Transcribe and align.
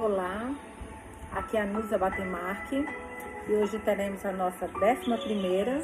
Olá, 0.00 0.54
aqui 1.32 1.56
é 1.56 1.62
a 1.62 1.66
Nusa 1.66 1.98
Batemarque 1.98 2.86
e 3.48 3.52
hoje 3.52 3.80
teremos 3.80 4.24
a 4.24 4.30
nossa 4.30 4.68
décima 4.78 5.18
primeira 5.18 5.82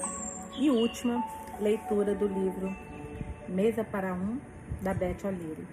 e 0.56 0.70
última 0.70 1.20
leitura 1.58 2.14
do 2.14 2.28
livro 2.28 2.72
Mesa 3.48 3.82
para 3.82 4.14
Um, 4.14 4.38
da 4.80 4.94
Beth 4.94 5.16
O'Leary. 5.24 5.66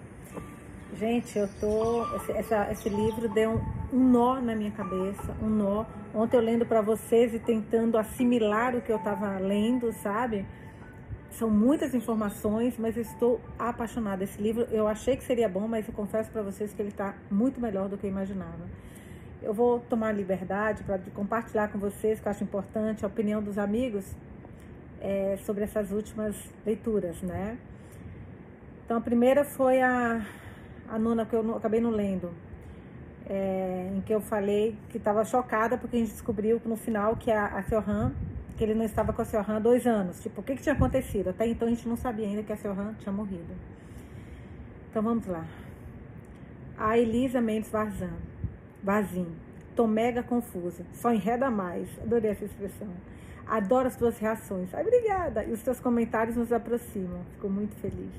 Gente, 0.98 1.38
eu 1.38 1.48
tô. 1.60 2.04
Esse, 2.16 2.32
essa, 2.32 2.72
esse 2.72 2.88
livro 2.88 3.28
deu 3.28 3.50
um, 3.52 3.96
um, 3.96 4.10
nó 4.10 4.40
na 4.40 4.56
minha 4.56 4.72
cabeça, 4.72 5.36
um 5.40 5.48
nó. 5.48 5.84
Ontem 6.12 6.36
eu 6.36 6.42
lendo 6.42 6.66
para 6.66 6.80
vocês 6.80 7.32
e 7.32 7.38
tentando 7.38 7.96
assimilar 7.96 8.74
o 8.74 8.80
que 8.80 8.90
eu 8.90 8.96
estava 8.96 9.38
lendo, 9.38 9.92
sabe? 9.92 10.44
São 11.32 11.48
muitas 11.48 11.94
informações, 11.94 12.76
mas 12.78 12.96
eu 12.96 13.02
estou 13.02 13.40
apaixonada. 13.58 14.22
Esse 14.22 14.40
livro 14.40 14.66
eu 14.70 14.86
achei 14.86 15.16
que 15.16 15.24
seria 15.24 15.48
bom, 15.48 15.66
mas 15.66 15.88
eu 15.88 15.94
confesso 15.94 16.30
para 16.30 16.42
vocês 16.42 16.74
que 16.74 16.82
ele 16.82 16.90
está 16.90 17.14
muito 17.30 17.60
melhor 17.60 17.88
do 17.88 17.96
que 17.96 18.06
eu 18.06 18.10
imaginava. 18.10 18.68
Eu 19.40 19.54
vou 19.54 19.80
tomar 19.80 20.12
liberdade 20.12 20.84
para 20.84 20.98
compartilhar 21.14 21.68
com 21.68 21.78
vocês, 21.78 22.20
que 22.20 22.28
eu 22.28 22.30
acho 22.30 22.44
importante, 22.44 23.04
a 23.04 23.08
opinião 23.08 23.42
dos 23.42 23.56
amigos 23.56 24.14
é, 25.00 25.38
sobre 25.38 25.64
essas 25.64 25.90
últimas 25.90 26.36
leituras, 26.66 27.20
né? 27.22 27.58
Então, 28.84 28.98
a 28.98 29.00
primeira 29.00 29.42
foi 29.42 29.80
a, 29.80 30.24
a 30.88 30.98
nona 30.98 31.24
que 31.24 31.34
eu 31.34 31.42
não, 31.42 31.56
acabei 31.56 31.80
não 31.80 31.90
lendo, 31.90 32.30
é, 33.26 33.90
em 33.96 34.02
que 34.02 34.14
eu 34.14 34.20
falei 34.20 34.76
que 34.90 34.98
estava 34.98 35.24
chocada 35.24 35.78
porque 35.78 35.96
a 35.96 35.98
gente 35.98 36.12
descobriu 36.12 36.60
no 36.64 36.76
final 36.76 37.16
que 37.16 37.30
a, 37.30 37.46
a 37.46 37.62
Fioran 37.62 38.12
que 38.62 38.66
ele 38.66 38.74
não 38.74 38.84
estava 38.84 39.12
com 39.12 39.20
a 39.20 39.24
Sr. 39.24 39.50
Han 39.50 39.56
há 39.56 39.58
dois 39.58 39.88
anos. 39.88 40.20
Tipo, 40.20 40.40
o 40.40 40.44
que, 40.44 40.54
que 40.54 40.62
tinha 40.62 40.72
acontecido? 40.72 41.30
Até 41.30 41.48
então 41.48 41.66
a 41.66 41.70
gente 41.72 41.88
não 41.88 41.96
sabia 41.96 42.28
ainda 42.28 42.44
que 42.44 42.52
a 42.52 42.56
Sr. 42.56 42.78
Han 42.78 42.94
tinha 42.94 43.12
morrido. 43.12 43.52
Então 44.88 45.02
vamos 45.02 45.26
lá. 45.26 45.44
A 46.78 46.96
Elisa 46.96 47.40
Mendes 47.40 47.72
Varzan. 47.72 48.14
Vazim. 48.80 49.26
Tô 49.74 49.88
mega 49.88 50.22
confusa. 50.22 50.86
Só 50.92 51.12
enreda 51.12 51.50
mais. 51.50 51.88
Adorei 52.00 52.30
essa 52.30 52.44
expressão. 52.44 52.86
Adoro 53.48 53.88
as 53.88 53.96
tuas 53.96 54.16
reações. 54.18 54.72
Ai, 54.72 54.82
obrigada. 54.82 55.42
E 55.42 55.50
os 55.50 55.60
teus 55.60 55.80
comentários 55.80 56.36
nos 56.36 56.52
aproximam. 56.52 57.20
Fico 57.32 57.48
muito 57.48 57.74
feliz. 57.80 58.12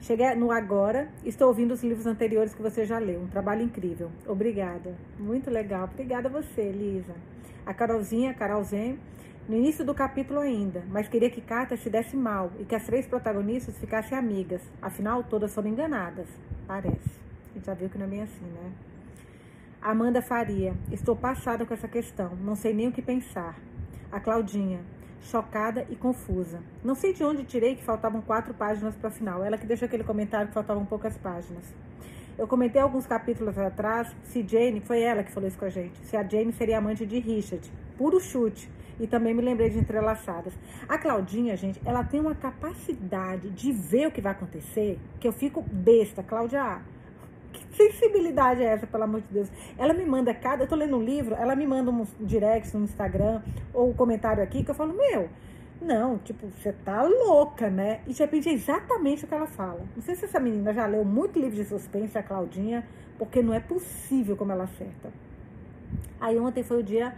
Cheguei 0.00 0.32
no 0.36 0.52
agora, 0.52 1.08
estou 1.24 1.48
ouvindo 1.48 1.74
os 1.74 1.82
livros 1.82 2.06
anteriores 2.06 2.54
que 2.54 2.62
você 2.62 2.84
já 2.84 2.98
leu. 2.98 3.20
Um 3.22 3.26
trabalho 3.26 3.62
incrível. 3.62 4.12
Obrigada. 4.28 4.94
Muito 5.18 5.50
legal. 5.50 5.88
Obrigada 5.92 6.28
a 6.28 6.30
você, 6.30 6.60
Elisa. 6.60 7.14
A 7.64 7.74
Carolzinha, 7.74 8.32
Carolzinha 8.32 8.96
no 9.48 9.56
início 9.56 9.84
do 9.84 9.94
capítulo 9.94 10.40
ainda, 10.40 10.82
mas 10.88 11.08
queria 11.08 11.30
que 11.30 11.40
Carter 11.40 11.78
se 11.78 11.88
desse 11.88 12.16
mal 12.16 12.50
e 12.58 12.64
que 12.64 12.74
as 12.74 12.84
três 12.84 13.06
protagonistas 13.06 13.78
ficassem 13.78 14.18
amigas. 14.18 14.60
Afinal, 14.82 15.22
todas 15.22 15.54
foram 15.54 15.68
enganadas. 15.68 16.26
Parece. 16.66 17.20
A 17.50 17.54
gente 17.54 17.66
já 17.66 17.74
viu 17.74 17.88
que 17.88 17.96
não 17.96 18.06
é 18.06 18.08
bem 18.08 18.22
assim, 18.22 18.44
né? 18.44 18.72
Amanda 19.80 20.20
Faria. 20.20 20.74
Estou 20.90 21.14
passada 21.14 21.64
com 21.64 21.72
essa 21.72 21.86
questão. 21.86 22.34
Não 22.42 22.56
sei 22.56 22.74
nem 22.74 22.88
o 22.88 22.92
que 22.92 23.00
pensar. 23.00 23.56
A 24.10 24.18
Claudinha. 24.18 24.80
Chocada 25.20 25.86
e 25.88 25.94
confusa. 25.94 26.60
Não 26.82 26.96
sei 26.96 27.12
de 27.12 27.22
onde 27.22 27.44
tirei 27.44 27.76
que 27.76 27.84
faltavam 27.84 28.20
quatro 28.20 28.52
páginas 28.52 28.96
para 28.96 29.08
o 29.08 29.12
final. 29.12 29.44
Ela 29.44 29.56
que 29.56 29.66
deixou 29.66 29.86
aquele 29.86 30.02
comentário 30.02 30.48
que 30.48 30.54
faltavam 30.54 30.84
poucas 30.84 31.16
páginas. 31.18 31.72
Eu 32.36 32.48
comentei 32.48 32.82
alguns 32.82 33.06
capítulos 33.06 33.56
atrás 33.56 34.14
se 34.24 34.46
Jane, 34.46 34.80
foi 34.80 35.00
ela 35.02 35.22
que 35.22 35.30
falou 35.30 35.48
isso 35.48 35.58
com 35.58 35.64
a 35.64 35.70
gente, 35.70 35.98
se 36.04 36.16
a 36.16 36.22
Jane 36.22 36.52
seria 36.52 36.78
amante 36.78 37.06
de 37.06 37.18
Richard. 37.18 37.70
Puro 37.96 38.20
chute. 38.20 38.68
E 38.98 39.06
também 39.06 39.34
me 39.34 39.42
lembrei 39.42 39.68
de 39.68 39.78
entrelaçadas. 39.78 40.54
A 40.88 40.96
Claudinha, 40.96 41.56
gente, 41.56 41.80
ela 41.84 42.02
tem 42.02 42.20
uma 42.20 42.34
capacidade 42.34 43.50
de 43.50 43.72
ver 43.72 44.08
o 44.08 44.10
que 44.10 44.20
vai 44.20 44.32
acontecer 44.32 44.98
que 45.20 45.28
eu 45.28 45.32
fico 45.32 45.62
besta. 45.62 46.22
Cláudia, 46.22 46.80
que 47.52 47.76
sensibilidade 47.76 48.62
é 48.62 48.66
essa, 48.66 48.86
pelo 48.86 49.04
amor 49.04 49.20
de 49.20 49.28
Deus? 49.30 49.50
Ela 49.76 49.92
me 49.92 50.04
manda 50.04 50.32
cada. 50.32 50.64
Eu 50.64 50.68
tô 50.68 50.74
lendo 50.74 50.96
um 50.96 51.02
livro, 51.02 51.34
ela 51.34 51.54
me 51.54 51.66
manda 51.66 51.90
um 51.90 52.06
direct 52.20 52.74
no 52.76 52.84
Instagram 52.84 53.42
ou 53.74 53.90
um 53.90 53.92
comentário 53.92 54.42
aqui 54.42 54.64
que 54.64 54.70
eu 54.70 54.74
falo, 54.74 54.94
meu. 54.94 55.28
Não, 55.80 56.16
tipo, 56.18 56.46
você 56.46 56.72
tá 56.72 57.02
louca, 57.02 57.68
né? 57.68 58.00
E 58.06 58.14
de 58.14 58.18
repente 58.18 58.48
é 58.48 58.52
exatamente 58.52 59.24
o 59.24 59.28
que 59.28 59.34
ela 59.34 59.46
fala. 59.46 59.84
Não 59.94 60.02
sei 60.02 60.14
se 60.14 60.24
essa 60.24 60.40
menina 60.40 60.72
já 60.72 60.86
leu 60.86 61.04
muito 61.04 61.38
livro 61.38 61.54
de 61.54 61.64
suspense, 61.64 62.16
a 62.16 62.22
Claudinha, 62.22 62.82
porque 63.18 63.42
não 63.42 63.52
é 63.52 63.60
possível 63.60 64.36
como 64.36 64.52
ela 64.52 64.64
acerta. 64.64 65.12
Aí 66.18 66.38
ontem 66.38 66.62
foi 66.62 66.80
o 66.80 66.82
dia 66.82 67.14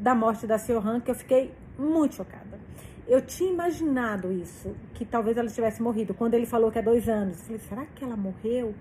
da 0.00 0.14
morte 0.14 0.46
da 0.46 0.56
Siohan 0.56 0.98
que 0.98 1.10
eu 1.10 1.14
fiquei 1.14 1.52
muito 1.78 2.14
chocada. 2.14 2.58
Eu 3.06 3.20
tinha 3.20 3.52
imaginado 3.52 4.32
isso, 4.32 4.74
que 4.94 5.04
talvez 5.04 5.36
ela 5.36 5.48
tivesse 5.48 5.82
morrido. 5.82 6.14
Quando 6.14 6.34
ele 6.34 6.46
falou 6.46 6.70
que 6.70 6.78
há 6.78 6.82
dois 6.82 7.08
anos, 7.08 7.36
eu 7.38 7.44
falei, 7.44 7.60
será 7.68 7.86
que 7.86 8.02
ela 8.02 8.16
morreu? 8.16 8.74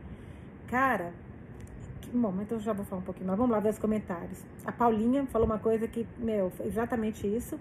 Cara, 0.68 1.12
que, 2.00 2.10
bom, 2.10 2.34
então 2.42 2.58
eu 2.58 2.62
já 2.62 2.72
vou 2.72 2.86
falar 2.86 3.02
um 3.02 3.06
pouquinho, 3.06 3.28
mas 3.28 3.38
vamos 3.38 3.52
lá 3.52 3.60
ver 3.60 3.70
os 3.70 3.80
comentários. 3.80 4.40
A 4.66 4.72
Paulinha 4.72 5.26
falou 5.26 5.46
uma 5.46 5.60
coisa 5.60 5.88
que, 5.88 6.08
meu, 6.18 6.52
exatamente 6.64 7.28
isso. 7.28 7.60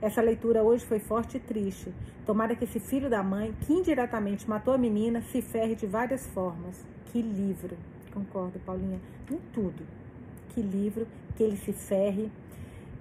Essa 0.00 0.22
leitura 0.22 0.62
hoje 0.62 0.84
foi 0.86 0.98
forte 0.98 1.36
e 1.36 1.40
triste. 1.40 1.92
Tomara 2.24 2.54
que 2.54 2.64
esse 2.64 2.80
filho 2.80 3.10
da 3.10 3.22
mãe, 3.22 3.54
que 3.60 3.72
indiretamente 3.72 4.48
matou 4.48 4.72
a 4.72 4.78
menina, 4.78 5.20
se 5.20 5.42
ferre 5.42 5.74
de 5.74 5.86
várias 5.86 6.26
formas. 6.28 6.84
Que 7.06 7.20
livro. 7.20 7.76
Concordo, 8.12 8.58
Paulinha. 8.60 9.00
Com 9.28 9.36
tudo. 9.52 9.82
Que 10.50 10.62
livro, 10.62 11.06
que 11.36 11.42
ele 11.42 11.56
se 11.56 11.72
ferre 11.72 12.30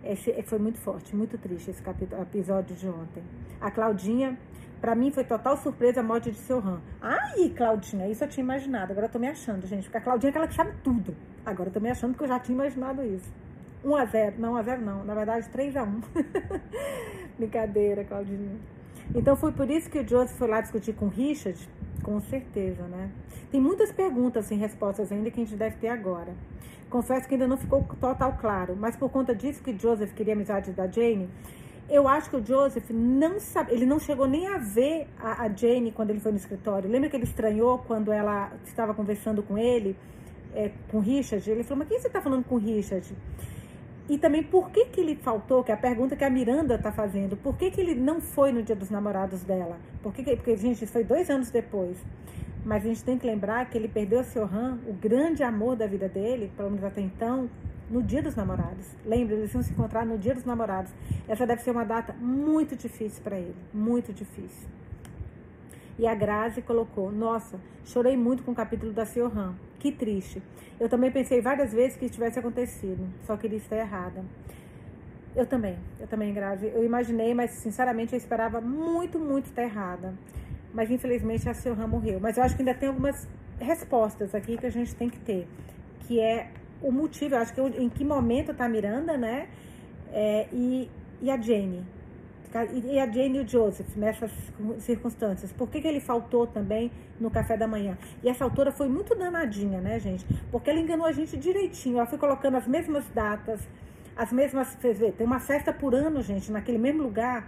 esse, 0.04 0.32
foi 0.44 0.60
muito 0.60 0.78
forte, 0.80 1.16
muito 1.16 1.38
triste 1.38 1.72
esse 1.72 1.82
capítulo, 1.82 2.22
episódio 2.22 2.76
de 2.76 2.88
ontem. 2.88 3.24
A 3.62 3.72
Claudinha, 3.72 4.38
para 4.82 4.96
mim 4.96 5.12
foi 5.12 5.24
total 5.24 5.56
surpresa 5.58 6.02
a 6.02 6.04
morte 6.04 6.30
de 6.30 6.38
seu 6.38 6.60
Ram. 6.60 6.82
Ai, 7.02 7.50
Claudinha, 7.56 8.10
isso 8.10 8.24
eu 8.24 8.28
tinha 8.28 8.44
imaginado. 8.44 8.92
Agora 8.92 9.08
eu 9.08 9.12
tô 9.12 9.18
me 9.18 9.28
achando, 9.28 9.66
gente. 9.66 9.84
Porque 9.84 9.98
a 9.98 10.02
Claudinha 10.02 10.30
é 10.30 10.32
aquela 10.32 10.48
que 10.48 10.56
sabe 10.56 10.74
tudo. 10.84 11.16
Agora 11.46 11.70
eu 11.70 11.74
tô 11.74 11.80
me 11.80 11.90
achando 11.90 12.12
porque 12.12 12.26
eu 12.26 12.28
já 12.28 12.40
tinha 12.40 12.56
imaginado 12.56 13.02
isso. 13.04 13.32
1 13.84 13.96
a 13.96 14.06
0 14.06 14.36
Não, 14.40 14.54
1 14.54 14.56
a 14.58 14.64
0 14.64 14.82
não. 14.82 15.04
Na 15.06 15.14
verdade, 15.14 15.50
3 15.50 15.78
a 15.78 15.84
1 15.84 16.02
Brincadeira, 17.40 18.04
Claudinha. 18.04 18.58
Então 19.16 19.36
foi 19.36 19.52
por 19.52 19.70
isso 19.70 19.90
que 19.90 20.00
o 20.00 20.08
Joseph 20.08 20.38
foi 20.38 20.48
lá 20.48 20.62
discutir 20.62 20.94
com 20.94 21.06
o 21.06 21.10
Richard. 21.10 21.60
Com 22.04 22.20
certeza, 22.20 22.84
né? 22.84 23.10
Tem 23.52 23.62
muitas 23.62 23.92
perguntas 23.92 24.46
sem 24.46 24.58
respostas 24.58 25.12
ainda 25.12 25.32
que 25.32 25.40
a 25.40 25.44
gente 25.44 25.56
deve 25.56 25.78
ter 25.78 25.88
agora. 25.88 26.34
Confesso 26.90 27.28
que 27.28 27.34
ainda 27.36 27.48
não 27.48 27.58
ficou 27.58 27.84
total 28.00 28.38
claro, 28.40 28.76
mas 28.76 28.96
por 28.96 29.10
conta 29.10 29.34
disso 29.34 29.64
que 29.64 29.78
Joseph 29.78 30.14
queria 30.14 30.34
amizade 30.34 30.72
da 30.72 30.86
Jane, 30.86 31.28
eu 31.90 32.08
acho 32.08 32.30
que 32.30 32.36
o 32.36 32.46
Joseph 32.46 32.90
não 32.92 33.40
sabe, 33.40 33.74
ele 33.74 33.86
não 33.86 34.00
chegou 34.00 34.28
nem 34.28 34.48
a 34.48 34.58
ver 34.58 35.08
a, 35.20 35.44
a 35.44 35.50
Jane 35.50 35.92
quando 35.92 36.12
ele 36.12 36.20
foi 36.20 36.32
no 36.32 36.38
escritório. 36.38 36.90
Lembra 36.90 37.10
que 37.10 37.16
ele 37.16 37.24
estranhou 37.24 37.80
quando 37.80 38.12
ela 38.12 38.52
estava 38.66 38.94
conversando 38.94 39.44
com 39.44 39.58
ele, 39.58 39.96
é, 40.54 40.72
com 40.90 41.00
Richard? 41.00 41.50
Ele 41.50 41.64
falou, 41.64 41.80
mas 41.80 41.88
quem 41.88 42.00
você 42.00 42.08
está 42.08 42.22
falando 42.22 42.44
com 42.44 42.58
Richard? 42.58 43.14
E 44.10 44.18
também 44.18 44.44
por 44.44 44.70
que, 44.70 44.86
que 44.86 45.00
ele 45.00 45.16
faltou, 45.16 45.64
que 45.64 45.72
é 45.72 45.76
a 45.76 45.78
pergunta 45.78 46.16
que 46.16 46.26
a 46.26 46.30
Miranda 46.30 46.76
está 46.76 46.92
fazendo, 46.92 47.38
por 47.38 47.56
que, 47.56 47.72
que 47.72 47.80
ele 47.80 47.96
não 47.96 48.20
foi 48.20 48.52
no 48.52 48.62
dia 48.62 48.76
dos 48.76 48.90
namorados 48.90 49.42
dela? 49.44 49.78
Por 50.02 50.14
que, 50.14 50.24
que 50.24 50.36
porque, 50.36 50.58
gente, 50.58 50.86
foi 50.86 51.04
dois 51.06 51.30
anos 51.30 51.50
depois. 51.50 51.98
Mas 52.66 52.84
a 52.84 52.88
gente 52.88 53.04
tem 53.04 53.18
que 53.18 53.26
lembrar 53.26 53.70
que 53.70 53.78
ele 53.78 53.88
perdeu 53.88 54.20
a 54.20 54.24
Siohan, 54.24 54.80
o 54.88 54.94
grande 54.94 55.44
amor 55.44 55.76
da 55.76 55.88
vida 55.88 56.08
dele, 56.08 56.52
pelo 56.56 56.70
menos 56.70 56.84
até 56.84 57.02
então, 57.02 57.50
no 57.90 58.02
dia 58.02 58.22
dos 58.22 58.36
namorados. 58.36 58.88
Lembra, 59.06 59.36
eles 59.36 59.54
iam 59.54 59.62
se 59.62 59.72
encontrar 59.72 60.06
no 60.06 60.18
dia 60.18 60.34
dos 60.34 60.46
namorados. 60.46 60.92
Essa 61.28 61.46
deve 61.46 61.62
ser 61.62 61.72
uma 61.72 61.84
data 61.84 62.14
muito 62.20 62.76
difícil 62.76 63.22
para 63.24 63.38
ele, 63.38 63.56
muito 63.74 64.14
difícil. 64.14 64.68
E 65.98 66.08
a 66.08 66.16
Grazi 66.16 66.62
colocou: 66.62 67.12
Nossa, 67.12 67.60
chorei 67.86 68.18
muito 68.18 68.44
com 68.44 68.52
o 68.52 68.56
capítulo 68.56 68.92
da 68.92 69.06
Siohan. 69.06 69.56
Que 69.80 69.92
triste. 69.92 70.42
Eu 70.80 70.90
também 70.90 71.12
pensei 71.12 71.42
várias 71.42 71.72
vezes 71.74 71.98
que 71.98 72.06
isso 72.06 72.16
tivesse 72.16 72.40
acontecido, 72.40 73.08
só 73.26 73.38
que 73.38 73.48
ele 73.48 73.58
está 73.58 73.76
errada. 73.76 74.24
Eu 75.36 75.46
também, 75.46 75.78
eu 76.00 76.08
também, 76.08 76.34
Grazi. 76.34 76.68
Eu 76.68 76.84
imaginei, 76.84 77.34
mas 77.34 77.52
sinceramente 77.52 78.14
eu 78.14 78.18
esperava 78.18 78.62
muito, 78.62 79.20
muito 79.20 79.46
estar 79.46 79.64
errada 79.64 80.14
mas 80.74 80.90
infelizmente 80.90 81.48
a 81.48 81.54
Silhan 81.54 81.88
morreu. 81.88 82.20
Mas 82.20 82.38
eu 82.38 82.44
acho 82.44 82.56
que 82.56 82.62
ainda 82.62 82.74
tem 82.74 82.90
algumas 82.90 83.28
respostas 83.60 84.34
aqui 84.34 84.58
que 84.58 84.66
a 84.66 84.72
gente 84.72 84.96
tem 84.96 85.10
que 85.10 85.20
ter, 85.20 85.48
que 86.02 86.20
é 86.20 86.50
o 86.82 86.92
motivo, 86.92 87.36
eu 87.36 87.40
acho 87.40 87.54
que 87.54 87.62
em 87.62 87.88
que 87.88 88.04
momento 88.04 88.52
está 88.52 88.66
a 88.66 88.70
Miranda, 88.70 89.16
né? 89.16 89.48
É, 90.12 90.48
e, 90.52 90.90
e 91.22 91.30
a 91.30 91.40
Jane. 91.40 91.86
E 92.74 93.00
a 93.00 93.06
Jane 93.06 93.40
e 93.40 93.42
o 93.42 93.48
Joseph 93.48 93.96
nessas 93.96 94.32
circunstâncias. 94.80 95.52
Por 95.52 95.70
que, 95.70 95.82
que 95.82 95.88
ele 95.88 96.00
faltou 96.00 96.46
também 96.46 96.92
no 97.20 97.32
café 97.32 97.58
da 97.58 97.68
manhã? 97.68 97.98
E 98.24 98.30
essa 98.30 98.44
autora 98.44 98.72
foi 98.72 98.88
muito 98.88 99.16
danadinha, 99.16 99.82
né, 99.82 100.00
gente? 100.00 100.26
Porque 100.52 100.70
ela 100.70 100.80
enganou 100.80 101.06
a 101.06 101.12
gente 101.12 101.36
direitinho. 101.36 101.98
Ela 101.98 102.06
foi 102.06 102.20
colocando 102.20 102.56
as 102.56 102.68
mesmas 102.68 103.06
datas, 103.10 103.68
as 104.16 104.32
mesmas. 104.32 104.78
Tem 105.18 105.26
uma 105.26 105.40
festa 105.40 105.74
por 105.74 105.96
ano, 105.96 106.22
gente, 106.22 106.52
naquele 106.52 106.78
mesmo 106.78 107.02
lugar. 107.02 107.48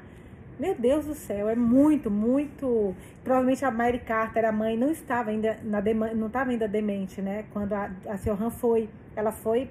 Meu 0.57 0.73
Deus 0.73 1.05
do 1.05 1.13
céu, 1.13 1.49
é 1.49 1.55
muito, 1.55 2.09
muito. 2.09 2.95
Provavelmente 3.23 3.65
a 3.65 3.69
Mary 3.69 3.99
Carter, 3.99 4.45
a 4.45 4.53
mãe, 4.53 4.77
não 4.77 4.89
estava 4.89 5.29
ainda 5.29 5.59
na 5.63 5.81
não 6.15 6.27
estava 6.27 6.49
ainda 6.49 6.67
demente, 6.67 7.21
né? 7.21 7.43
Quando 7.51 7.73
a, 7.73 7.91
a 8.07 8.17
Siohan 8.17 8.49
foi, 8.49 8.89
ela 9.17 9.33
foi, 9.33 9.69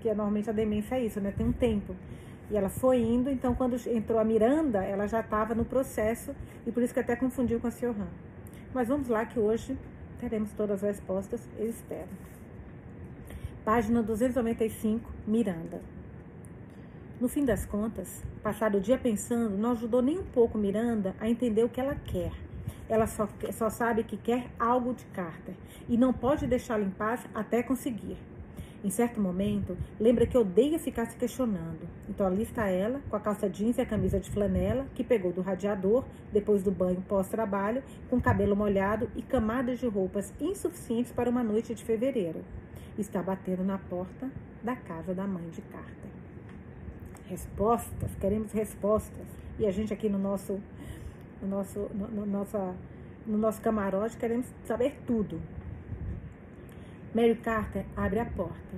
que 0.00 0.08
normalmente 0.08 0.50
a 0.50 0.52
demência 0.52 0.96
é 0.96 1.04
isso, 1.04 1.18
né? 1.18 1.32
Tem 1.36 1.46
um 1.46 1.52
tempo. 1.52 1.96
E 2.50 2.56
ela 2.56 2.68
foi 2.68 3.00
indo, 3.00 3.28
então 3.30 3.54
quando 3.54 3.76
entrou 3.88 4.18
a 4.18 4.24
Miranda, 4.24 4.82
ela 4.82 5.06
já 5.06 5.20
estava 5.20 5.54
no 5.54 5.64
processo 5.64 6.34
e 6.66 6.72
por 6.72 6.82
isso 6.82 6.94
que 6.94 7.00
até 7.00 7.14
confundiu 7.14 7.60
com 7.60 7.66
a 7.66 7.70
Siohan. 7.70 8.08
Mas 8.72 8.88
vamos 8.88 9.08
lá 9.08 9.26
que 9.26 9.38
hoje 9.38 9.76
teremos 10.18 10.52
todas 10.52 10.82
as 10.82 10.96
respostas, 10.96 11.46
eu 11.58 11.68
espero. 11.68 12.08
Página 13.64 14.02
295, 14.02 15.10
Miranda. 15.26 15.80
No 17.20 17.28
fim 17.28 17.44
das 17.44 17.66
contas, 17.66 18.22
passar 18.42 18.74
o 18.74 18.80
dia 18.80 18.96
pensando 18.96 19.58
não 19.58 19.72
ajudou 19.72 20.00
nem 20.00 20.18
um 20.18 20.24
pouco 20.24 20.56
Miranda 20.56 21.14
a 21.20 21.28
entender 21.28 21.64
o 21.64 21.68
que 21.68 21.80
ela 21.80 21.96
quer. 21.96 22.32
Ela 22.88 23.06
só, 23.06 23.28
só 23.52 23.68
sabe 23.68 24.04
que 24.04 24.16
quer 24.16 24.46
algo 24.58 24.94
de 24.94 25.04
Carter 25.06 25.54
e 25.88 25.96
não 25.96 26.12
pode 26.12 26.46
deixá-lo 26.46 26.84
em 26.84 26.90
paz 26.90 27.20
até 27.34 27.62
conseguir. 27.62 28.16
Em 28.84 28.90
certo 28.90 29.20
momento, 29.20 29.76
lembra 29.98 30.26
que 30.26 30.38
odeia 30.38 30.78
ficar 30.78 31.06
se 31.06 31.16
questionando. 31.16 31.88
Então 32.08 32.26
ali 32.26 32.42
está 32.42 32.68
ela, 32.68 33.00
com 33.10 33.16
a 33.16 33.20
calça 33.20 33.48
jeans 33.48 33.76
e 33.76 33.80
a 33.80 33.86
camisa 33.86 34.20
de 34.20 34.30
flanela, 34.30 34.86
que 34.94 35.02
pegou 35.02 35.32
do 35.32 35.40
radiador 35.40 36.04
depois 36.32 36.62
do 36.62 36.70
banho 36.70 37.02
pós-trabalho, 37.08 37.82
com 38.08 38.20
cabelo 38.20 38.54
molhado 38.54 39.10
e 39.16 39.22
camadas 39.22 39.80
de 39.80 39.86
roupas 39.86 40.32
insuficientes 40.40 41.10
para 41.10 41.28
uma 41.28 41.42
noite 41.42 41.74
de 41.74 41.84
fevereiro 41.84 42.44
está 43.00 43.22
batendo 43.22 43.64
na 43.64 43.78
porta 43.78 44.30
da 44.62 44.74
casa 44.74 45.14
da 45.14 45.26
mãe 45.26 45.48
de 45.50 45.62
Carter. 45.62 46.10
Respostas, 47.26 48.14
queremos 48.20 48.52
respostas. 48.52 49.26
E 49.58 49.66
a 49.66 49.70
gente 49.70 49.92
aqui 49.92 50.08
no 50.08 50.18
nosso, 50.18 50.60
no 51.42 51.48
nosso, 51.48 51.90
no, 51.94 52.08
no, 52.08 52.26
nossa, 52.26 52.74
no 53.26 53.38
nosso 53.38 53.60
camarote 53.60 54.16
queremos 54.16 54.46
saber 54.64 54.98
tudo. 55.06 55.40
Mary 57.18 57.34
Carter 57.34 57.84
abre 57.96 58.20
a 58.20 58.24
porta. 58.24 58.76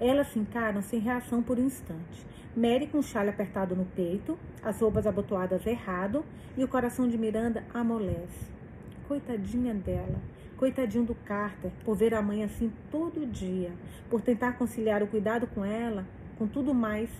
Elas 0.00 0.28
se 0.28 0.38
encaram 0.38 0.80
sem 0.80 0.98
reação 0.98 1.42
por 1.42 1.58
um 1.58 1.66
instante. 1.66 2.26
Mary 2.56 2.86
com 2.86 3.00
o 3.00 3.02
chale 3.02 3.28
apertado 3.28 3.76
no 3.76 3.84
peito, 3.84 4.38
as 4.62 4.80
roupas 4.80 5.06
abotoadas 5.06 5.66
errado 5.66 6.24
e 6.56 6.64
o 6.64 6.68
coração 6.68 7.06
de 7.06 7.18
Miranda 7.18 7.62
amolece. 7.74 8.50
Coitadinha 9.06 9.74
dela. 9.74 10.18
Coitadinho 10.56 11.04
do 11.04 11.14
Carter, 11.14 11.70
por 11.84 11.94
ver 11.94 12.14
a 12.14 12.22
mãe 12.22 12.42
assim 12.42 12.72
todo 12.90 13.26
dia, 13.26 13.72
por 14.08 14.22
tentar 14.22 14.52
conciliar 14.52 15.02
o 15.02 15.06
cuidado 15.06 15.46
com 15.48 15.62
ela 15.62 16.06
com 16.38 16.46
tudo 16.46 16.72
mais 16.72 17.10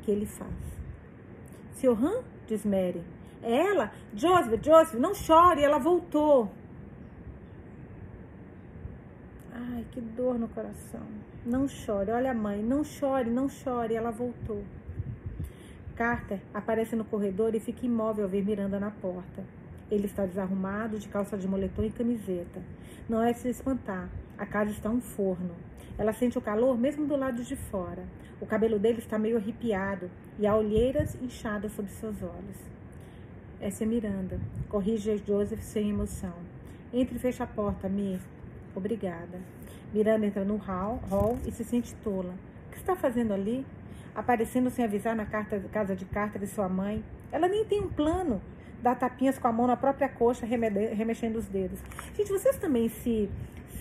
que 0.00 0.10
ele 0.10 0.24
faz. 0.24 0.50
Seu 1.72 1.92
Han, 1.92 2.22
diz 2.46 2.64
Mary. 2.64 3.02
É 3.42 3.54
ela? 3.54 3.92
Joseph, 4.14 4.64
Joseph, 4.64 4.98
não 4.98 5.14
chore, 5.14 5.62
ela 5.62 5.78
voltou. 5.78 6.50
Ai, 9.70 9.84
que 9.92 10.00
dor 10.00 10.38
no 10.40 10.48
coração. 10.48 11.06
Não 11.46 11.68
chore, 11.68 12.10
olha 12.10 12.32
a 12.32 12.34
mãe, 12.34 12.60
não 12.60 12.82
chore, 12.82 13.30
não 13.30 13.48
chore, 13.48 13.94
ela 13.94 14.10
voltou. 14.10 14.64
Carter 15.94 16.40
aparece 16.52 16.96
no 16.96 17.04
corredor 17.04 17.54
e 17.54 17.60
fica 17.60 17.86
imóvel 17.86 18.24
ao 18.24 18.30
ver 18.30 18.44
Miranda 18.44 18.80
na 18.80 18.90
porta. 18.90 19.44
Ele 19.88 20.06
está 20.06 20.26
desarrumado, 20.26 20.98
de 20.98 21.06
calça 21.06 21.38
de 21.38 21.46
moletom 21.46 21.84
e 21.84 21.90
camiseta. 21.90 22.60
Não 23.08 23.22
é 23.22 23.32
se 23.32 23.48
espantar. 23.48 24.08
A 24.36 24.44
casa 24.44 24.72
está 24.72 24.90
um 24.90 25.00
forno. 25.00 25.54
Ela 25.96 26.12
sente 26.12 26.36
o 26.36 26.42
calor 26.42 26.76
mesmo 26.76 27.06
do 27.06 27.14
lado 27.14 27.44
de 27.44 27.54
fora. 27.54 28.04
O 28.40 28.46
cabelo 28.46 28.80
dele 28.80 28.98
está 28.98 29.16
meio 29.16 29.36
arrepiado 29.36 30.10
e 30.40 30.46
há 30.46 30.56
olheiras 30.56 31.14
inchadas 31.22 31.70
sob 31.72 31.88
seus 31.88 32.20
olhos. 32.20 32.58
Essa 33.60 33.84
é 33.84 33.86
Miranda. 33.86 34.40
Corrige 34.68 35.22
Joseph 35.24 35.60
sem 35.60 35.90
emoção. 35.90 36.34
Entre 36.92 37.14
e 37.16 37.20
fecha 37.20 37.44
a 37.44 37.46
porta, 37.46 37.88
Mi. 37.88 38.18
Obrigada. 38.74 39.40
Miranda 39.92 40.26
entra 40.26 40.44
no 40.44 40.56
hall, 40.56 41.00
hall 41.10 41.38
e 41.46 41.52
se 41.52 41.64
sente 41.64 41.94
tola. 41.96 42.34
O 42.68 42.70
que 42.72 42.78
está 42.78 42.96
fazendo 42.96 43.32
ali? 43.32 43.66
Aparecendo 44.14 44.70
sem 44.70 44.84
avisar 44.84 45.14
na 45.14 45.26
carta, 45.26 45.60
casa 45.72 45.94
de 45.94 46.04
carta 46.04 46.38
de 46.38 46.46
sua 46.46 46.68
mãe. 46.68 47.04
Ela 47.30 47.48
nem 47.48 47.64
tem 47.64 47.80
um 47.80 47.88
plano 47.88 48.40
dar 48.82 48.96
tapinhas 48.96 49.38
com 49.38 49.46
a 49.46 49.52
mão 49.52 49.66
na 49.66 49.76
própria 49.76 50.08
coxa, 50.08 50.44
remexendo 50.44 51.38
os 51.38 51.46
dedos. 51.46 51.78
Gente, 52.16 52.30
vocês 52.30 52.56
também 52.58 52.88
se, 52.88 53.30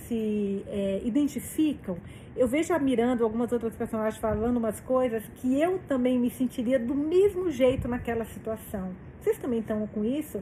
se 0.07 0.63
é, 0.67 1.01
identificam? 1.03 1.97
Eu 2.35 2.47
vejo 2.47 2.73
a 2.73 2.79
Miranda, 2.79 3.23
algumas 3.23 3.51
outras 3.51 3.75
personagens 3.75 4.17
falando 4.17 4.57
umas 4.57 4.79
coisas 4.79 5.23
que 5.35 5.59
eu 5.59 5.79
também 5.87 6.19
me 6.19 6.29
sentiria 6.29 6.77
do 6.77 6.93
mesmo 6.93 7.49
jeito 7.49 7.87
naquela 7.87 8.23
situação. 8.25 8.93
Vocês 9.19 9.37
também 9.37 9.59
estão 9.59 9.85
com 9.87 10.05
isso? 10.05 10.41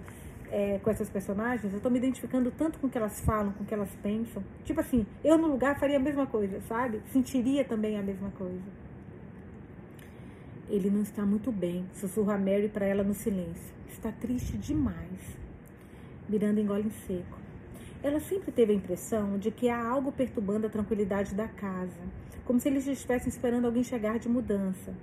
É, 0.52 0.80
com 0.80 0.90
essas 0.90 1.10
personagens, 1.10 1.72
eu 1.72 1.78
estou 1.78 1.92
me 1.92 2.00
identificando 2.00 2.50
tanto 2.50 2.80
com 2.80 2.88
o 2.88 2.90
que 2.90 2.98
elas 2.98 3.22
falam, 3.22 3.52
com 3.54 3.64
o 3.64 3.68
que 3.68 3.74
elas 3.74 3.96
pensam. 4.02 4.44
Tipo 4.66 4.80
assim, 4.80 5.06
eu 5.24 5.38
no 5.38 5.48
lugar 5.48 5.80
faria 5.80 5.98
a 5.98 6.00
mesma 6.00 6.26
coisa, 6.26 6.60
sabe? 6.62 7.02
Sentiria 7.12 7.64
também 7.64 8.00
a 8.00 8.02
mesma 8.02 8.32
coisa. 8.32 8.64
Ele 10.68 10.90
não 10.90 11.02
está 11.02 11.24
muito 11.24 11.52
bem, 11.52 11.86
sussurra 11.94 12.38
Mary 12.38 12.68
para 12.68 12.86
ela 12.86 13.04
no 13.04 13.14
silêncio 13.14 13.80
está 14.00 14.12
triste 14.12 14.58
demais. 14.58 15.38
Miranda 16.28 16.62
engole 16.62 16.88
em 16.88 16.92
seco. 17.06 17.38
Ela 18.02 18.20
sempre 18.22 18.52
teve 18.52 18.72
a 18.72 18.76
impressão 18.76 19.38
de 19.38 19.52
que 19.52 19.68
há 19.68 19.90
algo 19.90 20.12
perturbando 20.12 20.68
a 20.68 20.70
tranquilidade 20.70 21.36
da 21.36 21.48
casa, 21.48 22.00
como 22.46 22.60
se 22.60 22.70
eles 22.70 22.88
estivessem 22.88 23.28
esperando 23.28 23.66
alguém 23.66 23.84
chegar 23.84 24.18
de 24.18 24.30
mudança. 24.30 24.94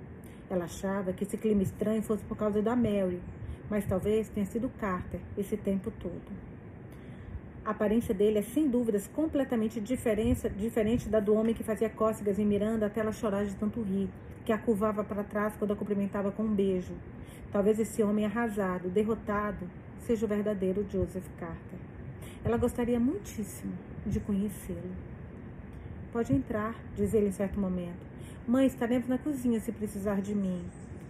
Ela 0.49 0.65
achava 0.65 1.13
que 1.13 1.23
esse 1.23 1.37
clima 1.37 1.61
estranho 1.61 2.01
fosse 2.01 2.23
por 2.23 2.35
causa 2.35 2.61
da 2.61 2.75
Mary, 2.75 3.21
mas 3.69 3.85
talvez 3.85 4.29
tenha 4.29 4.45
sido 4.45 4.69
Carter 4.79 5.19
esse 5.37 5.57
tempo 5.57 5.91
todo. 5.91 6.31
A 7.65 7.71
aparência 7.71 8.13
dele 8.13 8.39
é 8.39 8.41
sem 8.41 8.69
dúvidas 8.69 9.07
completamente 9.07 9.81
diferente 9.81 11.09
da 11.09 11.19
do 11.19 11.33
homem 11.33 11.53
que 11.53 11.63
fazia 11.63 11.89
cócegas 11.89 12.39
em 12.39 12.45
Miranda 12.45 12.85
até 12.85 13.01
ela 13.01 13.11
chorar 13.11 13.45
de 13.45 13.55
tanto 13.55 13.81
rir, 13.81 14.09
que 14.45 14.53
a 14.53 14.57
curvava 14.57 15.03
para 15.03 15.23
trás 15.23 15.53
quando 15.57 15.73
a 15.73 15.75
cumprimentava 15.75 16.31
com 16.31 16.43
um 16.43 16.55
beijo, 16.55 16.93
Talvez 17.51 17.79
esse 17.79 18.03
homem 18.03 18.25
arrasado, 18.25 18.89
derrotado, 18.89 19.69
seja 20.01 20.25
o 20.25 20.29
verdadeiro 20.29 20.85
Joseph 20.89 21.25
Carter. 21.39 21.79
Ela 22.43 22.57
gostaria 22.57 22.99
muitíssimo 22.99 23.73
de 24.05 24.19
conhecê-lo. 24.19 24.91
Pode 26.11 26.33
entrar, 26.33 26.75
diz 26.95 27.13
ele 27.13 27.27
em 27.27 27.31
certo 27.31 27.59
momento. 27.59 28.05
Mãe, 28.47 28.67
estaremos 28.67 29.07
na 29.07 29.17
cozinha 29.17 29.59
se 29.59 29.71
precisar 29.71 30.21
de 30.21 30.35
mim. 30.35 30.61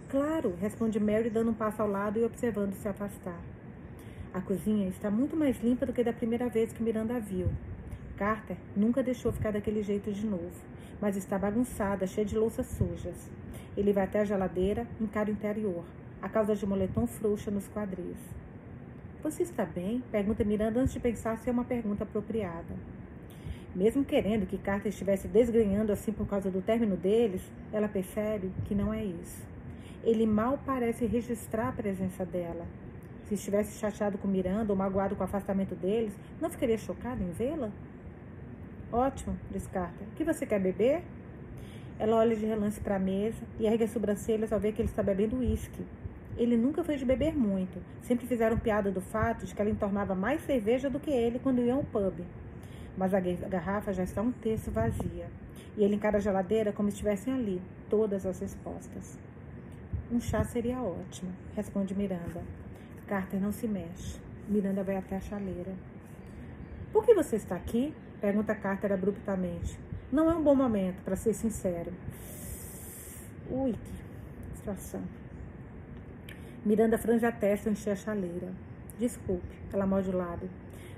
Claro, 0.08 0.54
responde 0.60 0.98
Mary, 0.98 1.28
dando 1.28 1.50
um 1.50 1.54
passo 1.54 1.82
ao 1.82 1.88
lado 1.88 2.18
e 2.18 2.24
observando 2.24 2.74
se 2.74 2.88
afastar. 2.88 3.40
A 4.32 4.40
cozinha 4.40 4.88
está 4.88 5.10
muito 5.10 5.36
mais 5.36 5.62
limpa 5.62 5.84
do 5.84 5.92
que 5.92 6.02
da 6.02 6.12
primeira 6.12 6.48
vez 6.48 6.72
que 6.72 6.82
Miranda 6.82 7.16
a 7.16 7.18
viu. 7.18 7.48
Carter 8.16 8.56
nunca 8.76 9.02
deixou 9.02 9.32
ficar 9.32 9.52
daquele 9.52 9.82
jeito 9.82 10.10
de 10.12 10.26
novo, 10.26 10.50
mas 11.00 11.16
está 11.16 11.38
bagunçada, 11.38 12.06
cheia 12.06 12.26
de 12.26 12.36
louças 12.36 12.66
sujas. 12.66 13.30
Ele 13.76 13.92
vai 13.92 14.04
até 14.04 14.20
a 14.20 14.24
geladeira, 14.24 14.86
encara 15.00 15.28
o 15.30 15.32
interior 15.32 15.84
a 16.20 16.28
causa 16.28 16.54
de 16.54 16.66
moletom 16.66 17.06
frouxa 17.06 17.50
nos 17.50 17.68
quadris. 17.68 18.16
Você 19.22 19.42
está 19.42 19.64
bem? 19.64 20.02
Pergunta 20.10 20.44
Miranda 20.44 20.80
antes 20.80 20.94
de 20.94 21.00
pensar 21.00 21.38
se 21.38 21.48
é 21.48 21.52
uma 21.52 21.64
pergunta 21.64 22.04
apropriada. 22.04 22.74
Mesmo 23.74 24.04
querendo 24.04 24.46
que 24.46 24.58
Carter 24.58 24.88
estivesse 24.88 25.28
desgrenhando 25.28 25.92
assim 25.92 26.12
por 26.12 26.26
causa 26.26 26.50
do 26.50 26.60
término 26.60 26.96
deles, 26.96 27.42
ela 27.72 27.88
percebe 27.88 28.50
que 28.64 28.74
não 28.74 28.92
é 28.92 29.04
isso. 29.04 29.46
Ele 30.04 30.26
mal 30.26 30.58
parece 30.64 31.06
registrar 31.06 31.68
a 31.68 31.72
presença 31.72 32.24
dela. 32.24 32.66
Se 33.24 33.34
estivesse 33.34 33.78
chateado 33.78 34.16
com 34.16 34.26
Miranda 34.26 34.72
ou 34.72 34.78
magoado 34.78 35.14
com 35.14 35.22
o 35.22 35.24
afastamento 35.24 35.74
deles, 35.74 36.16
não 36.40 36.48
ficaria 36.48 36.78
chocado 36.78 37.22
em 37.22 37.30
vê-la? 37.30 37.70
Ótimo, 38.90 39.36
diz 39.50 39.66
Carter. 39.66 40.06
O 40.08 40.16
que 40.16 40.24
você 40.24 40.46
quer 40.46 40.58
beber? 40.58 41.02
Ela 41.98 42.16
olha 42.16 42.34
de 42.34 42.46
relance 42.46 42.80
para 42.80 42.96
a 42.96 42.98
mesa 42.98 43.42
e 43.58 43.66
ergue 43.66 43.84
as 43.84 43.90
sobrancelhas 43.90 44.52
ao 44.52 44.60
ver 44.60 44.72
que 44.72 44.80
ele 44.80 44.88
está 44.88 45.02
bebendo 45.02 45.36
uísque. 45.36 45.84
Ele 46.38 46.56
nunca 46.56 46.84
foi 46.84 46.96
de 46.96 47.04
beber 47.04 47.36
muito. 47.36 47.82
Sempre 48.00 48.26
fizeram 48.26 48.56
piada 48.56 48.90
do 48.90 49.00
fato 49.00 49.44
de 49.44 49.54
que 49.54 49.60
ela 49.60 49.70
entornava 49.70 50.14
mais 50.14 50.40
cerveja 50.42 50.88
do 50.88 51.00
que 51.00 51.10
ele 51.10 51.40
quando 51.40 51.60
iam 51.60 51.78
ao 51.78 51.84
pub. 51.84 52.24
Mas 52.96 53.12
a 53.12 53.20
garrafa 53.20 53.92
já 53.92 54.04
está 54.04 54.22
um 54.22 54.30
terço 54.30 54.70
vazia. 54.70 55.26
E 55.76 55.82
ele 55.82 55.96
encara 55.96 56.18
a 56.18 56.20
geladeira 56.20 56.72
como 56.72 56.88
se 56.88 56.94
estivessem 56.94 57.34
ali 57.34 57.60
todas 57.90 58.24
as 58.24 58.40
respostas. 58.40 59.18
Um 60.10 60.18
chá 60.18 60.42
seria 60.42 60.80
ótimo, 60.80 61.30
responde 61.54 61.94
Miranda. 61.94 62.42
Carter 63.06 63.38
não 63.38 63.52
se 63.52 63.68
mexe. 63.68 64.18
Miranda 64.48 64.82
vai 64.82 64.96
até 64.96 65.16
a 65.16 65.20
chaleira. 65.20 65.74
Por 66.90 67.04
que 67.04 67.12
você 67.12 67.36
está 67.36 67.54
aqui? 67.54 67.94
Pergunta 68.18 68.54
Carter 68.54 68.90
abruptamente. 68.90 69.78
Não 70.10 70.30
é 70.30 70.34
um 70.34 70.42
bom 70.42 70.54
momento, 70.54 71.02
para 71.02 71.14
ser 71.14 71.34
sincero. 71.34 71.92
Ui, 73.50 73.72
que 73.72 74.56
situação. 74.56 75.02
Miranda 76.64 76.96
franze 76.96 77.26
a 77.26 77.32
testa 77.32 77.68
e 77.68 77.72
enche 77.72 77.90
a 77.90 77.96
chaleira. 77.96 78.50
Desculpe, 78.98 79.58
ela 79.70 79.86
morde 79.86 80.08
o 80.08 80.16
lado. 80.16 80.48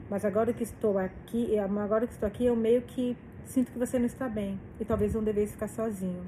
Mas 0.08 0.24
agora 0.24 0.52
que 0.52 0.62
estou 0.62 0.96
aqui, 0.96 1.58
agora 1.58 2.06
que 2.06 2.12
estou 2.12 2.28
aqui, 2.28 2.44
eu 2.44 2.54
meio 2.54 2.82
que 2.82 3.16
sinto 3.44 3.72
que 3.72 3.78
você 3.78 3.98
não 3.98 4.06
está 4.06 4.28
bem 4.28 4.60
e 4.78 4.84
talvez 4.84 5.14
não 5.14 5.24
devesse 5.24 5.54
ficar 5.54 5.68
sozinho. 5.68 6.24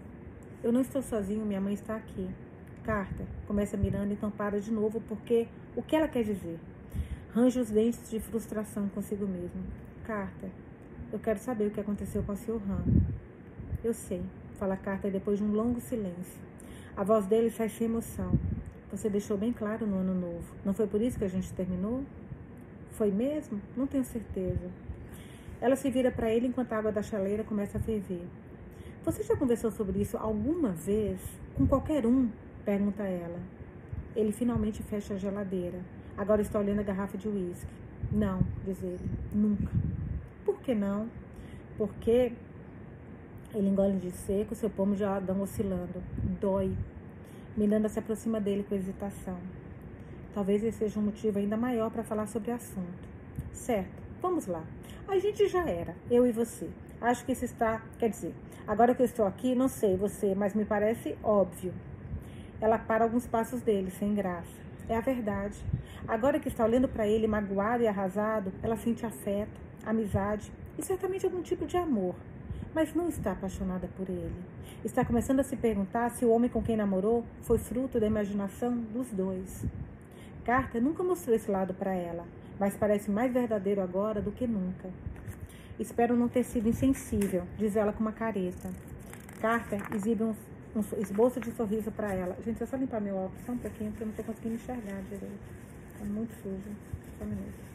Eu 0.65 0.73
não 0.73 0.81
estou 0.81 1.01
sozinho, 1.01 1.47
minha 1.47 1.61
mãe 1.61 1.75
está 1.75 1.95
aqui. 1.95 2.29
Carta, 2.85 3.25
começa 3.47 3.77
Miranda, 3.77 4.13
então 4.13 4.29
para 4.29 4.61
de 4.61 4.73
novo, 4.73 5.01
porque 5.03 5.47
o 5.77 5.83
que 5.83 5.95
ela 5.95 6.09
quer 6.09 6.25
dizer? 6.25 6.59
Range 7.33 7.61
os 7.61 7.71
dentes 7.71 8.11
de 8.11 8.19
frustração 8.19 8.89
consigo 8.89 9.25
mesmo. 9.25 9.63
Carta, 10.05 10.51
eu 11.13 11.19
quero 11.21 11.39
saber 11.39 11.69
o 11.69 11.71
que 11.71 11.79
aconteceu 11.79 12.25
com 12.25 12.33
o 12.33 12.37
Sr. 12.37 12.61
Han. 12.69 12.85
Eu 13.85 13.95
sei, 13.95 14.21
fala 14.59 14.77
Carta 14.77 15.09
depois 15.09 15.39
de 15.39 15.45
um 15.45 15.53
longo 15.53 15.81
silêncio. 15.81 16.43
A 16.97 17.05
voz 17.05 17.25
dele 17.25 17.51
sai 17.51 17.69
sem 17.69 17.87
emoção. 17.87 18.33
Você 18.91 19.09
deixou 19.09 19.39
bem 19.39 19.53
claro 19.53 19.87
no 19.87 19.99
ano 19.99 20.15
novo. 20.15 20.53
Não 20.65 20.75
foi 20.75 20.89
por 20.89 21.01
isso 21.01 21.17
que 21.17 21.25
a 21.25 21.29
gente 21.29 21.53
terminou? 21.53 22.03
Foi 22.91 23.13
mesmo? 23.13 23.61
Não 23.77 23.87
tenho 23.87 24.05
certeza. 24.05 24.69
Ela 25.61 25.77
se 25.77 25.89
vira 25.89 26.11
para 26.11 26.35
ele 26.35 26.49
enquanto 26.49 26.73
a 26.73 26.79
água 26.79 26.91
da 26.91 27.01
chaleira 27.01 27.45
começa 27.45 27.79
a 27.79 27.81
ferver. 27.81 28.27
Você 29.05 29.23
já 29.23 29.37
conversou 29.37 29.71
sobre 29.71 30.01
isso 30.01 30.17
alguma 30.17 30.71
vez? 30.71 31.21
Com 31.55 31.65
qualquer 31.65 32.05
um? 32.05 32.29
Pergunta 32.65 33.03
ela. 33.03 33.41
Ele 34.15 34.31
finalmente 34.31 34.83
fecha 34.83 35.15
a 35.15 35.17
geladeira. 35.17 35.81
Agora 36.17 36.43
está 36.43 36.59
olhando 36.59 36.81
a 36.81 36.85
garrafa 36.85 37.19
de 37.19 37.29
uísque. 37.29 37.73
Não, 38.11 38.41
diz 38.65 38.83
ele, 38.83 39.11
nunca. 39.33 39.73
Por 40.45 40.61
que 40.61 40.75
não? 40.75 41.09
Porque 41.77 42.33
ele 43.55 43.69
engole 43.69 43.99
de 43.99 44.11
seco, 44.11 44.55
seu 44.55 44.71
pomo 44.71 44.95
já 44.95 45.19
dá 45.19 45.33
oscilando. 45.33 46.03
Dói. 46.41 46.77
Miranda 47.57 47.89
se 47.89 47.99
aproxima 47.99 48.41
dele 48.41 48.65
com 48.67 48.75
hesitação. 48.75 49.39
Talvez 50.35 50.65
esse 50.65 50.79
seja 50.79 50.99
um 50.99 51.03
motivo 51.03 51.39
ainda 51.39 51.57
maior 51.57 51.91
para 51.91 52.03
falar 52.03 52.27
sobre 52.27 52.51
o 52.51 52.55
assunto. 52.55 53.09
Certo, 53.53 54.03
vamos 54.21 54.47
lá. 54.47 54.65
A 55.07 55.19
gente 55.19 55.47
já 55.49 55.69
era, 55.69 55.95
eu 56.11 56.27
e 56.27 56.33
você. 56.33 56.71
Acho 57.01 57.25
que 57.27 57.33
isso 57.33 57.45
está. 57.45 57.83
Quer 57.99 58.09
dizer, 58.09 58.35
agora 58.67 58.95
que 58.95 59.03
eu 59.03 59.07
estou 59.07 59.27
aqui, 59.27 59.55
não 59.55 59.69
sei 59.69 59.97
você, 59.97 60.35
mas 60.35 60.55
me 60.55 60.65
parece 60.65 61.17
óbvio. 61.23 61.75
Ela 62.63 62.79
para 62.79 63.03
alguns 63.03 63.27
passos 63.27 63.61
dele, 63.61 63.91
sem 63.91 64.15
graça. 64.15 64.63
É 64.89 64.97
a 64.97 65.01
verdade. 65.01 65.59
Agora 66.07 66.39
que 66.39 66.47
está 66.47 66.65
olhando 66.65 66.87
para 66.87 67.09
ele 67.09 67.27
magoado 67.27 67.83
e 67.83 67.89
arrasado, 67.89 68.53
ela 68.63 68.77
sente 68.77 69.05
afeto, 69.05 69.61
amizade 69.85 70.53
e 70.79 70.83
certamente 70.83 71.27
algum 71.27 71.43
tipo 71.43 71.67
de 71.67 71.77
amor. 71.77 72.15
Mas 72.73 72.95
não 72.95 73.09
está 73.09 73.33
apaixonada 73.33 73.89
por 73.97 74.09
ele. 74.09 74.33
Está 74.85 75.05
começando 75.05 75.41
a 75.41 75.45
se 75.45 75.57
perguntar 75.57 76.09
se 76.11 76.25
o 76.25 76.31
homem 76.31 76.49
com 76.49 76.63
quem 76.63 76.77
namorou 76.77 77.25
foi 77.43 77.59
fruto 77.59 77.99
da 77.99 78.07
imaginação 78.07 78.77
dos 78.77 79.09
dois. 79.11 79.65
Carter 80.45 80.81
nunca 80.81 81.03
mostrou 81.03 81.35
esse 81.35 81.51
lado 81.51 81.75
para 81.75 81.93
ela, 81.93 82.25
mas 82.61 82.77
parece 82.77 83.11
mais 83.11 83.33
verdadeiro 83.33 83.81
agora 83.81 84.23
do 84.23 84.31
que 84.31 84.47
nunca. 84.47 84.89
Espero 85.81 86.17
não 86.17 86.29
ter 86.29 86.45
sido 86.45 86.69
insensível, 86.69 87.43
diz 87.59 87.75
ela 87.75 87.93
com 87.93 88.01
uma 88.01 88.13
careta. 88.13 88.71
Carter 89.41 89.83
exibe 89.95 90.23
um 90.23 90.35
um 90.75 90.81
esboço 91.01 91.41
de 91.41 91.53
sorriso 91.53 91.91
para 91.91 92.13
ela. 92.15 92.37
Gente, 92.45 92.63
é 92.63 92.67
só 92.67 92.77
limpar 92.77 93.01
meu 93.01 93.17
óculos 93.17 93.45
só 93.45 93.53
um 93.53 93.59
pouquinho, 93.59 93.91
porque 93.91 94.03
eu 94.03 94.07
não 94.07 94.13
estou 94.13 94.25
conseguindo 94.25 94.55
enxergar 94.55 95.03
direito. 95.03 95.41
Está 95.93 96.05
muito 96.05 96.33
sujo. 96.43 96.77
Só 97.19 97.25
um 97.25 97.29
minuto. 97.29 97.73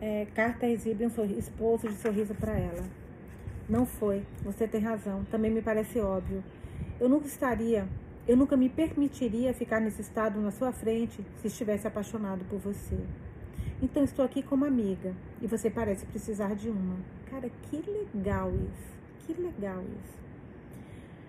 É, 0.00 0.26
Carta 0.34 0.66
exibe 0.66 1.04
um 1.04 1.10
sorriso, 1.10 1.38
esboço 1.40 1.88
de 1.88 1.96
sorriso 1.96 2.34
para 2.34 2.52
ela. 2.52 2.84
Não 3.68 3.84
foi. 3.84 4.24
Você 4.44 4.66
tem 4.66 4.80
razão. 4.80 5.24
Também 5.30 5.50
me 5.50 5.60
parece 5.60 6.00
óbvio. 6.00 6.42
Eu 6.98 7.08
nunca 7.08 7.26
estaria, 7.26 7.86
eu 8.26 8.36
nunca 8.36 8.56
me 8.56 8.68
permitiria 8.68 9.52
ficar 9.52 9.80
nesse 9.80 10.00
estado 10.00 10.40
na 10.40 10.50
sua 10.50 10.72
frente 10.72 11.24
se 11.40 11.48
estivesse 11.48 11.86
apaixonado 11.86 12.44
por 12.46 12.58
você. 12.58 12.98
Então 13.82 14.04
estou 14.04 14.24
aqui 14.24 14.42
como 14.42 14.64
amiga 14.64 15.14
e 15.40 15.46
você 15.46 15.70
parece 15.70 16.06
precisar 16.06 16.54
de 16.54 16.68
uma. 16.68 16.96
Cara, 17.30 17.50
que 17.62 17.76
legal 17.76 18.50
isso. 18.50 18.98
Que 19.26 19.40
legal 19.40 19.82
isso. 19.82 20.18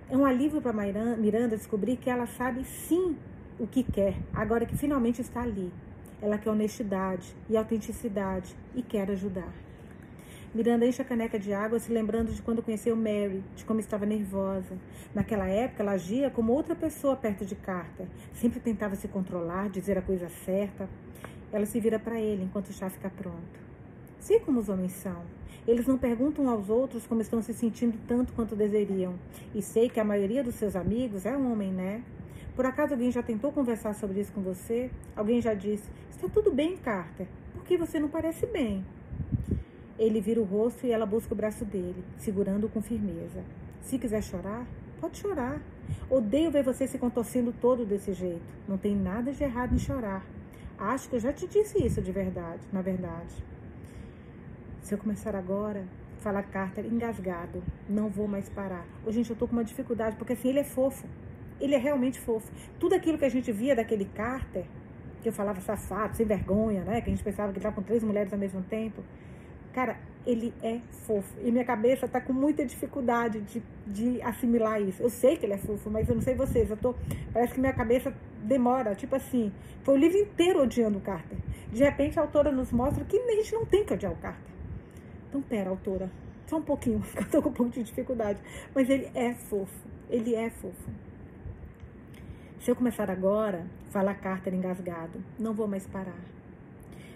É 0.09 0.17
um 0.17 0.25
alívio 0.25 0.61
para 0.61 0.73
Miranda 1.17 1.55
descobrir 1.55 1.97
que 1.97 2.09
ela 2.09 2.25
sabe 2.25 2.63
sim 2.63 3.15
o 3.59 3.67
que 3.67 3.83
quer, 3.83 4.15
agora 4.33 4.65
que 4.65 4.75
finalmente 4.75 5.21
está 5.21 5.41
ali. 5.41 5.71
Ela 6.21 6.37
quer 6.37 6.49
honestidade 6.49 7.35
e 7.49 7.55
autenticidade 7.55 8.55
e 8.73 8.81
quer 8.81 9.11
ajudar. 9.11 9.53
Miranda 10.53 10.83
enche 10.83 10.99
a 10.99 11.05
caneca 11.05 11.37
de 11.37 11.53
água, 11.53 11.79
se 11.79 11.91
lembrando 11.91 12.31
de 12.33 12.41
quando 12.41 12.63
conheceu 12.63 12.95
Mary, 12.95 13.43
de 13.55 13.63
como 13.63 13.79
estava 13.79 14.03
nervosa. 14.03 14.75
Naquela 15.13 15.47
época, 15.47 15.83
ela 15.83 15.91
agia 15.91 16.31
como 16.31 16.51
outra 16.51 16.75
pessoa 16.75 17.15
perto 17.15 17.45
de 17.45 17.53
Carter. 17.53 18.07
Sempre 18.33 18.59
tentava 18.59 18.95
se 18.95 19.07
controlar, 19.07 19.69
dizer 19.69 19.95
a 19.99 20.01
coisa 20.01 20.27
certa. 20.27 20.89
Ela 21.51 21.65
se 21.65 21.79
vira 21.79 21.97
para 21.97 22.19
ele 22.19 22.43
enquanto 22.43 22.69
o 22.69 22.73
chá 22.73 22.89
fica 22.89 23.09
pronto. 23.09 23.59
Sei 24.19 24.39
como 24.39 24.59
os 24.59 24.69
homens 24.69 24.91
são. 24.93 25.23
Eles 25.67 25.87
não 25.87 25.97
perguntam 25.97 26.49
aos 26.49 26.69
outros 26.69 27.05
como 27.07 27.21
estão 27.21 27.41
se 27.41 27.53
sentindo 27.53 27.97
tanto 28.07 28.33
quanto 28.33 28.55
desejariam. 28.55 29.15
E 29.53 29.61
sei 29.61 29.89
que 29.89 29.99
a 29.99 30.03
maioria 30.03 30.43
dos 30.43 30.55
seus 30.55 30.75
amigos 30.75 31.25
é 31.25 31.35
homem, 31.35 31.71
né? 31.71 32.03
Por 32.55 32.65
acaso 32.65 32.93
alguém 32.93 33.11
já 33.11 33.23
tentou 33.23 33.51
conversar 33.51 33.93
sobre 33.95 34.19
isso 34.19 34.31
com 34.31 34.41
você? 34.41 34.91
Alguém 35.15 35.41
já 35.41 35.53
disse: 35.53 35.89
Está 36.09 36.27
tudo 36.27 36.51
bem, 36.51 36.75
Carter. 36.77 37.27
Por 37.53 37.63
que 37.63 37.77
você 37.77 37.99
não 37.99 38.09
parece 38.09 38.45
bem? 38.45 38.83
Ele 39.97 40.21
vira 40.21 40.39
o 40.39 40.43
rosto 40.43 40.85
e 40.85 40.91
ela 40.91 41.05
busca 41.05 41.33
o 41.33 41.37
braço 41.37 41.65
dele, 41.65 42.03
segurando-o 42.17 42.69
com 42.69 42.81
firmeza. 42.81 43.43
Se 43.81 43.97
quiser 43.97 44.21
chorar, 44.23 44.65
pode 44.99 45.17
chorar. 45.17 45.61
Odeio 46.09 46.51
ver 46.51 46.63
você 46.63 46.87
se 46.87 46.97
contorcendo 46.97 47.53
todo 47.61 47.85
desse 47.85 48.13
jeito. 48.13 48.41
Não 48.67 48.77
tem 48.77 48.95
nada 48.95 49.31
de 49.31 49.43
errado 49.43 49.73
em 49.73 49.79
chorar. 49.79 50.25
Acho 50.79 51.09
que 51.09 51.17
eu 51.17 51.19
já 51.19 51.33
te 51.33 51.45
disse 51.45 51.85
isso 51.85 52.01
de 52.01 52.11
verdade, 52.11 52.61
na 52.71 52.81
verdade. 52.81 53.35
Se 54.81 54.93
eu 54.93 54.97
começar 54.97 55.35
agora, 55.35 55.83
fala 56.19 56.41
Carter 56.41 56.85
engasgado, 56.85 57.61
não 57.87 58.09
vou 58.09 58.29
mais 58.29 58.47
parar. 58.47 58.85
Ô, 59.05 59.11
gente, 59.11 59.29
eu 59.29 59.35
tô 59.35 59.45
com 59.45 59.53
uma 59.53 59.63
dificuldade, 59.63 60.15
porque 60.15 60.33
assim, 60.33 60.49
ele 60.49 60.59
é 60.59 60.63
fofo. 60.63 61.05
Ele 61.59 61.75
é 61.75 61.77
realmente 61.77 62.17
fofo. 62.21 62.49
Tudo 62.79 62.95
aquilo 62.95 63.17
que 63.17 63.25
a 63.25 63.29
gente 63.29 63.51
via 63.51 63.75
daquele 63.75 64.05
Carter, 64.05 64.63
que 65.21 65.27
eu 65.27 65.33
falava 65.33 65.59
safado, 65.59 66.15
sem 66.15 66.25
vergonha, 66.25 66.81
né? 66.85 67.01
Que 67.01 67.09
a 67.09 67.13
gente 67.13 67.23
pensava 67.23 67.51
que 67.51 67.59
estava 67.59 67.75
com 67.75 67.83
três 67.83 68.01
mulheres 68.01 68.31
ao 68.31 68.39
mesmo 68.39 68.61
tempo. 68.61 69.03
Cara, 69.73 69.97
ele 70.25 70.53
é 70.63 70.79
fofo. 71.05 71.33
E 71.43 71.51
minha 71.51 71.65
cabeça 71.65 72.07
tá 72.07 72.21
com 72.21 72.31
muita 72.31 72.65
dificuldade 72.65 73.41
de, 73.41 73.61
de 73.85 74.21
assimilar 74.21 74.81
isso. 74.81 75.03
Eu 75.03 75.09
sei 75.09 75.35
que 75.35 75.45
ele 75.45 75.53
é 75.53 75.57
fofo, 75.57 75.89
mas 75.89 76.07
eu 76.07 76.15
não 76.15 76.21
sei 76.21 76.35
vocês. 76.35 76.69
Eu 76.69 76.77
tô. 76.77 76.95
Parece 77.33 77.53
que 77.53 77.59
minha 77.59 77.73
cabeça 77.73 78.13
demora. 78.43 78.95
Tipo 78.95 79.15
assim, 79.15 79.51
foi 79.83 79.95
o 79.95 79.97
livro 79.97 80.17
inteiro 80.17 80.63
odiando 80.63 80.97
o 80.97 81.01
Carter. 81.01 81.37
De 81.71 81.83
repente 81.83 82.17
a 82.19 82.23
autora 82.23 82.51
nos 82.51 82.71
mostra 82.71 83.03
que 83.05 83.17
a 83.17 83.35
gente 83.35 83.53
não 83.53 83.65
tem 83.65 83.85
que 83.85 83.93
odiar 83.93 84.11
o 84.11 84.17
Carter. 84.17 84.53
Então, 85.27 85.41
pera, 85.41 85.69
autora. 85.69 86.09
Só 86.47 86.57
um 86.57 86.63
pouquinho, 86.63 87.03
eu 87.15 87.29
tô 87.29 87.41
com 87.41 87.49
um 87.49 87.53
pouco 87.53 87.71
de 87.71 87.83
dificuldade. 87.83 88.39
Mas 88.73 88.89
ele 88.89 89.09
é 89.13 89.33
fofo. 89.33 89.87
Ele 90.09 90.33
é 90.33 90.49
fofo. 90.49 90.89
Se 92.59 92.71
eu 92.71 92.75
começar 92.75 93.09
agora, 93.09 93.65
fala 93.89 94.13
Carter 94.13 94.53
engasgado, 94.53 95.23
não 95.39 95.53
vou 95.53 95.67
mais 95.67 95.87
parar. 95.87 96.19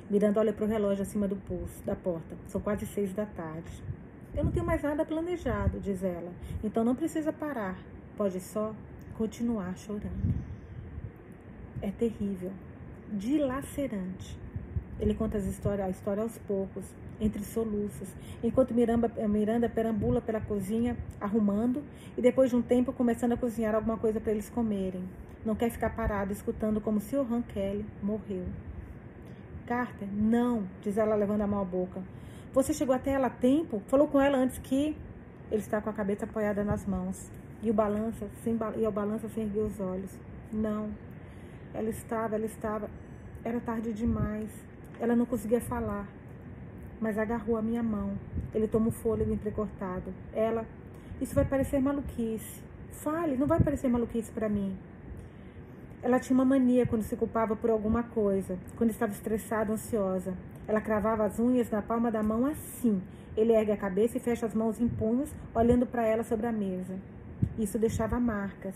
Miranda 0.10 0.40
olha 0.40 0.54
para 0.54 0.64
o 0.64 0.68
relógio 0.68 1.02
acima 1.02 1.28
do 1.28 1.36
pulso, 1.36 1.84
da 1.84 1.96
porta. 1.96 2.38
São 2.48 2.62
quase 2.62 2.86
seis 2.86 3.12
da 3.14 3.26
tarde. 3.26 3.84
Eu 4.36 4.44
não 4.44 4.52
tenho 4.52 4.66
mais 4.66 4.82
nada 4.82 5.04
planejado, 5.04 5.80
diz 5.80 6.04
ela. 6.04 6.32
Então 6.64 6.84
não 6.84 6.96
precisa 6.96 7.34
parar. 7.34 7.78
Pode 8.16 8.40
só 8.40 8.74
continuar 9.18 9.76
chorando. 9.76 10.34
É 11.84 11.92
terrível, 11.92 12.54
dilacerante. 13.12 14.40
Ele 15.02 15.14
conta 15.14 15.38
as 15.38 15.44
histórias, 15.44 15.86
a 15.86 15.90
história 15.90 16.24
aos 16.24 16.38
poucos, 16.38 16.86
entre 17.20 17.44
soluços, 17.44 18.08
enquanto 18.42 18.74
Miranda, 18.74 19.12
Miranda 19.28 19.68
perambula 19.68 20.22
pela 20.22 20.40
cozinha, 20.40 20.96
arrumando, 21.20 21.84
e 22.18 22.22
depois 22.22 22.50
de 22.52 22.56
um 22.56 22.62
tempo 22.62 22.94
começando 22.94 23.34
a 23.34 23.38
cozinhar 23.38 23.76
alguma 23.76 23.98
coisa 23.98 24.22
para 24.22 24.32
eles 24.32 24.50
comerem. 24.50 25.04
Não 25.46 25.56
quer 25.56 25.72
ficar 25.72 25.90
parado 25.90 26.32
escutando 26.32 26.80
como 26.80 27.02
se 27.02 27.18
o 27.18 27.22
Han 27.22 27.42
Kelly 27.42 27.86
morreu. 28.02 28.46
Carter? 29.68 30.08
Não, 30.10 30.66
diz 30.82 30.98
ela 30.98 31.16
levando 31.16 31.42
a 31.42 31.48
mão 31.48 31.60
à 31.60 31.66
boca. 31.66 32.02
Você 32.54 32.74
chegou 32.74 32.96
até 32.96 33.12
ela 33.12 33.28
a 33.28 33.30
tempo? 33.30 33.82
Falou 33.88 34.08
com 34.08 34.22
ela 34.22 34.38
antes 34.38 34.58
que. 34.58 34.96
Ele 35.52 35.62
está 35.62 35.82
com 35.82 35.90
a 35.90 35.94
cabeça 35.94 36.24
apoiada 36.24 36.64
nas 36.64 36.86
mãos. 36.86 37.30
E 37.62 37.70
o 37.70 37.74
balança, 37.74 38.26
sem, 38.42 38.58
e 38.78 38.88
o 38.88 38.92
balança 38.92 39.28
sem 39.28 39.44
erguer 39.44 39.64
os 39.64 39.80
olhos. 39.82 40.18
Não. 40.50 40.90
Ela 41.74 41.90
estava, 41.90 42.36
ela 42.36 42.46
estava. 42.46 42.90
Era 43.44 43.60
tarde 43.60 43.92
demais. 43.94 44.50
Ela 45.00 45.16
não 45.16 45.26
conseguia 45.26 45.60
falar. 45.60 46.08
Mas 47.02 47.18
agarrou 47.18 47.58
a 47.58 47.62
minha 47.62 47.84
mão. 47.84 48.18
Ele 48.54 48.68
toma 48.68 48.90
o 48.90 48.92
fôlego 48.92 49.34
entrecortado. 49.34 50.14
Ela. 50.34 50.66
Isso 51.20 51.34
vai 51.34 51.46
parecer 51.46 51.80
maluquice. 51.80 52.62
Fale, 52.92 53.36
não 53.36 53.48
vai 53.48 53.60
parecer 53.60 53.88
maluquice 53.88 54.32
para 54.32 54.48
mim. 54.48 54.78
Ela 56.02 56.20
tinha 56.20 56.36
uma 56.36 56.46
mania 56.46 56.86
quando 56.86 57.04
se 57.04 57.16
culpava 57.16 57.56
por 57.56 57.70
alguma 57.70 58.04
coisa, 58.04 58.58
quando 58.76 58.90
estava 58.90 59.14
estressada, 59.14 59.72
ansiosa. 59.72 60.34
Ela 60.68 60.82
cravava 60.82 61.24
as 61.26 61.40
unhas 61.40 61.70
na 61.72 61.82
palma 61.82 62.12
da 62.12 62.22
mão 62.22 62.46
assim. 62.46 63.02
Ele 63.36 63.54
ergue 63.54 63.72
a 63.72 63.78
cabeça 63.78 64.18
e 64.18 64.20
fecha 64.20 64.46
as 64.46 64.54
mãos 64.54 64.80
em 64.80 64.88
punhos, 64.88 65.34
olhando 65.56 65.86
para 65.86 66.06
ela 66.06 66.24
sobre 66.24 66.46
a 66.46 66.52
mesa. 66.52 66.94
Isso 67.58 67.80
deixava 67.80 68.20
marcas. 68.20 68.76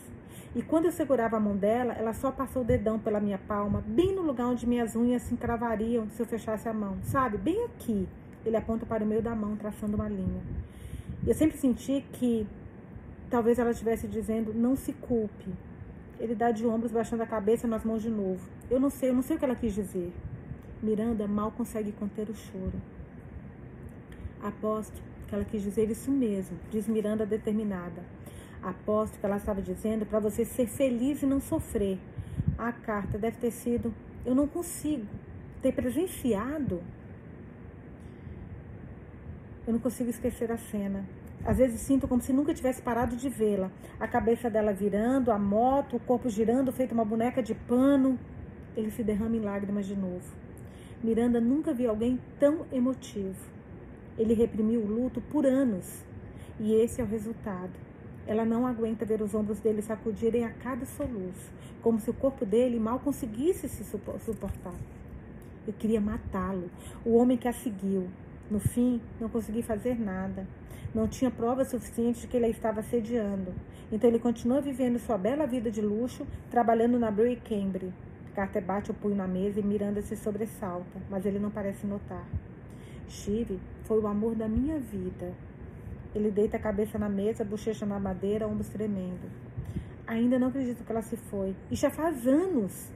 E 0.57 0.63
quando 0.63 0.85
eu 0.85 0.91
segurava 0.91 1.37
a 1.37 1.39
mão 1.39 1.55
dela, 1.55 1.93
ela 1.93 2.13
só 2.13 2.31
passou 2.31 2.63
o 2.63 2.65
dedão 2.65 2.97
pela 2.97 3.19
minha 3.19 3.37
palma, 3.37 3.83
bem 3.85 4.15
no 4.15 4.23
lugar 4.23 4.47
onde 4.47 4.65
minhas 4.65 4.95
unhas 4.95 5.21
se 5.21 5.35
encravariam 5.35 6.09
se 6.09 6.19
eu 6.19 6.25
fechasse 6.25 6.67
a 6.67 6.73
mão. 6.73 6.97
Sabe? 7.03 7.37
Bem 7.37 7.65
aqui. 7.65 8.09
Ele 8.43 8.57
aponta 8.57 8.83
para 8.83 9.03
o 9.03 9.07
meio 9.07 9.21
da 9.21 9.35
mão, 9.35 9.55
traçando 9.55 9.95
uma 9.95 10.09
linha. 10.09 10.41
Eu 11.27 11.35
sempre 11.35 11.59
senti 11.59 12.03
que 12.13 12.47
talvez 13.29 13.59
ela 13.59 13.69
estivesse 13.69 14.07
dizendo: 14.07 14.51
não 14.51 14.75
se 14.75 14.93
culpe, 14.93 15.53
ele 16.19 16.33
dá 16.33 16.49
de 16.49 16.65
ombros, 16.65 16.91
baixando 16.91 17.21
a 17.21 17.27
cabeça 17.27 17.67
nas 17.67 17.83
mãos 17.83 18.01
de 18.01 18.09
novo. 18.09 18.41
Eu 18.67 18.79
não 18.79 18.89
sei, 18.89 19.11
eu 19.11 19.13
não 19.13 19.21
sei 19.21 19.35
o 19.35 19.39
que 19.39 19.45
ela 19.45 19.55
quis 19.55 19.75
dizer. 19.75 20.11
Miranda 20.81 21.27
mal 21.27 21.51
consegue 21.51 21.91
conter 21.91 22.31
o 22.31 22.33
choro. 22.33 22.81
Aposto 24.41 25.03
que 25.27 25.35
ela 25.35 25.45
quis 25.45 25.61
dizer 25.61 25.87
isso 25.91 26.09
mesmo, 26.09 26.57
diz 26.71 26.87
Miranda 26.87 27.27
determinada. 27.27 28.01
Aposto 28.61 29.19
que 29.19 29.25
ela 29.25 29.37
estava 29.37 29.61
dizendo 29.61 30.05
para 30.05 30.19
você 30.19 30.43
ser 30.43 30.67
feliz 30.67 31.21
e 31.21 31.25
não 31.25 31.39
sofrer. 31.39 31.99
A 32.57 32.71
carta 32.71 33.17
deve 33.17 33.37
ter 33.37 33.51
sido: 33.51 33.93
Eu 34.25 34.33
não 34.33 34.47
consigo 34.47 35.05
ter 35.61 35.71
presenciado 35.71 36.81
Eu 39.67 39.73
não 39.73 39.81
consigo 39.81 40.09
esquecer 40.09 40.49
a 40.49 40.57
cena. 40.57 41.03
Às 41.43 41.57
vezes 41.57 41.81
sinto 41.81 42.07
como 42.07 42.21
se 42.21 42.31
nunca 42.31 42.53
tivesse 42.53 42.81
parado 42.81 43.17
de 43.17 43.27
vê-la. 43.27 43.69
A 43.99 44.07
cabeça 44.07 44.49
dela 44.49 44.71
virando, 44.71 45.29
a 45.29 45.37
moto, 45.37 45.97
o 45.97 45.99
corpo 45.99 46.29
girando, 46.29 46.71
feito 46.71 46.93
uma 46.93 47.03
boneca 47.03 47.43
de 47.43 47.53
pano. 47.53 48.17
Ele 48.77 48.89
se 48.89 49.03
derrama 49.03 49.35
em 49.35 49.41
lágrimas 49.41 49.85
de 49.85 49.93
novo. 49.93 50.23
Miranda 51.03 51.41
nunca 51.41 51.73
viu 51.73 51.89
alguém 51.89 52.17
tão 52.39 52.65
emotivo. 52.71 53.35
Ele 54.17 54.33
reprimiu 54.33 54.79
o 54.79 54.87
luto 54.87 55.19
por 55.19 55.45
anos. 55.45 56.01
E 56.61 56.73
esse 56.73 57.01
é 57.01 57.03
o 57.03 57.07
resultado. 57.07 57.87
Ela 58.27 58.46
não 58.46 58.67
aguenta 58.67 59.05
ver 59.05 59.22
os 59.22 59.34
ombros 59.34 59.60
dele 59.60 59.81
sacudirem 59.81 60.43
a 60.43 60.50
cada 60.50 60.86
soluço, 60.86 61.50
como 61.81 62.00
se 62.00 62.10
o 62.10 62.13
corpo 62.13 62.46
dele 62.46 62.77
mal 62.77 63.00
conseguisse 63.00 63.69
se 63.69 63.84
suportar. 63.84 64.75
Eu 65.65 65.74
queria 65.74 66.01
matá-lo, 66.01 66.69
o 67.05 67.15
homem 67.15 67.38
que 67.38 67.48
a 67.48 67.53
seguiu. 67.53 68.07
No 68.51 68.60
fim, 68.60 69.01
não 69.19 69.29
consegui 69.29 69.62
fazer 69.62 70.00
nada. 70.00 70.46
Não 70.93 71.07
tinha 71.07 71.31
provas 71.31 71.69
suficientes 71.69 72.22
de 72.22 72.27
que 72.27 72.38
ele 72.38 72.48
a 72.48 72.50
estava 72.50 72.81
assediando. 72.81 73.53
Então 73.91 74.10
ele 74.10 74.19
continua 74.19 74.62
vivendo 74.62 75.00
sua 75.00 75.17
bela 75.17 75.46
vida 75.46 75.72
de 75.72 75.81
luxo, 75.81 76.27
trabalhando 76.50 77.00
na 77.00 77.10
Bury 77.10 77.38
Cambre. 77.38 77.93
Carter 78.36 78.63
bate 78.63 78.91
o 78.91 78.93
punho 78.93 79.15
na 79.15 79.27
mesa 79.27 79.60
e 79.60 79.63
Miranda 79.63 80.01
se 80.01 80.15
sobressalta, 80.15 81.01
mas 81.10 81.25
ele 81.25 81.39
não 81.39 81.50
parece 81.50 81.88
notar. 81.88 82.25
Steve 83.10 83.60
foi 83.84 84.00
o 84.00 84.07
amor 84.07 84.36
da 84.36 84.48
minha 84.48 84.77
vida. 84.79 85.34
Ele 86.17 86.31
deita 86.31 86.57
a 86.57 86.59
cabeça 86.59 86.97
na 86.97 87.07
mesa, 87.07 87.45
bochecha 87.45 87.86
na 87.86 88.00
madeira, 88.00 88.47
ombros 88.47 88.69
tremendo. 88.69 89.31
Ainda 90.07 90.39
não 90.39 90.47
acredito 90.47 90.83
que 90.83 90.91
ela 90.91 91.03
se 91.03 91.15
foi. 91.15 91.55
E 91.69 91.75
já 91.75 91.91
faz 91.91 92.25
anos. 92.25 92.91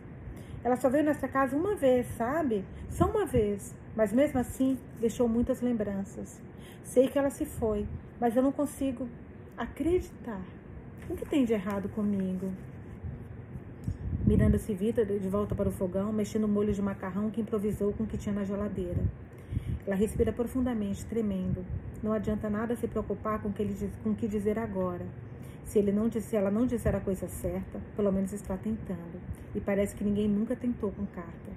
Ela 0.64 0.76
só 0.76 0.90
veio 0.90 1.04
nessa 1.04 1.28
casa 1.28 1.56
uma 1.56 1.76
vez, 1.76 2.08
sabe? 2.18 2.66
Só 2.90 3.06
uma 3.06 3.26
vez. 3.26 3.76
Mas 3.96 4.12
mesmo 4.12 4.40
assim, 4.40 4.78
deixou 5.00 5.28
muitas 5.28 5.62
lembranças. 5.62 6.42
Sei 6.84 7.08
que 7.08 7.20
ela 7.20 7.30
se 7.30 7.46
foi, 7.46 7.86
mas 8.20 8.36
eu 8.36 8.42
não 8.42 8.52
consigo 8.52 9.08
acreditar. 9.56 10.42
O 11.08 11.16
que 11.16 11.26
tem 11.26 11.46
de 11.46 11.54
errado 11.54 11.90
comigo? 11.90 12.52
Miranda 14.26 14.58
se 14.58 14.74
vira 14.74 15.06
de 15.06 15.30
volta 15.30 15.54
para 15.54 15.70
o 15.70 15.72
fogão, 15.72 16.12
mexendo 16.12 16.46
o 16.46 16.48
molho 16.48 16.74
de 16.74 16.82
macarrão 16.82 17.30
que 17.30 17.42
improvisou 17.42 17.94
com 17.94 18.04
o 18.04 18.08
que 18.08 18.18
tinha 18.18 18.34
na 18.34 18.44
geladeira. 18.44 19.04
Ela 19.86 19.96
respira 19.96 20.32
profundamente, 20.32 21.06
tremendo. 21.06 21.66
Não 22.04 22.14
adianta 22.14 22.50
nada 22.50 22.76
se 22.76 22.88
preocupar 22.88 23.42
com 23.42 23.50
o 23.50 23.54
que, 23.54 23.62
ele, 23.62 23.92
com 24.04 24.14
que 24.14 24.28
dizer 24.28 24.60
agora. 24.60 25.06
Se, 25.64 25.80
ele 25.80 25.92
não, 25.92 26.12
se 26.12 26.36
ela 26.36 26.52
não 26.52 26.66
disser 26.66 26.96
a 26.96 27.00
coisa 27.00 27.28
certa, 27.28 27.80
pelo 27.96 28.12
menos 28.12 28.34
está 28.34 28.58
tentando. 28.58 29.22
E 29.56 29.60
parece 29.60 29.96
que 29.96 30.04
ninguém 30.04 30.28
nunca 30.28 30.56
tentou 30.56 30.92
com 30.92 31.06
carta. 31.06 31.52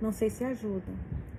Não 0.00 0.12
sei 0.12 0.28
se 0.28 0.44
ajuda, 0.44 0.92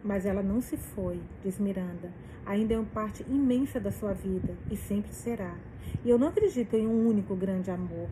mas 0.03 0.25
ela 0.25 0.41
não 0.41 0.61
se 0.61 0.77
foi, 0.77 1.19
diz 1.43 1.59
Miranda. 1.59 2.11
Ainda 2.45 2.73
é 2.73 2.77
uma 2.77 2.85
parte 2.85 3.23
imensa 3.29 3.79
da 3.79 3.91
sua 3.91 4.13
vida 4.13 4.55
e 4.71 4.75
sempre 4.75 5.11
será. 5.11 5.55
E 6.03 6.09
eu 6.09 6.17
não 6.17 6.29
acredito 6.29 6.75
em 6.75 6.87
um 6.87 7.07
único 7.07 7.35
grande 7.35 7.69
amor. 7.69 8.07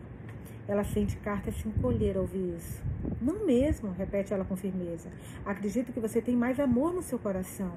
Ela 0.68 0.82
sente 0.82 1.16
Carter 1.18 1.52
se 1.52 1.68
encolher 1.68 2.16
ao 2.16 2.22
ouvir 2.22 2.56
isso. 2.56 2.82
Não 3.22 3.46
mesmo, 3.46 3.92
repete 3.92 4.32
ela 4.32 4.44
com 4.44 4.56
firmeza. 4.56 5.08
Acredito 5.44 5.92
que 5.92 6.00
você 6.00 6.20
tem 6.20 6.34
mais 6.34 6.58
amor 6.58 6.92
no 6.92 7.02
seu 7.02 7.18
coração. 7.18 7.72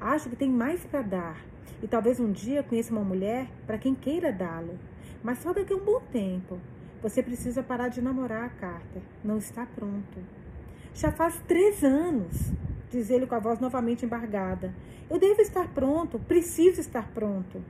Acho 0.00 0.30
que 0.30 0.36
tem 0.36 0.50
mais 0.50 0.84
para 0.84 1.02
dar. 1.02 1.44
E 1.82 1.86
talvez 1.86 2.18
um 2.18 2.32
dia 2.32 2.62
conheça 2.62 2.92
uma 2.92 3.04
mulher 3.04 3.46
para 3.66 3.78
quem 3.78 3.94
queira 3.94 4.32
dá-lo. 4.32 4.78
Mas 5.22 5.38
só 5.38 5.52
daqui 5.52 5.72
a 5.72 5.76
um 5.76 5.84
bom 5.84 6.00
tempo. 6.12 6.58
Você 7.02 7.22
precisa 7.22 7.62
parar 7.62 7.88
de 7.88 8.00
namorar, 8.00 8.50
Carter. 8.56 9.02
Não 9.22 9.36
está 9.36 9.66
pronto. 9.66 10.18
Já 10.94 11.12
faz 11.12 11.40
três 11.46 11.84
anos, 11.84 12.52
diz 12.90 13.10
ele 13.10 13.26
com 13.26 13.34
a 13.34 13.38
voz 13.38 13.58
novamente 13.60 14.04
embargada. 14.04 14.74
Eu 15.08 15.18
devo 15.18 15.40
estar 15.40 15.68
pronto, 15.68 16.18
preciso 16.18 16.80
estar 16.80 17.08
pronto. 17.12 17.62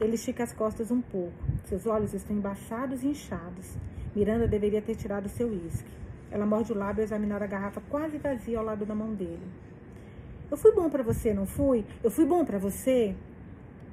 Ele 0.00 0.16
estica 0.16 0.42
as 0.42 0.52
costas 0.52 0.90
um 0.90 1.00
pouco. 1.00 1.32
Seus 1.66 1.86
olhos 1.86 2.12
estão 2.14 2.36
embaçados 2.36 3.02
e 3.02 3.08
inchados. 3.08 3.76
Miranda 4.14 4.46
deveria 4.46 4.82
ter 4.82 4.96
tirado 4.96 5.28
seu 5.28 5.48
uísque. 5.48 5.90
Ela 6.30 6.44
morde 6.44 6.72
o 6.72 6.76
lábio 6.76 7.02
e 7.02 7.04
examinar 7.04 7.42
a 7.42 7.46
garrafa 7.46 7.80
quase 7.88 8.18
vazia 8.18 8.58
ao 8.58 8.64
lado 8.64 8.84
da 8.84 8.94
mão 8.94 9.14
dele. 9.14 9.46
Eu 10.50 10.56
fui 10.56 10.72
bom 10.72 10.90
para 10.90 11.02
você, 11.02 11.32
não 11.32 11.46
fui? 11.46 11.84
Eu 12.02 12.10
fui 12.10 12.26
bom 12.26 12.44
para 12.44 12.58
você? 12.58 13.14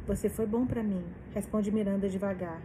Você 0.07 0.27
foi 0.29 0.45
bom 0.45 0.65
para 0.65 0.83
mim, 0.83 1.03
responde 1.33 1.71
Miranda 1.71 2.09
devagar. 2.09 2.59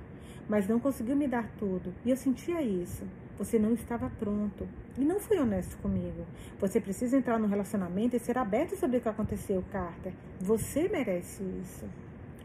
Mas 0.48 0.66
não 0.66 0.80
conseguiu 0.80 1.14
me 1.14 1.28
dar 1.28 1.48
tudo, 1.58 1.92
e 2.04 2.10
eu 2.10 2.16
sentia 2.16 2.62
isso. 2.62 3.04
Você 3.38 3.58
não 3.58 3.74
estava 3.74 4.10
pronto 4.18 4.66
e 4.96 5.04
não 5.04 5.20
foi 5.20 5.38
honesto 5.38 5.76
comigo. 5.78 6.24
Você 6.58 6.80
precisa 6.80 7.18
entrar 7.18 7.38
no 7.38 7.46
relacionamento 7.46 8.16
e 8.16 8.18
ser 8.18 8.38
aberto 8.38 8.76
sobre 8.76 8.96
o 8.96 9.00
que 9.00 9.08
aconteceu, 9.08 9.62
Carter. 9.70 10.12
Você 10.40 10.88
merece 10.88 11.42
isso. 11.62 11.84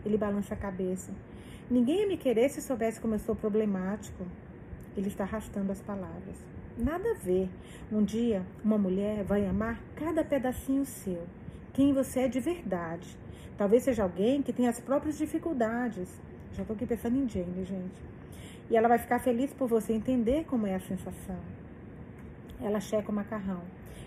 Ele 0.06 0.18
balança 0.18 0.54
a 0.54 0.58
cabeça. 0.58 1.12
Ninguém 1.70 2.02
ia 2.02 2.08
me 2.08 2.18
querer 2.18 2.50
se 2.50 2.62
soubesse 2.62 3.00
como 3.00 3.16
eu 3.16 3.20
sou 3.20 3.36
problemático. 3.36 4.26
Ele 4.96 5.08
está 5.08 5.24
arrastando 5.24 5.72
as 5.72 5.82
palavras. 5.82 6.36
Nada 6.78 7.12
a 7.12 7.14
ver. 7.14 7.50
Um 7.92 8.04
dia, 8.04 8.46
uma 8.64 8.78
mulher 8.78 9.24
vai 9.24 9.46
amar 9.46 9.82
cada 9.96 10.24
pedacinho 10.24 10.86
seu. 10.86 11.26
Quem 11.74 11.94
você 11.94 12.22
é 12.22 12.28
de 12.28 12.40
verdade. 12.40 13.18
Talvez 13.58 13.84
seja 13.84 14.04
alguém 14.04 14.42
que 14.42 14.52
tem 14.52 14.68
as 14.68 14.80
próprias 14.80 15.18
dificuldades. 15.18 16.10
Já 16.54 16.64
estou 16.64 16.76
aqui 16.76 16.86
pensando 16.86 17.18
em 17.18 17.30
Jane, 17.30 17.64
gente. 17.64 18.04
E 18.70 18.76
ela 18.76 18.88
vai 18.88 18.98
ficar 18.98 19.20
feliz 19.20 19.54
por 19.54 19.68
você 19.68 19.94
entender 19.94 20.46
como 20.46 20.66
é 20.68 20.76
a 20.76 20.80
sensação. 20.80 21.40
Ela 22.62 22.80
checa 22.80 23.12
o 23.12 23.16
macarrão. 23.16 23.62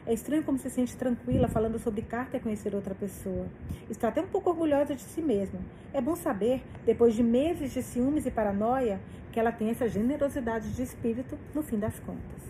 É 0.07 0.13
estranho 0.13 0.45
como 0.45 0.59
se 0.59 0.69
sente 0.69 0.95
tranquila 0.97 1.49
falando 1.49 1.79
sobre 1.79 2.03
carta 2.03 2.37
e 2.37 2.41
conhecer 2.41 2.75
outra 2.75 2.95
pessoa. 2.95 3.47
Está 3.89 4.09
até 4.09 4.21
um 4.21 4.27
pouco 4.27 4.51
orgulhosa 4.51 4.95
de 4.95 5.01
si 5.01 5.23
mesma. 5.23 5.59
É 5.95 6.01
bom 6.01 6.15
saber, 6.15 6.63
depois 6.85 7.15
de 7.15 7.23
meses 7.23 7.73
de 7.73 7.83
ciúmes 7.83 8.27
e 8.27 8.31
paranoia, 8.31 9.01
que 9.33 9.41
ela 9.41 9.51
tem 9.51 9.71
essa 9.71 9.89
generosidade 9.89 10.75
de 10.75 10.83
espírito 10.83 11.39
no 11.55 11.63
fim 11.63 11.79
das 11.79 11.99
contas. 12.01 12.45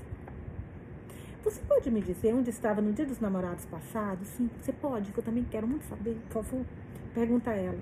Você 1.45 1.61
pode 1.69 1.91
me 1.93 2.01
dizer 2.01 2.35
onde 2.35 2.51
estava 2.51 2.81
no 2.81 2.93
dia 2.93 3.07
dos 3.07 3.21
namorados 3.21 3.65
passados? 3.67 4.27
Sim, 4.29 4.51
você 4.61 4.73
pode, 4.73 5.13
que 5.13 5.19
eu 5.19 5.25
também 5.25 5.45
quero 5.45 5.69
muito 5.69 5.85
saber, 5.85 6.17
por 6.29 6.43
favor. 6.43 6.67
Pergunta 7.15 7.53
ela. 7.53 7.79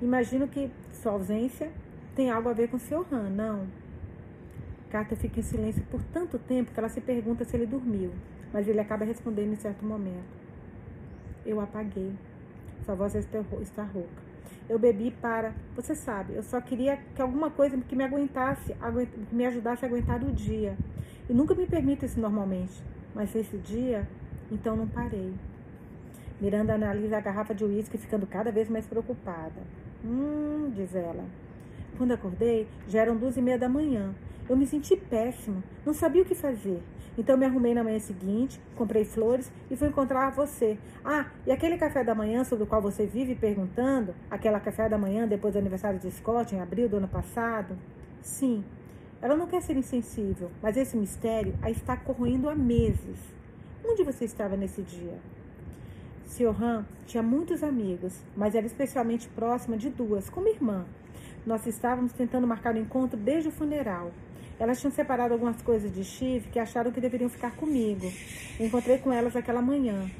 Imagino 0.00 0.48
que 0.48 0.70
sua 0.92 1.12
ausência 1.12 1.70
tem 2.16 2.30
algo 2.30 2.48
a 2.48 2.54
ver 2.54 2.68
com 2.68 2.78
o 2.78 2.80
Sr. 2.80 3.04
Han, 3.12 3.28
não? 3.28 3.66
Carta 4.88 5.14
fica 5.14 5.40
em 5.40 5.42
silêncio 5.42 5.82
por 5.90 6.02
tanto 6.04 6.38
tempo 6.38 6.72
que 6.72 6.80
ela 6.80 6.88
se 6.88 7.00
pergunta 7.00 7.44
se 7.44 7.54
ele 7.56 7.66
dormiu, 7.66 8.10
mas 8.52 8.68
ele 8.68 8.80
acaba 8.80 9.04
respondendo 9.04 9.52
em 9.52 9.56
certo 9.56 9.84
momento. 9.84 10.40
Eu 11.44 11.60
apaguei. 11.60 12.12
Sua 12.84 12.94
voz 12.94 13.14
está 13.14 13.82
rouca. 13.82 14.30
Eu 14.68 14.78
bebi 14.78 15.10
para. 15.10 15.52
Você 15.74 15.94
sabe, 15.94 16.34
eu 16.34 16.42
só 16.42 16.60
queria 16.60 16.96
que 17.14 17.20
alguma 17.20 17.50
coisa 17.50 17.76
que 17.76 17.96
me 17.96 18.04
aguentasse, 18.04 18.74
que 19.28 19.34
me 19.34 19.46
ajudasse 19.46 19.84
a 19.84 19.88
aguentar 19.88 20.22
o 20.22 20.32
dia. 20.32 20.76
E 21.28 21.32
nunca 21.32 21.54
me 21.54 21.66
permito 21.66 22.04
isso 22.04 22.20
normalmente. 22.20 22.82
Mas 23.14 23.34
esse 23.34 23.56
dia, 23.58 24.06
então 24.50 24.76
não 24.76 24.86
parei. 24.86 25.32
Miranda 26.40 26.74
analisa 26.74 27.18
a 27.18 27.20
garrafa 27.20 27.54
de 27.54 27.64
uísque, 27.64 27.98
ficando 27.98 28.26
cada 28.26 28.50
vez 28.50 28.68
mais 28.70 28.86
preocupada. 28.86 29.60
Hum, 30.04 30.72
diz 30.74 30.94
ela. 30.94 31.24
Quando 31.98 32.12
acordei, 32.12 32.66
já 32.88 33.00
eram 33.00 33.16
duas 33.16 33.36
e 33.36 33.42
meia 33.42 33.58
da 33.58 33.68
manhã. 33.68 34.14
Eu 34.48 34.56
me 34.56 34.66
senti 34.66 34.96
péssimo, 34.96 35.62
não 35.84 35.92
sabia 35.92 36.22
o 36.22 36.24
que 36.24 36.34
fazer. 36.34 36.82
Então 37.18 37.36
me 37.36 37.44
arrumei 37.44 37.74
na 37.74 37.84
manhã 37.84 37.98
seguinte, 37.98 38.60
comprei 38.76 39.04
flores 39.04 39.50
e 39.70 39.76
fui 39.76 39.88
encontrar 39.88 40.30
você. 40.30 40.78
Ah, 41.04 41.26
e 41.46 41.52
aquele 41.52 41.76
café 41.76 42.04
da 42.04 42.14
manhã 42.14 42.44
sobre 42.44 42.64
o 42.64 42.66
qual 42.66 42.80
você 42.80 43.06
vive 43.06 43.34
perguntando, 43.34 44.14
aquela 44.30 44.60
café 44.60 44.88
da 44.88 44.96
manhã 44.96 45.26
depois 45.26 45.54
do 45.54 45.58
aniversário 45.58 45.98
de 45.98 46.10
Scott, 46.10 46.54
em 46.54 46.60
abril 46.60 46.88
do 46.88 46.96
ano 46.96 47.08
passado? 47.08 47.76
Sim, 48.22 48.64
ela 49.20 49.36
não 49.36 49.46
quer 49.46 49.60
ser 49.60 49.76
insensível, 49.76 50.50
mas 50.62 50.76
esse 50.76 50.96
mistério 50.96 51.54
a 51.60 51.70
está 51.70 51.96
corroendo 51.96 52.48
há 52.48 52.54
meses. 52.54 53.18
Onde 53.84 54.02
você 54.02 54.24
estava 54.24 54.56
nesse 54.56 54.82
dia? 54.82 55.18
Siohan 56.26 56.86
tinha 57.06 57.22
muitos 57.22 57.62
amigos, 57.62 58.22
mas 58.36 58.54
era 58.54 58.64
especialmente 58.64 59.28
próxima 59.28 59.76
de 59.76 59.90
duas, 59.90 60.30
como 60.30 60.48
irmã. 60.48 60.86
Nós 61.44 61.66
estávamos 61.66 62.12
tentando 62.12 62.46
marcar 62.46 62.74
o 62.74 62.78
encontro 62.78 63.18
desde 63.18 63.48
o 63.48 63.52
funeral. 63.52 64.12
Elas 64.60 64.78
tinham 64.78 64.92
separado 64.92 65.32
algumas 65.32 65.62
coisas 65.62 65.90
de 65.90 66.04
Steve 66.04 66.50
que 66.50 66.58
acharam 66.58 66.92
que 66.92 67.00
deveriam 67.00 67.30
ficar 67.30 67.56
comigo. 67.56 68.06
Encontrei 68.60 68.98
com 68.98 69.10
elas 69.10 69.34
aquela 69.34 69.62
manhã. 69.62 70.10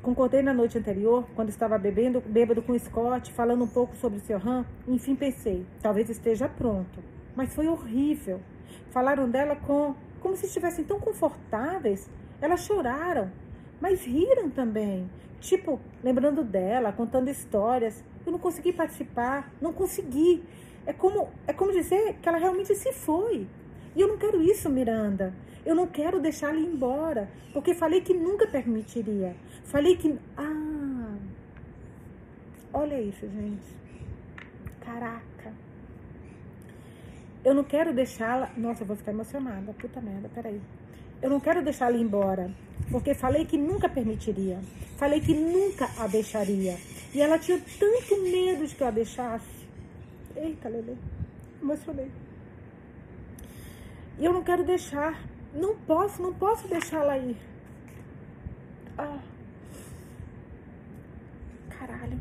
Concordei 0.00 0.40
na 0.40 0.54
noite 0.54 0.78
anterior, 0.78 1.26
quando 1.34 1.48
estava 1.48 1.76
bebendo, 1.76 2.20
bêbado 2.20 2.62
com 2.62 2.78
Scott, 2.78 3.32
falando 3.32 3.64
um 3.64 3.68
pouco 3.68 3.96
sobre 3.96 4.18
o 4.18 4.22
seu 4.22 4.38
Han. 4.38 4.64
Enfim, 4.86 5.16
pensei, 5.16 5.66
talvez 5.82 6.08
esteja 6.08 6.48
pronto. 6.48 7.02
Mas 7.34 7.52
foi 7.52 7.66
horrível. 7.66 8.40
Falaram 8.92 9.28
dela 9.28 9.56
com, 9.56 9.96
como 10.20 10.36
se 10.36 10.46
estivessem 10.46 10.84
tão 10.84 11.00
confortáveis. 11.00 12.08
Elas 12.40 12.64
choraram, 12.64 13.32
mas 13.80 14.04
riram 14.04 14.48
também. 14.48 15.10
Tipo, 15.40 15.80
lembrando 16.04 16.44
dela, 16.44 16.92
contando 16.92 17.28
histórias. 17.28 18.04
Eu 18.24 18.30
não 18.30 18.38
consegui 18.38 18.72
participar, 18.72 19.52
não 19.60 19.72
consegui. 19.72 20.44
É 20.86 20.92
como, 20.92 21.28
é 21.46 21.52
como 21.52 21.72
dizer 21.72 22.16
que 22.20 22.28
ela 22.28 22.38
realmente 22.38 22.74
se 22.74 22.92
foi. 22.92 23.46
E 23.94 24.00
eu 24.00 24.08
não 24.08 24.18
quero 24.18 24.42
isso, 24.42 24.68
Miranda. 24.68 25.32
Eu 25.64 25.74
não 25.74 25.86
quero 25.86 26.20
deixá-la 26.20 26.58
ir 26.58 26.66
embora, 26.66 27.30
porque 27.52 27.72
falei 27.72 28.00
que 28.00 28.12
nunca 28.12 28.46
permitiria. 28.46 29.36
Falei 29.64 29.96
que. 29.96 30.18
Ah, 30.36 30.72
Olha 32.74 32.98
isso, 32.98 33.28
gente. 33.28 33.76
Caraca. 34.80 35.52
Eu 37.44 37.52
não 37.52 37.64
quero 37.64 37.92
deixá-la. 37.92 38.50
Nossa, 38.56 38.82
eu 38.82 38.86
vou 38.86 38.96
ficar 38.96 39.12
emocionada. 39.12 39.74
Puta 39.74 40.00
merda, 40.00 40.30
peraí. 40.34 40.60
Eu 41.20 41.28
não 41.28 41.38
quero 41.38 41.62
deixá-la 41.62 41.98
embora. 41.98 42.50
Porque 42.90 43.12
falei 43.12 43.44
que 43.44 43.58
nunca 43.58 43.90
permitiria. 43.90 44.58
Falei 44.96 45.20
que 45.20 45.34
nunca 45.34 45.86
a 45.98 46.06
deixaria. 46.06 46.78
E 47.14 47.20
ela 47.20 47.38
tinha 47.38 47.60
tanto 47.78 48.22
medo 48.22 48.66
de 48.66 48.74
que 48.74 48.82
eu 48.82 48.86
a 48.86 48.90
deixasse. 48.90 49.61
Eita, 50.36 50.68
Lele. 50.68 50.98
Emocionei. 51.60 52.10
E 54.18 54.24
eu 54.24 54.32
não 54.32 54.42
quero 54.42 54.64
deixar. 54.64 55.20
Não 55.54 55.76
posso, 55.76 56.22
não 56.22 56.32
posso 56.32 56.66
deixá-la 56.68 57.18
ir. 57.18 57.36
Ah. 58.96 59.18
Caralho. 61.68 62.18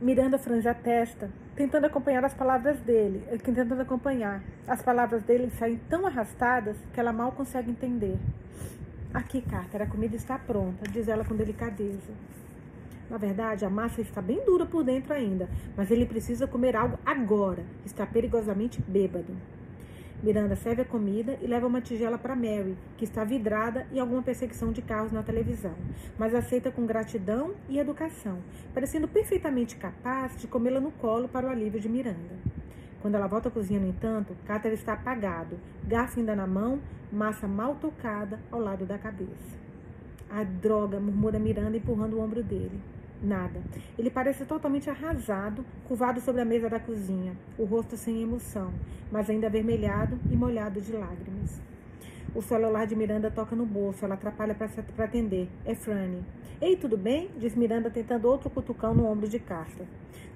Miranda 0.00 0.38
franze 0.38 0.68
a 0.68 0.74
testa, 0.74 1.30
tentando 1.54 1.86
acompanhar 1.86 2.24
as 2.24 2.34
palavras 2.34 2.80
dele, 2.80 3.24
eh, 3.28 3.38
tentando 3.38 3.80
acompanhar. 3.80 4.42
As 4.66 4.82
palavras 4.82 5.22
dele 5.22 5.50
saem 5.50 5.78
tão 5.88 6.06
arrastadas 6.06 6.76
que 6.92 6.98
ela 6.98 7.12
mal 7.12 7.32
consegue 7.32 7.70
entender. 7.70 8.18
Aqui, 9.14 9.42
Carter, 9.42 9.82
a 9.82 9.86
comida 9.86 10.16
está 10.16 10.38
pronta, 10.38 10.90
diz 10.90 11.06
ela 11.06 11.24
com 11.24 11.36
delicadeza. 11.36 12.12
Na 13.10 13.18
verdade, 13.18 13.64
a 13.64 13.70
massa 13.70 14.00
está 14.00 14.22
bem 14.22 14.44
dura 14.44 14.66
por 14.66 14.82
dentro 14.84 15.12
ainda, 15.12 15.48
mas 15.76 15.90
ele 15.90 16.06
precisa 16.06 16.46
comer 16.46 16.76
algo 16.76 16.98
agora. 17.04 17.64
Está 17.84 18.06
perigosamente 18.06 18.80
bêbado. 18.82 19.36
Miranda 20.22 20.54
serve 20.54 20.82
a 20.82 20.84
comida 20.84 21.36
e 21.42 21.48
leva 21.48 21.66
uma 21.66 21.80
tigela 21.80 22.16
para 22.16 22.36
Mary, 22.36 22.78
que 22.96 23.04
está 23.04 23.24
vidrada 23.24 23.88
em 23.92 23.98
alguma 23.98 24.22
perseguição 24.22 24.70
de 24.70 24.80
carros 24.80 25.10
na 25.10 25.20
televisão, 25.20 25.74
mas 26.16 26.32
aceita 26.32 26.70
com 26.70 26.86
gratidão 26.86 27.54
e 27.68 27.76
educação, 27.76 28.38
parecendo 28.72 29.08
perfeitamente 29.08 29.74
capaz 29.74 30.36
de 30.36 30.46
comê-la 30.46 30.78
no 30.78 30.92
colo 30.92 31.28
para 31.28 31.48
o 31.48 31.50
alívio 31.50 31.80
de 31.80 31.88
Miranda. 31.88 32.36
Quando 33.00 33.16
ela 33.16 33.26
volta 33.26 33.48
à 33.48 33.50
cozinha, 33.50 33.80
no 33.80 33.88
entanto, 33.88 34.36
Cáter 34.46 34.72
está 34.72 34.92
apagado, 34.92 35.58
garfo 35.82 36.20
ainda 36.20 36.36
na 36.36 36.46
mão, 36.46 36.80
massa 37.12 37.48
mal 37.48 37.74
tocada 37.74 38.38
ao 38.52 38.60
lado 38.60 38.86
da 38.86 38.96
cabeça. 38.96 39.61
A 40.34 40.44
droga, 40.44 40.98
murmura 40.98 41.38
Miranda, 41.38 41.76
empurrando 41.76 42.14
o 42.14 42.20
ombro 42.20 42.42
dele. 42.42 42.80
Nada. 43.22 43.60
Ele 43.98 44.08
parece 44.08 44.46
totalmente 44.46 44.88
arrasado, 44.88 45.62
curvado 45.86 46.22
sobre 46.22 46.40
a 46.40 46.44
mesa 46.44 46.70
da 46.70 46.80
cozinha, 46.80 47.36
o 47.58 47.64
rosto 47.64 47.98
sem 47.98 48.22
emoção, 48.22 48.72
mas 49.10 49.28
ainda 49.28 49.46
avermelhado 49.46 50.18
e 50.30 50.34
molhado 50.34 50.80
de 50.80 50.90
lágrimas. 50.90 51.60
O 52.34 52.40
celular 52.40 52.86
de 52.86 52.96
Miranda 52.96 53.30
toca 53.30 53.54
no 53.54 53.66
bolso, 53.66 54.06
ela 54.06 54.14
atrapalha 54.14 54.54
para 54.54 55.04
atender. 55.04 55.50
É 55.66 55.74
Franny. 55.74 56.24
Ei, 56.62 56.76
tudo 56.76 56.96
bem? 56.96 57.28
Diz 57.36 57.54
Miranda, 57.54 57.90
tentando 57.90 58.26
outro 58.26 58.48
cutucão 58.48 58.94
no 58.94 59.04
ombro 59.04 59.28
de 59.28 59.38
Carter. 59.38 59.84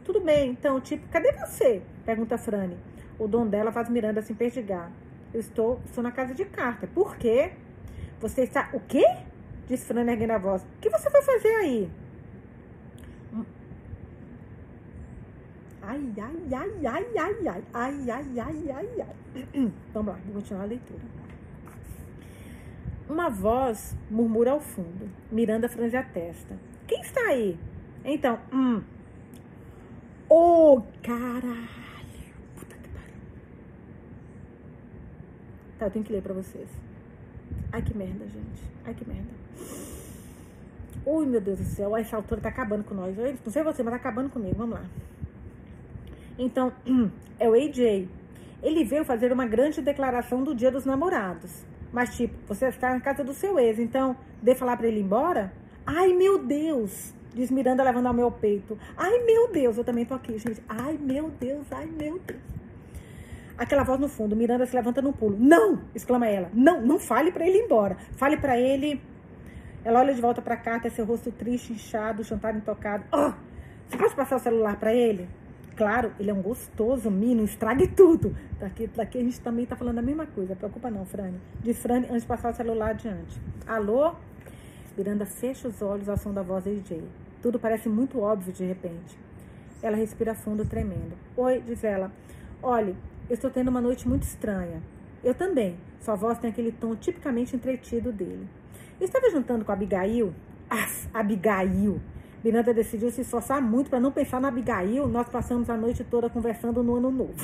Tudo 0.04 0.20
bem, 0.20 0.50
então, 0.50 0.78
tipo, 0.78 1.08
cadê 1.08 1.32
você? 1.32 1.80
Pergunta 2.04 2.36
Franny. 2.36 2.76
O 3.18 3.26
dono 3.26 3.50
dela 3.50 3.72
faz 3.72 3.88
Miranda 3.88 4.20
se 4.20 4.34
perdigar. 4.34 4.92
Eu 5.32 5.40
estou, 5.40 5.80
estou 5.86 6.04
na 6.04 6.12
casa 6.12 6.34
de 6.34 6.44
Carter. 6.44 6.86
Por 6.86 7.16
quê? 7.16 7.52
Você 8.20 8.42
está. 8.42 8.68
O 8.74 8.80
quê? 8.80 9.04
Diz 9.68 9.84
Franny 9.84 10.12
erguendo 10.12 10.32
a 10.32 10.38
voz. 10.38 10.62
O 10.62 10.80
que 10.80 10.90
você 10.90 11.10
vai 11.10 11.22
fazer 11.22 11.54
aí? 11.56 11.90
Ai, 15.82 16.12
ai, 16.18 16.36
ai, 16.52 16.86
ai, 16.86 17.06
ai, 17.16 17.48
ai, 17.48 17.64
ai, 17.72 18.10
ai, 18.10 18.40
ai, 18.40 18.70
ai, 18.70 18.88
ai. 19.00 19.72
Vamos 19.94 20.14
lá, 20.14 20.20
vou 20.24 20.34
continuar 20.34 20.64
a 20.64 20.66
leitura. 20.66 21.00
Uma 23.08 23.30
voz 23.30 23.96
murmura 24.10 24.50
ao 24.50 24.60
fundo. 24.60 25.08
Miranda 25.30 25.68
franze 25.68 25.96
a 25.96 26.02
testa. 26.02 26.58
Quem 26.88 27.00
está 27.00 27.20
aí? 27.28 27.56
Então, 28.04 28.38
hum. 28.52 28.82
Ô, 30.28 30.74
oh, 30.74 30.82
caralho. 31.04 31.54
Puta 32.56 32.76
que 32.76 32.88
pariu. 32.88 33.14
Tá, 35.78 35.86
eu 35.86 35.90
tenho 35.92 36.04
que 36.04 36.12
ler 36.12 36.22
pra 36.22 36.34
vocês. 36.34 36.68
Ai, 37.70 37.80
que 37.80 37.96
merda, 37.96 38.26
gente. 38.26 38.75
Ai, 38.86 38.94
que 38.94 39.06
merda. 39.06 39.28
Ui, 41.04 41.26
meu 41.26 41.40
Deus 41.40 41.58
do 41.58 41.64
céu. 41.64 41.96
Essa 41.96 42.16
altura 42.16 42.40
tá 42.40 42.48
acabando 42.48 42.84
com 42.84 42.94
nós. 42.94 43.16
Eu 43.18 43.36
não 43.44 43.52
sei 43.52 43.62
você, 43.62 43.82
mas 43.82 43.92
tá 43.92 43.96
acabando 43.96 44.30
comigo. 44.30 44.54
Vamos 44.56 44.78
lá. 44.78 44.84
Então, 46.38 46.72
é 47.38 47.48
o 47.48 47.54
AJ. 47.54 48.08
Ele 48.62 48.84
veio 48.84 49.04
fazer 49.04 49.32
uma 49.32 49.46
grande 49.46 49.82
declaração 49.82 50.42
do 50.42 50.54
dia 50.54 50.70
dos 50.70 50.84
namorados. 50.84 51.64
Mas, 51.92 52.16
tipo, 52.16 52.34
você 52.46 52.66
está 52.66 52.90
na 52.90 53.00
casa 53.00 53.22
do 53.22 53.32
seu 53.32 53.58
ex, 53.58 53.78
então, 53.78 54.16
de 54.42 54.54
falar 54.54 54.76
para 54.76 54.88
ele 54.88 55.00
ir 55.00 55.04
embora? 55.04 55.52
Ai, 55.86 56.12
meu 56.12 56.38
Deus! 56.44 57.14
Diz 57.32 57.50
Miranda 57.50 57.82
levando 57.82 58.06
ao 58.06 58.14
meu 58.14 58.30
peito. 58.30 58.78
Ai, 58.96 59.18
meu 59.24 59.50
Deus! 59.52 59.76
Eu 59.76 59.84
também 59.84 60.04
tô 60.04 60.14
aqui, 60.14 60.36
gente. 60.38 60.62
Ai, 60.68 60.98
meu 61.00 61.30
Deus! 61.30 61.66
Ai, 61.70 61.86
meu 61.86 62.18
Deus! 62.18 62.40
Aquela 63.58 63.82
voz 63.82 63.98
no 63.98 64.08
fundo, 64.08 64.36
Miranda 64.36 64.66
se 64.66 64.76
levanta 64.76 65.00
no 65.00 65.12
pulo. 65.12 65.36
Não! 65.38 65.80
exclama 65.94 66.26
ela. 66.26 66.50
Não, 66.52 66.82
não 66.82 66.98
fale 66.98 67.32
para 67.32 67.46
ele 67.46 67.58
ir 67.58 67.64
embora. 67.64 67.96
Fale 68.16 68.36
para 68.36 68.58
ele. 68.58 69.00
Ela 69.82 70.00
olha 70.00 70.12
de 70.12 70.20
volta 70.20 70.42
para 70.42 70.56
cá, 70.56 70.78
tem 70.78 70.90
seu 70.90 71.04
rosto 71.04 71.30
triste, 71.32 71.72
inchado, 71.72 72.22
jantar 72.22 72.54
intocado. 72.54 73.04
Oh, 73.12 73.32
você 73.88 73.96
pode 73.96 74.14
passar 74.14 74.36
o 74.36 74.40
celular 74.40 74.76
para 74.76 74.92
ele? 74.92 75.28
Claro, 75.76 76.12
ele 76.18 76.30
é 76.30 76.34
um 76.34 76.42
gostoso 76.42 77.10
mino, 77.10 77.44
estrague 77.44 77.86
tudo. 77.86 78.34
Daqui, 78.58 78.86
daqui 78.88 79.18
a 79.18 79.22
gente 79.22 79.40
também 79.40 79.64
está 79.64 79.76
falando 79.76 79.98
a 79.98 80.02
mesma 80.02 80.26
coisa. 80.26 80.56
Preocupa 80.56 80.90
não, 80.90 81.04
Frane. 81.06 81.38
Diz 81.60 81.78
Frane 81.78 82.06
antes 82.06 82.22
de 82.22 82.26
passar 82.26 82.50
o 82.50 82.54
celular 82.54 82.90
adiante. 82.90 83.40
Alô? 83.66 84.14
Miranda 84.96 85.26
fecha 85.26 85.68
os 85.68 85.80
olhos 85.82 86.08
ao 86.08 86.16
som 86.16 86.32
da 86.32 86.42
voz 86.42 86.64
de 86.64 86.70
AJ. 86.70 87.02
Tudo 87.42 87.58
parece 87.58 87.88
muito 87.88 88.18
óbvio 88.20 88.52
de 88.52 88.64
repente. 88.64 89.18
Ela 89.82 89.96
respira 89.96 90.34
fundo, 90.34 90.64
tremendo. 90.64 91.12
Oi, 91.36 91.62
diz 91.64 91.84
ela. 91.84 92.10
Olhe, 92.62 92.96
estou 93.34 93.50
tendo 93.50 93.68
uma 93.68 93.80
noite 93.80 94.08
muito 94.08 94.22
estranha. 94.22 94.82
Eu 95.22 95.34
também. 95.34 95.76
Sua 96.00 96.14
voz 96.14 96.38
tem 96.38 96.50
aquele 96.50 96.70
tom 96.70 96.94
tipicamente 96.94 97.56
entretido 97.56 98.12
dele. 98.12 98.46
Eu 99.00 99.06
estava 99.06 99.28
juntando 99.30 99.64
com 99.64 99.72
Abigail. 99.72 100.32
Ah, 100.70 100.88
Abigail! 101.12 102.00
Miranda 102.44 102.72
decidiu 102.72 103.10
se 103.10 103.22
esforçar 103.22 103.60
muito 103.60 103.90
para 103.90 103.98
não 103.98 104.12
pensar 104.12 104.40
na 104.40 104.48
Abigail. 104.48 105.08
Nós 105.08 105.28
passamos 105.28 105.68
a 105.68 105.76
noite 105.76 106.04
toda 106.04 106.30
conversando 106.30 106.82
no 106.82 106.96
ano 106.96 107.10
novo. 107.10 107.34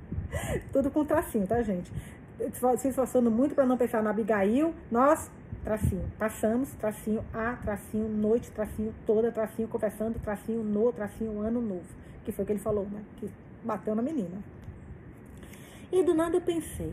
Tudo 0.72 0.90
com 0.90 1.04
tracinho, 1.04 1.46
tá, 1.46 1.60
gente? 1.62 1.92
Se 2.78 2.88
esforçando 2.88 3.30
muito 3.30 3.54
para 3.54 3.66
não 3.66 3.76
pensar 3.76 4.02
na 4.02 4.08
Abigail, 4.08 4.72
nós, 4.90 5.30
tracinho, 5.62 6.10
passamos, 6.18 6.72
tracinho, 6.72 7.22
a, 7.34 7.56
tracinho, 7.56 8.08
noite, 8.08 8.50
tracinho, 8.50 8.94
toda, 9.06 9.30
tracinho, 9.30 9.68
conversando, 9.68 10.18
tracinho, 10.18 10.64
no, 10.64 10.90
tracinho, 10.92 11.40
ano 11.42 11.60
novo. 11.60 11.84
Que 12.24 12.32
foi 12.32 12.44
o 12.44 12.46
que 12.46 12.52
ele 12.52 12.60
falou, 12.60 12.86
né? 12.90 13.02
Que 13.18 13.30
bateu 13.62 13.94
na 13.94 14.00
menina. 14.00 14.38
E 15.92 16.02
do 16.02 16.14
nada 16.14 16.36
eu 16.36 16.40
pensei, 16.40 16.92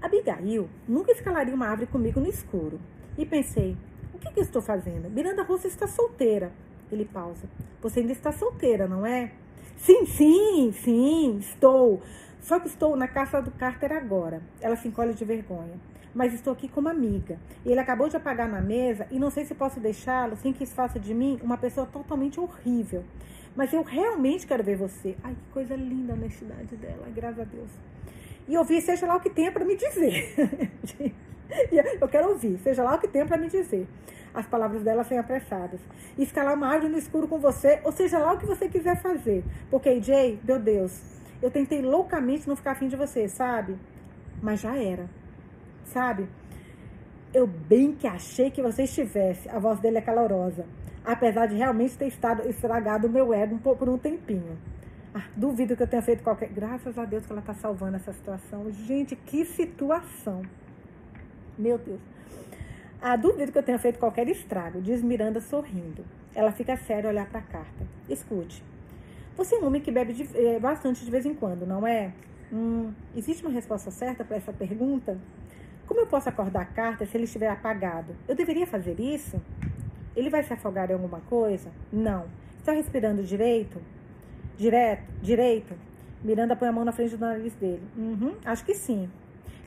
Abigail 0.00 0.68
nunca 0.88 1.12
escalaria 1.12 1.54
uma 1.54 1.66
árvore 1.66 1.88
comigo 1.88 2.20
no 2.20 2.28
escuro. 2.28 2.80
E 3.18 3.26
pensei, 3.26 3.76
que, 4.22 4.32
que 4.32 4.38
eu 4.38 4.44
estou 4.44 4.62
fazendo? 4.62 5.10
Miranda 5.10 5.42
Russa 5.42 5.66
está 5.66 5.86
solteira. 5.86 6.52
Ele 6.90 7.04
pausa. 7.04 7.48
Você 7.80 8.00
ainda 8.00 8.12
está 8.12 8.30
solteira, 8.30 8.86
não 8.86 9.04
é? 9.04 9.32
Sim, 9.76 10.06
sim, 10.06 10.72
sim, 10.72 11.38
estou. 11.38 12.02
Só 12.40 12.60
que 12.60 12.68
estou 12.68 12.96
na 12.96 13.08
casa 13.08 13.40
do 13.40 13.50
Carter 13.50 13.92
agora. 13.92 14.42
Ela 14.60 14.76
se 14.76 14.86
encolhe 14.86 15.14
de 15.14 15.24
vergonha. 15.24 15.74
Mas 16.14 16.34
estou 16.34 16.52
aqui 16.52 16.68
como 16.68 16.88
amiga. 16.88 17.38
Ele 17.64 17.80
acabou 17.80 18.08
de 18.08 18.16
apagar 18.16 18.48
na 18.48 18.60
mesa 18.60 19.06
e 19.10 19.18
não 19.18 19.30
sei 19.30 19.44
se 19.44 19.54
posso 19.54 19.80
deixá-lo 19.80 20.36
sem 20.36 20.52
que 20.52 20.62
isso 20.62 20.74
faça 20.74 21.00
de 21.00 21.14
mim 21.14 21.40
uma 21.42 21.56
pessoa 21.56 21.86
totalmente 21.86 22.38
horrível. 22.38 23.02
Mas 23.54 23.72
eu 23.72 23.82
realmente 23.82 24.46
quero 24.46 24.62
ver 24.62 24.76
você. 24.76 25.16
Ai, 25.22 25.34
que 25.34 25.52
coisa 25.52 25.74
linda 25.76 26.12
a 26.12 26.16
honestidade 26.16 26.76
dela, 26.76 27.06
graças 27.14 27.40
a 27.40 27.44
Deus. 27.44 27.70
E 28.48 28.56
ouvir, 28.56 28.80
seja 28.80 29.06
lá 29.06 29.16
o 29.16 29.20
que 29.20 29.30
tenha 29.30 29.52
para 29.52 29.64
me 29.64 29.76
dizer. 29.76 30.34
eu 32.00 32.08
quero 32.08 32.30
ouvir, 32.30 32.58
seja 32.58 32.82
lá 32.82 32.94
o 32.94 32.98
que 32.98 33.08
tenha 33.08 33.26
para 33.26 33.36
me 33.36 33.48
dizer. 33.48 33.86
As 34.34 34.46
palavras 34.46 34.82
dela 34.82 35.04
são 35.04 35.18
apressadas. 35.18 35.80
Escalar 36.18 36.54
uma 36.54 36.66
árvore 36.66 36.92
no 36.92 36.98
escuro 36.98 37.28
com 37.28 37.38
você, 37.38 37.80
ou 37.84 37.92
seja 37.92 38.18
lá 38.18 38.32
o 38.32 38.38
que 38.38 38.46
você 38.46 38.68
quiser 38.68 39.00
fazer. 39.00 39.44
Porque, 39.70 40.00
Jay, 40.00 40.40
meu 40.42 40.58
Deus, 40.58 41.00
eu 41.42 41.50
tentei 41.50 41.82
loucamente 41.82 42.48
não 42.48 42.56
ficar 42.56 42.72
afim 42.72 42.88
de 42.88 42.96
você, 42.96 43.28
sabe? 43.28 43.76
Mas 44.42 44.60
já 44.60 44.74
era. 44.76 45.08
Sabe? 45.84 46.26
Eu 47.34 47.46
bem 47.46 47.92
que 47.92 48.06
achei 48.06 48.50
que 48.50 48.62
você 48.62 48.84
estivesse. 48.84 49.48
A 49.50 49.58
voz 49.58 49.78
dele 49.80 49.98
é 49.98 50.02
calorosa. 50.02 50.64
Apesar 51.04 51.46
de 51.46 51.56
realmente 51.56 51.96
ter 51.96 52.06
estado 52.06 52.48
estragado 52.48 53.06
o 53.06 53.10
meu 53.10 53.34
ego 53.34 53.58
por 53.58 53.88
um 53.88 53.98
tempinho. 53.98 54.56
Ah, 55.14 55.24
duvido 55.36 55.76
que 55.76 55.82
eu 55.82 55.86
tenha 55.86 56.00
feito 56.00 56.22
qualquer. 56.22 56.48
Graças 56.48 56.96
a 56.96 57.04
Deus 57.04 57.26
que 57.26 57.32
ela 57.32 57.40
está 57.40 57.52
salvando 57.54 57.96
essa 57.96 58.12
situação. 58.12 58.70
Gente, 58.72 59.14
que 59.14 59.44
situação. 59.44 60.42
Meu 61.58 61.76
Deus. 61.76 62.00
Ah, 63.00 63.16
duvido 63.16 63.50
que 63.50 63.58
eu 63.58 63.62
tenha 63.62 63.78
feito 63.78 63.98
qualquer 63.98 64.28
estrago, 64.28 64.80
diz 64.80 65.02
Miranda 65.02 65.40
sorrindo. 65.40 66.04
Ela 66.34 66.52
fica 66.52 66.76
séria 66.76 67.10
olhar 67.10 67.26
para 67.26 67.40
a 67.40 67.42
carta. 67.42 67.84
Escute. 68.08 68.62
Você 69.36 69.56
é 69.56 69.58
um 69.58 69.66
homem 69.66 69.82
que 69.82 69.90
bebe 69.90 70.12
de, 70.12 70.28
é, 70.36 70.60
bastante 70.60 71.04
de 71.04 71.10
vez 71.10 71.26
em 71.26 71.34
quando, 71.34 71.66
não 71.66 71.86
é? 71.86 72.12
Hum, 72.52 72.92
existe 73.16 73.44
uma 73.44 73.52
resposta 73.52 73.90
certa 73.90 74.24
para 74.24 74.36
essa 74.36 74.52
pergunta? 74.52 75.18
Como 75.86 76.00
eu 76.00 76.06
posso 76.06 76.28
acordar 76.28 76.62
a 76.62 76.64
carta 76.66 77.04
se 77.04 77.16
ele 77.16 77.24
estiver 77.24 77.48
apagado? 77.48 78.14
Eu 78.28 78.34
deveria 78.34 78.66
fazer 78.66 78.98
isso? 79.00 79.40
Ele 80.16 80.30
vai 80.30 80.42
se 80.42 80.52
afogar 80.52 80.90
em 80.90 80.94
alguma 80.94 81.20
coisa? 81.20 81.70
Não. 81.92 82.26
Está 82.58 82.72
respirando 82.72 83.22
direito? 83.22 83.80
Direto? 84.56 85.02
Direito? 85.20 85.74
Miranda 86.22 86.54
põe 86.54 86.68
a 86.68 86.72
mão 86.72 86.84
na 86.84 86.92
frente 86.92 87.16
do 87.16 87.24
nariz 87.24 87.52
dele. 87.54 87.82
Uhum, 87.96 88.34
acho 88.44 88.64
que 88.64 88.74
sim. 88.74 89.10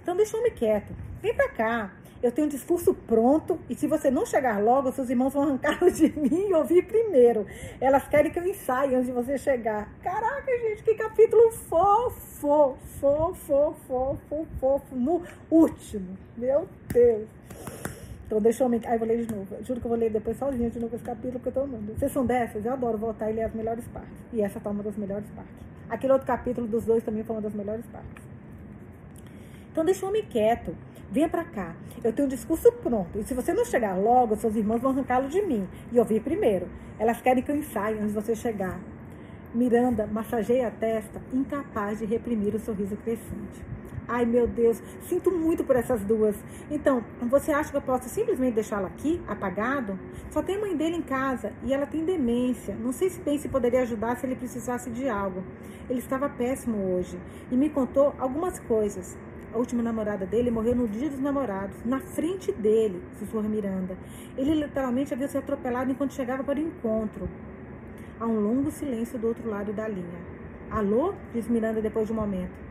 Então 0.01 0.15
deixa 0.15 0.37
o 0.37 0.39
homem 0.39 0.53
quieto. 0.53 0.93
Vem 1.21 1.33
pra 1.33 1.49
cá. 1.49 1.91
Eu 2.23 2.31
tenho 2.31 2.47
um 2.47 2.49
discurso 2.49 2.93
pronto 2.93 3.59
e 3.69 3.75
se 3.75 3.85
você 3.87 4.09
não 4.09 4.25
chegar 4.25 4.63
logo, 4.63 4.91
seus 4.91 5.09
irmãos 5.09 5.33
vão 5.33 5.43
arrancá-lo 5.43 5.89
de 5.91 6.11
mim 6.17 6.47
e 6.49 6.53
ouvir 6.53 6.83
primeiro. 6.87 7.45
Elas 7.79 8.07
querem 8.07 8.31
que 8.31 8.39
eu 8.39 8.47
ensaie 8.47 8.95
antes 8.95 9.07
de 9.07 9.11
você 9.11 9.37
chegar. 9.37 9.91
Caraca, 10.01 10.51
gente, 10.59 10.81
que 10.83 10.95
capítulo 10.95 11.51
fofo, 11.51 12.19
fofo, 12.39 13.35
fofo, 13.45 14.17
fofo, 14.59 14.95
no 14.95 15.21
último. 15.51 16.17
Meu 16.37 16.67
Deus. 16.91 17.27
Então 18.25 18.41
deixa 18.41 18.63
eu 18.63 18.69
me. 18.69 18.81
Ai, 18.85 18.97
vou 18.97 19.07
ler 19.07 19.25
de 19.25 19.33
novo. 19.33 19.47
Juro 19.63 19.79
que 19.79 19.85
eu 19.85 19.89
vou 19.89 19.97
ler 19.97 20.11
depois 20.11 20.37
sozinha 20.37 20.69
de 20.69 20.79
novo 20.79 20.95
esse 20.95 21.03
capítulo, 21.03 21.33
porque 21.33 21.49
eu 21.49 21.53
tô 21.53 21.59
amando. 21.61 21.93
Vocês 21.93 22.11
são 22.11 22.25
dessas? 22.25 22.65
Eu 22.65 22.73
adoro 22.73 22.97
voltar 22.97 23.29
e 23.29 23.33
ler 23.33 23.43
as 23.43 23.53
melhores 23.53 23.87
partes. 23.87 24.17
E 24.33 24.41
essa 24.41 24.59
tá 24.59 24.69
uma 24.69 24.81
das 24.81 24.97
melhores 24.97 25.29
partes. 25.29 25.53
Aquele 25.89 26.13
outro 26.13 26.27
capítulo 26.27 26.67
dos 26.67 26.85
dois 26.85 27.03
também 27.03 27.23
foi 27.23 27.35
uma 27.35 27.41
das 27.41 27.53
melhores 27.53 27.85
partes. 27.87 28.23
Então 29.71 29.85
deixa 29.85 30.05
o 30.05 30.09
homem 30.09 30.23
quieto. 30.23 30.75
Venha 31.11 31.29
para 31.29 31.43
cá. 31.43 31.75
Eu 32.03 32.11
tenho 32.11 32.25
um 32.25 32.29
discurso 32.29 32.71
pronto. 32.71 33.19
E 33.19 33.23
se 33.23 33.33
você 33.33 33.53
não 33.53 33.63
chegar 33.63 33.95
logo, 33.95 34.35
seus 34.35 34.55
irmãos 34.55 34.81
vão 34.81 34.91
arrancá-lo 34.91 35.27
de 35.27 35.41
mim. 35.43 35.67
E 35.91 35.99
ouvir 35.99 36.21
primeiro. 36.21 36.67
Elas 36.97 37.21
querem 37.21 37.43
que 37.43 37.51
eu 37.51 37.55
ensaie 37.55 37.95
antes 37.95 38.07
de 38.07 38.13
você 38.13 38.35
chegar. 38.35 38.79
Miranda 39.53 40.07
massageia 40.07 40.67
a 40.67 40.71
testa, 40.71 41.21
incapaz 41.31 41.99
de 41.99 42.05
reprimir 42.05 42.55
o 42.55 42.59
sorriso 42.59 42.97
crescente. 42.97 43.63
Ai, 44.07 44.23
meu 44.23 44.45
Deus, 44.45 44.81
sinto 45.07 45.31
muito 45.31 45.63
por 45.63 45.75
essas 45.75 46.01
duas. 46.01 46.35
Então, 46.69 47.03
você 47.23 47.51
acha 47.51 47.71
que 47.71 47.77
eu 47.77 47.81
posso 47.81 48.07
simplesmente 48.07 48.53
deixá-lo 48.53 48.85
aqui, 48.85 49.19
apagado? 49.27 49.97
Só 50.29 50.43
tem 50.43 50.57
a 50.57 50.59
mãe 50.59 50.77
dele 50.77 50.97
em 50.97 51.01
casa 51.01 51.53
e 51.63 51.73
ela 51.73 51.87
tem 51.87 52.05
demência. 52.05 52.75
Não 52.75 52.91
sei 52.91 53.09
se 53.09 53.19
bem 53.19 53.39
se 53.39 53.49
poderia 53.49 53.81
ajudar 53.81 54.15
se 54.15 54.27
ele 54.27 54.35
precisasse 54.35 54.91
de 54.91 55.09
algo. 55.09 55.43
Ele 55.89 55.99
estava 55.99 56.29
péssimo 56.29 56.95
hoje 56.95 57.19
e 57.51 57.57
me 57.57 57.67
contou 57.67 58.13
algumas 58.19 58.59
coisas. 58.59 59.17
A 59.51 59.57
última 59.57 59.81
namorada 59.81 60.25
dele 60.25 60.51
morreu 60.51 60.75
no 60.75 60.87
dia 60.87 61.09
dos 61.09 61.19
namorados, 61.19 61.77
na 61.85 61.99
frente 61.99 62.51
dele, 62.51 63.01
sussurra 63.17 63.47
Miranda. 63.47 63.97
Ele 64.37 64.53
literalmente 64.53 65.13
havia 65.13 65.27
se 65.27 65.37
atropelado 65.37 65.89
enquanto 65.89 66.13
chegava 66.13 66.43
para 66.43 66.59
o 66.59 66.61
encontro. 66.61 67.27
Há 68.19 68.25
um 68.27 68.39
longo 68.39 68.69
silêncio 68.69 69.17
do 69.17 69.27
outro 69.27 69.49
lado 69.49 69.73
da 69.73 69.87
linha. 69.87 70.19
Alô? 70.69 71.13
diz 71.33 71.47
Miranda 71.47 71.81
depois 71.81 72.05
de 72.05 72.13
um 72.13 72.17
momento. 72.17 72.64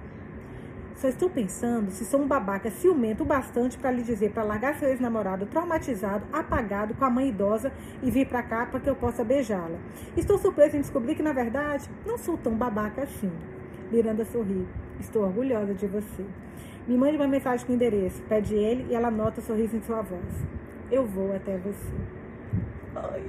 Só 0.97 1.09
estou 1.09 1.29
pensando 1.29 1.91
se 1.91 2.05
sou 2.05 2.21
um 2.21 2.27
babaca 2.27 2.71
ciumento 2.71 3.25
o 3.25 3.27
bastante 3.27 3.77
para 3.77 3.91
lhe 3.91 4.03
dizer 4.03 4.31
para 4.31 4.45
largar 4.45 4.77
seu 4.77 4.89
ex-namorado 4.89 5.45
traumatizado, 5.47 6.25
apagado, 6.33 6.95
com 6.95 7.05
a 7.05 7.11
mãe 7.11 7.29
idosa 7.29 7.73
e 8.03 8.11
vir 8.11 8.27
para 8.27 8.43
cá 8.43 8.67
para 8.67 8.81
que 8.81 8.89
eu 8.89 8.95
possa 8.95 9.25
beijá-la. 9.25 9.79
Estou 10.17 10.39
surpresa 10.39 10.77
em 10.77 10.81
descobrir 10.81 11.17
que, 11.17 11.23
na 11.23 11.33
verdade, 11.33 11.91
não 12.07 12.17
sou 12.17 12.39
tão 12.39 12.55
babaca 12.55 13.03
assim. 13.03 13.31
Miranda 13.91 14.25
sorri. 14.25 14.67
Estou 15.01 15.25
orgulhosa 15.25 15.75
de 15.75 15.87
você. 15.87 16.25
Me 16.87 16.97
mande 16.97 17.17
uma 17.17 17.27
mensagem 17.27 17.67
com 17.67 17.73
endereço. 17.73 18.23
Pede 18.29 18.55
ele 18.55 18.87
e 18.91 18.95
ela 18.95 19.11
nota 19.11 19.41
o 19.41 19.45
sorriso 19.45 19.77
em 19.77 19.83
sua 19.83 20.01
voz. 20.01 20.47
Eu 20.91 21.05
vou 21.05 21.35
até 21.35 21.57
você. 21.59 21.93
Ai. 22.95 23.23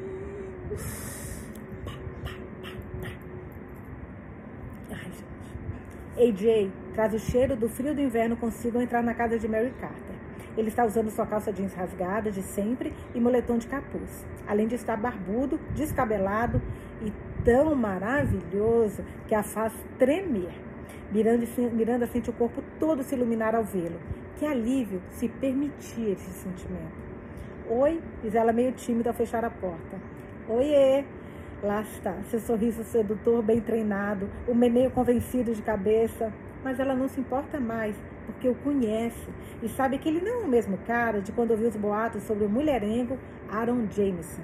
AJ 6.17 6.84
traz 6.95 7.13
o 7.13 7.19
cheiro 7.19 7.57
do 7.57 7.67
frio 7.67 7.93
do 7.93 8.01
inverno 8.01 8.37
consigo 8.37 8.77
ao 8.77 8.83
entrar 8.83 9.03
na 9.03 9.13
casa 9.13 9.37
de 9.37 9.47
Mary 9.49 9.73
Carter. 9.79 10.15
Ele 10.57 10.69
está 10.69 10.85
usando 10.85 11.11
sua 11.11 11.25
calça 11.25 11.51
jeans 11.51 11.73
rasgada 11.73 12.31
de 12.31 12.41
sempre 12.41 12.93
e 13.13 13.19
moletom 13.19 13.57
de 13.57 13.67
capuz. 13.67 14.25
Além 14.47 14.65
de 14.65 14.75
estar 14.75 14.95
barbudo, 14.95 15.59
descabelado 15.75 16.61
e 17.01 17.11
tão 17.43 17.75
maravilhoso 17.75 19.03
que 19.27 19.35
a 19.35 19.43
faz 19.43 19.73
tremer. 19.99 20.53
Miranda, 21.11 21.45
Miranda 21.73 22.07
sente 22.07 22.29
o 22.29 22.33
corpo 22.33 22.63
todo 22.79 23.03
se 23.03 23.13
iluminar 23.13 23.53
ao 23.53 23.65
vê-lo. 23.65 23.99
Que 24.37 24.45
alívio 24.45 25.01
se 25.09 25.27
permitir 25.27 26.11
esse 26.11 26.31
sentimento. 26.31 27.05
Oi, 27.69 28.01
diz 28.23 28.33
ela 28.33 28.53
meio 28.53 28.71
tímida 28.71 29.09
ao 29.09 29.13
fechar 29.13 29.43
a 29.43 29.49
porta. 29.49 29.99
Oiê, 30.47 31.03
Lá 31.63 31.81
está, 31.81 32.13
seu 32.29 32.39
sorriso 32.39 32.83
sedutor 32.83 33.41
bem 33.41 33.59
treinado, 33.59 34.29
o 34.47 34.53
meneio 34.53 34.91
convencido 34.91 35.53
de 35.53 35.61
cabeça. 35.61 36.31
Mas 36.65 36.79
ela 36.79 36.95
não 36.95 37.07
se 37.07 37.19
importa 37.19 37.59
mais, 37.59 37.95
porque 38.25 38.49
o 38.49 38.55
conhece 38.55 39.29
e 39.61 39.69
sabe 39.69 39.99
que 39.99 40.09
ele 40.09 40.19
não 40.19 40.41
é 40.41 40.43
o 40.45 40.47
mesmo 40.47 40.79
cara 40.79 41.21
de 41.21 41.31
quando 41.31 41.51
ouviu 41.51 41.69
os 41.69 41.75
boatos 41.75 42.23
sobre 42.23 42.43
o 42.43 42.49
mulherengo 42.49 43.19
Aaron 43.51 43.85
Jameson. 43.91 44.41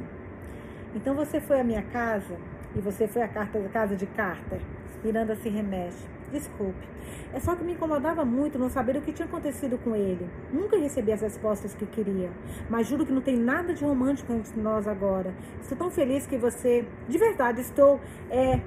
Então 0.93 1.15
você 1.15 1.41
foi 1.41 1.60
à 1.60 1.63
minha 1.63 1.81
casa 1.81 2.38
e 2.75 2.79
você 2.79 3.07
foi 3.07 3.23
à 3.23 3.27
casa 3.27 3.95
de 3.95 4.05
Carter. 4.05 4.62
Miranda 5.03 5.36
se 5.36 5.49
remexe. 5.49 6.05
Desculpe. 6.31 6.88
É 7.34 7.39
só 7.39 7.55
que 7.55 7.63
me 7.63 7.73
incomodava 7.73 8.23
muito 8.23 8.60
não 8.60 8.69
saber 8.69 8.97
o 8.97 9.01
que 9.01 9.12
tinha 9.12 9.27
acontecido 9.27 9.79
com 9.79 9.95
ele. 9.95 10.29
Nunca 10.53 10.77
recebi 10.77 11.12
as 11.12 11.21
respostas 11.21 11.73
que 11.73 11.88
queria. 11.88 12.29
Mas 12.69 12.88
juro 12.88 13.03
que 13.03 13.12
não 13.12 13.21
tem 13.21 13.36
nada 13.36 13.73
de 13.73 13.84
romântico 13.84 14.31
entre 14.31 14.62
nós 14.62 14.88
agora. 14.88 15.34
Estou 15.60 15.75
tão 15.75 15.89
feliz 15.89 16.27
que 16.27 16.38
você. 16.38 16.86
De 17.10 17.17
verdade, 17.17 17.62
estou. 17.62 17.99
É. 18.29 18.60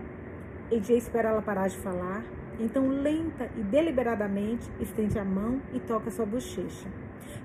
AJ 0.73 0.91
espera 0.91 1.29
ela 1.29 1.41
parar 1.41 1.69
de 1.69 1.77
falar. 1.79 2.25
Então, 2.61 2.89
lenta 2.89 3.49
e 3.57 3.63
deliberadamente, 3.63 4.71
estende 4.81 5.19
a 5.19 5.25
mão 5.25 5.61
e 5.73 5.81
toca 5.81 6.11
sua 6.11 6.25
bochecha. 6.25 6.89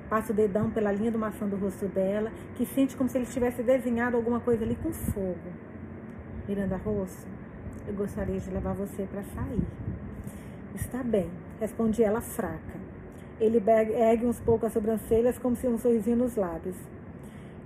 Passa 0.10 0.32
o 0.32 0.36
dedão 0.36 0.70
pela 0.70 0.92
linha 0.92 1.12
do 1.12 1.20
maçã 1.20 1.48
do 1.48 1.56
rosto 1.56 1.88
dela, 1.88 2.32
que 2.56 2.66
sente 2.66 2.96
como 2.96 3.10
se 3.10 3.18
ele 3.18 3.26
tivesse 3.26 3.64
desenhado 3.64 4.18
alguma 4.18 4.40
coisa 4.40 4.64
ali 4.64 4.76
com 4.76 4.92
fogo. 4.92 5.38
Miranda 6.48 6.78
Rosso, 6.78 7.28
eu 7.88 7.94
gostaria 7.94 8.40
de 8.40 8.50
levar 8.50 8.74
você 8.74 9.04
para 9.04 9.24
sair. 9.24 9.68
Está 10.76 11.04
bem, 11.04 11.30
responde 11.60 12.04
ela 12.04 12.22
fraca. 12.22 12.80
Ele 13.40 13.62
ergue 13.68 14.26
uns 14.26 14.40
pouco 14.40 14.66
as 14.66 14.74
sobrancelhas, 14.74 15.38
como 15.38 15.56
se 15.56 15.68
um 15.68 15.78
sorrisinho 15.78 16.18
nos 16.18 16.36
lábios. 16.36 16.76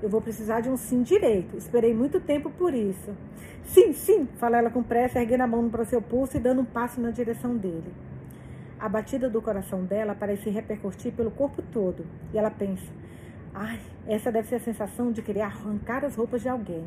Eu 0.04 0.10
vou 0.10 0.20
precisar 0.20 0.60
de 0.60 0.70
um 0.70 0.76
sim 0.76 1.02
direito. 1.02 1.56
Esperei 1.56 1.94
muito 1.94 2.20
tempo 2.20 2.50
por 2.50 2.74
isso. 2.74 3.16
Sim, 3.64 3.94
sim, 3.94 4.28
fala 4.38 4.58
ela 4.58 4.70
com 4.70 4.84
pressa, 4.84 5.22
erguendo 5.22 5.44
a 5.44 5.48
mão 5.48 5.70
para 5.70 5.86
seu 5.86 6.02
pulso 6.02 6.36
e 6.36 6.42
dando 6.42 6.60
um 6.60 6.66
passo 6.66 7.00
na 7.00 7.10
direção 7.10 7.56
dele. 7.56 7.90
A 8.78 8.90
batida 8.90 9.30
do 9.30 9.42
coração 9.42 9.86
dela 9.86 10.14
parece 10.14 10.50
repercutir 10.50 11.14
pelo 11.14 11.32
corpo 11.32 11.62
todo. 11.72 12.06
E 12.34 12.38
ela 12.38 12.52
pensa: 12.52 12.84
ai, 13.54 13.80
essa 14.06 14.30
deve 14.30 14.50
ser 14.50 14.56
a 14.56 14.60
sensação 14.60 15.10
de 15.10 15.22
querer 15.22 15.40
arrancar 15.40 16.04
as 16.04 16.16
roupas 16.16 16.42
de 16.42 16.50
alguém. 16.50 16.84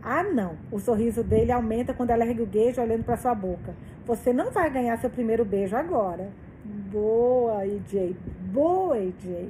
Ah, 0.00 0.22
não. 0.22 0.54
O 0.70 0.78
sorriso 0.78 1.24
dele 1.24 1.50
aumenta 1.50 1.92
quando 1.92 2.10
ela 2.10 2.24
ergue 2.24 2.42
o 2.42 2.46
beijo 2.46 2.80
olhando 2.80 3.02
para 3.02 3.16
sua 3.16 3.34
boca. 3.34 3.74
Você 4.06 4.32
não 4.32 4.52
vai 4.52 4.70
ganhar 4.70 4.96
seu 4.98 5.10
primeiro 5.10 5.44
beijo 5.44 5.74
agora. 5.74 6.30
Boa, 6.64 7.66
EJ. 7.66 8.14
Boa, 8.52 8.96
EJ. 8.96 9.48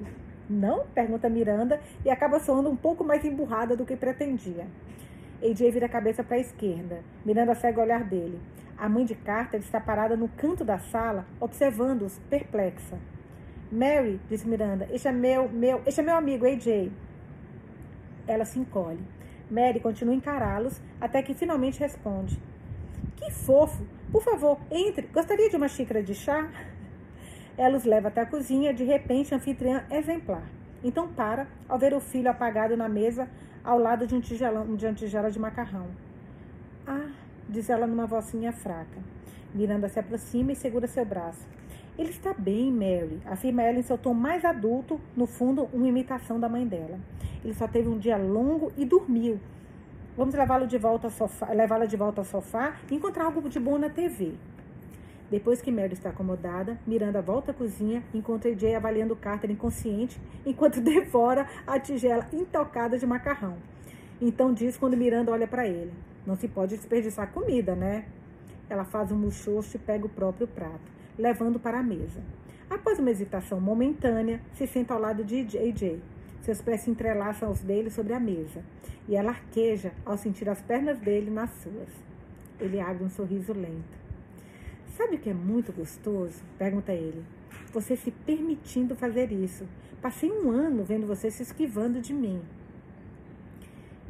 Não? 0.49 0.87
Pergunta 0.95 1.29
Miranda 1.29 1.81
e 2.05 2.11
acaba 2.11 2.41
soando 2.41 2.71
um 2.71 2.77
pouco 2.77 3.05
mais 3.05 3.25
emburrada 3.25 3.77
do 3.77 3.85
que 3.85 3.97
pretendia. 3.97 4.67
AJ 5.43 5.71
vira 5.71 5.87
a 5.87 5.91
cabeça 5.91 6.25
para 6.25 6.37
a 6.37 6.41
esquerda. 6.41 7.01
Miranda 7.25 7.55
segue 7.55 7.79
o 7.79 7.83
olhar 7.83 8.03
dele. 8.03 8.41
A 8.77 8.89
mãe 8.89 9.05
de 9.05 9.15
Carter 9.15 9.61
está 9.61 9.81
parada 9.81 10.17
no 10.17 10.29
canto 10.29 10.65
da 10.65 10.79
sala, 10.79 11.27
observando-os, 11.41 12.19
perplexa. 12.31 12.99
Mary, 13.71 14.21
disse 14.29 14.49
Miranda, 14.49 14.89
este 14.91 15.09
é 15.09 15.13
meu, 15.13 15.49
meu, 15.49 15.83
este 15.85 16.01
é 16.01 16.03
meu 16.03 16.17
amigo, 16.17 16.47
AJ. 16.47 16.91
Ela 18.27 18.45
se 18.45 18.59
encolhe. 18.59 19.01
Mary 19.51 19.81
continua 19.81 20.15
a 20.15 20.17
encará-los 20.17 20.81
até 21.01 21.23
que 21.23 21.35
finalmente 21.35 21.81
responde: 21.81 22.41
Que 23.17 23.31
fofo! 23.31 23.85
Por 24.11 24.23
favor, 24.23 24.59
entre. 24.71 25.07
Gostaria 25.09 25.51
de 25.51 25.57
uma 25.57 25.69
xícara 25.69 26.03
de 26.03 26.15
chá? 26.15 26.49
Ela 27.59 27.77
os 27.77 27.85
leva 27.85 28.07
até 28.07 28.21
a 28.21 28.27
cozinha, 28.27 28.73
de 28.73 28.85
repente, 28.85 29.35
a 29.35 29.37
anfitriã 29.37 29.85
exemplar. 29.91 30.45
Então 30.83 31.09
para 31.09 31.49
ao 31.69 31.77
ver 31.77 31.93
o 31.93 31.99
filho 31.99 32.31
apagado 32.31 32.77
na 32.77 32.89
mesa 32.89 33.29
ao 33.65 33.79
lado 33.79 34.07
de 34.07 34.15
um 34.15 34.21
tigelão, 34.21 34.77
de 34.77 34.87
uma 34.87 34.95
tigela 34.95 35.29
de 35.29 35.41
macarrão. 35.41 35.89
Ah, 36.87 37.11
diz 37.49 37.69
ela 37.69 37.85
numa 37.85 38.07
vozinha 38.07 38.53
fraca. 38.53 39.01
Miranda 39.53 39.89
se 39.89 39.99
aproxima 39.99 40.53
e 40.53 40.57
segura 40.57 40.87
seu 40.87 41.05
braço. 41.05 41.45
Ele 41.99 42.11
está 42.11 42.33
bem, 42.33 42.71
Mary, 42.71 43.21
afirma 43.27 43.63
ela 43.63 43.81
em 43.81 43.83
seu 43.83 43.99
tom 43.99 44.15
mais 44.15 44.45
adulto, 44.45 45.01
no 45.17 45.27
fundo, 45.27 45.69
uma 45.73 45.89
imitação 45.89 46.39
da 46.39 46.49
mãe 46.49 46.65
dela. 46.65 47.01
Ele 47.45 47.55
só 47.55 47.67
teve 47.67 47.89
um 47.89 47.99
dia 47.99 48.17
longo 48.17 48.73
e 48.77 48.85
dormiu. 48.85 49.41
Vamos 50.17 50.35
levá-lo 50.35 50.67
de 50.67 50.79
volta 50.79 51.09
ao 51.09 51.11
sofá, 51.11 51.53
levá-la 51.53 51.87
de 51.87 51.97
volta 51.97 52.21
ao 52.21 52.25
sofá 52.25 52.77
e 52.89 52.95
encontrar 52.95 53.25
algo 53.25 53.49
de 53.49 53.59
bom 53.59 53.79
na 53.79 53.91
TV. 53.91 54.35
Depois 55.31 55.61
que 55.61 55.71
Mary 55.71 55.93
está 55.93 56.09
acomodada, 56.09 56.79
Miranda 56.87 57.21
volta 57.21 57.51
à 57.51 57.55
cozinha 57.55 58.03
e 58.15 58.19
encontra 58.19 58.57
Jay 58.57 58.75
avaliando 58.75 59.15
Carter 59.15 59.51
inconsciente 59.51 60.19
enquanto 60.47 60.81
devora 60.81 61.47
a 61.67 61.79
tigela 61.79 62.27
intocada 62.33 62.99
de 62.99 63.07
macarrão. 63.07 63.59
Então 64.21 64.55
diz 64.55 64.77
quando 64.77 64.97
Miranda 64.97 65.31
olha 65.31 65.47
para 65.47 65.69
ele: 65.69 65.93
Não 66.27 66.35
se 66.35 66.49
pode 66.49 66.77
desperdiçar 66.77 67.31
comida, 67.31 67.75
né? 67.75 68.07
Ela 68.71 68.85
faz 68.85 69.13
um 69.13 69.17
muxoxo 69.17 69.77
e 69.77 69.81
pega 69.81 70.07
o 70.07 70.11
próprio 70.11 70.47
prato, 70.47 70.91
levando 71.19 71.61
para 71.61 71.79
a 71.79 71.83
mesa. 71.83 72.21
Após 72.71 72.99
uma 72.99 73.11
hesitação 73.11 73.61
momentânea, 73.61 74.41
se 74.55 74.67
senta 74.67 74.95
ao 74.95 75.01
lado 75.01 75.25
de 75.25 75.59
AJ. 75.59 76.01
Seus 76.43 76.63
pés 76.63 76.83
se 76.83 76.91
entrelaçam 76.91 77.49
aos 77.49 77.61
dele 77.61 77.91
sobre 77.91 78.13
a 78.15 78.21
mesa. 78.21 78.63
E 79.07 79.17
ela 79.17 79.31
arqueja 79.31 79.93
ao 80.05 80.17
sentir 80.17 80.49
as 80.49 80.61
pernas 80.61 80.99
dele 80.99 81.31
nas 81.31 81.51
suas. 81.63 81.89
Ele 82.61 82.81
abre 82.81 83.05
um 83.05 83.11
sorriso 83.11 83.53
lento. 83.53 83.98
Sabe 84.99 85.15
o 85.15 85.19
que 85.21 85.31
é 85.31 85.33
muito 85.33 85.73
gostoso? 85.73 86.43
Pergunta 86.59 86.93
ele. 86.93 87.25
Você 87.73 87.95
se 87.95 88.11
permitindo 88.11 88.97
fazer 88.97 89.31
isso. 89.31 89.65
Passei 90.03 90.29
um 90.29 90.51
ano 90.51 90.83
vendo 90.83 91.07
você 91.07 91.31
se 91.31 91.41
esquivando 91.41 92.01
de 92.01 92.13
mim. 92.13 92.43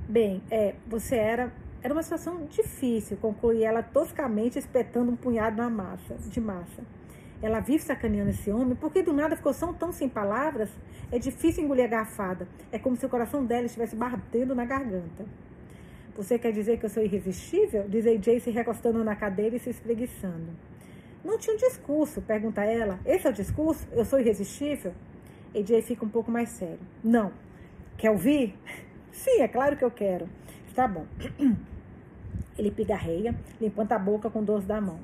Bem, 0.09 0.43
é, 0.51 0.77
você 0.87 1.17
era. 1.17 1.53
Era 1.83 1.93
uma 1.93 2.03
situação 2.03 2.47
difícil, 2.47 3.19
conclui 3.19 3.63
ela 3.63 3.83
toscamente, 3.83 4.59
espetando 4.59 5.13
um 5.13 5.17
punhado 5.17 5.59
na 5.59 5.69
massa, 5.69 6.15
de 6.15 6.41
massa. 6.41 6.83
Ela 7.43 7.61
vive 7.61 7.85
sacaneando 7.85 8.31
esse 8.31 8.51
homem 8.51 8.75
porque 8.75 9.03
do 9.03 9.13
nada 9.13 9.37
ficou 9.37 9.53
tão, 9.53 9.75
tão 9.75 9.93
sem 9.93 10.09
palavras. 10.09 10.71
É 11.13 11.19
difícil 11.19 11.65
engolir 11.65 11.85
a 11.85 11.89
garfada. 11.89 12.49
É 12.73 12.79
como 12.79 12.97
se 12.97 13.05
o 13.05 13.11
coração 13.11 13.45
dela 13.45 13.67
estivesse 13.67 13.95
batendo 13.95 14.55
na 14.55 14.65
garganta. 14.65 15.27
Você 16.17 16.39
quer 16.39 16.51
dizer 16.51 16.79
que 16.79 16.87
eu 16.87 16.91
sou 16.91 17.03
irresistível? 17.03 17.87
Diz 17.87 18.07
AJ 18.07 18.41
se 18.41 18.51
recostando 18.51 19.05
na 19.05 19.15
cadeira 19.15 19.55
e 19.55 19.59
se 19.59 19.69
espreguiçando. 19.69 20.78
Não 21.29 21.37
tinha 21.37 21.55
um 21.55 21.59
discurso, 21.59 22.23
pergunta 22.23 22.65
ela. 22.65 22.99
Esse 23.05 23.27
é 23.27 23.31
o 23.31 23.33
discurso? 23.35 23.87
Eu 23.93 24.03
sou 24.03 24.19
irresistível? 24.19 24.95
AJ 25.55 25.83
fica 25.83 26.03
um 26.03 26.09
pouco 26.09 26.31
mais 26.31 26.49
sério. 26.49 26.81
Não. 27.05 27.31
Quer 27.99 28.11
ouvir? 28.11 28.59
Sim, 29.13 29.43
é 29.43 29.47
claro 29.47 29.77
que 29.77 29.85
eu 29.85 29.91
quero. 29.91 30.27
Está 30.67 30.89
bom. 30.89 31.05
Ele 32.57 32.71
pigarreia, 32.71 33.35
limpando 33.61 33.93
a 33.93 33.99
boca 33.99 34.31
com 34.31 34.39
o 34.39 34.61
da 34.63 34.81
mão. 34.81 35.01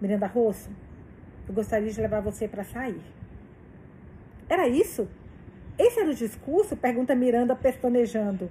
Miranda 0.00 0.26
Rosso, 0.26 0.70
eu 1.46 1.52
gostaria 1.52 1.90
de 1.90 2.00
levar 2.00 2.22
você 2.22 2.48
para 2.48 2.64
sair. 2.64 3.02
Era 4.48 4.68
isso? 4.68 5.06
Esse 5.78 6.00
era 6.00 6.08
o 6.08 6.14
discurso? 6.14 6.78
Pergunta 6.78 7.14
Miranda 7.14 7.54
pestanejando. 7.54 8.50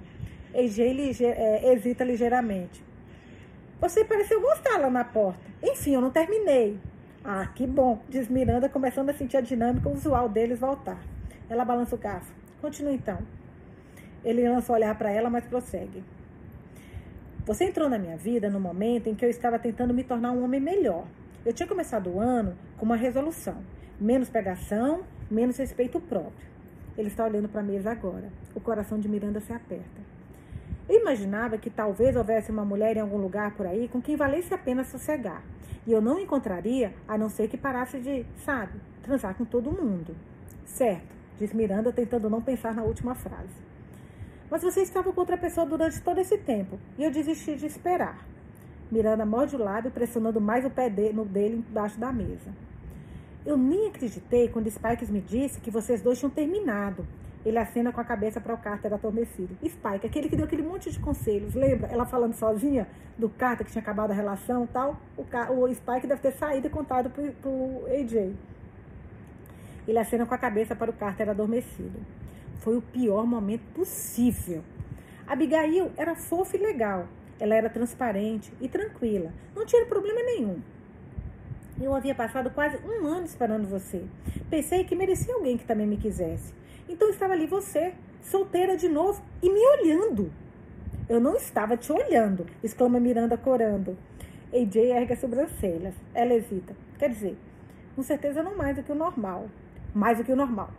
AJ 0.54 0.92
lige 0.92 1.24
é, 1.24 1.72
hesita 1.72 2.04
ligeiramente. 2.04 2.89
Você 3.80 4.04
pareceu 4.04 4.40
gostar 4.42 4.78
lá 4.78 4.90
na 4.90 5.04
porta. 5.04 5.40
Enfim, 5.62 5.94
eu 5.94 6.02
não 6.02 6.10
terminei. 6.10 6.78
Ah, 7.24 7.46
que 7.46 7.66
bom, 7.66 8.02
diz 8.10 8.28
Miranda, 8.28 8.68
começando 8.68 9.08
a 9.08 9.14
sentir 9.14 9.38
a 9.38 9.40
dinâmica 9.40 9.88
usual 9.88 10.28
deles 10.28 10.58
voltar. 10.58 10.98
Ela 11.48 11.64
balança 11.64 11.94
o 11.94 11.98
garfo. 11.98 12.30
Continua 12.60 12.92
então. 12.92 13.18
Ele 14.22 14.46
lança 14.46 14.70
o 14.70 14.74
olhar 14.74 14.94
para 14.98 15.10
ela, 15.10 15.30
mas 15.30 15.46
prossegue. 15.46 16.04
Você 17.46 17.64
entrou 17.64 17.88
na 17.88 17.98
minha 17.98 18.18
vida 18.18 18.50
no 18.50 18.60
momento 18.60 19.08
em 19.08 19.14
que 19.14 19.24
eu 19.24 19.30
estava 19.30 19.58
tentando 19.58 19.94
me 19.94 20.04
tornar 20.04 20.32
um 20.32 20.44
homem 20.44 20.60
melhor. 20.60 21.06
Eu 21.44 21.54
tinha 21.54 21.66
começado 21.66 22.10
o 22.10 22.20
ano 22.20 22.56
com 22.76 22.84
uma 22.84 22.96
resolução: 22.96 23.56
menos 23.98 24.28
pegação, 24.28 25.04
menos 25.30 25.56
respeito 25.56 25.98
próprio. 25.98 26.50
Ele 26.98 27.08
está 27.08 27.24
olhando 27.24 27.48
para 27.48 27.62
a 27.62 27.64
mesa 27.64 27.90
agora. 27.90 28.30
O 28.54 28.60
coração 28.60 28.98
de 28.98 29.08
Miranda 29.08 29.40
se 29.40 29.54
aperta. 29.54 30.19
Eu 30.90 31.00
imaginava 31.00 31.56
que 31.56 31.70
talvez 31.70 32.16
houvesse 32.16 32.50
uma 32.50 32.64
mulher 32.64 32.96
em 32.96 33.00
algum 33.00 33.16
lugar 33.16 33.54
por 33.54 33.64
aí 33.64 33.86
com 33.86 34.02
quem 34.02 34.16
valesse 34.16 34.52
a 34.52 34.58
pena 34.58 34.82
sossegar. 34.82 35.40
E 35.86 35.92
eu 35.92 36.00
não 36.00 36.18
encontraria 36.18 36.92
a 37.06 37.16
não 37.16 37.28
ser 37.28 37.46
que 37.46 37.56
parasse 37.56 38.00
de, 38.00 38.26
sabe, 38.44 38.72
transar 39.00 39.36
com 39.36 39.44
todo 39.44 39.70
mundo. 39.70 40.16
Certo, 40.64 41.14
diz 41.38 41.52
Miranda, 41.52 41.92
tentando 41.92 42.28
não 42.28 42.42
pensar 42.42 42.74
na 42.74 42.82
última 42.82 43.14
frase. 43.14 43.54
Mas 44.50 44.64
você 44.64 44.80
estava 44.80 45.12
com 45.12 45.20
outra 45.20 45.38
pessoa 45.38 45.64
durante 45.64 46.02
todo 46.02 46.18
esse 46.18 46.36
tempo 46.38 46.76
e 46.98 47.04
eu 47.04 47.12
desisti 47.12 47.54
de 47.54 47.66
esperar. 47.66 48.26
Miranda 48.90 49.24
morde 49.24 49.54
o 49.54 49.62
lábio, 49.62 49.92
pressionando 49.92 50.40
mais 50.40 50.64
o 50.64 50.70
pé 50.70 50.90
no 51.14 51.24
dele 51.24 51.64
embaixo 51.70 52.00
da 52.00 52.10
mesa. 52.12 52.50
Eu 53.46 53.56
nem 53.56 53.86
acreditei 53.86 54.48
quando 54.48 54.68
Spikes 54.68 55.08
me 55.08 55.20
disse 55.20 55.60
que 55.60 55.70
vocês 55.70 56.02
dois 56.02 56.18
tinham 56.18 56.30
terminado. 56.30 57.06
Ele 57.44 57.58
acena 57.58 57.90
com 57.90 58.00
a 58.00 58.04
cabeça 58.04 58.40
para 58.40 58.54
o 58.54 58.58
Carter 58.58 58.92
adormecido. 58.92 59.56
Spike, 59.64 60.06
aquele 60.06 60.28
que 60.28 60.36
deu 60.36 60.44
aquele 60.44 60.62
monte 60.62 60.90
de 60.90 60.98
conselhos, 60.98 61.54
lembra? 61.54 61.88
Ela 61.88 62.04
falando 62.04 62.34
sozinha 62.34 62.86
do 63.16 63.30
Carter 63.30 63.64
que 63.64 63.72
tinha 63.72 63.80
acabado 63.80 64.10
a 64.10 64.14
relação 64.14 64.66
tal. 64.66 65.00
O, 65.16 65.24
o 65.54 65.74
Spike 65.74 66.06
deve 66.06 66.20
ter 66.20 66.32
saído 66.32 66.66
e 66.66 66.70
contado 66.70 67.08
pro, 67.08 67.32
pro 67.32 67.86
AJ. 67.86 68.34
Ele 69.88 69.98
acena 69.98 70.26
com 70.26 70.34
a 70.34 70.38
cabeça 70.38 70.76
para 70.76 70.90
o 70.90 70.94
Carter 70.94 71.30
adormecido. 71.30 71.98
Foi 72.60 72.76
o 72.76 72.82
pior 72.82 73.26
momento 73.26 73.62
possível. 73.74 74.62
Abigail 75.26 75.90
era 75.96 76.14
fofa 76.14 76.56
e 76.56 76.60
legal. 76.60 77.08
Ela 77.38 77.54
era 77.54 77.70
transparente 77.70 78.52
e 78.60 78.68
tranquila. 78.68 79.32
Não 79.56 79.64
tinha 79.64 79.86
problema 79.86 80.22
nenhum. 80.22 80.60
Eu 81.80 81.94
havia 81.94 82.14
passado 82.14 82.50
quase 82.50 82.76
um 82.84 83.06
ano 83.06 83.24
esperando 83.24 83.66
você. 83.66 84.04
Pensei 84.50 84.84
que 84.84 84.94
merecia 84.94 85.34
alguém 85.34 85.56
que 85.56 85.64
também 85.64 85.86
me 85.86 85.96
quisesse. 85.96 86.52
Então 86.90 87.08
estava 87.08 87.32
ali 87.32 87.46
você, 87.46 87.94
solteira 88.20 88.76
de 88.76 88.88
novo 88.88 89.22
e 89.40 89.48
me 89.48 89.60
olhando. 89.78 90.32
Eu 91.08 91.20
não 91.20 91.36
estava 91.36 91.76
te 91.76 91.92
olhando, 91.92 92.44
exclama 92.62 92.98
Miranda 92.98 93.38
corando. 93.38 93.96
AJ 94.52 94.76
ergue 94.76 95.12
as 95.12 95.20
sobrancelhas. 95.20 95.94
Ela 96.12 96.34
hesita. 96.34 96.76
Quer 96.98 97.10
dizer, 97.10 97.38
com 97.94 98.02
certeza 98.02 98.42
não 98.42 98.56
mais 98.56 98.74
do 98.76 98.82
que 98.82 98.90
o 98.90 98.96
normal. 98.96 99.46
Mais 99.94 100.18
do 100.18 100.24
que 100.24 100.32
o 100.32 100.36
normal 100.36 100.70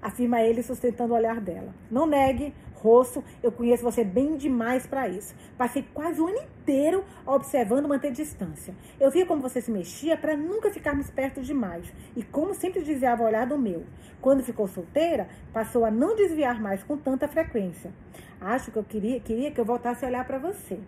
afirma 0.00 0.40
ele 0.40 0.62
sustentando 0.62 1.12
o 1.12 1.16
olhar 1.16 1.40
dela. 1.40 1.74
Não 1.90 2.06
negue, 2.06 2.54
rosto, 2.78 3.22
eu 3.42 3.50
conheço 3.50 3.82
você 3.82 4.04
bem 4.04 4.36
demais 4.36 4.86
para 4.86 5.08
isso. 5.08 5.34
Passei 5.56 5.84
quase 5.92 6.20
o 6.20 6.26
ano 6.26 6.38
inteiro 6.38 7.04
observando 7.26 7.88
manter 7.88 8.12
distância. 8.12 8.74
Eu 8.98 9.10
via 9.10 9.26
como 9.26 9.42
você 9.42 9.60
se 9.60 9.70
mexia 9.70 10.16
para 10.16 10.36
nunca 10.36 10.70
ficarmos 10.70 11.10
perto 11.10 11.40
demais 11.40 11.92
e 12.16 12.22
como 12.22 12.54
sempre 12.54 12.82
desviava 12.82 13.22
o 13.22 13.26
olhar 13.26 13.46
do 13.46 13.58
meu. 13.58 13.84
Quando 14.20 14.42
ficou 14.42 14.66
solteira, 14.66 15.28
passou 15.52 15.84
a 15.84 15.90
não 15.90 16.16
desviar 16.16 16.60
mais 16.60 16.82
com 16.82 16.96
tanta 16.96 17.28
frequência. 17.28 17.92
Acho 18.40 18.70
que 18.70 18.78
eu 18.78 18.84
queria, 18.84 19.20
queria 19.20 19.50
que 19.50 19.60
eu 19.60 19.64
voltasse 19.64 20.04
a 20.04 20.08
olhar 20.08 20.24
para 20.24 20.38
você. 20.38 20.78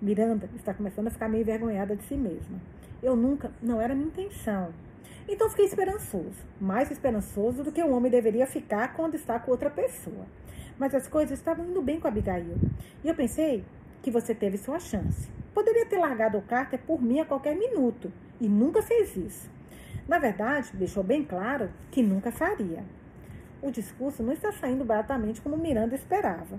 Miranda 0.00 0.48
está 0.54 0.74
começando 0.74 1.08
a 1.08 1.10
ficar 1.10 1.28
meio 1.28 1.42
envergonhada 1.42 1.96
de 1.96 2.04
si 2.04 2.14
mesma. 2.14 2.60
Eu 3.02 3.16
nunca, 3.16 3.50
não 3.62 3.80
era 3.80 3.94
minha 3.94 4.08
intenção. 4.08 4.72
Então 5.28 5.50
fiquei 5.50 5.64
esperançoso, 5.64 6.44
mais 6.60 6.90
esperançoso 6.90 7.64
do 7.64 7.72
que 7.72 7.82
um 7.82 7.92
homem 7.92 8.10
deveria 8.10 8.46
ficar 8.46 8.94
quando 8.94 9.16
está 9.16 9.38
com 9.40 9.50
outra 9.50 9.68
pessoa. 9.68 10.24
Mas 10.78 10.94
as 10.94 11.08
coisas 11.08 11.38
estavam 11.38 11.66
indo 11.66 11.80
bem 11.82 11.98
com 11.98 12.08
Abigail. 12.08 12.56
E 13.02 13.08
eu 13.08 13.14
pensei 13.14 13.64
que 14.02 14.10
você 14.10 14.34
teve 14.34 14.58
sua 14.58 14.78
chance. 14.78 15.28
Poderia 15.54 15.86
ter 15.86 15.98
largado 15.98 16.38
o 16.38 16.42
Carter 16.42 16.78
por 16.78 17.00
mim 17.00 17.20
a 17.20 17.24
qualquer 17.24 17.56
minuto 17.56 18.12
e 18.40 18.46
nunca 18.46 18.82
fez 18.82 19.16
isso. 19.16 19.50
Na 20.06 20.18
verdade, 20.18 20.70
deixou 20.74 21.02
bem 21.02 21.24
claro 21.24 21.70
que 21.90 22.02
nunca 22.02 22.30
faria. 22.30 22.84
O 23.60 23.70
discurso 23.70 24.22
não 24.22 24.32
está 24.32 24.52
saindo 24.52 24.84
baratamente 24.84 25.40
como 25.40 25.56
Miranda 25.56 25.94
esperava. 25.94 26.58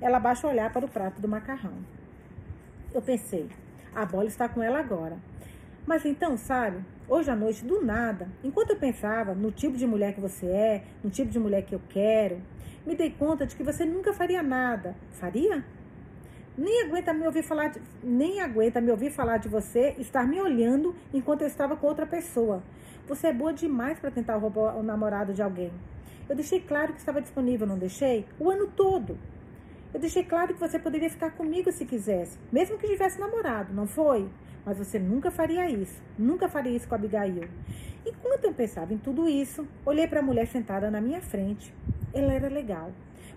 Ela 0.00 0.20
baixa 0.20 0.46
o 0.46 0.50
olhar 0.50 0.72
para 0.72 0.86
o 0.86 0.88
prato 0.88 1.20
do 1.20 1.28
macarrão. 1.28 1.74
Eu 2.94 3.02
pensei, 3.02 3.48
a 3.94 4.06
bola 4.06 4.26
está 4.26 4.48
com 4.48 4.62
ela 4.62 4.78
agora. 4.78 5.18
Mas 5.86 6.04
então, 6.04 6.36
sabe, 6.36 6.84
hoje 7.08 7.30
à 7.30 7.36
noite, 7.36 7.64
do 7.64 7.84
nada, 7.84 8.28
enquanto 8.42 8.70
eu 8.70 8.76
pensava 8.76 9.34
no 9.34 9.50
tipo 9.50 9.76
de 9.76 9.86
mulher 9.86 10.14
que 10.14 10.20
você 10.20 10.46
é, 10.46 10.84
no 11.02 11.10
tipo 11.10 11.30
de 11.30 11.38
mulher 11.38 11.62
que 11.62 11.74
eu 11.74 11.80
quero, 11.88 12.40
me 12.86 12.94
dei 12.94 13.10
conta 13.10 13.44
de 13.44 13.56
que 13.56 13.64
você 13.64 13.84
nunca 13.84 14.12
faria 14.12 14.42
nada. 14.42 14.94
Faria? 15.10 15.64
Nem 16.56 16.84
aguenta 16.84 17.12
me 17.12 17.26
ouvir 17.26 17.42
falar 17.42 17.68
de, 17.68 17.82
nem 18.02 18.40
aguenta 18.40 18.80
me 18.80 18.90
ouvir 18.90 19.10
falar 19.10 19.36
de 19.38 19.48
você 19.48 19.94
estar 19.98 20.26
me 20.26 20.40
olhando 20.40 20.94
enquanto 21.12 21.42
eu 21.42 21.48
estava 21.48 21.76
com 21.76 21.86
outra 21.86 22.06
pessoa. 22.06 22.62
Você 23.08 23.26
é 23.26 23.32
boa 23.32 23.52
demais 23.52 23.98
para 23.98 24.10
tentar 24.10 24.36
roubar 24.36 24.76
o 24.76 24.82
namorado 24.82 25.34
de 25.34 25.42
alguém. 25.42 25.70
Eu 26.28 26.34
deixei 26.34 26.60
claro 26.60 26.92
que 26.92 26.98
estava 26.98 27.20
disponível, 27.20 27.66
não 27.66 27.78
deixei? 27.78 28.24
O 28.38 28.50
ano 28.50 28.68
todo. 28.68 29.18
Eu 29.92 30.00
deixei 30.00 30.24
claro 30.24 30.54
que 30.54 30.60
você 30.60 30.78
poderia 30.78 31.10
ficar 31.10 31.30
comigo 31.32 31.70
se 31.70 31.84
quisesse, 31.84 32.38
mesmo 32.50 32.78
que 32.78 32.86
tivesse 32.86 33.18
namorado, 33.20 33.72
não 33.72 33.86
foi? 33.86 34.28
Mas 34.64 34.78
você 34.78 34.98
nunca 34.98 35.30
faria 35.30 35.68
isso. 35.70 36.02
Nunca 36.18 36.48
faria 36.48 36.74
isso 36.74 36.88
com 36.88 36.94
a 36.94 36.98
Abigail. 36.98 37.48
Enquanto 38.06 38.44
eu 38.44 38.54
pensava 38.54 38.94
em 38.94 38.98
tudo 38.98 39.28
isso, 39.28 39.66
olhei 39.84 40.06
para 40.06 40.20
a 40.20 40.22
mulher 40.22 40.46
sentada 40.46 40.88
na 40.92 41.00
minha 41.00 41.20
frente. 41.20 41.74
Ela 42.14 42.32
era 42.32 42.48
legal, 42.48 42.92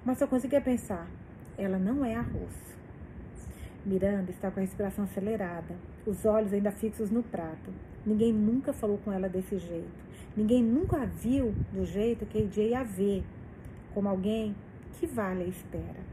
mas 0.06 0.20
só 0.20 0.28
conseguia 0.28 0.62
pensar: 0.62 1.08
ela 1.58 1.80
não 1.80 2.06
é 2.06 2.14
arroz. 2.14 2.54
Miranda 3.84 4.30
está 4.30 4.52
com 4.52 4.60
a 4.60 4.62
respiração 4.62 5.06
acelerada, 5.06 5.76
os 6.06 6.24
olhos 6.24 6.54
ainda 6.54 6.72
fixos 6.72 7.10
no 7.10 7.24
prato. 7.24 7.74
Ninguém 8.06 8.32
nunca 8.32 8.72
falou 8.72 9.00
com 9.00 9.12
ela 9.12 9.28
desse 9.28 9.58
jeito. 9.58 10.08
Ninguém 10.38 10.64
nunca 10.64 10.98
a 10.98 11.06
viu 11.06 11.56
do 11.74 11.84
jeito 11.84 12.28
que 12.28 12.44
AJ 12.44 12.76
a 12.76 12.84
vê, 12.84 13.24
como 13.96 14.08
alguém 14.08 14.56
que 15.00 15.08
vale 15.08 15.46
a 15.46 15.48
espera. 15.48 16.09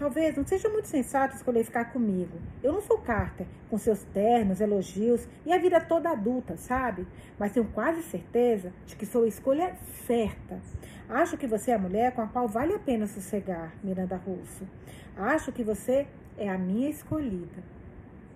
Talvez 0.00 0.34
não 0.34 0.46
seja 0.46 0.66
muito 0.70 0.88
sensato 0.88 1.36
escolher 1.36 1.62
ficar 1.62 1.92
comigo. 1.92 2.38
Eu 2.62 2.72
não 2.72 2.80
sou 2.80 2.96
Carter, 2.96 3.46
com 3.68 3.76
seus 3.76 4.02
ternos, 4.14 4.58
elogios 4.58 5.28
e 5.44 5.52
a 5.52 5.58
vida 5.58 5.78
toda 5.78 6.08
adulta, 6.08 6.56
sabe? 6.56 7.06
Mas 7.38 7.52
tenho 7.52 7.66
quase 7.66 8.02
certeza 8.04 8.72
de 8.86 8.96
que 8.96 9.04
sou 9.04 9.24
a 9.24 9.28
escolha 9.28 9.76
certa. 10.06 10.58
Acho 11.06 11.36
que 11.36 11.46
você 11.46 11.72
é 11.72 11.74
a 11.74 11.78
mulher 11.78 12.14
com 12.14 12.22
a 12.22 12.26
qual 12.26 12.48
vale 12.48 12.72
a 12.72 12.78
pena 12.78 13.06
sossegar, 13.06 13.74
Miranda 13.84 14.16
Russo. 14.16 14.66
Acho 15.14 15.52
que 15.52 15.62
você 15.62 16.06
é 16.38 16.48
a 16.48 16.56
minha 16.56 16.88
escolhida. 16.88 17.62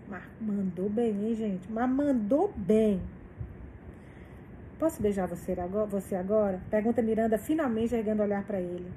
Mas 0.06 0.22
mandou 0.38 0.90
bem, 0.90 1.28
hein, 1.28 1.34
gente? 1.34 1.72
Mas 1.72 1.88
mandou 1.88 2.52
bem. 2.54 3.00
Posso 4.78 5.00
beijar 5.00 5.26
você 5.26 5.52
agora? 5.52 5.86
Você 5.86 6.14
agora? 6.14 6.60
Pergunta 6.68 7.00
Miranda, 7.00 7.38
finalmente 7.38 7.94
erguendo 7.94 8.22
olhar 8.22 8.44
para 8.44 8.60
ele. 8.60 8.92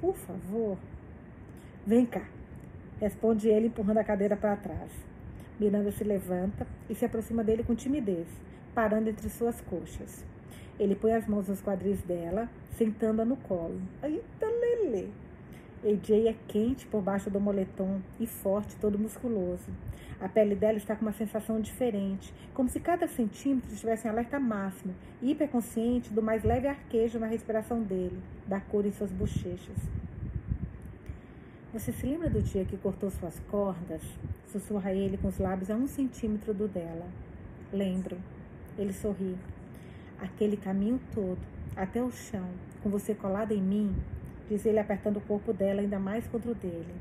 Por 0.00 0.14
favor. 0.14 0.78
Vem 1.86 2.04
cá. 2.04 2.26
Responde 3.00 3.46
ele, 3.46 3.68
empurrando 3.68 3.98
a 3.98 4.04
cadeira 4.04 4.36
para 4.36 4.56
trás. 4.56 4.90
Miranda 5.60 5.92
se 5.92 6.02
levanta 6.02 6.66
e 6.90 6.96
se 6.96 7.04
aproxima 7.04 7.44
dele 7.44 7.62
com 7.62 7.76
timidez, 7.76 8.26
parando 8.74 9.08
entre 9.08 9.28
suas 9.28 9.60
coxas. 9.60 10.24
Ele 10.80 10.96
põe 10.96 11.12
as 11.12 11.28
mãos 11.28 11.46
nos 11.46 11.62
quadris 11.62 12.02
dela, 12.02 12.50
sentando-a 12.72 13.24
no 13.24 13.36
colo. 13.36 13.80
Eita, 14.02 14.46
Lelê! 14.46 15.06
AJ 15.84 16.26
é 16.26 16.34
quente 16.48 16.88
por 16.88 17.00
baixo 17.00 17.30
do 17.30 17.38
moletom 17.38 18.00
e 18.18 18.26
forte, 18.26 18.74
todo 18.80 18.98
musculoso. 18.98 19.70
A 20.20 20.28
pele 20.28 20.56
dela 20.56 20.78
está 20.78 20.96
com 20.96 21.02
uma 21.02 21.12
sensação 21.12 21.60
diferente, 21.60 22.34
como 22.52 22.68
se 22.68 22.80
cada 22.80 23.06
centímetro 23.06 23.72
estivesse 23.72 24.08
em 24.08 24.10
alerta 24.10 24.40
máximo, 24.40 24.92
hiperconsciente 25.22 26.12
do 26.12 26.20
mais 26.20 26.42
leve 26.42 26.66
arquejo 26.66 27.20
na 27.20 27.28
respiração 27.28 27.80
dele, 27.80 28.20
da 28.44 28.58
cor 28.58 28.84
em 28.84 28.90
suas 28.90 29.12
bochechas. 29.12 29.76
Você 31.76 31.92
se 31.92 32.06
lembra 32.06 32.30
do 32.30 32.40
dia 32.40 32.64
que 32.64 32.74
cortou 32.78 33.10
suas 33.10 33.38
cordas? 33.50 34.00
Sussurra 34.46 34.94
ele 34.94 35.18
com 35.18 35.28
os 35.28 35.36
lábios 35.38 35.70
a 35.70 35.74
um 35.74 35.86
centímetro 35.86 36.54
do 36.54 36.66
dela. 36.66 37.06
Lembro. 37.70 38.16
Ele 38.78 38.94
sorri. 38.94 39.36
Aquele 40.18 40.56
caminho 40.56 40.98
todo, 41.14 41.36
até 41.76 42.02
o 42.02 42.10
chão, 42.10 42.48
com 42.82 42.88
você 42.88 43.14
colada 43.14 43.52
em 43.52 43.60
mim, 43.60 43.94
diz 44.48 44.64
ele 44.64 44.78
apertando 44.78 45.18
o 45.18 45.20
corpo 45.20 45.52
dela 45.52 45.82
ainda 45.82 45.98
mais 45.98 46.26
contra 46.28 46.50
o 46.50 46.54
dele. 46.54 46.94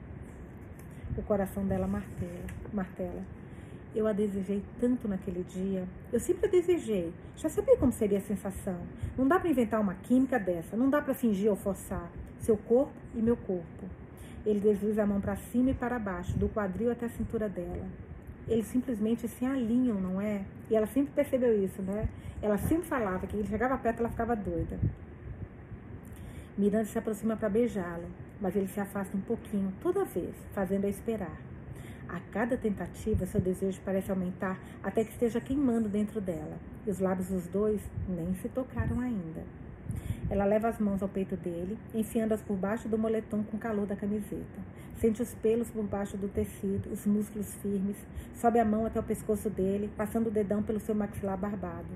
O 1.18 1.22
coração 1.22 1.66
dela 1.66 1.88
martela, 1.88 2.46
martela. 2.74 3.24
Eu 3.96 4.06
a 4.08 4.12
desejei 4.12 4.62
tanto 4.82 5.08
naquele 5.08 5.44
dia. 5.44 5.88
Eu 6.12 6.20
sempre 6.20 6.48
a 6.48 6.52
desejei. 6.52 7.14
Já 7.38 7.48
sabia 7.48 7.78
como 7.78 7.94
seria 7.94 8.18
a 8.18 8.22
sensação. 8.22 8.82
Não 9.18 9.26
dá 9.26 9.40
para 9.40 9.50
inventar 9.50 9.80
uma 9.80 9.96
química 9.96 10.38
dessa. 10.38 10.76
Não 10.76 10.90
dá 10.90 11.02
para 11.02 11.14
fingir 11.14 11.50
ou 11.50 11.56
forçar. 11.56 12.12
Seu 12.40 12.58
corpo 12.58 12.92
e 13.16 13.22
meu 13.22 13.38
corpo. 13.38 14.05
Ele 14.46 14.60
desliza 14.60 15.04
a 15.04 15.08
mão 15.08 15.20
para 15.20 15.36
cima 15.36 15.72
e 15.72 15.74
para 15.74 15.98
baixo, 15.98 16.38
do 16.38 16.48
quadril 16.48 16.92
até 16.92 17.08
a 17.08 17.10
cintura 17.10 17.50
dela. 17.50 17.88
Eles 18.48 18.68
simplesmente 18.68 19.28
se 19.28 19.44
alinham, 19.44 20.00
não 20.00 20.22
é? 20.22 20.44
E 20.70 20.76
ela 20.76 20.86
sempre 20.86 21.14
percebeu 21.14 21.64
isso, 21.64 21.82
né? 21.82 22.08
Ela 22.42 22.58
sempre 22.58 22.88
falava 22.88 23.26
que 23.26 23.36
ele 23.36 23.48
chegava 23.48 23.78
perto, 23.78 24.02
ela 24.02 24.10
ficava 24.10 24.36
doida. 24.36 24.80
Miranda 26.58 26.86
se 26.86 26.98
aproxima 26.98 27.36
para 27.36 27.50
beijá-lo, 27.50 28.06
mas 28.40 28.56
ele 28.56 28.68
se 28.68 28.80
afasta 28.80 29.18
um 29.18 29.22
pouquinho, 29.22 29.74
toda 29.82 30.06
vez, 30.06 30.36
fazendo-a 30.54 30.90
esperar. 30.90 31.42
A 32.08 32.20
cada 32.32 32.56
tentativa, 32.56 33.26
seu 33.26 33.42
desejo 33.42 33.82
parece 33.84 34.12
aumentar 34.12 34.60
até 34.84 35.04
que 35.04 35.12
esteja 35.12 35.42
queimando 35.42 35.90
dentro 35.90 36.22
dela. 36.22 36.58
E 36.86 36.92
os 36.92 37.00
lábios 37.00 37.30
dos 37.30 37.48
dois 37.48 37.82
nem 38.08 38.36
se 38.36 38.48
tocaram 38.50 39.00
ainda. 39.00 39.44
Ela 40.30 40.46
leva 40.46 40.68
as 40.68 40.80
mãos 40.80 41.02
ao 41.02 41.10
peito 41.10 41.36
dele, 41.36 41.78
enfiando-as 41.94 42.42
por 42.42 42.56
baixo 42.56 42.88
do 42.88 42.98
moletom 42.98 43.44
com 43.44 43.58
calor 43.58 43.86
da 43.86 43.96
camiseta. 43.96 44.60
Sente 44.98 45.22
os 45.22 45.34
pelos 45.36 45.70
por 45.70 45.84
baixo 45.84 46.18
do 46.18 46.28
tecido, 46.28 46.92
os 46.92 47.06
músculos 47.06 47.54
firmes. 47.56 47.98
Sobe 48.36 48.60
a 48.60 48.66
mão 48.66 48.86
até 48.86 49.00
o 49.00 49.04
pescoço 49.04 49.50
dele, 49.50 49.90
passando 49.96 50.28
o 50.28 50.32
dedão 50.32 50.64
pelo 50.64 50.80
seu 50.80 50.96
maxilar 50.96 51.38
barbado. 51.38 51.90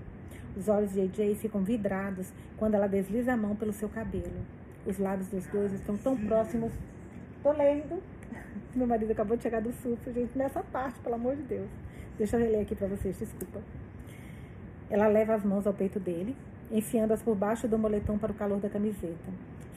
Os 0.56 0.68
olhos 0.68 0.91
de 0.91 1.02
AJ 1.02 1.36
ficam 1.36 1.64
vidrados 1.64 2.32
quando 2.58 2.76
ela 2.76 2.88
desliza 2.88 3.34
a 3.34 3.38
mão 3.38 3.56
pelo 3.56 3.72
seu 3.72 3.88
cabelo. 3.88 4.45
Os 4.86 4.97
lábios 4.97 5.30
dos 5.30 5.45
dois 5.47 5.72
estão 5.74 5.95
tão 5.97 6.18
próximos. 6.18 6.72
Tô 7.41 7.52
lendo. 7.52 8.02
Meu 8.76 8.86
marido 8.86 9.12
acabou 9.12 9.38
de 9.38 9.43
chegar 9.43 9.62
do 9.62 9.72
surf, 9.72 10.12
gente, 10.12 10.38
nessa 10.38 10.62
parte, 10.62 11.00
pelo 11.00 11.16
amor 11.16 11.36
de 11.36 11.43
Deus. 11.43 11.70
Deixa 12.18 12.36
eu 12.36 12.41
reler 12.41 12.62
aqui 12.62 12.76
para 12.76 12.88
vocês, 12.88 13.18
desculpa. 13.18 13.62
Ela 14.89 15.08
leva 15.08 15.36
as 15.36 15.43
mãos 15.45 15.66
ao 15.66 15.74
peito 15.74 16.00
dele, 16.00 16.36
enfiando-as 16.72 17.22
por 17.22 17.36
baixo 17.36 17.67
do 17.67 17.78
moletom 17.78 18.17
para 18.17 18.32
o 18.32 18.36
calor 18.36 18.59
da 18.59 18.70
camiseta. 18.70 19.32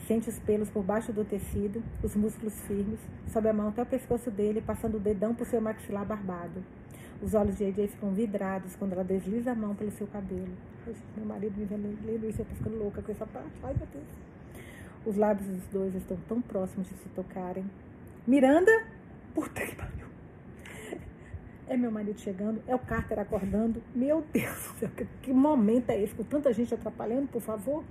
Sente 0.07 0.29
os 0.29 0.37
pelos 0.39 0.69
por 0.69 0.83
baixo 0.83 1.13
do 1.13 1.23
tecido, 1.23 1.81
os 2.03 2.15
músculos 2.15 2.59
firmes, 2.61 2.99
sobe 3.27 3.47
a 3.47 3.53
mão 3.53 3.69
até 3.69 3.81
o 3.81 3.85
pescoço 3.85 4.29
dele, 4.29 4.61
passando 4.61 4.97
o 4.97 4.99
dedão 4.99 5.33
por 5.33 5.47
seu 5.47 5.61
maxilar 5.61 6.05
barbado. 6.05 6.63
Os 7.21 7.33
olhos 7.33 7.57
de 7.57 7.63
AJ 7.63 7.87
ficam 7.87 8.11
vidrados 8.11 8.75
quando 8.75 8.93
ela 8.93 9.03
desliza 9.03 9.51
a 9.51 9.55
mão 9.55 9.73
pelo 9.73 9.91
seu 9.91 10.05
cabelo. 10.07 10.51
Meu 11.15 11.25
marido 11.25 11.57
me 11.57 11.65
vendo 11.65 12.27
isso, 12.27 12.41
eu 12.41 12.45
tô 12.45 12.55
ficando 12.55 12.77
louca 12.77 13.01
com 13.01 13.11
essa 13.11 13.25
parte. 13.25 13.47
Ai, 13.63 13.73
meu 13.77 13.87
Deus. 13.93 14.05
Os 15.05 15.15
lábios 15.15 15.47
dos 15.47 15.65
dois 15.67 15.95
estão 15.95 16.17
tão 16.27 16.41
próximos 16.41 16.87
de 16.89 16.95
se 16.95 17.09
tocarem. 17.09 17.65
Miranda? 18.27 18.71
Puta 19.33 19.65
que 19.65 19.75
pariu. 19.75 20.12
É 21.67 21.77
meu 21.77 21.91
marido 21.91 22.19
chegando, 22.19 22.61
é 22.67 22.75
o 22.75 22.79
Carter 22.79 23.19
acordando. 23.19 23.81
Meu 23.95 24.23
Deus, 24.33 24.73
que, 24.95 25.07
que 25.21 25.33
momento 25.33 25.89
é 25.89 26.01
esse? 26.01 26.13
Com 26.13 26.23
tanta 26.23 26.53
gente 26.53 26.73
atrapalhando, 26.73 27.27
por 27.27 27.41
favor. 27.41 27.83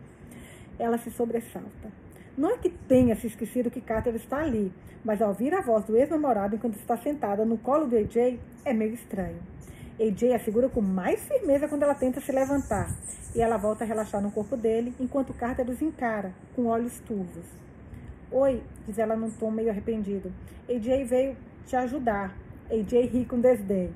Ela 0.78 0.98
se 0.98 1.10
sobressalta. 1.10 1.90
Não 2.36 2.50
é 2.50 2.58
que 2.58 2.70
tenha 2.70 3.14
se 3.16 3.26
esquecido 3.26 3.70
que 3.70 3.80
Carter 3.80 4.14
está 4.14 4.38
ali, 4.38 4.72
mas 5.04 5.20
ao 5.20 5.28
ouvir 5.28 5.54
a 5.54 5.60
voz 5.60 5.84
do 5.84 5.96
ex-namorado 5.96 6.56
enquanto 6.56 6.76
está 6.76 6.96
sentada 6.96 7.44
no 7.44 7.58
colo 7.58 7.86
do 7.86 7.96
AJ, 7.96 8.38
é 8.64 8.72
meio 8.72 8.94
estranho. 8.94 9.38
AJ 10.00 10.32
a 10.34 10.38
segura 10.38 10.68
com 10.68 10.80
mais 10.80 11.22
firmeza 11.26 11.68
quando 11.68 11.82
ela 11.82 11.94
tenta 11.94 12.20
se 12.20 12.32
levantar, 12.32 12.88
e 13.34 13.40
ela 13.40 13.58
volta 13.58 13.84
a 13.84 13.86
relaxar 13.86 14.22
no 14.22 14.30
corpo 14.30 14.56
dele, 14.56 14.94
enquanto 14.98 15.34
Carter 15.34 15.68
os 15.68 15.82
encara, 15.82 16.32
com 16.56 16.66
olhos 16.66 16.98
turvos. 17.00 17.44
Oi, 18.30 18.62
diz 18.86 18.98
ela 18.98 19.14
num 19.14 19.30
tom 19.30 19.50
meio 19.50 19.68
arrependido. 19.68 20.32
AJ 20.68 21.04
veio 21.04 21.36
te 21.66 21.76
ajudar. 21.76 22.34
AJ 22.72 23.06
ri 23.12 23.26
com 23.26 23.38
desdém. 23.38 23.92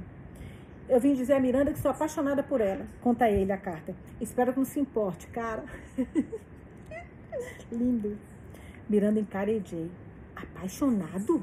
Eu 0.87 1.01
vim 1.01 1.14
dizer 1.14 1.33
a 1.33 1.41
Miranda 1.41 1.72
que 1.72 1.79
sou 1.79 1.91
apaixonada 1.91 2.43
por 2.43 2.61
ela, 2.61 2.87
conta 3.01 3.29
ele 3.29 3.51
a 3.51 3.57
carta. 3.57 3.95
Espero 4.20 4.53
que 4.53 4.59
não 4.59 4.66
se 4.66 4.79
importe, 4.79 5.27
cara. 5.29 5.64
Lindo. 7.72 8.18
Miranda 8.87 9.18
encara 9.18 9.51
AJ. 9.51 9.91
Apaixonado? 10.37 11.43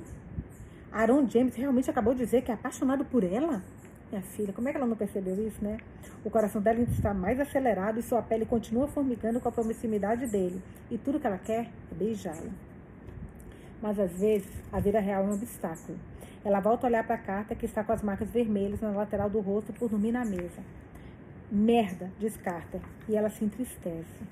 Aaron 0.91 1.27
James 1.27 1.55
realmente 1.55 1.89
acabou 1.89 2.13
de 2.13 2.23
dizer 2.23 2.43
que 2.43 2.51
é 2.51 2.53
apaixonado 2.53 3.03
por 3.03 3.23
ela? 3.23 3.63
Minha 4.11 4.21
filha, 4.21 4.53
como 4.53 4.69
é 4.69 4.71
que 4.71 4.77
ela 4.77 4.85
não 4.85 4.95
percebeu 4.95 5.35
isso, 5.47 5.57
né? 5.63 5.79
O 6.23 6.29
coração 6.29 6.61
dela 6.61 6.81
está 6.81 7.15
mais 7.15 7.39
acelerado 7.39 7.99
e 7.99 8.03
sua 8.03 8.21
pele 8.21 8.45
continua 8.45 8.87
formigando 8.87 9.41
com 9.41 9.49
a 9.49 9.51
proximidade 9.51 10.27
dele. 10.27 10.61
E 10.91 10.99
tudo 10.99 11.19
que 11.19 11.25
ela 11.25 11.39
quer 11.39 11.71
é 11.91 11.95
beijá-lo. 11.95 12.51
Mas 13.81 13.99
às 13.99 14.11
vezes 14.19 14.47
a 14.71 14.79
vida 14.79 14.99
real 14.99 15.23
é 15.23 15.27
um 15.27 15.33
obstáculo. 15.33 15.97
Ela 16.43 16.59
volta 16.59 16.85
a 16.85 16.89
olhar 16.89 17.05
para 17.05 17.15
a 17.15 17.19
carta 17.19 17.55
que 17.55 17.65
está 17.65 17.83
com 17.83 17.93
as 17.93 18.01
marcas 18.01 18.29
vermelhas 18.29 18.81
na 18.81 18.91
lateral 18.91 19.29
do 19.29 19.39
rosto 19.39 19.71
por 19.73 19.89
dormir 19.89 20.11
na 20.11 20.25
mesa. 20.25 20.61
Merda, 21.51 22.11
diz 22.19 22.35
Carter, 22.35 22.81
e 23.07 23.15
ela 23.15 23.29
se 23.29 23.45
entristece. 23.45 24.23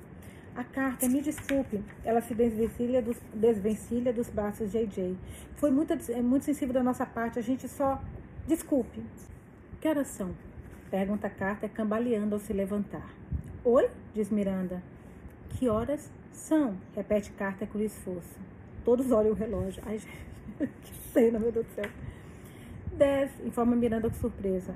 A 0.55 0.63
carta, 0.65 1.07
me 1.07 1.21
desculpe, 1.21 1.81
ela 2.03 2.19
se 2.19 2.35
desvencilha 2.35 3.01
dos, 3.01 3.17
desvencilha 3.33 4.11
dos 4.11 4.29
braços 4.29 4.69
de 4.71 4.79
AJ. 4.79 5.15
Foi 5.55 5.71
muito, 5.71 5.93
é 6.11 6.21
muito 6.21 6.43
sensível 6.43 6.73
da 6.73 6.83
nossa 6.83 7.05
parte, 7.05 7.39
a 7.39 7.41
gente 7.41 7.67
só. 7.69 8.01
Desculpe. 8.45 9.01
Que 9.79 9.87
horas 9.87 10.07
são? 10.07 10.35
Pergunta 10.89 11.29
Carter, 11.29 11.69
cambaleando 11.69 12.35
ao 12.35 12.39
se 12.39 12.51
levantar. 12.51 13.09
Oi? 13.63 13.89
diz 14.13 14.29
Miranda. 14.29 14.83
Que 15.51 15.69
horas 15.69 16.11
são? 16.33 16.75
Repete 16.93 17.31
Carter 17.31 17.67
com 17.67 17.79
esforço. 17.79 18.37
Todos 18.83 19.11
olham 19.11 19.31
o 19.31 19.35
relógio. 19.35 19.81
Ai, 19.85 20.01
que 20.81 20.93
cena, 21.13 21.39
meu 21.39 21.51
Deus 21.51 21.65
do 21.65 21.73
céu. 21.73 21.89
Dez, 22.93 23.31
informa 23.45 23.75
Miranda 23.75 24.09
com 24.09 24.15
surpresa. 24.15 24.75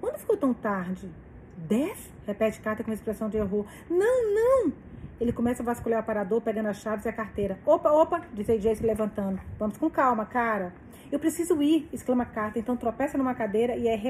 Quando 0.00 0.18
ficou 0.18 0.36
tão 0.36 0.54
tarde? 0.54 1.08
Dez? 1.56 2.10
Repete 2.26 2.60
Carter 2.60 2.84
com 2.84 2.92
expressão 2.92 3.28
de 3.28 3.36
erro. 3.36 3.66
Não, 3.90 4.34
não! 4.34 4.72
Ele 5.20 5.32
começa 5.32 5.62
a 5.62 5.66
vasculhar 5.66 5.98
o 5.98 6.02
aparador, 6.02 6.40
pegando 6.40 6.68
as 6.68 6.76
chaves 6.78 7.04
e 7.04 7.08
a 7.08 7.12
carteira. 7.12 7.58
Opa, 7.66 7.90
opa, 7.90 8.24
diz 8.32 8.48
AJ 8.48 8.76
se 8.76 8.86
levantando. 8.86 9.40
Vamos 9.58 9.76
com 9.76 9.90
calma, 9.90 10.24
cara. 10.24 10.72
Eu 11.10 11.18
preciso 11.18 11.60
ir, 11.60 11.88
exclama 11.92 12.24
Carter. 12.24 12.62
Então 12.62 12.76
tropeça 12.76 13.18
numa 13.18 13.34
cadeira 13.34 13.74
e 13.76 13.88
é 13.88 14.00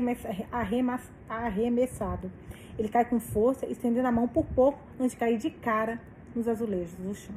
arremessado. 0.50 2.30
Ele 2.78 2.88
cai 2.88 3.04
com 3.06 3.18
força, 3.18 3.64
estendendo 3.66 4.06
a 4.06 4.12
mão 4.12 4.28
por 4.28 4.44
pouco 4.44 4.78
antes 5.00 5.12
de 5.12 5.16
cair 5.16 5.38
de 5.38 5.50
cara 5.50 5.98
nos 6.34 6.46
azulejos 6.46 6.94
do 6.94 7.14
chão. 7.14 7.34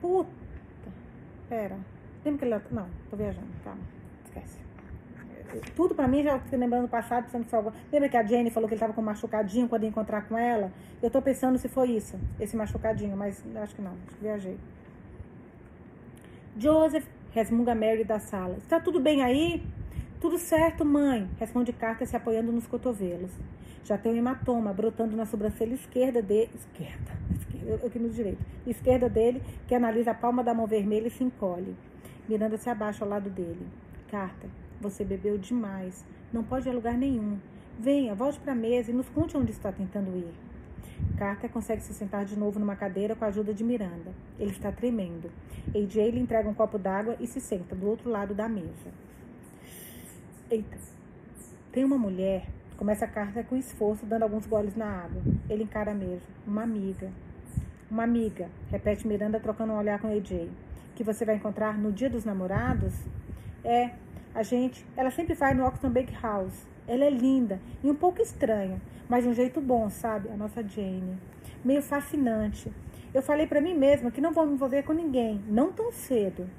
Puta. 0.00 0.45
Pera. 1.48 1.76
Lembra 2.24 2.38
que 2.46 2.54
ele. 2.54 2.62
Não, 2.70 2.88
tô 3.10 3.16
viajando. 3.16 3.46
Calma. 3.64 3.80
Esquece 4.24 4.66
tudo 5.74 5.94
para 5.94 6.08
mim 6.08 6.22
já 6.22 6.38
fica 6.38 6.56
lembrando 6.56 6.82
do 6.82 6.88
passado, 6.88 7.24
pensando 7.30 7.70
que 7.70 7.76
Lembra 7.92 8.08
que 8.08 8.16
a 8.16 8.24
Jenny 8.24 8.50
falou 8.50 8.68
que 8.68 8.74
ele 8.74 8.78
estava 8.78 8.92
com 8.92 9.00
um 9.00 9.04
machucadinho 9.04 9.68
quando 9.68 9.84
ia 9.84 9.88
encontrar 9.88 10.22
com 10.28 10.36
ela? 10.36 10.72
Eu 11.02 11.10
tô 11.10 11.20
pensando 11.22 11.58
se 11.58 11.68
foi 11.68 11.90
isso, 11.90 12.18
esse 12.40 12.56
machucadinho, 12.56 13.16
mas 13.16 13.42
acho 13.56 13.74
que 13.74 13.82
não, 13.82 13.92
acho 13.92 14.16
que 14.16 14.22
viajei. 14.22 14.58
Joseph, 16.58 17.06
resmunga 17.32 17.74
Mary 17.74 18.04
da 18.04 18.18
sala. 18.18 18.56
Está 18.58 18.80
tudo 18.80 18.98
bem 18.98 19.22
aí? 19.22 19.62
Tudo 20.20 20.38
certo, 20.38 20.84
mãe, 20.84 21.28
responde 21.38 21.72
Carter 21.72 22.06
se 22.06 22.16
apoiando 22.16 22.50
nos 22.50 22.66
cotovelos. 22.66 23.30
Já 23.84 23.96
tem 23.96 24.12
um 24.12 24.16
hematoma 24.16 24.72
brotando 24.72 25.16
na 25.16 25.26
sobrancelha 25.26 25.74
esquerda 25.74 26.20
dele. 26.20 26.50
Esquerda, 26.54 27.12
aqui 27.74 27.98
no 27.98 28.08
direito. 28.08 28.44
Esquerda 28.66 29.08
dele, 29.08 29.42
que 29.66 29.74
analisa 29.74 30.12
a 30.12 30.14
palma 30.14 30.42
da 30.42 30.54
mão 30.54 30.66
vermelha 30.66 31.08
e 31.08 31.10
se 31.10 31.24
encolhe. 31.24 31.76
Miranda 32.28 32.56
se 32.56 32.68
abaixa 32.68 33.04
ao 33.04 33.10
lado 33.10 33.30
dele. 33.30 33.66
Carter, 34.10 34.50
você 34.80 35.04
bebeu 35.04 35.38
demais. 35.38 36.04
Não 36.32 36.42
pode 36.42 36.68
ir 36.68 36.70
a 36.70 36.74
lugar 36.74 36.96
nenhum. 36.96 37.38
Venha, 37.78 38.14
volte 38.14 38.40
para 38.40 38.52
a 38.52 38.56
mesa 38.56 38.90
e 38.90 38.94
nos 38.94 39.08
conte 39.08 39.36
onde 39.36 39.52
está 39.52 39.70
tentando 39.70 40.16
ir. 40.16 40.32
Carter 41.18 41.50
consegue 41.50 41.82
se 41.82 41.92
sentar 41.92 42.24
de 42.24 42.38
novo 42.38 42.58
numa 42.58 42.76
cadeira 42.76 43.14
com 43.14 43.24
a 43.24 43.28
ajuda 43.28 43.52
de 43.52 43.62
Miranda. 43.62 44.12
Ele 44.38 44.50
está 44.50 44.72
tremendo. 44.72 45.30
AJ 45.74 46.10
lhe 46.10 46.20
entrega 46.20 46.48
um 46.48 46.54
copo 46.54 46.78
d'água 46.78 47.16
e 47.20 47.26
se 47.26 47.40
senta 47.40 47.74
do 47.74 47.86
outro 47.86 48.10
lado 48.10 48.34
da 48.34 48.48
mesa. 48.48 48.90
Eita. 50.50 50.78
Tem 51.72 51.84
uma 51.84 51.98
mulher. 51.98 52.46
Começa 52.76 53.04
a 53.04 53.08
Carter 53.08 53.44
com 53.44 53.56
esforço, 53.56 54.06
dando 54.06 54.22
alguns 54.22 54.46
goles 54.46 54.76
na 54.76 54.86
água. 54.86 55.22
Ele 55.48 55.64
encara 55.64 55.92
a 55.92 55.94
mesa. 55.94 56.22
Uma 56.46 56.62
amiga. 56.62 57.10
Uma 57.88 58.02
amiga, 58.02 58.48
repete 58.68 59.06
Miranda, 59.06 59.38
trocando 59.38 59.72
um 59.72 59.78
olhar 59.78 60.00
com 60.00 60.08
AJ. 60.08 60.48
Que 60.96 61.04
você 61.04 61.24
vai 61.24 61.36
encontrar 61.36 61.78
no 61.78 61.92
dia 61.92 62.10
dos 62.10 62.24
namorados? 62.24 62.92
É, 63.64 63.90
a 64.34 64.42
gente. 64.42 64.84
Ela 64.96 65.12
sempre 65.12 65.34
vai 65.34 65.54
no 65.54 65.64
Oxton 65.64 65.90
Bake 65.90 66.12
House. 66.20 66.66
Ela 66.88 67.04
é 67.04 67.10
linda 67.10 67.60
e 67.84 67.88
um 67.88 67.94
pouco 67.94 68.20
estranha, 68.20 68.80
mas 69.08 69.22
de 69.22 69.30
um 69.30 69.34
jeito 69.34 69.60
bom, 69.60 69.88
sabe? 69.88 70.28
A 70.30 70.36
nossa 70.36 70.64
Jane. 70.66 71.16
Meio 71.64 71.80
fascinante. 71.80 72.72
Eu 73.14 73.22
falei 73.22 73.46
para 73.46 73.60
mim 73.60 73.74
mesma 73.74 74.10
que 74.10 74.20
não 74.20 74.32
vou 74.32 74.44
me 74.46 74.54
envolver 74.54 74.82
com 74.82 74.92
ninguém, 74.92 75.40
não 75.46 75.72
tão 75.72 75.92
cedo. 75.92 76.50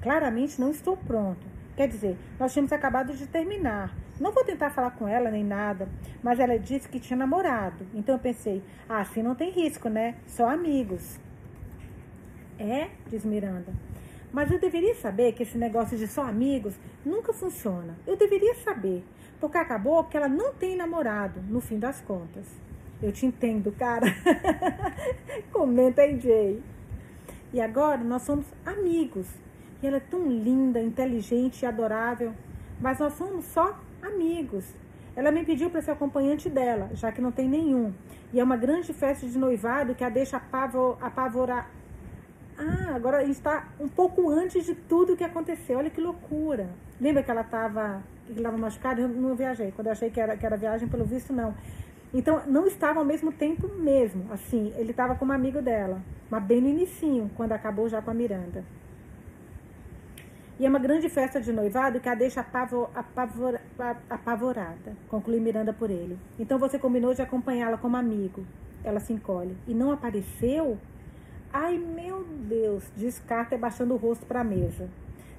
Claramente 0.00 0.60
não 0.60 0.70
estou 0.70 0.96
pronto. 0.96 1.55
Quer 1.76 1.88
dizer, 1.88 2.16
nós 2.40 2.52
tínhamos 2.52 2.72
acabado 2.72 3.12
de 3.12 3.26
terminar. 3.26 3.94
Não 4.18 4.32
vou 4.32 4.42
tentar 4.42 4.70
falar 4.70 4.92
com 4.92 5.06
ela 5.06 5.30
nem 5.30 5.44
nada, 5.44 5.88
mas 6.22 6.40
ela 6.40 6.58
disse 6.58 6.88
que 6.88 6.98
tinha 6.98 7.16
namorado. 7.16 7.86
Então 7.94 8.14
eu 8.14 8.18
pensei, 8.18 8.62
ah, 8.88 9.00
assim 9.00 9.22
não 9.22 9.34
tem 9.34 9.50
risco, 9.50 9.90
né? 9.90 10.14
Só 10.26 10.48
amigos. 10.48 11.20
É, 12.58 12.88
diz 13.10 13.26
Miranda. 13.26 13.72
Mas 14.32 14.50
eu 14.50 14.58
deveria 14.58 14.94
saber 14.94 15.32
que 15.32 15.42
esse 15.42 15.58
negócio 15.58 15.98
de 15.98 16.06
só 16.06 16.22
amigos 16.22 16.74
nunca 17.04 17.32
funciona. 17.32 17.94
Eu 18.06 18.16
deveria 18.16 18.54
saber. 18.56 19.04
Porque 19.38 19.58
acabou 19.58 20.02
que 20.04 20.16
ela 20.16 20.28
não 20.28 20.54
tem 20.54 20.76
namorado, 20.76 21.42
no 21.42 21.60
fim 21.60 21.78
das 21.78 22.00
contas. 22.00 22.46
Eu 23.02 23.12
te 23.12 23.26
entendo, 23.26 23.70
cara. 23.72 24.06
Comenta 25.52 26.00
aí, 26.00 26.18
Jay. 26.18 26.62
E 27.52 27.60
agora 27.60 27.98
nós 27.98 28.22
somos 28.22 28.46
amigos. 28.64 29.26
E 29.82 29.86
ela 29.86 29.96
é 29.96 30.00
tão 30.00 30.26
linda, 30.28 30.80
inteligente 30.80 31.62
e 31.62 31.66
adorável. 31.66 32.32
Mas 32.80 32.98
nós 32.98 33.14
somos 33.14 33.44
só 33.46 33.78
amigos. 34.02 34.64
Ela 35.14 35.30
me 35.30 35.44
pediu 35.44 35.70
para 35.70 35.80
ser 35.80 35.92
acompanhante 35.92 36.50
dela, 36.50 36.90
já 36.92 37.10
que 37.10 37.20
não 37.20 37.32
tem 37.32 37.48
nenhum. 37.48 37.92
E 38.32 38.40
é 38.40 38.44
uma 38.44 38.56
grande 38.56 38.92
festa 38.92 39.26
de 39.26 39.38
noivado 39.38 39.94
que 39.94 40.04
a 40.04 40.08
deixa 40.08 40.36
apavor, 40.36 40.98
apavorar. 41.00 41.70
Ah, 42.58 42.94
agora 42.94 43.22
está 43.24 43.68
um 43.80 43.88
pouco 43.88 44.28
antes 44.30 44.64
de 44.64 44.74
tudo 44.74 45.16
que 45.16 45.24
aconteceu. 45.24 45.78
Olha 45.78 45.90
que 45.90 46.00
loucura. 46.00 46.68
Lembra 47.00 47.22
que 47.22 47.30
ela 47.30 47.42
estava 47.42 48.02
que 48.26 48.32
estava 48.32 48.58
machucada? 48.58 49.00
Eu 49.00 49.08
não 49.08 49.34
viajei. 49.34 49.72
Quando 49.72 49.86
eu 49.86 49.92
achei 49.92 50.10
que 50.10 50.20
era, 50.20 50.36
que 50.36 50.44
era 50.44 50.56
viagem, 50.56 50.88
pelo 50.88 51.04
visto, 51.04 51.32
não. 51.32 51.54
Então, 52.12 52.42
não 52.46 52.66
estava 52.66 52.98
ao 52.98 53.04
mesmo 53.04 53.32
tempo 53.32 53.68
mesmo. 53.68 54.26
Assim, 54.32 54.72
ele 54.76 54.90
estava 54.90 55.14
como 55.14 55.32
amigo 55.32 55.62
dela. 55.62 56.02
Mas 56.30 56.42
bem 56.42 56.60
no 56.60 56.68
inicinho, 56.68 57.30
quando 57.36 57.52
acabou 57.52 57.88
já 57.88 58.02
com 58.02 58.10
a 58.10 58.14
Miranda. 58.14 58.64
E 60.58 60.64
é 60.64 60.68
uma 60.70 60.78
grande 60.78 61.06
festa 61.10 61.38
de 61.38 61.52
noivado 61.52 62.00
que 62.00 62.08
a 62.08 62.14
deixa 62.14 62.40
apavor, 62.40 62.88
apavor, 62.94 63.60
apavorada, 64.08 64.96
conclui 65.06 65.38
Miranda 65.38 65.70
por 65.70 65.90
ele. 65.90 66.18
Então 66.38 66.58
você 66.58 66.78
combinou 66.78 67.12
de 67.12 67.20
acompanhá-la 67.20 67.76
como 67.76 67.94
amigo. 67.94 68.46
Ela 68.82 68.98
se 68.98 69.12
encolhe. 69.12 69.54
E 69.66 69.74
não 69.74 69.92
apareceu? 69.92 70.78
Ai, 71.52 71.76
meu 71.76 72.24
Deus, 72.24 72.84
diz 72.96 73.18
Carter 73.18 73.58
baixando 73.58 73.92
o 73.92 73.98
rosto 73.98 74.24
para 74.24 74.40
a 74.40 74.44
mesa. 74.44 74.88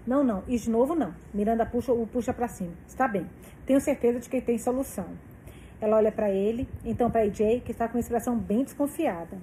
Não, 0.05 0.23
não, 0.23 0.43
e 0.47 0.55
de 0.55 0.69
novo 0.69 0.93
não. 0.93 1.13
Miranda 1.33 1.65
puxa, 1.65 1.91
o 1.91 2.05
puxa 2.05 2.31
para 2.31 2.47
cima. 2.47 2.73
Está 2.87 3.07
bem, 3.07 3.27
tenho 3.65 3.81
certeza 3.81 4.19
de 4.19 4.29
que 4.29 4.39
tem 4.39 4.59
solução. 4.59 5.07
Ela 5.81 5.97
olha 5.97 6.11
para 6.11 6.29
ele, 6.29 6.69
então 6.85 7.09
para 7.09 7.21
AJ, 7.21 7.61
que 7.65 7.71
está 7.71 7.87
com 7.87 7.97
uma 7.97 8.01
expressão 8.01 8.37
bem 8.37 8.63
desconfiada. 8.63 9.37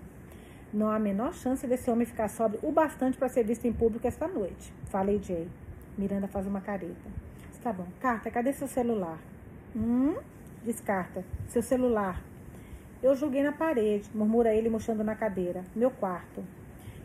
Não 0.72 0.88
há 0.88 0.96
a 0.96 1.00
menor 1.00 1.34
chance 1.34 1.66
desse 1.66 1.90
homem 1.90 2.06
ficar 2.06 2.28
sóbrio 2.28 2.60
o 2.62 2.72
bastante 2.72 3.18
para 3.18 3.28
ser 3.28 3.44
visto 3.44 3.64
em 3.66 3.72
público 3.72 4.06
esta 4.06 4.26
noite. 4.26 4.72
Fala 4.86 5.10
AJ. 5.10 5.46
Miranda 5.96 6.26
faz 6.26 6.46
uma 6.46 6.60
careta. 6.60 7.10
Está 7.52 7.72
bom. 7.72 7.86
Carta, 8.00 8.30
cadê 8.30 8.52
seu 8.52 8.66
celular? 8.66 9.18
Hum? 9.76 10.16
Descarta. 10.64 11.24
Seu 11.48 11.62
celular. 11.62 12.20
Eu 13.02 13.14
joguei 13.14 13.42
na 13.42 13.52
parede, 13.52 14.10
murmura 14.14 14.54
ele 14.54 14.68
murchando 14.68 15.04
na 15.04 15.14
cadeira. 15.14 15.62
Meu 15.74 15.90
quarto. 15.90 16.42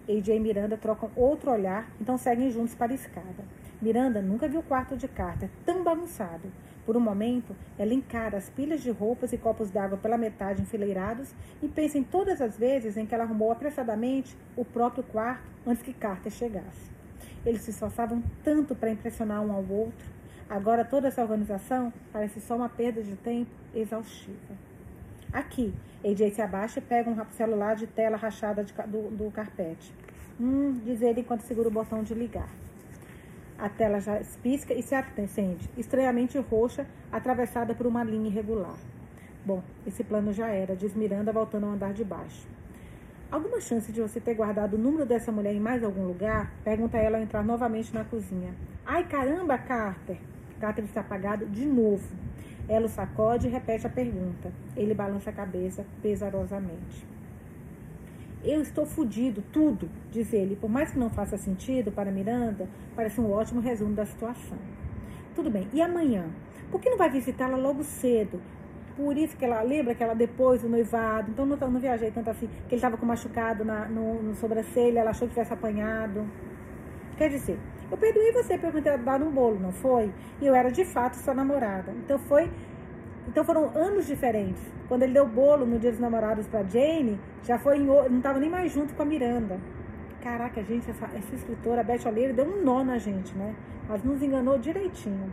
AJ 0.10 0.30
e 0.30 0.40
Miranda 0.40 0.76
trocam 0.76 1.12
outro 1.16 1.52
olhar, 1.52 1.88
então 2.02 2.18
seguem 2.18 2.50
juntos 2.50 2.74
para 2.74 2.92
a 2.92 2.96
escada. 2.96 3.44
Miranda 3.80 4.22
nunca 4.22 4.48
viu 4.48 4.62
o 4.62 4.64
quarto 4.64 4.98
de 4.98 5.08
Carter 5.08 5.50
tão 5.66 5.84
bagunçado. 5.84 6.52
Por 6.84 6.98
um 6.98 7.00
momento, 7.00 7.56
ela 7.78 7.94
encara 7.94 8.38
as 8.38 8.50
pilhas 8.50 8.82
de 8.82 8.90
roupas 8.90 9.32
e 9.32 9.38
copos 9.38 9.70
d'água 9.70 9.98
pela 9.98 10.18
metade 10.18 10.62
enfileirados 10.62 11.32
e 11.62 11.68
pensa 11.68 12.00
em 12.00 12.04
todas 12.04 12.42
as 12.42 12.58
vezes 12.58 12.98
em 12.98 13.06
que 13.06 13.14
ela 13.14 13.24
arrumou 13.24 13.52
apressadamente 13.52 14.36
o 14.58 14.66
próprio 14.66 15.04
quarto 15.04 15.44
antes 15.68 15.84
que 15.84 15.94
Carter 15.94 16.32
chegasse. 16.32 16.99
Eles 17.46 17.62
se 17.62 17.72
esforçavam 17.72 18.22
tanto 18.44 18.76
para 18.76 18.92
impressionar 18.92 19.42
um 19.42 19.52
ao 19.52 19.64
outro. 19.64 20.08
Agora 20.50 20.84
toda 20.84 21.08
essa 21.08 21.22
organização 21.22 21.94
parece 22.12 22.42
só 22.42 22.56
uma 22.56 22.70
perda 22.70 23.02
de 23.02 23.16
tempo 23.16 23.52
exaustiva. 23.74 24.70
Aqui, 25.32 25.74
AJ 26.04 26.34
se 26.34 26.42
abaixa 26.42 26.80
e 26.80 26.82
pega 26.82 27.10
um 27.10 27.26
celular 27.32 27.76
de 27.76 27.86
tela 27.86 28.18
rachada 28.18 28.64
de, 28.64 28.74
do, 28.74 29.12
do 29.16 29.32
carpete. 29.32 29.94
Hum, 30.40 30.80
diz 30.84 31.02
ele 31.02 31.22
enquanto 31.22 31.42
segura 31.42 31.68
o 31.68 31.72
botão 31.72 32.02
de 32.02 32.14
ligar. 32.14 32.50
A 33.58 33.68
tela 33.68 34.00
já 34.00 34.22
pisca 34.42 34.74
e 34.74 34.82
se 34.82 34.96
acende, 34.96 35.70
estranhamente 35.78 36.38
roxa, 36.40 36.88
atravessada 37.12 37.76
por 37.76 37.86
uma 37.86 38.04
linha 38.04 38.30
irregular. 38.30 38.78
Bom, 39.46 39.62
esse 39.86 40.04
plano 40.04 40.32
já 40.32 40.48
era, 40.48 40.76
diz 40.76 40.96
Miranda, 40.96 41.32
voltando 41.32 41.66
ao 41.66 41.74
andar 41.74 41.94
de 41.94 42.04
baixo. 42.04 42.48
Alguma 43.32 43.62
chance 43.62 43.92
de 43.92 44.02
você 44.02 44.20
ter 44.20 44.34
guardado 44.34 44.74
o 44.74 44.78
número 44.80 45.06
dessa 45.06 45.32
mulher 45.32 45.54
em 45.54 45.60
mais 45.60 45.84
algum 45.84 46.04
lugar? 46.04 46.52
Pergunta 46.64 46.98
ela 46.98 47.20
ao 47.20 47.24
entrar 47.24 47.44
novamente 47.44 47.94
na 47.94 48.04
cozinha. 48.04 48.56
Ai, 48.84 49.08
caramba, 49.08 49.56
Carter! 49.56 50.18
Carter 50.60 50.84
está 50.84 51.02
apagado 51.02 51.46
de 51.46 51.64
novo. 51.64 52.08
Ela 52.68 52.88
o 52.88 52.90
sacode 52.90 53.46
e 53.46 53.52
repete 53.52 53.86
a 53.86 53.90
pergunta. 53.90 54.52
Ele 54.76 54.96
balança 54.96 55.30
a 55.30 55.34
cabeça 55.34 55.86
pesarosamente. 56.02 57.06
Eu 58.44 58.62
estou 58.64 58.88
fudido, 58.88 59.44
tudo, 59.54 59.88
diz 60.12 60.34
ele. 60.34 60.56
Por 60.56 60.70
mais 60.70 60.90
que 60.90 60.98
não 60.98 61.12
faça 61.12 61.38
sentido 61.38 61.92
para 61.92 62.12
Miranda, 62.12 62.68
parece 62.96 63.22
um 63.22 63.32
ótimo 63.32 63.62
resumo 63.62 63.94
da 63.94 64.08
situação. 64.08 64.58
Tudo 65.36 65.52
bem, 65.52 65.68
e 65.72 65.80
amanhã? 65.84 66.26
Por 66.72 66.82
que 66.82 66.90
não 66.90 66.98
vai 66.98 67.12
visitá-la 67.12 67.58
logo 67.58 67.84
cedo? 67.84 68.42
Por 69.00 69.18
isso 69.18 69.38
que 69.38 69.46
ela 69.46 69.62
lembra 69.62 69.96
que 69.96 70.04
ela 70.04 70.14
depois 70.14 70.62
do 70.62 70.68
noivado, 70.68 71.32
então 71.32 71.46
não, 71.46 71.56
não 71.56 71.80
viajei 71.80 72.12
tanto 72.12 72.30
assim, 72.30 72.48
que 72.48 72.76
ele 72.76 72.76
estava 72.76 72.98
com 72.98 73.06
machucado 73.06 73.64
na, 73.64 73.88
no, 73.88 74.22
no 74.22 74.36
sobrancelha, 74.36 75.00
ela 75.00 75.12
achou 75.12 75.26
que 75.26 75.36
tivesse 75.36 75.54
apanhado. 75.54 76.28
Quer 77.18 77.30
dizer, 77.30 77.58
eu 77.90 77.98
perdoei 77.98 78.34
você 78.34 78.58
por 78.58 78.74
me 78.74 78.82
ter 78.82 78.98
dado 78.98 79.24
um 79.24 79.32
bolo, 79.32 79.58
não 79.58 79.72
foi? 79.72 80.12
E 80.42 80.46
eu 80.46 80.54
era 80.54 80.70
de 80.70 80.84
fato 80.84 81.14
sua 81.14 81.34
namorada. 81.34 81.94
Então 81.94 82.20
foi. 82.20 82.52
Então 83.26 83.46
foram 83.46 83.70
anos 83.74 84.06
diferentes. 84.06 84.62
Quando 84.90 85.04
ele 85.04 85.14
deu 85.14 85.24
o 85.24 85.30
bolo 85.30 85.66
no 85.66 85.80
dia 85.80 85.92
dos 85.92 86.00
namorados 86.02 86.46
para 86.48 86.64
Jane, 86.64 87.18
já 87.44 87.58
foi 87.58 87.78
em, 87.78 87.86
não 87.86 88.18
estava 88.18 88.38
nem 88.38 88.50
mais 88.50 88.74
junto 88.74 88.94
com 88.94 89.04
a 89.04 89.06
Miranda. 89.06 89.62
Caraca, 90.22 90.62
gente, 90.62 90.92
essa, 90.92 91.06
essa 91.06 91.36
escritora, 91.36 91.80
a 91.80 91.84
Beth 91.86 92.06
Oleiro, 92.06 92.34
deu 92.34 92.44
um 92.44 92.66
nó 92.66 92.84
na 92.84 92.98
gente, 92.98 93.34
né? 93.38 93.56
Mas 93.88 94.04
nos 94.04 94.22
enganou 94.22 94.60
direitinho. 94.60 95.32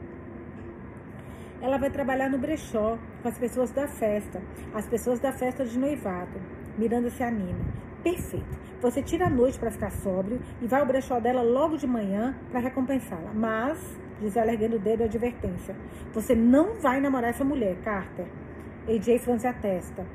Ela 1.66 1.78
vai 1.78 1.90
trabalhar 1.90 2.30
no 2.30 2.38
brechó 2.38 2.96
com 3.20 3.28
as 3.28 3.36
pessoas 3.36 3.72
da 3.72 3.88
festa, 3.88 4.40
as 4.72 4.86
pessoas 4.86 5.18
da 5.18 5.32
festa 5.32 5.64
de 5.64 5.76
noivado. 5.76 6.40
Miranda 6.78 7.10
se 7.10 7.24
anima. 7.24 7.58
Perfeito. 8.04 8.56
Você 8.80 9.02
tira 9.02 9.26
a 9.26 9.28
noite 9.28 9.58
para 9.58 9.72
ficar 9.72 9.90
sóbrio 9.90 10.40
e 10.62 10.66
vai 10.68 10.78
ao 10.78 10.86
brechó 10.86 11.18
dela 11.18 11.42
logo 11.42 11.76
de 11.76 11.84
manhã 11.84 12.36
para 12.52 12.60
recompensá-la. 12.60 13.32
Mas, 13.34 13.80
diz 14.20 14.36
ela 14.36 14.52
erguendo 14.52 14.76
o 14.76 14.78
dedo, 14.78 15.02
a 15.02 15.06
advertência. 15.06 15.74
Você 16.12 16.36
não 16.36 16.74
vai 16.74 17.00
namorar 17.00 17.30
essa 17.30 17.42
mulher, 17.42 17.74
Carter. 17.82 18.26
AJ 18.88 19.18
franze 19.18 19.48
a 19.48 19.52
testa. 19.52 20.06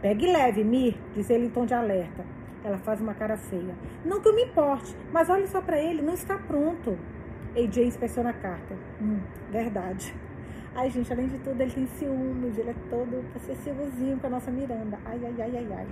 Pegue 0.00 0.30
leve, 0.30 0.62
Mir, 0.62 0.96
diz 1.12 1.28
ele 1.28 1.46
em 1.46 1.50
tom 1.50 1.66
de 1.66 1.74
alerta. 1.74 2.24
Ela 2.62 2.78
faz 2.78 3.00
uma 3.00 3.14
cara 3.14 3.36
feia. 3.36 3.74
Não 4.04 4.20
que 4.20 4.28
eu 4.28 4.34
me 4.36 4.44
importe, 4.44 4.94
mas 5.12 5.28
olhe 5.28 5.48
só 5.48 5.60
para 5.60 5.76
ele, 5.76 6.02
não 6.02 6.14
está 6.14 6.38
pronto. 6.38 6.96
AJ 7.56 7.78
inspeciona 7.78 8.30
a 8.30 8.34
carta. 8.34 8.76
Hum, 9.02 9.18
verdade. 9.50 10.14
Ai, 10.76 10.90
gente, 10.90 11.12
além 11.12 11.28
de 11.28 11.38
tudo, 11.38 11.60
ele 11.60 11.70
tem 11.70 11.86
ciúmes, 11.86 12.58
ele 12.58 12.70
é 12.70 12.74
todo 12.90 13.24
possessivozinho 13.32 14.18
com 14.18 14.26
a 14.26 14.30
nossa 14.30 14.50
Miranda. 14.50 14.98
Ai, 15.04 15.20
ai, 15.24 15.34
ai, 15.38 15.56
ai, 15.56 15.68
ai. 15.70 15.86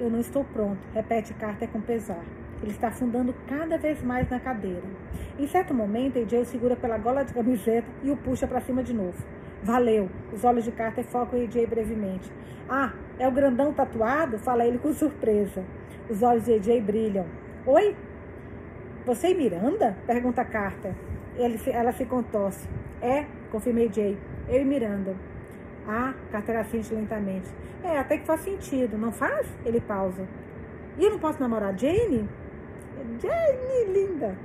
Eu 0.00 0.08
não 0.08 0.18
estou 0.18 0.44
pronto, 0.44 0.78
repete 0.94 1.34
Carter 1.34 1.68
com 1.68 1.80
pesar. 1.82 2.24
Ele 2.62 2.70
está 2.70 2.88
afundando 2.88 3.34
cada 3.46 3.76
vez 3.76 4.02
mais 4.02 4.30
na 4.30 4.40
cadeira. 4.40 4.82
Em 5.38 5.46
certo 5.46 5.74
momento, 5.74 6.18
AJ 6.18 6.40
o 6.40 6.44
segura 6.46 6.74
pela 6.74 6.96
gola 6.96 7.22
de 7.22 7.34
camiseta 7.34 7.86
e 8.02 8.10
o 8.10 8.16
puxa 8.16 8.46
para 8.46 8.62
cima 8.62 8.82
de 8.82 8.94
novo. 8.94 9.22
Valeu! 9.62 10.08
Os 10.32 10.42
olhos 10.42 10.64
de 10.64 10.72
Carter 10.72 11.04
focam 11.04 11.38
em 11.38 11.44
AJ 11.44 11.66
brevemente. 11.66 12.32
Ah, 12.66 12.94
é 13.18 13.28
o 13.28 13.32
grandão 13.32 13.74
tatuado? 13.74 14.38
Fala 14.38 14.64
ele 14.66 14.78
com 14.78 14.92
surpresa. 14.94 15.62
Os 16.08 16.22
olhos 16.22 16.46
de 16.46 16.54
AJ 16.54 16.80
brilham. 16.80 17.26
Oi? 17.66 17.94
Você 19.04 19.28
e 19.28 19.34
Miranda? 19.34 19.96
Pergunta 20.06 20.42
Carter. 20.46 20.94
Ele, 21.36 21.60
ela 21.70 21.92
se 21.92 22.06
contorce. 22.06 22.66
É, 23.02 23.26
confirmei 23.50 23.90
Jay. 23.92 24.16
Eu 24.48 24.62
e 24.62 24.64
Miranda. 24.64 25.14
Ah, 25.86 26.14
Carter 26.30 26.58
assente 26.58 26.92
lentamente. 26.94 27.48
É, 27.82 27.98
até 27.98 28.18
que 28.18 28.26
faz 28.26 28.40
sentido, 28.40 28.98
não 28.98 29.12
faz? 29.12 29.46
Ele 29.64 29.80
pausa. 29.80 30.26
E 30.98 31.04
eu 31.04 31.10
não 31.10 31.18
posso 31.18 31.40
namorar 31.40 31.78
Jane? 31.78 32.28
Jane, 33.20 33.92
linda. 33.92 34.36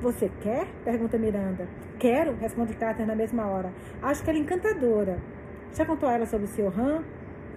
Você 0.00 0.30
quer? 0.40 0.66
Pergunta 0.84 1.18
Miranda. 1.18 1.68
Quero, 1.98 2.34
responde 2.36 2.74
Carter 2.74 3.06
na 3.06 3.14
mesma 3.14 3.46
hora. 3.46 3.72
Acho 4.02 4.22
que 4.22 4.30
ela 4.30 4.38
é 4.38 4.42
encantadora. 4.42 5.18
Já 5.74 5.84
contou 5.84 6.08
ela 6.08 6.26
sobre 6.26 6.46
o 6.46 6.48
seu 6.48 6.68
Han? 6.68 7.02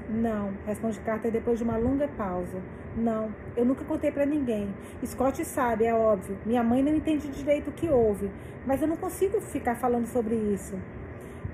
Não, 0.10 0.52
responde 0.66 1.00
Carter 1.02 1.32
depois 1.32 1.60
de 1.60 1.64
uma 1.64 1.78
longa 1.78 2.08
pausa. 2.08 2.58
Não, 3.00 3.34
eu 3.56 3.64
nunca 3.64 3.86
contei 3.86 4.12
para 4.12 4.26
ninguém. 4.26 4.76
Scott 5.06 5.43
sabe, 5.45 5.86
é 5.86 5.93
óbvio. 5.93 6.38
Minha 6.45 6.62
mãe 6.62 6.84
não 6.84 6.93
entende 6.93 7.30
direito 7.30 7.70
o 7.70 7.74
que 7.74 7.88
houve, 7.88 8.30
mas 8.66 8.82
eu 8.82 8.89
não 8.89 8.97
consigo 8.97 9.39
ficar 9.39 9.76
falando 9.76 10.06
sobre 10.06 10.36
isso. 10.36 10.78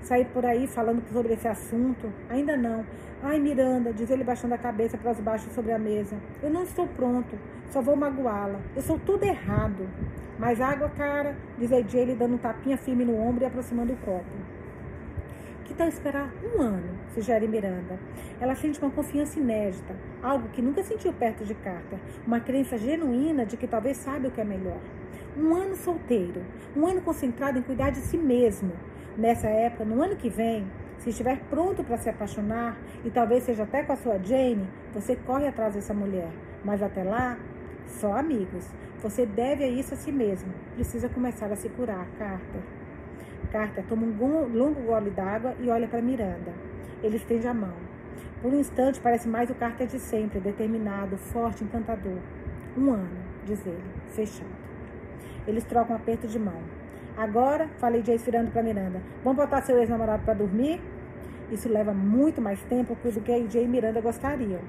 Sair 0.02 0.24
por 0.26 0.44
aí 0.44 0.66
falando 0.66 1.02
sobre 1.12 1.34
esse 1.34 1.46
assunto? 1.46 2.12
Ainda 2.28 2.56
não. 2.56 2.84
Ai, 3.22 3.38
Miranda, 3.38 3.92
diz 3.92 4.10
ele 4.10 4.24
baixando 4.24 4.54
a 4.54 4.58
cabeça 4.58 4.98
para 4.98 5.12
os 5.12 5.20
baixos 5.20 5.52
sobre 5.52 5.70
a 5.70 5.78
mesa. 5.78 6.16
Eu 6.42 6.50
não 6.50 6.64
estou 6.64 6.88
pronto, 6.88 7.38
só 7.70 7.80
vou 7.80 7.94
magoá-la. 7.94 8.58
Eu 8.74 8.82
sou 8.82 8.98
tudo 8.98 9.24
errado. 9.24 9.88
Mais 10.38 10.60
água, 10.60 10.88
cara, 10.88 11.36
diz 11.56 11.72
a 11.72 11.80
Jay, 11.80 12.12
dando 12.16 12.34
um 12.34 12.38
tapinha 12.38 12.76
firme 12.76 13.04
no 13.04 13.16
ombro 13.16 13.44
e 13.44 13.46
aproximando 13.46 13.92
o 13.92 13.96
copo. 13.98 14.24
Que 15.64 15.74
tal 15.74 15.86
esperar 15.86 16.28
um 16.42 16.60
ano? 16.60 17.05
Sugere 17.16 17.48
Miranda. 17.48 17.98
Ela 18.38 18.54
sente 18.54 18.78
uma 18.80 18.90
confiança 18.90 19.40
inédita, 19.40 19.96
algo 20.22 20.48
que 20.50 20.60
nunca 20.60 20.82
sentiu 20.82 21.12
perto 21.14 21.44
de 21.46 21.54
Carter, 21.54 21.98
uma 22.26 22.40
crença 22.40 22.76
genuína 22.76 23.46
de 23.46 23.56
que 23.56 23.66
talvez 23.66 23.96
saiba 23.96 24.28
o 24.28 24.30
que 24.30 24.40
é 24.40 24.44
melhor. 24.44 24.78
Um 25.34 25.54
ano 25.54 25.74
solteiro, 25.76 26.42
um 26.76 26.86
ano 26.86 27.00
concentrado 27.00 27.58
em 27.58 27.62
cuidar 27.62 27.90
de 27.90 28.00
si 28.00 28.18
mesmo. 28.18 28.72
Nessa 29.16 29.48
época, 29.48 29.84
no 29.86 30.02
ano 30.02 30.16
que 30.16 30.28
vem, 30.28 30.66
se 30.98 31.08
estiver 31.08 31.40
pronto 31.48 31.82
para 31.82 31.96
se 31.96 32.10
apaixonar, 32.10 32.76
e 33.02 33.10
talvez 33.10 33.44
seja 33.44 33.62
até 33.62 33.82
com 33.82 33.92
a 33.92 33.96
sua 33.96 34.18
Jane, 34.18 34.68
você 34.92 35.16
corre 35.16 35.48
atrás 35.48 35.74
dessa 35.74 35.94
mulher. 35.94 36.28
Mas 36.62 36.82
até 36.82 37.02
lá, 37.02 37.38
só 37.86 38.14
amigos. 38.18 38.66
Você 39.02 39.24
deve 39.24 39.66
isso 39.66 39.94
a 39.94 39.96
si 39.96 40.12
mesmo. 40.12 40.52
Precisa 40.74 41.08
começar 41.08 41.50
a 41.50 41.56
se 41.56 41.68
curar, 41.70 42.06
Carter. 42.18 42.60
Carter 43.50 43.84
toma 43.86 44.04
um 44.04 44.48
longo 44.52 44.82
gole 44.82 45.10
d'água 45.10 45.54
e 45.60 45.70
olha 45.70 45.86
para 45.86 46.02
Miranda. 46.02 46.75
Ele 47.02 47.16
estende 47.16 47.46
a 47.46 47.54
mão. 47.54 47.74
Por 48.40 48.52
um 48.52 48.60
instante 48.60 49.00
parece 49.00 49.28
mais 49.28 49.50
o 49.50 49.54
Carter 49.54 49.86
de 49.86 49.98
sempre, 49.98 50.40
determinado, 50.40 51.16
forte, 51.16 51.64
encantador. 51.64 52.18
Um 52.76 52.92
ano, 52.92 53.18
diz 53.44 53.64
ele, 53.66 53.82
fechado. 54.08 54.50
Eles 55.46 55.64
trocam 55.64 55.96
um 55.96 55.98
aperto 55.98 56.26
de 56.26 56.38
mão. 56.38 56.60
Agora, 57.16 57.68
falei 57.78 58.02
Jace 58.02 58.24
virando 58.24 58.50
para 58.50 58.62
Miranda, 58.62 59.00
vamos 59.24 59.38
botar 59.38 59.62
seu 59.62 59.78
ex-namorado 59.78 60.22
para 60.24 60.34
dormir? 60.34 60.80
Isso 61.50 61.68
leva 61.68 61.94
muito 61.94 62.40
mais 62.42 62.60
tempo 62.64 62.96
do 62.96 63.20
que 63.20 63.32
AJ 63.32 63.54
e 63.62 63.68
Miranda 63.68 64.00
gostariam. 64.00 64.60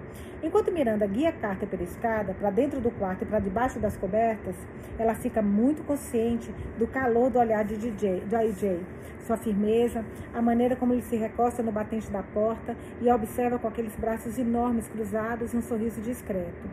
Enquanto 0.44 0.72
Miranda 0.72 1.08
guia 1.08 1.30
a 1.30 1.32
carta 1.32 1.66
pela 1.66 1.82
escada, 1.82 2.36
para 2.36 2.52
dentro 2.52 2.80
do 2.80 2.92
quarto 2.92 3.24
e 3.24 3.26
para 3.26 3.40
debaixo 3.40 3.80
das 3.80 3.98
cobertas, 3.98 4.56
ela 5.00 5.16
fica 5.16 5.42
muito 5.42 5.84
consciente 5.84 6.54
do 6.78 6.86
calor 6.86 7.32
do 7.32 7.40
olhar 7.40 7.66
de, 7.66 7.76
DJ, 7.78 8.22
de 8.22 8.36
AJ, 8.36 8.80
sua 9.26 9.38
firmeza, 9.38 10.06
a 10.34 10.42
maneira 10.42 10.76
como 10.76 10.94
ele 10.94 11.02
se 11.02 11.16
recosta 11.16 11.64
no 11.64 11.72
batente 11.72 12.12
da 12.12 12.22
porta 12.22 12.76
e 13.02 13.10
a 13.10 13.16
observa 13.16 13.58
com 13.58 13.68
aqueles 13.68 13.96
braços 13.96 14.38
enormes 14.38 14.88
cruzados 14.88 15.54
e 15.54 15.58
um 15.58 15.62
sorriso 15.64 16.00
discreto. 16.00 16.70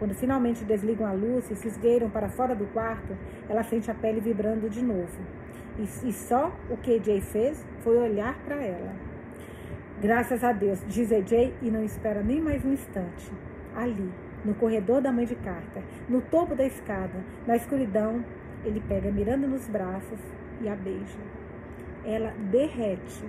Quando 0.00 0.14
finalmente 0.14 0.64
desligam 0.64 1.06
a 1.06 1.12
luz 1.12 1.48
e 1.48 1.54
se 1.54 1.68
esgueiram 1.68 2.10
para 2.10 2.28
fora 2.28 2.56
do 2.56 2.66
quarto, 2.72 3.16
ela 3.48 3.62
sente 3.62 3.88
a 3.88 3.94
pele 3.94 4.20
vibrando 4.20 4.68
de 4.68 4.82
novo. 4.82 5.16
E, 5.78 6.08
e 6.08 6.12
só 6.12 6.52
o 6.68 6.76
que 6.76 6.96
AJ 6.96 7.20
fez 7.22 7.64
foi 7.82 7.96
olhar 7.96 8.36
para 8.44 8.56
ela. 8.56 9.03
Graças 10.04 10.44
a 10.44 10.52
Deus, 10.52 10.80
diz 10.86 11.10
AJ 11.10 11.54
e 11.62 11.70
não 11.70 11.82
espera 11.82 12.22
nem 12.22 12.38
mais 12.38 12.62
um 12.62 12.74
instante. 12.74 13.32
Ali, 13.74 14.12
no 14.44 14.52
corredor 14.52 15.00
da 15.00 15.10
mãe 15.10 15.24
de 15.24 15.34
Carter, 15.34 15.82
no 16.10 16.20
topo 16.20 16.54
da 16.54 16.62
escada, 16.62 17.24
na 17.46 17.56
escuridão, 17.56 18.22
ele 18.66 18.82
pega 18.86 19.10
Miranda 19.10 19.46
nos 19.46 19.66
braços 19.66 20.18
e 20.60 20.68
a 20.68 20.76
beija. 20.76 21.18
Ela 22.04 22.34
derrete. 22.50 23.24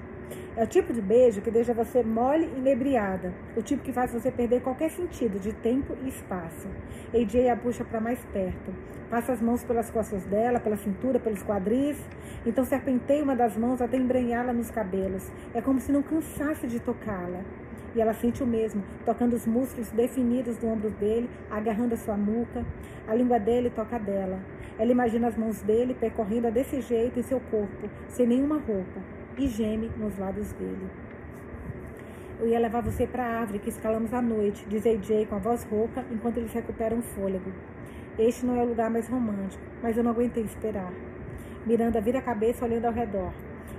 É 0.57 0.63
o 0.63 0.67
tipo 0.67 0.93
de 0.93 1.01
beijo 1.01 1.41
que 1.41 1.51
deixa 1.51 1.73
você 1.73 2.01
mole 2.01 2.49
e 2.55 2.59
inebriada, 2.59 3.33
o 3.57 3.61
tipo 3.61 3.83
que 3.83 3.91
faz 3.91 4.13
você 4.13 4.31
perder 4.31 4.61
qualquer 4.61 4.89
sentido 4.89 5.39
de 5.39 5.51
tempo 5.51 5.97
e 6.03 6.07
espaço. 6.07 6.67
AJ 7.13 7.49
a 7.49 7.57
puxa 7.57 7.83
para 7.83 7.99
mais 7.99 8.19
perto, 8.31 8.73
passa 9.09 9.33
as 9.33 9.41
mãos 9.41 9.63
pelas 9.63 9.89
costas 9.89 10.23
dela, 10.25 10.59
pela 10.59 10.77
cintura, 10.77 11.19
pelos 11.19 11.43
quadris, 11.43 11.97
então 12.45 12.63
serpenteia 12.63 13.23
uma 13.23 13.35
das 13.35 13.57
mãos 13.57 13.81
até 13.81 13.97
embrenhá-la 13.97 14.53
nos 14.53 14.71
cabelos. 14.71 15.29
É 15.53 15.61
como 15.61 15.79
se 15.79 15.91
não 15.91 16.01
cansasse 16.01 16.67
de 16.67 16.79
tocá-la. 16.79 17.43
E 17.95 18.01
ela 18.01 18.13
sente 18.13 18.43
o 18.43 18.47
mesmo, 18.47 18.83
tocando 19.05 19.33
os 19.33 19.47
músculos 19.47 19.89
definidos 19.91 20.57
do 20.57 20.67
ombro 20.67 20.89
dele, 20.89 21.29
agarrando 21.49 21.93
a 21.93 21.97
sua 21.97 22.17
nuca. 22.17 22.65
A 23.07 23.15
língua 23.15 23.39
dele 23.39 23.69
toca 23.69 23.95
a 23.95 23.99
dela. 23.99 24.39
Ela 24.77 24.91
imagina 24.91 25.29
as 25.29 25.37
mãos 25.37 25.61
dele 25.61 25.93
percorrendo 25.93 26.51
desse 26.51 26.81
jeito 26.81 27.17
em 27.17 27.23
seu 27.23 27.39
corpo, 27.39 27.89
sem 28.09 28.27
nenhuma 28.27 28.55
roupa, 28.55 28.99
e 29.37 29.47
geme 29.47 29.91
nos 29.97 30.17
lábios 30.17 30.51
dele. 30.53 30.89
Eu 32.39 32.47
ia 32.47 32.59
levar 32.59 32.81
você 32.81 33.07
para 33.07 33.23
a 33.23 33.39
árvore 33.39 33.59
que 33.59 33.69
escalamos 33.69 34.13
à 34.13 34.21
noite, 34.21 34.65
diz 34.67 34.85
AJ 34.85 35.27
com 35.27 35.35
a 35.35 35.39
voz 35.39 35.63
rouca, 35.63 36.03
enquanto 36.11 36.37
eles 36.37 36.51
recuperam 36.51 36.99
o 36.99 37.01
fôlego. 37.01 37.51
Este 38.17 38.45
não 38.45 38.55
é 38.55 38.63
o 38.63 38.67
lugar 38.67 38.89
mais 38.89 39.07
romântico, 39.07 39.63
mas 39.81 39.97
eu 39.97 40.03
não 40.03 40.11
aguentei 40.11 40.43
esperar. 40.43 40.91
Miranda 41.65 41.99
vira 42.01 42.19
a 42.19 42.21
cabeça 42.21 42.65
olhando 42.65 42.85
ao 42.85 42.93
redor. 42.93 43.31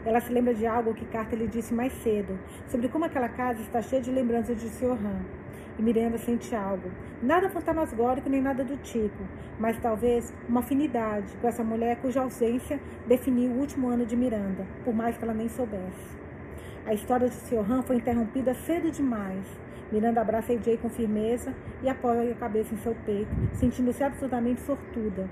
Ela 0.05 0.21
se 0.21 0.33
lembra 0.33 0.55
de 0.55 0.67
algo 0.67 0.95
que 0.95 1.05
Carter 1.07 1.39
lhe 1.39 1.49
disse 1.49 1.75
mais 1.75 1.93
cedo, 2.03 2.39
sobre 2.69 2.89
como 2.89 3.05
aquela 3.05 3.29
casa 3.29 3.61
está 3.61 3.83
cheia 3.83 4.01
de 4.01 4.11
lembranças 4.11 4.61
de 4.61 4.69
Sr. 4.69 4.93
Han. 4.93 5.46
E 5.79 5.83
Miranda 5.83 6.17
sente 6.19 6.55
algo. 6.55 6.91
Nada 7.23 7.49
fantasmagórico 7.51 8.29
nem 8.29 8.41
nada 8.41 8.65
do 8.65 8.77
tipo, 8.79 9.23
mas 9.59 9.79
talvez 9.79 10.33
uma 10.49 10.61
afinidade 10.61 11.37
com 11.41 11.49
essa 11.49 11.63
mulher 11.63 11.97
cuja 12.01 12.23
ausência 12.23 12.81
definiu 13.07 13.51
o 13.51 13.59
último 13.59 13.89
ano 13.89 14.07
de 14.07 14.17
Miranda, 14.17 14.67
por 14.85 14.95
mais 14.95 15.17
que 15.17 15.25
ela 15.25 15.35
nem 15.35 15.49
soubesse. 15.49 16.17
A 16.87 16.95
história 16.95 17.29
de 17.29 17.35
Sr. 17.35 17.71
Han 17.71 17.83
foi 17.83 17.97
interrompida 17.97 18.55
cedo 18.55 18.91
demais. 18.91 19.45
Miranda 19.91 20.21
abraça 20.21 20.53
AJ 20.53 20.79
com 20.81 20.89
firmeza 20.89 21.53
e 21.83 21.89
apoia 21.89 22.33
a 22.33 22.37
cabeça 22.37 22.75
em 22.75 22.79
seu 22.79 22.95
peito, 23.05 23.31
sentindo-se 23.53 24.03
absolutamente 24.03 24.61
sortuda. 24.61 25.29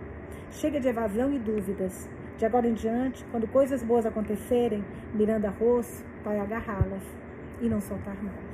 Chega 0.50 0.80
de 0.80 0.88
evasão 0.88 1.32
e 1.32 1.38
dúvidas. 1.38 2.08
De 2.38 2.44
agora 2.44 2.66
em 2.66 2.74
diante, 2.74 3.24
quando 3.30 3.46
coisas 3.46 3.82
boas 3.82 4.04
acontecerem, 4.04 4.84
Miranda 5.12 5.48
Rosso 5.48 6.04
vai 6.24 6.38
agarrá-las 6.40 7.02
e 7.60 7.68
não 7.68 7.80
soltar 7.80 8.16
mais. 8.22 8.53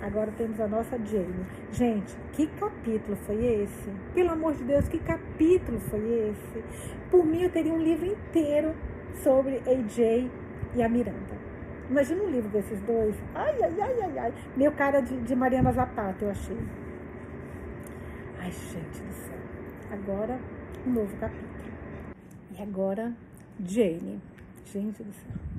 Agora 0.00 0.32
temos 0.32 0.58
a 0.60 0.66
nossa 0.66 0.98
Jane. 1.04 1.46
Gente, 1.72 2.16
que 2.32 2.46
capítulo 2.46 3.16
foi 3.26 3.44
esse? 3.44 3.90
Pelo 4.14 4.30
amor 4.30 4.54
de 4.54 4.64
Deus, 4.64 4.88
que 4.88 4.98
capítulo 4.98 5.78
foi 5.78 6.00
esse? 6.00 6.64
Por 7.10 7.24
mim, 7.24 7.42
eu 7.42 7.50
teria 7.50 7.72
um 7.72 7.82
livro 7.82 8.06
inteiro 8.06 8.74
sobre 9.22 9.56
AJ 9.66 10.30
e 10.74 10.82
a 10.82 10.88
Miranda. 10.88 11.38
Imagina 11.90 12.22
um 12.22 12.30
livro 12.30 12.48
desses 12.48 12.80
dois. 12.82 13.14
Ai, 13.34 13.62
ai, 13.62 13.74
ai, 13.80 14.00
ai, 14.02 14.18
ai. 14.18 14.34
Meu 14.56 14.72
cara 14.72 15.00
de, 15.00 15.20
de 15.20 15.34
Mariana 15.34 15.72
Zapata, 15.72 16.24
eu 16.24 16.30
achei. 16.30 16.56
Ai, 18.38 18.50
gente 18.50 19.02
do 19.02 19.12
céu. 19.12 19.38
Agora, 19.90 20.38
um 20.86 20.92
novo 20.92 21.14
capítulo. 21.18 21.50
E 22.56 22.62
agora, 22.62 23.12
Jane. 23.62 24.20
Gente 24.64 25.02
do 25.02 25.12
céu. 25.12 25.49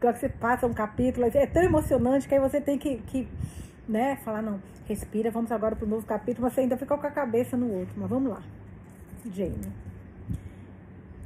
Quando 0.00 0.16
você 0.16 0.28
passa 0.28 0.66
um 0.66 0.72
capítulo, 0.72 1.26
é 1.26 1.46
tão 1.46 1.62
emocionante 1.62 2.26
que 2.26 2.34
aí 2.34 2.40
você 2.40 2.60
tem 2.60 2.78
que, 2.78 2.96
que 2.98 3.28
né, 3.86 4.16
falar, 4.24 4.40
não, 4.40 4.60
respira, 4.86 5.30
vamos 5.30 5.52
agora 5.52 5.76
para 5.76 5.84
o 5.84 5.88
novo 5.88 6.06
capítulo, 6.06 6.44
mas 6.44 6.54
você 6.54 6.62
ainda 6.62 6.76
ficou 6.76 6.96
com 6.96 7.06
a 7.06 7.10
cabeça 7.10 7.56
no 7.56 7.70
outro. 7.70 7.94
Mas 7.96 8.08
vamos 8.08 8.30
lá. 8.30 8.42
Jane. 9.30 9.60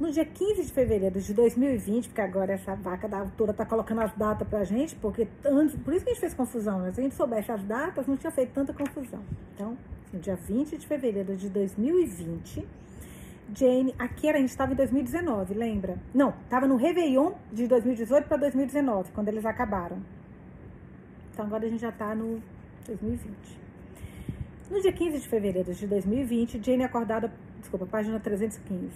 No 0.01 0.11
dia 0.11 0.25
15 0.25 0.65
de 0.65 0.73
fevereiro 0.73 1.21
de 1.21 1.33
2020, 1.33 2.09
porque 2.09 2.21
agora 2.21 2.53
essa 2.53 2.75
vaca 2.75 3.09
da 3.09 3.21
autora 3.21 3.53
está 3.53 3.65
colocando 3.65 4.01
as 4.01 4.13
datas 4.17 4.47
para 4.49 4.59
a 4.59 4.65
gente, 4.65 4.97
porque 4.97 5.29
antes, 5.45 5.77
por 5.77 5.95
isso 5.95 6.05
que 6.05 6.11
a 6.11 6.15
gente 6.15 6.21
fez 6.21 6.35
confusão, 6.35 6.81
né? 6.81 6.93
Se 6.93 7.01
a 7.01 7.05
gente 7.05 7.15
soubesse 7.15 7.53
as 7.53 7.63
datas, 7.63 8.05
não 8.09 8.17
tinha 8.17 8.33
feito 8.33 8.53
tanta 8.53 8.73
confusão. 8.73 9.21
Então, 9.55 9.79
no 10.13 10.19
dia 10.19 10.35
20 10.35 10.77
de 10.77 10.85
fevereiro 10.85 11.37
de 11.37 11.49
2020, 11.49 12.67
Jane, 13.53 13.95
aqui 13.99 14.29
era, 14.29 14.39
a 14.39 14.41
gente 14.41 14.51
estava 14.51 14.73
em 14.73 14.77
2019, 14.77 15.55
lembra? 15.55 15.99
Não, 16.15 16.31
estava 16.45 16.67
no 16.67 16.77
Réveillon 16.77 17.33
de 17.53 17.67
2018 17.67 18.27
para 18.27 18.39
2019, 18.39 19.13
quando 19.13 19.29
eles 19.29 19.45
acabaram. 19.45 19.99
Então 21.33 21.45
agora 21.45 21.67
a 21.67 21.69
gente 21.69 21.81
já 21.81 21.91
está 21.91 22.15
no 22.15 22.43
2020. 22.87 23.65
No 24.71 24.81
dia 24.81 24.93
15 24.93 25.21
de 25.21 25.29
fevereiro 25.29 25.75
de 25.75 25.87
2020, 25.87 26.65
Jane 26.65 26.83
é 26.83 26.87
acordada, 26.87 27.31
desculpa, 27.61 27.85
página 27.85 28.19
315. 28.19 28.91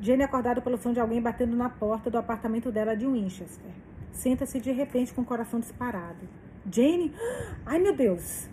Jane 0.00 0.22
é 0.22 0.24
acordada 0.24 0.60
pelo 0.60 0.78
som 0.78 0.92
de 0.92 1.00
alguém 1.00 1.20
batendo 1.20 1.56
na 1.56 1.68
porta 1.68 2.08
do 2.08 2.16
apartamento 2.16 2.70
dela 2.70 2.94
de 2.94 3.06
Winchester. 3.06 3.70
Senta-se 4.12 4.60
de 4.60 4.70
repente 4.70 5.12
com 5.12 5.22
o 5.22 5.24
coração 5.24 5.58
disparado. 5.58 6.28
Jane? 6.70 7.12
Ai 7.66 7.78
meu 7.80 7.94
Deus! 7.94 8.48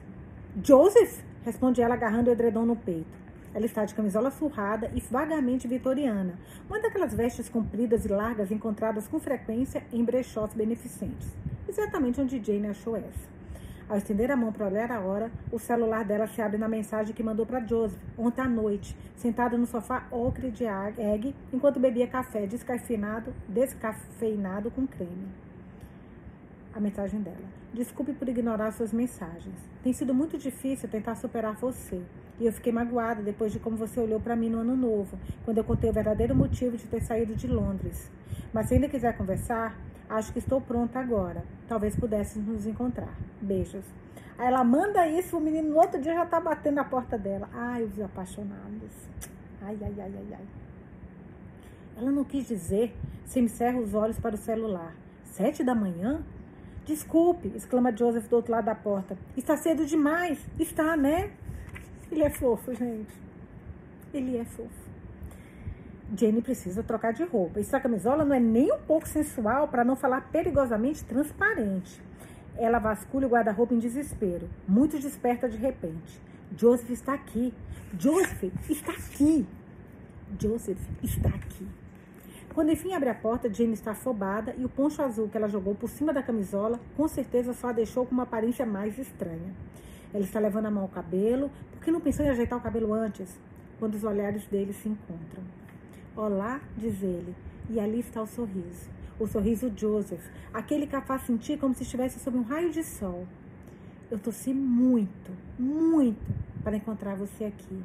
Joseph? 0.63 1.21
Responde 1.45 1.81
ela 1.81 1.93
agarrando 1.93 2.29
o 2.29 2.33
edredom 2.33 2.65
no 2.65 2.75
peito. 2.75 3.26
Ela 3.57 3.65
está 3.65 3.83
de 3.83 3.95
camisola 3.95 4.29
surrada 4.29 4.91
e 4.93 4.99
vagamente 4.99 5.67
vitoriana, 5.67 6.35
uma 6.69 6.79
daquelas 6.79 7.11
vestes 7.11 7.49
compridas 7.49 8.05
e 8.05 8.07
largas 8.07 8.51
encontradas 8.51 9.07
com 9.07 9.19
frequência 9.19 9.83
em 9.91 10.05
brechós 10.05 10.53
beneficentes. 10.53 11.27
Exatamente 11.67 12.21
onde 12.21 12.39
Jane 12.39 12.67
achou 12.67 12.95
essa. 12.95 13.27
Ao 13.89 13.97
estender 13.97 14.29
a 14.29 14.35
mão 14.35 14.53
para 14.53 14.67
olhar 14.67 14.91
a 14.91 14.99
hora, 14.99 15.31
o 15.51 15.57
celular 15.57 16.05
dela 16.05 16.27
se 16.27 16.39
abre 16.39 16.59
na 16.59 16.67
mensagem 16.67 17.15
que 17.15 17.23
mandou 17.23 17.47
para 17.47 17.65
Joseph 17.65 17.99
ontem 18.15 18.41
à 18.41 18.47
noite, 18.47 18.95
sentada 19.15 19.57
no 19.57 19.65
sofá 19.65 20.05
ocre 20.11 20.51
de 20.51 20.65
egg, 20.65 21.33
enquanto 21.51 21.79
bebia 21.79 22.05
café 22.05 22.45
descafeinado, 22.45 23.33
descafeinado 23.49 24.69
com 24.69 24.85
creme. 24.85 25.29
A 26.75 26.79
mensagem 26.79 27.21
dela. 27.21 27.47
Desculpe 27.77 28.11
por 28.11 28.27
ignorar 28.27 28.71
suas 28.71 28.91
mensagens. 28.91 29.55
Tem 29.83 29.93
sido 29.93 30.13
muito 30.13 30.37
difícil 30.37 30.89
tentar 30.89 31.15
superar 31.15 31.53
você. 31.53 32.01
E 32.39 32.45
eu 32.45 32.51
fiquei 32.51 32.73
magoada 32.73 33.21
depois 33.21 33.51
de 33.51 33.59
como 33.59 33.77
você 33.77 33.99
olhou 33.99 34.19
para 34.19 34.35
mim 34.35 34.49
no 34.49 34.59
ano 34.59 34.75
novo, 34.75 35.17
quando 35.45 35.59
eu 35.59 35.63
contei 35.63 35.89
o 35.89 35.93
verdadeiro 35.93 36.35
motivo 36.35 36.75
de 36.75 36.87
ter 36.87 37.01
saído 37.01 37.35
de 37.35 37.47
Londres. 37.47 38.11
Mas 38.51 38.67
se 38.67 38.73
ainda 38.73 38.89
quiser 38.89 39.15
conversar, 39.15 39.77
Acho 40.09 40.31
que 40.31 40.39
estou 40.39 40.61
pronta 40.61 40.99
agora. 40.99 41.43
Talvez 41.67 41.95
pudéssemos 41.95 42.47
nos 42.47 42.65
encontrar. 42.65 43.13
Beijos. 43.41 43.83
Aí 44.37 44.47
ela 44.47 44.63
manda 44.63 45.05
isso, 45.07 45.37
o 45.37 45.41
menino 45.41 45.69
no 45.69 45.75
outro 45.75 45.99
dia 45.99 46.13
já 46.13 46.25
tá 46.25 46.39
batendo 46.39 46.75
na 46.75 46.85
porta 46.85 47.17
dela. 47.17 47.49
Ai, 47.53 47.83
os 47.83 47.99
apaixonados. 47.99 48.91
Ai, 49.61 49.77
ai, 49.81 49.93
ai, 49.99 50.13
ai, 50.15 50.27
ai. 50.31 50.45
Ela 51.97 52.11
não 52.11 52.23
quis 52.23 52.47
dizer, 52.47 52.95
se 53.25 53.41
me 53.41 53.49
cerra 53.49 53.79
os 53.79 53.93
olhos 53.93 54.17
para 54.17 54.35
o 54.35 54.37
celular. 54.37 54.95
Sete 55.25 55.61
da 55.61 55.75
manhã? 55.75 56.23
Desculpe, 56.87 57.51
exclama 57.53 57.91
Joseph 57.91 58.29
do 58.29 58.37
outro 58.37 58.53
lado 58.53 58.63
da 58.63 58.73
porta. 58.73 59.17
Está 59.35 59.57
cedo 59.57 59.85
demais. 59.85 60.39
Está, 60.57 60.95
né? 60.95 61.29
Ele 62.09 62.23
é 62.23 62.29
fofo, 62.29 62.73
gente. 62.73 63.13
Ele 64.13 64.37
é 64.37 64.45
fofo. 64.45 64.87
Jenny 66.15 66.41
precisa 66.41 66.81
trocar 66.81 67.11
de 67.11 67.25
roupa. 67.25 67.59
Essa 67.59 67.77
camisola 67.77 68.23
não 68.23 68.33
é 68.33 68.39
nem 68.39 68.71
um 68.71 68.79
pouco 68.79 69.05
sensual, 69.05 69.67
para 69.67 69.83
não 69.83 69.97
falar 69.97 70.29
perigosamente 70.31 71.03
transparente. 71.03 72.01
Ela 72.55 72.79
vasculha 72.79 73.27
o 73.27 73.29
guarda-roupa 73.29 73.73
em 73.73 73.79
desespero, 73.79 74.49
muito 74.65 74.97
desperta 74.97 75.49
de 75.49 75.57
repente. 75.57 76.21
Joseph 76.55 76.89
está 76.91 77.15
aqui. 77.15 77.53
Joseph 77.99 78.69
está 78.69 78.93
aqui. 78.93 79.45
Joseph 80.39 80.79
está 81.03 81.27
aqui. 81.27 81.67
Quando 82.57 82.71
enfim 82.71 82.91
abre 82.91 83.07
a 83.07 83.13
porta, 83.13 83.53
Jane 83.53 83.73
está 83.73 83.91
afobada 83.91 84.55
e 84.57 84.65
o 84.65 84.69
poncho 84.69 84.99
azul 85.03 85.29
que 85.29 85.37
ela 85.37 85.47
jogou 85.47 85.75
por 85.75 85.87
cima 85.87 86.11
da 86.11 86.23
camisola 86.23 86.79
com 86.95 87.07
certeza 87.07 87.53
só 87.53 87.67
a 87.67 87.71
deixou 87.71 88.03
com 88.03 88.13
uma 88.13 88.23
aparência 88.23 88.65
mais 88.65 88.97
estranha. 88.97 89.53
Ela 90.11 90.23
está 90.23 90.39
levando 90.39 90.65
a 90.65 90.71
mão 90.71 90.81
ao 90.81 90.89
cabelo, 90.89 91.51
porque 91.73 91.91
não 91.91 92.01
pensou 92.01 92.25
em 92.25 92.29
ajeitar 92.29 92.57
o 92.57 92.61
cabelo 92.63 92.91
antes, 92.91 93.39
quando 93.77 93.93
os 93.93 94.03
olhares 94.03 94.43
dele 94.47 94.73
se 94.73 94.89
encontram. 94.89 95.43
Olá, 96.15 96.59
diz 96.75 97.03
ele, 97.03 97.35
e 97.69 97.79
ali 97.79 97.99
está 97.99 98.23
o 98.23 98.25
sorriso. 98.25 98.89
O 99.19 99.27
sorriso 99.27 99.71
Joseph, 99.77 100.25
aquele 100.51 100.87
que 100.87 100.95
a 100.95 101.01
faz 101.01 101.27
sentir 101.27 101.59
como 101.59 101.75
se 101.75 101.83
estivesse 101.83 102.19
sob 102.19 102.39
um 102.39 102.41
raio 102.41 102.71
de 102.71 102.83
sol. 102.83 103.27
Eu 104.09 104.17
torci 104.17 104.51
muito, 104.51 105.31
muito 105.59 106.33
para 106.63 106.75
encontrar 106.75 107.13
você 107.13 107.45
aqui. 107.45 107.83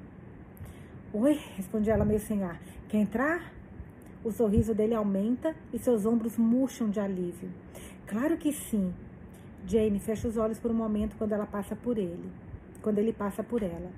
Oi, 1.12 1.38
respondi 1.58 1.90
ela 1.90 2.06
meio 2.06 2.20
sem 2.20 2.42
ar. 2.42 2.58
Quer 2.88 2.96
entrar? 2.96 3.52
O 4.24 4.30
sorriso 4.30 4.72
dele 4.72 4.94
aumenta 4.94 5.54
e 5.72 5.78
seus 5.78 6.06
ombros 6.06 6.38
murcham 6.38 6.88
de 6.88 7.00
alívio. 7.00 7.50
Claro 8.06 8.36
que 8.36 8.52
sim. 8.52 8.94
Jane 9.66 9.98
fecha 9.98 10.28
os 10.28 10.36
olhos 10.36 10.60
por 10.60 10.70
um 10.70 10.74
momento 10.74 11.16
quando 11.16 11.32
ela 11.32 11.46
passa 11.46 11.74
por 11.74 11.98
ele. 11.98 12.30
Quando 12.80 12.98
ele 12.98 13.12
passa 13.12 13.42
por 13.42 13.62
ela. 13.62 13.90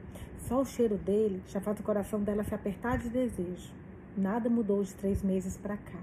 Só 0.49 0.61
o 0.61 0.65
cheiro 0.65 0.97
dele 0.97 1.43
já 1.47 1.61
faz 1.61 1.79
o 1.79 1.83
coração 1.83 2.23
dela 2.23 2.43
se 2.43 2.55
apertar 2.55 2.97
de 2.99 3.11
desejo. 3.11 3.71
Nada 4.17 4.49
mudou 4.49 4.83
de 4.83 4.95
três 4.95 5.23
meses 5.23 5.59
para 5.59 5.77
cá. 5.77 5.99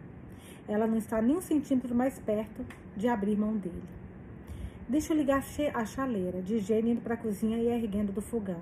Ela 0.67 0.85
não 0.85 0.97
está 0.97 1.19
nem 1.19 1.35
um 1.35 1.41
centímetro 1.41 1.95
mais 1.95 2.19
perto 2.19 2.63
de 2.95 3.07
abrir 3.07 3.37
mão 3.37 3.57
dele. 3.57 3.83
Deixa 4.87 5.13
eu 5.13 5.17
ligar 5.17 5.43
a 5.73 5.85
chaleira, 5.85 6.41
diz 6.41 6.65
Jane 6.65 6.91
indo 6.91 7.01
para 7.01 7.13
a 7.15 7.17
cozinha 7.17 7.57
e 7.57 7.67
erguendo 7.67 8.11
do 8.11 8.21
fogão. 8.21 8.61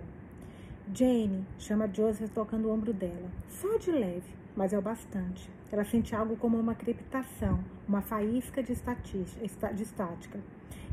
Jane, 0.93 1.45
chama 1.57 1.89
Joseph 1.91 2.31
tocando 2.31 2.67
o 2.67 2.71
ombro 2.71 2.93
dela. 2.93 3.29
Só 3.47 3.77
de 3.77 3.91
leve, 3.91 4.38
mas 4.59 4.73
é 4.73 4.77
o 4.77 4.81
bastante. 4.81 5.49
Ela 5.71 5.85
sente 5.85 6.13
algo 6.13 6.35
como 6.35 6.59
uma 6.59 6.75
crepitação, 6.75 7.63
uma 7.87 8.01
faísca 8.01 8.61
de, 8.61 8.73
de 8.73 9.83
estática. 9.83 10.37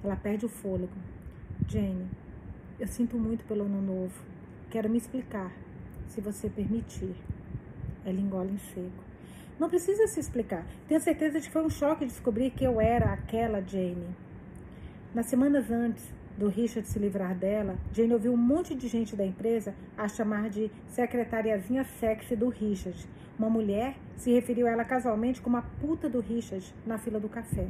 Ela 0.05 0.15
perde 0.15 0.47
o 0.47 0.49
fôlego. 0.49 0.95
Jane, 1.67 2.07
eu 2.79 2.87
sinto 2.87 3.19
muito 3.19 3.45
pelo 3.45 3.65
ano 3.65 3.83
novo. 3.83 4.15
Quero 4.71 4.89
me 4.89 4.99
explicar, 4.99 5.51
se 6.07 6.21
você 6.21 6.49
permitir. 6.49 7.17
Ela 8.05 8.21
engole 8.21 8.53
em 8.53 8.59
seco. 8.59 9.03
Não 9.59 9.69
precisa 9.69 10.07
se 10.07 10.21
explicar. 10.21 10.65
Tenho 10.87 11.01
certeza 11.01 11.41
de 11.41 11.49
que 11.49 11.53
foi 11.53 11.65
um 11.65 11.71
choque 11.71 12.07
descobrir 12.07 12.53
que 12.53 12.63
eu 12.63 12.81
era 12.81 13.15
aquela 13.15 13.61
Jane. 13.61 14.15
Nas 15.13 15.27
semanas 15.27 15.73
antes 15.73 16.09
do 16.37 16.49
Richard 16.49 16.87
se 16.87 16.99
livrar 16.99 17.35
dela, 17.35 17.77
Jane 17.93 18.13
ouviu 18.13 18.33
um 18.33 18.37
monte 18.37 18.75
de 18.75 18.89
gente 18.89 19.17
da 19.17 19.25
empresa 19.25 19.75
a 19.97 20.07
chamar 20.07 20.51
de 20.51 20.71
secretariazinha 20.89 21.85
sexy 21.99 22.37
do 22.37 22.49
Richard. 22.49 23.09
Uma 23.39 23.49
mulher 23.49 23.97
se 24.17 24.33
referiu 24.33 24.67
a 24.67 24.71
ela 24.71 24.85
casualmente 24.85 25.41
como 25.41 25.57
a 25.57 25.63
puta 25.63 26.09
do 26.09 26.21
Richard 26.21 26.75
na 26.87 26.99
fila 26.99 27.19
do 27.19 27.29
café. 27.29 27.69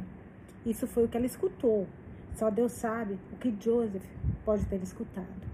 Isso 0.65 0.85
foi 0.85 1.05
o 1.05 1.07
que 1.07 1.15
ela 1.15 1.25
escutou. 1.25 1.87
Só 2.35 2.49
Deus 2.49 2.73
sabe 2.73 3.17
o 3.31 3.37
que 3.37 3.55
Joseph 3.59 4.03
pode 4.43 4.65
ter 4.65 4.81
escutado. 4.83 5.47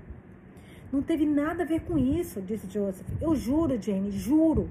Não 0.92 1.02
teve 1.02 1.26
nada 1.26 1.64
a 1.64 1.66
ver 1.66 1.82
com 1.82 1.98
isso, 1.98 2.42
disse 2.42 2.70
Joseph. 2.70 3.08
Eu 3.22 3.36
juro, 3.36 3.82
Jane, 3.82 4.12
juro. 4.12 4.70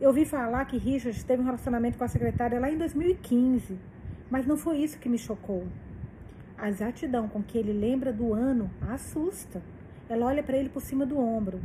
Eu 0.00 0.08
ouvi 0.08 0.24
falar 0.24 0.64
que 0.64 0.76
Richard 0.78 1.24
teve 1.24 1.42
um 1.42 1.44
relacionamento 1.44 1.98
com 1.98 2.04
a 2.04 2.08
secretária 2.08 2.58
lá 2.60 2.70
em 2.70 2.78
2015, 2.78 3.78
mas 4.30 4.46
não 4.46 4.56
foi 4.56 4.78
isso 4.78 4.98
que 4.98 5.08
me 5.08 5.18
chocou. 5.18 5.66
A 6.58 6.68
exatidão 6.68 7.28
com 7.28 7.40
que 7.40 7.56
ele 7.56 7.72
lembra 7.72 8.12
do 8.12 8.34
ano 8.34 8.68
assusta. 8.90 9.62
Ela 10.08 10.26
olha 10.26 10.42
para 10.42 10.56
ele 10.56 10.68
por 10.68 10.82
cima 10.82 11.06
do 11.06 11.16
ombro. 11.16 11.60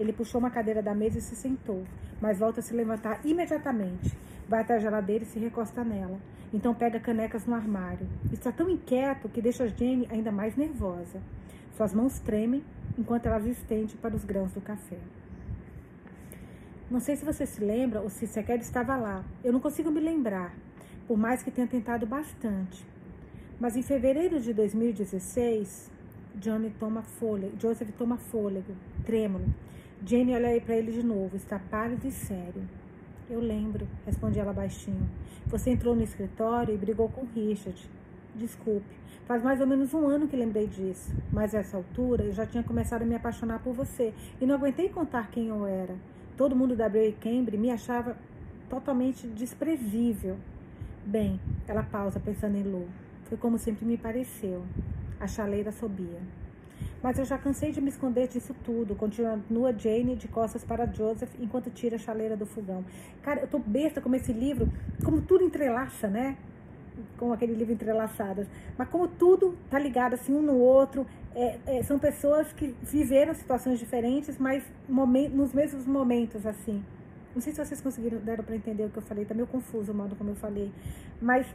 Ele 0.00 0.12
puxou 0.12 0.40
uma 0.40 0.50
cadeira 0.50 0.82
da 0.82 0.92
mesa 0.92 1.18
e 1.18 1.22
se 1.22 1.36
sentou, 1.36 1.84
mas 2.20 2.40
volta 2.40 2.58
a 2.58 2.62
se 2.62 2.74
levantar 2.74 3.20
imediatamente. 3.24 4.18
Vai 4.48 4.62
até 4.62 4.74
a 4.74 4.78
geladeira 4.80 5.22
e 5.22 5.26
se 5.28 5.38
recosta 5.38 5.84
nela. 5.84 6.18
Então 6.52 6.74
pega 6.74 6.98
canecas 6.98 7.46
no 7.46 7.54
armário. 7.54 8.08
Está 8.32 8.50
tão 8.50 8.68
inquieto 8.68 9.28
que 9.28 9.40
deixa 9.40 9.68
Jane 9.68 10.08
ainda 10.10 10.32
mais 10.32 10.56
nervosa. 10.56 11.20
Suas 11.76 11.94
mãos 11.94 12.18
tremem 12.18 12.64
enquanto 12.98 13.26
ela 13.26 13.36
as 13.36 13.46
estende 13.46 13.96
para 13.96 14.16
os 14.16 14.24
grãos 14.24 14.52
do 14.52 14.60
café. 14.60 14.98
Não 16.90 16.98
sei 16.98 17.14
se 17.14 17.24
você 17.24 17.46
se 17.46 17.64
lembra 17.64 18.00
ou 18.00 18.10
se 18.10 18.26
sequer 18.26 18.58
estava 18.58 18.96
lá. 18.96 19.24
Eu 19.44 19.52
não 19.52 19.60
consigo 19.60 19.90
me 19.90 20.00
lembrar, 20.00 20.52
por 21.06 21.16
mais 21.16 21.44
que 21.44 21.50
tenha 21.50 21.66
tentado 21.66 22.06
bastante. 22.06 22.84
Mas 23.62 23.76
em 23.76 23.82
fevereiro 23.82 24.40
de 24.40 24.52
2016, 24.52 25.88
Johnny 26.34 26.68
toma 26.80 27.00
fôlego, 27.00 27.52
Joseph 27.60 27.90
toma 27.96 28.16
fôlego, 28.16 28.74
trêmulo. 29.06 29.44
Jane 30.04 30.34
olha 30.34 30.60
para 30.60 30.74
ele 30.74 30.90
de 30.90 31.04
novo, 31.04 31.36
está 31.36 31.60
pálido 31.60 32.04
e 32.04 32.10
sério. 32.10 32.60
Eu 33.30 33.38
lembro, 33.38 33.86
respondi 34.04 34.40
ela 34.40 34.52
baixinho. 34.52 35.08
Você 35.46 35.70
entrou 35.70 35.94
no 35.94 36.02
escritório 36.02 36.74
e 36.74 36.76
brigou 36.76 37.08
com 37.08 37.24
Richard. 37.24 37.88
Desculpe. 38.34 38.96
Faz 39.26 39.44
mais 39.44 39.60
ou 39.60 39.66
menos 39.68 39.94
um 39.94 40.08
ano 40.08 40.26
que 40.26 40.34
lembrei 40.34 40.66
disso, 40.66 41.14
mas 41.32 41.54
a 41.54 41.58
essa 41.58 41.76
altura 41.76 42.24
eu 42.24 42.32
já 42.32 42.44
tinha 42.44 42.64
começado 42.64 43.02
a 43.02 43.06
me 43.06 43.14
apaixonar 43.14 43.60
por 43.60 43.74
você 43.74 44.12
e 44.40 44.44
não 44.44 44.56
aguentei 44.56 44.88
contar 44.88 45.30
quem 45.30 45.46
eu 45.46 45.64
era. 45.68 45.94
Todo 46.36 46.56
mundo 46.56 46.74
da 46.74 46.88
Bray 46.88 47.12
Cambridge 47.12 47.58
me 47.58 47.70
achava 47.70 48.16
totalmente 48.68 49.24
desprezível. 49.28 50.36
Bem, 51.06 51.38
ela 51.68 51.84
pausa 51.84 52.18
pensando 52.18 52.56
em 52.56 52.64
Lu. 52.64 52.88
Foi 53.32 53.38
como 53.38 53.56
sempre 53.56 53.86
me 53.86 53.96
pareceu. 53.96 54.62
A 55.18 55.26
chaleira 55.26 55.72
subia. 55.72 56.20
Mas 57.02 57.18
eu 57.18 57.24
já 57.24 57.38
cansei 57.38 57.72
de 57.72 57.80
me 57.80 57.88
esconder 57.88 58.28
disso 58.28 58.54
tudo. 58.62 58.94
Continua 58.94 59.72
Jane 59.72 60.14
de 60.16 60.28
costas 60.28 60.62
para 60.62 60.84
Joseph 60.84 61.30
enquanto 61.40 61.70
tira 61.70 61.96
a 61.96 61.98
chaleira 61.98 62.36
do 62.36 62.44
fogão. 62.44 62.84
Cara, 63.22 63.40
eu 63.40 63.48
tô 63.48 63.58
besta 63.58 64.02
com 64.02 64.14
esse 64.14 64.34
livro, 64.34 64.70
como 65.02 65.22
tudo 65.22 65.44
entrelaça, 65.44 66.08
né? 66.08 66.36
com 67.16 67.32
aquele 67.32 67.54
livro 67.54 67.72
entrelaçadas, 67.72 68.46
mas 68.76 68.86
como 68.90 69.08
tudo 69.08 69.56
tá 69.70 69.78
ligado 69.78 70.12
assim 70.12 70.34
um 70.34 70.42
no 70.42 70.58
outro, 70.58 71.06
é, 71.34 71.58
é, 71.66 71.82
são 71.82 71.98
pessoas 71.98 72.52
que 72.52 72.74
viveram 72.82 73.32
situações 73.32 73.78
diferentes, 73.78 74.36
mas 74.36 74.62
nos 74.86 75.54
mesmos 75.54 75.86
momentos 75.86 76.44
assim. 76.44 76.84
Não 77.34 77.40
sei 77.40 77.54
se 77.54 77.64
vocês 77.64 77.80
conseguiram 77.80 78.18
deram 78.18 78.44
para 78.44 78.54
entender 78.54 78.84
o 78.84 78.90
que 78.90 78.98
eu 78.98 79.02
falei, 79.02 79.24
tá 79.24 79.32
meio 79.32 79.46
confuso 79.46 79.90
o 79.90 79.94
modo 79.94 80.14
como 80.16 80.30
eu 80.30 80.36
falei, 80.36 80.70
mas 81.18 81.46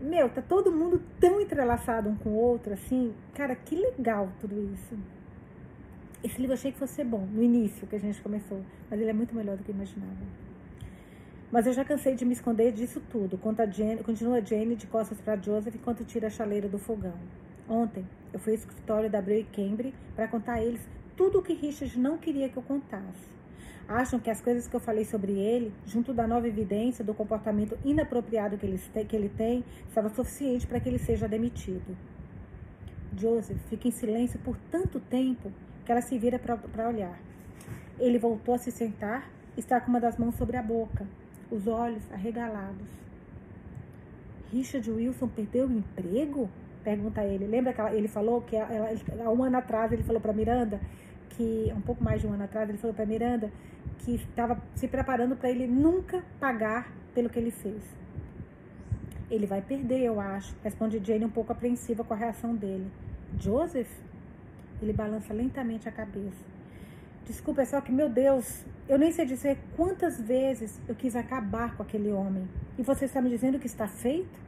meu, 0.00 0.28
tá 0.30 0.40
todo 0.40 0.72
mundo 0.72 1.02
tão 1.20 1.40
entrelaçado 1.40 2.08
um 2.08 2.16
com 2.16 2.30
o 2.30 2.36
outro 2.36 2.72
assim, 2.72 3.14
cara, 3.34 3.54
que 3.54 3.76
legal 3.76 4.30
tudo 4.40 4.58
isso. 4.72 4.96
Esse 6.24 6.36
livro 6.40 6.52
eu 6.52 6.54
achei 6.54 6.72
que 6.72 6.78
fosse 6.78 7.04
bom 7.04 7.26
no 7.26 7.42
início 7.42 7.86
que 7.86 7.96
a 7.96 8.00
gente 8.00 8.20
começou, 8.20 8.60
mas 8.90 9.00
ele 9.00 9.10
é 9.10 9.12
muito 9.12 9.34
melhor 9.34 9.56
do 9.56 9.62
que 9.62 9.70
eu 9.70 9.74
imaginava. 9.74 10.16
Mas 11.52 11.66
eu 11.66 11.72
já 11.72 11.84
cansei 11.84 12.14
de 12.14 12.24
me 12.24 12.32
esconder 12.32 12.72
disso 12.72 13.02
tudo, 13.10 13.36
conta 13.36 13.70
Jane, 13.70 14.02
continua 14.02 14.44
Jane 14.44 14.76
de 14.76 14.86
costas 14.86 15.20
para 15.20 15.40
Joseph 15.40 15.74
enquanto 15.74 16.04
tira 16.04 16.28
a 16.28 16.30
chaleira 16.30 16.68
do 16.68 16.78
fogão. 16.78 17.18
Ontem, 17.68 18.06
eu 18.32 18.38
fui 18.38 18.52
ao 18.52 18.58
escritório 18.58 19.10
da 19.10 19.18
Abreu 19.18 19.40
e 19.40 19.44
Cambry 19.44 19.94
para 20.14 20.28
contar 20.28 20.54
a 20.54 20.64
eles 20.64 20.80
tudo 21.16 21.38
o 21.38 21.42
que 21.42 21.52
Richard 21.52 21.98
não 21.98 22.16
queria 22.16 22.48
que 22.48 22.56
eu 22.56 22.62
contasse. 22.62 23.39
Acham 23.90 24.20
que 24.20 24.30
as 24.30 24.40
coisas 24.40 24.68
que 24.68 24.76
eu 24.76 24.78
falei 24.78 25.04
sobre 25.04 25.32
ele, 25.32 25.74
junto 25.84 26.14
da 26.14 26.24
nova 26.24 26.46
evidência 26.46 27.04
do 27.04 27.12
comportamento 27.12 27.76
inapropriado 27.84 28.56
que 28.56 28.64
ele, 28.64 28.78
que 29.04 29.16
ele 29.16 29.28
tem, 29.28 29.64
estava 29.88 30.08
suficiente 30.08 30.64
para 30.64 30.78
que 30.78 30.88
ele 30.88 31.00
seja 31.00 31.26
demitido. 31.26 31.96
Joseph 33.18 33.58
fica 33.68 33.88
em 33.88 33.90
silêncio 33.90 34.38
por 34.44 34.56
tanto 34.70 35.00
tempo 35.00 35.50
que 35.84 35.90
ela 35.90 36.00
se 36.00 36.16
vira 36.16 36.38
para 36.38 36.88
olhar. 36.88 37.18
Ele 37.98 38.16
voltou 38.16 38.54
a 38.54 38.58
se 38.58 38.70
sentar, 38.70 39.28
está 39.56 39.80
com 39.80 39.88
uma 39.88 39.98
das 39.98 40.16
mãos 40.16 40.36
sobre 40.36 40.56
a 40.56 40.62
boca, 40.62 41.04
os 41.50 41.66
olhos 41.66 42.04
arregalados. 42.12 42.86
Richard 44.52 44.88
Wilson 44.88 45.26
perdeu 45.26 45.66
o 45.66 45.72
emprego? 45.72 46.48
Pergunta 46.84 47.24
ele. 47.24 47.44
Lembra 47.44 47.72
que 47.72 47.80
ela, 47.80 47.92
ele 47.92 48.06
falou 48.06 48.40
que 48.42 48.54
ela, 48.54 48.88
há 49.24 49.30
um 49.30 49.42
ano 49.42 49.56
atrás 49.56 49.90
ele 49.90 50.04
falou 50.04 50.20
para 50.20 50.32
Miranda 50.32 50.80
que 51.30 51.72
um 51.74 51.80
pouco 51.80 52.04
mais 52.04 52.20
de 52.20 52.26
um 52.26 52.32
ano 52.32 52.44
atrás 52.44 52.68
ele 52.68 52.78
falou 52.78 52.94
para 52.94 53.04
Miranda 53.04 53.50
que 54.00 54.14
estava 54.14 54.60
se 54.74 54.88
preparando 54.88 55.36
para 55.36 55.50
ele 55.50 55.66
nunca 55.66 56.22
pagar 56.38 56.90
pelo 57.14 57.28
que 57.28 57.38
ele 57.38 57.50
fez. 57.50 57.82
Ele 59.30 59.46
vai 59.46 59.62
perder, 59.62 60.00
eu 60.00 60.18
acho, 60.20 60.54
responde 60.62 61.00
Jane 61.04 61.24
um 61.24 61.30
pouco 61.30 61.52
apreensiva 61.52 62.02
com 62.02 62.14
a 62.14 62.16
reação 62.16 62.54
dele. 62.54 62.90
Joseph? 63.38 63.90
Ele 64.82 64.92
balança 64.92 65.32
lentamente 65.32 65.88
a 65.88 65.92
cabeça. 65.92 66.50
Desculpa, 67.26 67.62
é 67.62 67.64
só 67.64 67.80
que, 67.80 67.92
meu 67.92 68.08
Deus, 68.08 68.64
eu 68.88 68.98
nem 68.98 69.12
sei 69.12 69.24
dizer 69.24 69.58
quantas 69.76 70.20
vezes 70.20 70.80
eu 70.88 70.94
quis 70.94 71.14
acabar 71.14 71.76
com 71.76 71.82
aquele 71.82 72.10
homem. 72.10 72.48
E 72.76 72.82
você 72.82 73.04
está 73.04 73.20
me 73.20 73.28
dizendo 73.28 73.58
que 73.58 73.66
está 73.66 73.86
feito? 73.86 74.38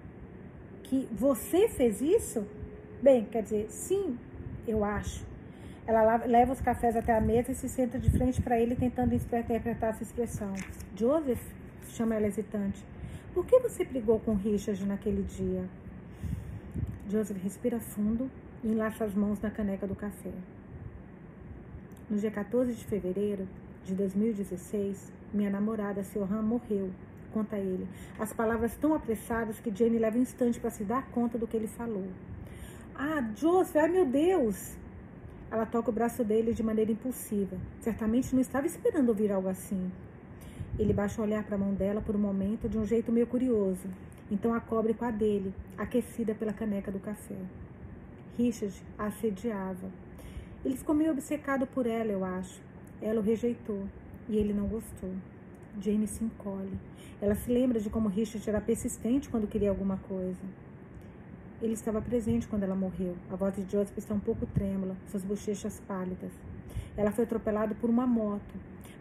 Que 0.82 1.06
você 1.12 1.68
fez 1.68 2.00
isso? 2.00 2.44
Bem, 3.00 3.24
quer 3.26 3.42
dizer, 3.42 3.70
sim, 3.70 4.18
eu 4.66 4.84
acho. 4.84 5.24
Ela 5.86 6.16
leva 6.26 6.52
os 6.52 6.60
cafés 6.60 6.96
até 6.96 7.16
a 7.16 7.20
mesa 7.20 7.50
e 7.50 7.54
se 7.54 7.68
senta 7.68 7.98
de 7.98 8.08
frente 8.10 8.40
para 8.40 8.58
ele, 8.58 8.76
tentando 8.76 9.14
interpretar 9.14 9.90
essa 9.90 10.02
expressão. 10.02 10.54
Joseph, 10.94 11.42
chama 11.88 12.14
ela 12.14 12.26
hesitante, 12.26 12.84
por 13.34 13.44
que 13.44 13.58
você 13.58 13.84
brigou 13.84 14.20
com 14.20 14.34
Richard 14.34 14.84
naquele 14.86 15.22
dia? 15.22 15.64
Joseph 17.08 17.42
respira 17.42 17.80
fundo 17.80 18.30
e 18.62 18.68
enlaça 18.68 19.04
as 19.04 19.14
mãos 19.14 19.40
na 19.40 19.50
caneca 19.50 19.86
do 19.86 19.94
café. 19.94 20.32
No 22.08 22.18
dia 22.18 22.30
14 22.30 22.74
de 22.74 22.84
fevereiro 22.84 23.48
de 23.84 23.94
2016, 23.94 25.12
minha 25.32 25.50
namorada, 25.50 26.02
Siohan, 26.02 26.42
morreu, 26.42 26.90
conta 27.32 27.56
ele. 27.56 27.88
As 28.18 28.32
palavras 28.32 28.76
tão 28.76 28.94
apressadas 28.94 29.58
que 29.58 29.74
Jane 29.74 29.98
leva 29.98 30.16
um 30.18 30.22
instante 30.22 30.60
para 30.60 30.70
se 30.70 30.84
dar 30.84 31.06
conta 31.10 31.38
do 31.38 31.46
que 31.46 31.56
ele 31.56 31.66
falou. 31.66 32.06
Ah, 32.94 33.26
Joseph, 33.34 33.76
ai 33.76 33.88
meu 33.88 34.06
Deus! 34.06 34.76
Ela 35.52 35.66
toca 35.66 35.90
o 35.90 35.92
braço 35.92 36.24
dele 36.24 36.54
de 36.54 36.62
maneira 36.62 36.90
impulsiva. 36.90 37.58
Certamente 37.82 38.34
não 38.34 38.40
estava 38.40 38.66
esperando 38.66 39.10
ouvir 39.10 39.30
algo 39.30 39.48
assim. 39.48 39.92
Ele 40.78 40.94
baixa 40.94 41.20
o 41.20 41.24
olhar 41.24 41.44
para 41.44 41.56
a 41.56 41.58
mão 41.58 41.74
dela 41.74 42.00
por 42.00 42.16
um 42.16 42.18
momento, 42.18 42.70
de 42.70 42.78
um 42.78 42.86
jeito 42.86 43.12
meio 43.12 43.26
curioso. 43.26 43.86
Então 44.30 44.54
a 44.54 44.60
cobre 44.60 44.94
com 44.94 45.04
a 45.04 45.10
dele, 45.10 45.52
aquecida 45.76 46.34
pela 46.34 46.54
caneca 46.54 46.90
do 46.90 46.98
café. 46.98 47.36
Richard 48.38 48.74
a 48.98 49.08
assediava. 49.08 49.90
Ele 50.64 50.74
ficou 50.74 50.94
meio 50.94 51.12
obcecado 51.12 51.66
por 51.66 51.84
ela, 51.86 52.10
eu 52.10 52.24
acho. 52.24 52.58
Ela 53.02 53.20
o 53.20 53.22
rejeitou 53.22 53.86
e 54.30 54.38
ele 54.38 54.54
não 54.54 54.66
gostou. 54.66 55.10
Jane 55.78 56.06
se 56.06 56.24
encolhe. 56.24 56.78
Ela 57.20 57.34
se 57.34 57.52
lembra 57.52 57.78
de 57.78 57.90
como 57.90 58.08
Richard 58.08 58.48
era 58.48 58.60
persistente 58.60 59.28
quando 59.28 59.46
queria 59.46 59.68
alguma 59.68 59.98
coisa. 59.98 60.40
Ele 61.62 61.74
estava 61.74 62.02
presente 62.02 62.48
quando 62.48 62.64
ela 62.64 62.74
morreu. 62.74 63.14
A 63.30 63.36
voz 63.36 63.54
de 63.54 63.62
Joseph 63.70 63.96
está 63.96 64.12
um 64.12 64.18
pouco 64.18 64.44
trêmula, 64.46 64.96
suas 65.06 65.22
bochechas 65.22 65.80
pálidas. 65.86 66.32
Ela 66.96 67.12
foi 67.12 67.22
atropelada 67.22 67.72
por 67.72 67.88
uma 67.88 68.04
moto, 68.04 68.54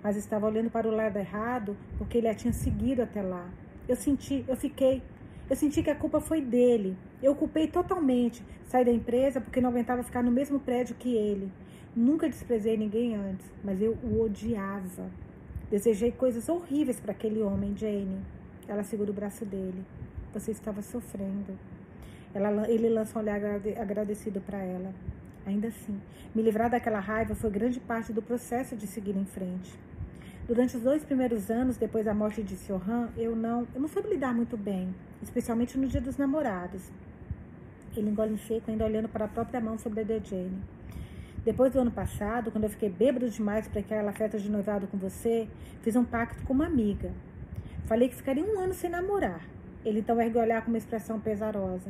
mas 0.03 0.16
estava 0.16 0.45
olhando 0.45 0.70
para 0.70 0.88
o 0.88 0.91
lado 0.91 1.18
errado 1.18 1.76
porque 1.97 2.20
ele 2.20 2.28
a 2.28 2.36
tinha 2.36 2.53
seguido 2.53 3.01
até 3.01 3.24
lá. 3.24 3.49
Eu 3.89 3.95
senti, 3.95 4.45
eu 4.47 4.55
fiquei, 4.55 5.01
eu 5.49 5.55
senti 5.55 5.82
que 5.82 5.89
a 5.89 5.95
culpa 5.95 6.22
foi 6.22 6.39
dele. 6.39 6.95
Eu 7.22 7.34
culpei 7.34 7.68
totalmente. 7.68 8.45
Saí 8.66 8.86
da 8.86 8.91
empresa 8.91 9.41
porque 9.41 9.59
não 9.59 9.72
aguentava 9.72 10.03
ficar 10.03 10.22
no 10.22 10.32
mesmo 10.32 10.59
prédio 10.59 10.95
que 10.95 11.16
ele. 11.16 11.51
Nunca 11.95 12.30
desprezei 12.30 12.78
ninguém 12.78 13.16
antes, 13.16 13.45
mas 13.64 13.82
eu 13.82 13.97
o 14.03 14.22
odiava. 14.22 15.09
Desejei 15.72 16.12
coisas 16.12 16.47
horríveis 16.47 16.99
para 16.99 17.12
aquele 17.12 17.41
homem, 17.41 17.76
Jane. 17.76 18.22
Ela 18.68 18.84
segura 18.84 19.09
o 19.09 19.14
braço 19.16 19.45
dele. 19.45 19.84
Você 20.32 20.51
estava 20.51 20.84
sofrendo. 20.84 21.57
Ela, 22.34 22.69
ele 22.69 22.89
lança 22.89 23.17
um 23.17 23.21
olhar 23.21 23.41
agradecido 23.79 24.39
para 24.41 24.57
ela. 24.57 24.93
Ainda 25.45 25.67
assim, 25.67 25.99
me 26.34 26.41
livrar 26.41 26.69
daquela 26.69 26.99
raiva 26.99 27.36
foi 27.36 27.49
grande 27.49 27.79
parte 27.79 28.13
do 28.13 28.21
processo 28.21 28.75
de 28.75 28.88
seguir 28.88 29.15
em 29.15 29.25
frente. 29.25 29.73
Durante 30.47 30.75
os 30.75 30.84
dois 30.84 31.03
primeiros 31.03 31.49
anos 31.49 31.77
depois 31.77 32.05
da 32.05 32.13
morte 32.13 32.43
de 32.43 32.55
Siohan, 32.55 33.09
eu 33.17 33.36
não, 33.36 33.67
eu 33.73 33.82
não 33.82 33.88
soube 33.88 34.09
lidar 34.09 34.34
muito 34.34 34.57
bem, 34.57 34.93
especialmente 35.21 35.77
no 35.77 35.88
dia 35.88 36.01
dos 36.01 36.17
namorados. 36.17 36.91
Ele 37.95 38.09
engole 38.09 38.34
em 38.34 38.38
seco, 38.38 38.71
ainda 38.71 38.86
olhando 38.86 39.09
para 39.09 39.25
a 39.25 39.27
própria 39.27 39.59
mão 39.59 39.77
sobre 39.77 40.01
a 40.01 40.03
de 40.03 40.19
Jane. 40.23 40.61
Depois 41.43 41.73
do 41.73 41.79
ano 41.79 41.91
passado, 41.91 42.51
quando 42.51 42.65
eu 42.65 42.69
fiquei 42.69 42.89
bêbado 42.89 43.29
demais 43.29 43.67
para 43.67 43.79
aquela 43.79 44.11
festa 44.13 44.38
de 44.38 44.49
noivado 44.49 44.88
com 44.88 44.97
você, 44.97 45.47
fiz 45.82 45.95
um 45.95 46.03
pacto 46.03 46.43
com 46.45 46.53
uma 46.53 46.67
amiga. 46.67 47.11
Falei 47.86 48.09
que 48.09 48.15
ficaria 48.15 48.43
um 48.43 48.59
ano 48.59 48.73
sem 48.73 48.89
namorar. 48.89 49.41
Ele 49.84 49.99
então 49.99 50.21
ergueu 50.21 50.41
olhar 50.41 50.61
com 50.63 50.69
uma 50.69 50.77
expressão 50.77 51.19
pesarosa. 51.19 51.89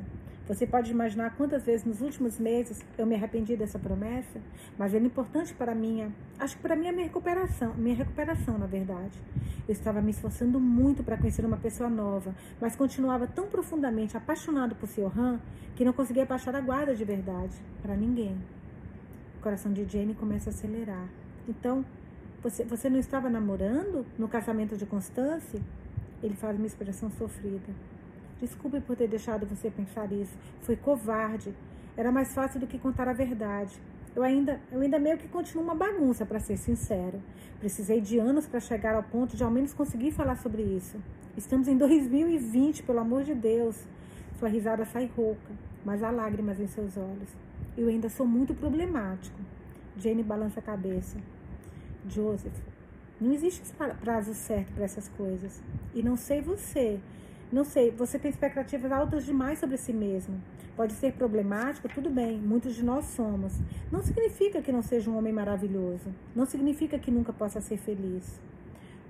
Você 0.51 0.67
pode 0.67 0.91
imaginar 0.91 1.33
quantas 1.37 1.63
vezes 1.63 1.85
nos 1.85 2.01
últimos 2.01 2.37
meses 2.37 2.83
eu 2.97 3.05
me 3.05 3.15
arrependi 3.15 3.55
dessa 3.55 3.79
promessa, 3.79 4.37
mas 4.77 4.93
era 4.93 5.01
importante 5.01 5.53
para 5.53 5.73
minha, 5.73 6.11
acho 6.37 6.57
que 6.57 6.61
para 6.61 6.75
minha 6.75 6.91
recuperação, 6.91 7.73
minha 7.75 7.95
recuperação, 7.95 8.57
na 8.57 8.65
verdade. 8.65 9.17
Eu 9.65 9.71
estava 9.71 10.01
me 10.01 10.11
esforçando 10.11 10.59
muito 10.59 11.05
para 11.05 11.15
conhecer 11.15 11.45
uma 11.45 11.55
pessoa 11.55 11.89
nova, 11.89 12.35
mas 12.59 12.75
continuava 12.75 13.27
tão 13.27 13.47
profundamente 13.47 14.17
apaixonado 14.17 14.75
por 14.75 14.89
seu 14.89 15.07
Han 15.07 15.39
que 15.73 15.85
não 15.85 15.93
conseguia 15.93 16.25
baixar 16.25 16.53
a 16.53 16.59
guarda 16.59 16.93
de 16.93 17.05
verdade 17.05 17.55
para 17.81 17.95
ninguém. 17.95 18.35
O 19.39 19.41
coração 19.41 19.71
de 19.71 19.85
Jane 19.85 20.13
começa 20.15 20.49
a 20.49 20.51
acelerar. 20.51 21.07
Então, 21.47 21.85
você, 22.43 22.65
você 22.65 22.89
não 22.89 22.99
estava 22.99 23.29
namorando 23.29 24.05
no 24.19 24.27
casamento 24.27 24.75
de 24.75 24.85
Constance? 24.85 25.61
Ele 26.21 26.35
faz 26.35 26.57
uma 26.57 26.67
expressão 26.67 27.09
sofrida. 27.09 27.73
Desculpe 28.41 28.81
por 28.81 28.95
ter 28.95 29.07
deixado 29.07 29.45
você 29.45 29.69
pensar 29.69 30.11
isso. 30.11 30.35
Foi 30.61 30.75
covarde. 30.75 31.53
Era 31.95 32.11
mais 32.11 32.33
fácil 32.33 32.59
do 32.59 32.65
que 32.65 32.79
contar 32.79 33.07
a 33.07 33.13
verdade. 33.13 33.79
Eu 34.15 34.23
ainda, 34.23 34.59
eu 34.71 34.81
ainda 34.81 34.99
meio 34.99 35.17
que 35.17 35.27
continuo 35.27 35.63
uma 35.63 35.75
bagunça, 35.75 36.25
para 36.25 36.39
ser 36.39 36.57
sincero. 36.57 37.21
Precisei 37.59 38.01
de 38.01 38.17
anos 38.17 38.47
para 38.47 38.59
chegar 38.59 38.95
ao 38.95 39.03
ponto 39.03 39.37
de 39.37 39.43
ao 39.43 39.51
menos 39.51 39.73
conseguir 39.73 40.11
falar 40.11 40.35
sobre 40.37 40.63
isso. 40.63 40.97
Estamos 41.37 41.67
em 41.67 41.77
2020, 41.77 42.83
pelo 42.83 42.99
amor 42.99 43.23
de 43.23 43.35
Deus. 43.35 43.77
Sua 44.39 44.49
risada 44.49 44.83
sai 44.85 45.09
rouca, 45.15 45.53
mas 45.85 46.01
há 46.01 46.09
lágrimas 46.09 46.59
em 46.59 46.67
seus 46.67 46.97
olhos. 46.97 47.29
Eu 47.77 47.87
ainda 47.87 48.09
sou 48.09 48.25
muito 48.25 48.53
problemático. 48.53 49.39
Jane 49.95 50.23
balança 50.23 50.59
a 50.59 50.63
cabeça. 50.63 51.17
Joseph, 52.09 52.57
não 53.19 53.31
existe 53.31 53.61
prazo 54.01 54.33
certo 54.33 54.73
para 54.73 54.83
essas 54.83 55.07
coisas. 55.09 55.61
E 55.93 56.01
não 56.01 56.17
sei 56.17 56.41
você, 56.41 56.99
não 57.51 57.65
sei, 57.65 57.91
você 57.91 58.17
tem 58.17 58.31
expectativas 58.31 58.91
altas 58.93 59.25
demais 59.25 59.59
sobre 59.59 59.75
si 59.75 59.91
mesmo. 59.91 60.41
Pode 60.73 60.93
ser 60.93 61.11
problemático, 61.11 61.89
tudo 61.89 62.09
bem, 62.09 62.39
muitos 62.39 62.75
de 62.75 62.83
nós 62.83 63.03
somos. 63.05 63.53
Não 63.91 64.01
significa 64.01 64.61
que 64.61 64.71
não 64.71 64.81
seja 64.81 65.11
um 65.11 65.17
homem 65.17 65.33
maravilhoso. 65.33 66.09
Não 66.33 66.45
significa 66.45 66.97
que 66.97 67.11
nunca 67.11 67.33
possa 67.33 67.59
ser 67.59 67.77
feliz. 67.77 68.39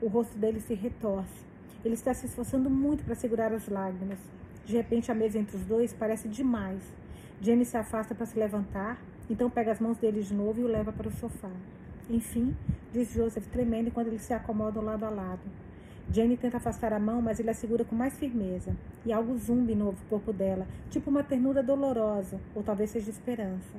O 0.01 0.07
rosto 0.07 0.35
dele 0.39 0.59
se 0.59 0.73
retorce. 0.73 1.45
Ele 1.85 1.93
está 1.93 2.15
se 2.15 2.25
esforçando 2.25 2.67
muito 2.67 3.03
para 3.03 3.13
segurar 3.13 3.53
as 3.53 3.67
lágrimas. 3.67 4.17
De 4.65 4.75
repente, 4.75 5.11
a 5.11 5.15
mesa 5.15 5.37
entre 5.37 5.55
os 5.55 5.63
dois 5.63 5.93
parece 5.93 6.27
demais. 6.27 6.81
Jenny 7.39 7.63
se 7.63 7.77
afasta 7.77 8.15
para 8.15 8.25
se 8.25 8.39
levantar, 8.39 8.99
então 9.29 9.51
pega 9.51 9.71
as 9.71 9.79
mãos 9.79 9.97
dele 9.99 10.21
de 10.23 10.33
novo 10.33 10.59
e 10.59 10.63
o 10.63 10.67
leva 10.67 10.91
para 10.91 11.07
o 11.07 11.11
sofá. 11.11 11.51
Enfim, 12.09 12.55
diz 12.91 13.11
Joseph, 13.13 13.45
tremendo 13.47 13.89
enquanto 13.89 14.07
eles 14.07 14.23
se 14.23 14.33
acomodam 14.33 14.83
lado 14.83 15.05
a 15.05 15.09
lado. 15.09 15.41
Jane 16.13 16.35
tenta 16.35 16.57
afastar 16.57 16.91
a 16.91 16.99
mão, 16.99 17.21
mas 17.21 17.39
ele 17.39 17.49
a 17.49 17.53
segura 17.53 17.85
com 17.85 17.95
mais 17.95 18.13
firmeza. 18.15 18.75
E 19.05 19.13
algo 19.13 19.37
zumbi 19.37 19.73
no 19.73 19.95
corpo 20.09 20.33
dela, 20.33 20.67
tipo 20.89 21.09
uma 21.09 21.23
ternura 21.23 21.63
dolorosa, 21.63 22.37
ou 22.53 22.61
talvez 22.61 22.89
seja 22.89 23.09
esperança. 23.09 23.77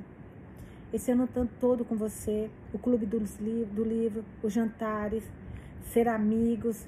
Esse 0.91 1.11
ano 1.11 1.29
todo 1.59 1.85
com 1.85 1.95
você, 1.95 2.49
o 2.73 2.79
clube 2.79 3.05
do, 3.05 3.19
do 3.19 3.83
livro, 3.83 4.23
os 4.41 4.51
jantares, 4.51 5.23
ser 5.91 6.07
amigos. 6.07 6.87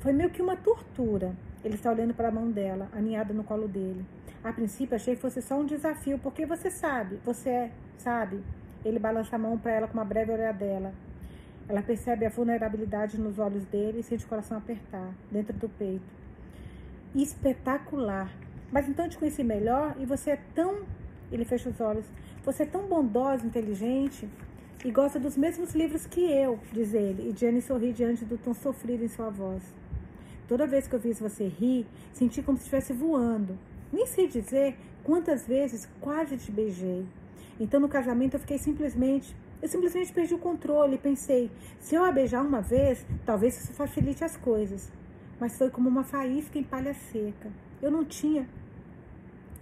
Foi 0.00 0.12
meio 0.12 0.30
que 0.30 0.40
uma 0.40 0.56
tortura. 0.56 1.34
Ele 1.62 1.74
está 1.74 1.90
olhando 1.90 2.14
para 2.14 2.28
a 2.28 2.32
mão 2.32 2.50
dela, 2.50 2.88
aninhada 2.92 3.34
no 3.34 3.44
colo 3.44 3.68
dele. 3.68 4.04
A 4.42 4.52
princípio 4.52 4.96
achei 4.96 5.16
que 5.16 5.20
fosse 5.20 5.42
só 5.42 5.58
um 5.58 5.66
desafio, 5.66 6.18
porque 6.18 6.46
você 6.46 6.70
sabe, 6.70 7.18
você 7.24 7.50
é, 7.50 7.70
sabe. 7.98 8.42
Ele 8.84 8.98
balança 8.98 9.36
a 9.36 9.38
mão 9.38 9.58
para 9.58 9.72
ela 9.72 9.88
com 9.88 9.94
uma 9.94 10.04
breve 10.04 10.32
olhadela. 10.32 10.92
Ela 11.68 11.82
percebe 11.82 12.24
a 12.24 12.30
vulnerabilidade 12.30 13.20
nos 13.20 13.38
olhos 13.38 13.64
dele 13.66 14.00
e 14.00 14.02
sente 14.02 14.24
o 14.24 14.28
coração 14.28 14.56
apertar 14.56 15.12
dentro 15.30 15.52
do 15.56 15.68
peito. 15.68 16.04
Espetacular. 17.14 18.32
Mas 18.72 18.88
então 18.88 19.04
eu 19.04 19.10
te 19.10 19.18
conheci 19.18 19.44
melhor 19.44 19.94
e 19.98 20.06
você 20.06 20.30
é 20.30 20.40
tão. 20.54 20.82
Ele 21.30 21.44
fecha 21.44 21.68
os 21.68 21.80
olhos. 21.80 22.06
Você 22.44 22.62
é 22.62 22.66
tão 22.66 22.86
bondosa, 22.86 23.46
inteligente. 23.46 24.28
e 24.84 24.90
gosta 24.92 25.18
dos 25.18 25.36
mesmos 25.36 25.74
livros 25.74 26.06
que 26.06 26.20
eu, 26.20 26.58
diz 26.72 26.94
ele, 26.94 27.28
e 27.28 27.36
Jenny 27.36 27.60
sorri 27.60 27.92
diante 27.92 28.24
do 28.24 28.38
tom 28.38 28.54
sofrido 28.54 29.04
em 29.04 29.08
sua 29.08 29.28
voz. 29.28 29.60
Toda 30.46 30.68
vez 30.68 30.86
que 30.86 30.94
eu 30.94 31.00
vi 31.00 31.12
você 31.12 31.48
rir, 31.48 31.84
senti 32.12 32.42
como 32.42 32.56
se 32.56 32.62
estivesse 32.62 32.92
voando. 32.92 33.58
Nem 33.92 34.06
sei 34.06 34.28
dizer 34.28 34.76
quantas 35.02 35.46
vezes 35.46 35.88
quase 36.00 36.36
te 36.36 36.52
beijei. 36.52 37.04
Então 37.58 37.80
no 37.80 37.88
casamento 37.88 38.34
eu 38.34 38.40
fiquei 38.40 38.56
simplesmente. 38.56 39.34
Eu 39.60 39.68
simplesmente 39.68 40.12
perdi 40.12 40.34
o 40.34 40.38
controle 40.38 40.94
e 40.94 40.98
pensei: 40.98 41.50
se 41.80 41.94
eu 41.94 42.04
a 42.04 42.12
beijar 42.12 42.42
uma 42.42 42.60
vez, 42.60 43.04
talvez 43.24 43.60
isso 43.60 43.72
facilite 43.72 44.24
as 44.24 44.36
coisas. 44.36 44.90
Mas 45.40 45.56
foi 45.56 45.70
como 45.70 45.88
uma 45.88 46.04
faísca 46.04 46.58
em 46.58 46.64
palha 46.64 46.94
seca. 46.94 47.50
Eu 47.80 47.90
não 47.90 48.04
tinha. 48.04 48.48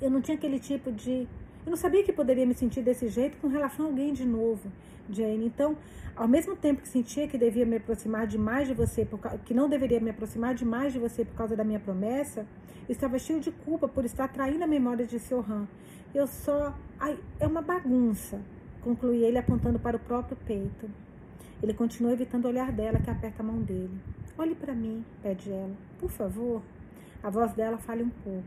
Eu 0.00 0.10
não 0.10 0.20
tinha 0.20 0.36
aquele 0.36 0.58
tipo 0.58 0.92
de. 0.92 1.26
Eu 1.64 1.70
não 1.70 1.76
sabia 1.76 2.02
que 2.02 2.12
poderia 2.12 2.46
me 2.46 2.54
sentir 2.54 2.82
desse 2.82 3.08
jeito 3.08 3.36
com 3.38 3.48
relação 3.48 3.86
a 3.86 3.88
alguém 3.88 4.12
de 4.12 4.24
novo, 4.24 4.70
Jane. 5.10 5.46
Então, 5.46 5.76
ao 6.14 6.28
mesmo 6.28 6.54
tempo 6.54 6.82
que 6.82 6.88
sentia 6.88 7.26
que 7.26 7.36
devia 7.36 7.66
me 7.66 7.76
aproximar 7.76 8.26
demais 8.26 8.68
de 8.68 8.74
você, 8.74 9.04
por, 9.04 9.18
que 9.44 9.52
não 9.52 9.68
deveria 9.68 10.00
me 10.00 10.10
aproximar 10.10 10.54
demais 10.54 10.92
de 10.92 10.98
você 10.98 11.24
por 11.24 11.34
causa 11.34 11.56
da 11.56 11.64
minha 11.64 11.80
promessa, 11.80 12.46
estava 12.88 13.18
cheio 13.18 13.40
de 13.40 13.50
culpa 13.50 13.88
por 13.88 14.04
estar 14.04 14.28
traindo 14.28 14.62
a 14.62 14.66
memória 14.66 15.04
de 15.04 15.18
Siohan. 15.18 15.66
Eu 16.14 16.26
só. 16.26 16.74
Ai, 17.00 17.18
é 17.40 17.46
uma 17.46 17.62
bagunça, 17.62 18.40
conclui 18.86 19.24
ele 19.24 19.36
apontando 19.36 19.80
para 19.80 19.96
o 19.96 20.00
próprio 20.00 20.36
peito. 20.46 20.88
Ele 21.60 21.74
continua 21.74 22.12
evitando 22.12 22.44
o 22.44 22.48
olhar 22.48 22.70
dela, 22.70 23.00
que 23.00 23.10
aperta 23.10 23.42
a 23.42 23.44
mão 23.44 23.60
dele. 23.60 23.98
Olhe 24.38 24.54
para 24.54 24.72
mim, 24.72 25.04
pede 25.20 25.50
ela. 25.50 25.74
Por 25.98 26.08
favor. 26.08 26.62
A 27.20 27.28
voz 27.28 27.52
dela 27.52 27.78
falha 27.78 28.04
um 28.04 28.10
pouco. 28.10 28.46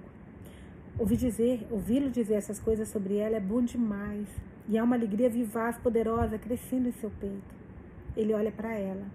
Ouvi 0.97 1.17
dizer, 1.17 1.67
ouvi-lo 1.69 2.09
dizer 2.09 2.35
essas 2.35 2.57
coisas 2.57 2.87
sobre 2.87 3.17
ela 3.17 3.35
é 3.35 3.39
bom 3.41 3.61
demais. 3.61 4.29
E 4.69 4.77
há 4.77 4.83
uma 4.83 4.95
alegria 4.95 5.29
vivaz, 5.29 5.77
poderosa, 5.77 6.37
crescendo 6.37 6.87
em 6.87 6.93
seu 6.93 7.11
peito. 7.19 7.53
Ele 8.15 8.33
olha 8.33 8.51
para 8.51 8.73
ela. 8.73 9.07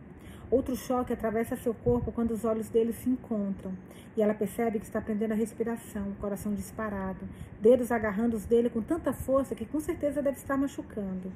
Outro 0.51 0.77
choque 0.77 1.13
atravessa 1.13 1.57
seu 1.57 1.75
corpo 1.75 2.13
quando 2.13 2.33
os 2.33 2.45
olhos 2.45 2.69
dele 2.69 2.93
se 2.93 3.09
encontram. 3.09 3.73
E 4.17 4.23
ela 4.23 4.35
percebe 4.35 4.79
que 4.79 4.85
está 4.85 5.01
prendendo 5.01 5.33
a 5.33 5.37
respiração, 5.37 6.11
o 6.11 6.15
coração 6.17 6.55
disparado, 6.55 7.29
dedos 7.61 7.91
agarrando 7.91 8.37
os 8.37 8.45
dele 8.45 8.71
com 8.71 8.81
tanta 8.81 9.13
força 9.13 9.55
que 9.55 9.67
com 9.67 9.81
certeza 9.81 10.23
deve 10.23 10.37
estar 10.37 10.57
machucando. 10.57 11.33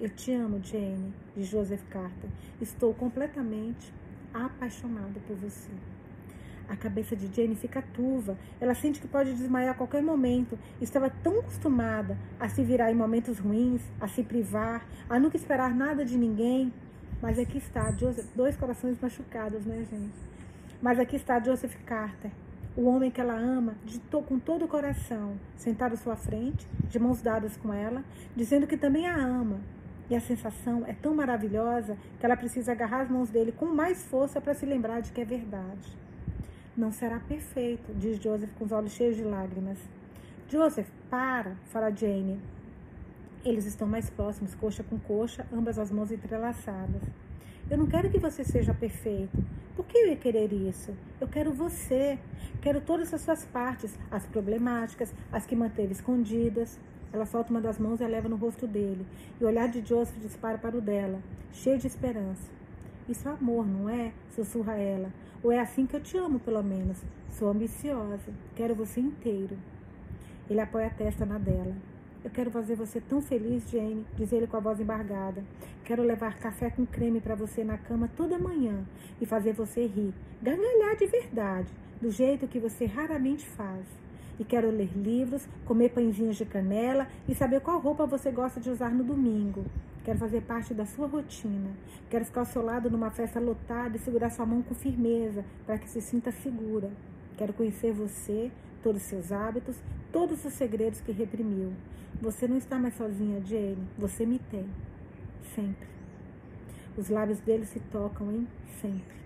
Eu 0.00 0.08
te 0.08 0.32
amo, 0.32 0.60
Jane, 0.62 1.12
de 1.36 1.42
Joseph 1.42 1.82
Carter. 1.90 2.30
Estou 2.60 2.94
completamente 2.94 3.92
apaixonado 4.32 5.20
por 5.26 5.36
você. 5.36 5.70
A 6.68 6.76
cabeça 6.76 7.16
de 7.16 7.34
Jane 7.34 7.56
fica 7.56 7.82
turva. 7.82 8.36
Ela 8.60 8.74
sente 8.74 9.00
que 9.00 9.08
pode 9.08 9.32
desmaiar 9.32 9.70
a 9.70 9.74
qualquer 9.74 10.02
momento. 10.02 10.58
Estava 10.80 11.08
tão 11.08 11.40
acostumada 11.40 12.16
a 12.38 12.48
se 12.48 12.62
virar 12.62 12.92
em 12.92 12.94
momentos 12.94 13.38
ruins, 13.38 13.82
a 14.00 14.06
se 14.06 14.22
privar, 14.22 14.86
a 15.08 15.18
nunca 15.18 15.36
esperar 15.36 15.74
nada 15.74 16.04
de 16.04 16.16
ninguém. 16.16 16.72
Mas 17.20 17.38
aqui 17.38 17.58
está, 17.58 17.90
Joseph, 17.92 18.26
dois 18.36 18.56
corações 18.56 19.00
machucados, 19.00 19.64
né, 19.64 19.84
gente? 19.90 20.14
Mas 20.80 21.00
aqui 21.00 21.16
está 21.16 21.40
Joseph 21.40 21.74
Carter, 21.84 22.30
o 22.76 22.84
homem 22.84 23.10
que 23.10 23.20
ela 23.20 23.34
ama, 23.34 23.74
de 23.84 23.98
to, 23.98 24.22
com 24.22 24.38
todo 24.38 24.64
o 24.64 24.68
coração, 24.68 25.34
sentado 25.56 25.94
à 25.94 25.96
sua 25.96 26.14
frente, 26.14 26.64
de 26.88 26.96
mãos 26.98 27.20
dadas 27.20 27.56
com 27.56 27.74
ela, 27.74 28.04
dizendo 28.36 28.68
que 28.68 28.76
também 28.76 29.08
a 29.08 29.16
ama. 29.16 29.58
E 30.08 30.14
a 30.14 30.20
sensação 30.20 30.84
é 30.86 30.92
tão 30.92 31.12
maravilhosa 31.12 31.98
que 32.20 32.24
ela 32.24 32.36
precisa 32.36 32.70
agarrar 32.70 33.02
as 33.02 33.10
mãos 33.10 33.28
dele 33.28 33.50
com 33.50 33.66
mais 33.66 34.04
força 34.04 34.40
para 34.40 34.54
se 34.54 34.64
lembrar 34.64 35.00
de 35.00 35.10
que 35.10 35.20
é 35.20 35.24
verdade. 35.24 35.98
Não 36.76 36.92
será 36.92 37.18
perfeito, 37.18 37.92
diz 37.94 38.22
Joseph 38.22 38.50
com 38.56 38.64
os 38.64 38.70
olhos 38.70 38.92
cheios 38.92 39.16
de 39.16 39.24
lágrimas. 39.24 39.78
Joseph, 40.48 40.88
para, 41.10 41.56
fala 41.72 41.90
Jane. 41.90 42.40
Eles 43.44 43.66
estão 43.66 43.86
mais 43.86 44.10
próximos, 44.10 44.54
coxa 44.54 44.82
com 44.82 44.98
coxa, 44.98 45.46
ambas 45.52 45.78
as 45.78 45.90
mãos 45.90 46.10
entrelaçadas. 46.10 47.02
Eu 47.70 47.78
não 47.78 47.86
quero 47.86 48.10
que 48.10 48.18
você 48.18 48.42
seja 48.42 48.74
perfeito. 48.74 49.44
Por 49.76 49.84
que 49.86 49.96
eu 49.96 50.08
ia 50.08 50.16
querer 50.16 50.52
isso? 50.52 50.92
Eu 51.20 51.28
quero 51.28 51.52
você. 51.52 52.18
Quero 52.60 52.80
todas 52.80 53.14
as 53.14 53.20
suas 53.20 53.44
partes, 53.44 53.96
as 54.10 54.26
problemáticas, 54.26 55.14
as 55.30 55.46
que 55.46 55.54
manteve 55.54 55.92
escondidas. 55.92 56.78
Ela 57.12 57.24
solta 57.26 57.50
uma 57.50 57.60
das 57.60 57.78
mãos 57.78 58.00
e 58.00 58.04
a 58.04 58.08
leva 58.08 58.28
no 58.28 58.36
rosto 58.36 58.66
dele. 58.66 59.06
E 59.40 59.44
o 59.44 59.46
olhar 59.46 59.68
de 59.68 59.86
Joseph 59.86 60.18
dispara 60.18 60.58
para 60.58 60.76
o 60.76 60.80
dela, 60.80 61.20
cheio 61.52 61.78
de 61.78 61.86
esperança. 61.86 62.50
Isso 63.08 63.28
é 63.28 63.32
amor, 63.32 63.66
não 63.66 63.88
é? 63.88 64.12
Sussurra 64.34 64.74
ela. 64.74 65.12
Ou 65.42 65.52
é 65.52 65.60
assim 65.60 65.86
que 65.86 65.94
eu 65.94 66.00
te 66.00 66.18
amo, 66.18 66.40
pelo 66.40 66.62
menos. 66.62 66.98
Sou 67.30 67.48
ambiciosa. 67.48 68.32
Quero 68.56 68.74
você 68.74 69.00
inteiro. 69.00 69.56
Ele 70.50 70.60
apoia 70.60 70.88
a 70.88 70.90
testa 70.90 71.24
na 71.24 71.38
dela. 71.38 71.74
Eu 72.24 72.30
quero 72.30 72.50
fazer 72.50 72.74
você 72.74 73.00
tão 73.00 73.20
feliz, 73.22 73.70
Jane, 73.70 74.04
diz 74.16 74.32
ele 74.32 74.48
com 74.48 74.56
a 74.56 74.60
voz 74.60 74.80
embargada. 74.80 75.44
Quero 75.84 76.02
levar 76.02 76.36
café 76.38 76.68
com 76.68 76.84
creme 76.84 77.20
para 77.20 77.36
você 77.36 77.62
na 77.62 77.78
cama 77.78 78.10
toda 78.16 78.38
manhã 78.38 78.84
e 79.20 79.26
fazer 79.26 79.52
você 79.52 79.86
rir, 79.86 80.12
gargalhar 80.42 80.96
de 80.96 81.06
verdade, 81.06 81.68
do 82.00 82.10
jeito 82.10 82.48
que 82.48 82.58
você 82.58 82.86
raramente 82.86 83.46
faz. 83.50 83.86
E 84.38 84.44
quero 84.44 84.70
ler 84.70 84.90
livros, 84.96 85.48
comer 85.64 85.90
pãezinhos 85.90 86.36
de 86.36 86.44
canela 86.44 87.08
e 87.28 87.34
saber 87.34 87.60
qual 87.60 87.78
roupa 87.78 88.04
você 88.04 88.30
gosta 88.30 88.60
de 88.60 88.68
usar 88.68 88.90
no 88.90 89.04
domingo. 89.04 89.64
Quero 90.04 90.18
fazer 90.18 90.42
parte 90.42 90.74
da 90.74 90.86
sua 90.86 91.06
rotina. 91.06 91.70
Quero 92.10 92.24
ficar 92.24 92.40
ao 92.40 92.46
seu 92.46 92.62
lado 92.62 92.90
numa 92.90 93.10
festa 93.10 93.38
lotada 93.38 93.96
e 93.96 94.00
segurar 94.00 94.30
sua 94.30 94.46
mão 94.46 94.62
com 94.62 94.74
firmeza 94.74 95.44
para 95.66 95.78
que 95.78 95.88
se 95.88 96.00
sinta 96.00 96.32
segura. 96.32 96.90
Quero 97.36 97.52
conhecer 97.52 97.92
você, 97.92 98.50
todos 98.82 99.02
os 99.02 99.08
seus 99.08 99.32
hábitos, 99.32 99.76
todos 100.12 100.44
os 100.44 100.52
segredos 100.52 101.00
que 101.00 101.12
reprimiu. 101.12 101.72
Você 102.20 102.48
não 102.48 102.56
está 102.56 102.78
mais 102.78 102.94
sozinha, 102.96 103.40
Jane. 103.44 103.86
Você 103.96 104.26
me 104.26 104.38
tem. 104.38 104.66
Sempre. 105.54 105.86
Os 106.96 107.08
lábios 107.08 107.38
dele 107.40 107.64
se 107.64 107.78
tocam 107.92 108.32
em 108.32 108.46
sempre. 108.80 109.18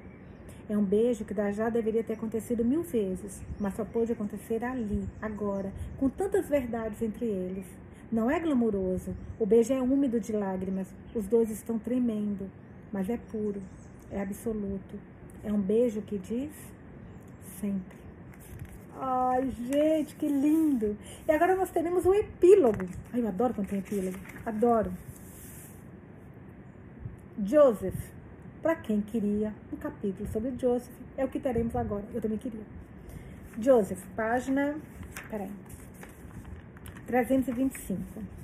É 0.68 0.76
um 0.76 0.84
beijo 0.84 1.24
que 1.24 1.34
já 1.52 1.68
deveria 1.68 2.04
ter 2.04 2.14
acontecido 2.14 2.64
mil 2.64 2.82
vezes, 2.82 3.42
mas 3.58 3.74
só 3.74 3.84
pôde 3.84 4.12
acontecer 4.12 4.64
ali, 4.64 5.08
agora, 5.20 5.72
com 5.98 6.08
tantas 6.08 6.48
verdades 6.48 7.02
entre 7.02 7.26
eles. 7.26 7.66
Não 8.10 8.30
é 8.30 8.38
glamuroso. 8.38 9.14
O 9.38 9.46
beijo 9.46 9.72
é 9.72 9.80
úmido 9.80 10.20
de 10.20 10.32
lágrimas. 10.32 10.86
Os 11.14 11.26
dois 11.26 11.50
estão 11.50 11.78
tremendo. 11.78 12.50
Mas 12.92 13.08
é 13.08 13.16
puro. 13.16 13.62
É 14.10 14.20
absoluto. 14.20 14.98
É 15.42 15.50
um 15.50 15.60
beijo 15.60 16.02
que 16.02 16.18
diz 16.18 16.52
sempre. 17.58 18.01
Ai, 19.00 19.50
gente, 19.50 20.14
que 20.16 20.28
lindo! 20.28 20.96
E 21.26 21.32
agora 21.32 21.56
nós 21.56 21.70
teremos 21.70 22.04
o 22.06 22.14
epílogo. 22.14 22.88
Ai, 23.12 23.20
eu 23.20 23.28
adoro 23.28 23.54
quando 23.54 23.68
tem 23.68 23.78
epílogo. 23.78 24.18
Adoro. 24.44 24.92
Joseph. 27.44 28.12
Para 28.62 28.76
quem 28.76 29.00
queria 29.00 29.52
um 29.72 29.76
capítulo 29.76 30.28
sobre 30.28 30.52
Joseph, 30.56 30.94
é 31.16 31.24
o 31.24 31.28
que 31.28 31.40
teremos 31.40 31.74
agora. 31.74 32.04
Eu 32.14 32.20
também 32.20 32.38
queria. 32.38 32.62
Joseph, 33.58 34.04
página. 34.14 34.76
Peraí. 35.28 35.50
325. 37.06 38.41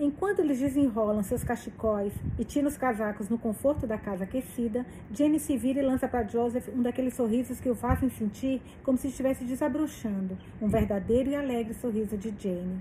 Enquanto 0.00 0.38
eles 0.38 0.60
desenrolam 0.60 1.24
seus 1.24 1.42
cachecóis 1.42 2.12
e 2.38 2.44
tiram 2.44 2.68
os 2.68 2.76
casacos 2.76 3.28
no 3.28 3.36
conforto 3.36 3.84
da 3.84 3.98
casa 3.98 4.22
aquecida, 4.22 4.86
Jenny 5.12 5.40
se 5.40 5.56
vira 5.56 5.80
e 5.80 5.82
lança 5.82 6.06
para 6.06 6.22
Joseph 6.22 6.68
um 6.68 6.82
daqueles 6.82 7.14
sorrisos 7.14 7.58
que 7.58 7.68
o 7.68 7.74
fazem 7.74 8.08
sentir 8.08 8.62
como 8.84 8.96
se 8.96 9.08
estivesse 9.08 9.42
desabrochando, 9.42 10.38
um 10.62 10.68
verdadeiro 10.68 11.30
e 11.30 11.34
alegre 11.34 11.74
sorriso 11.74 12.16
de 12.16 12.32
Jenny. 12.38 12.80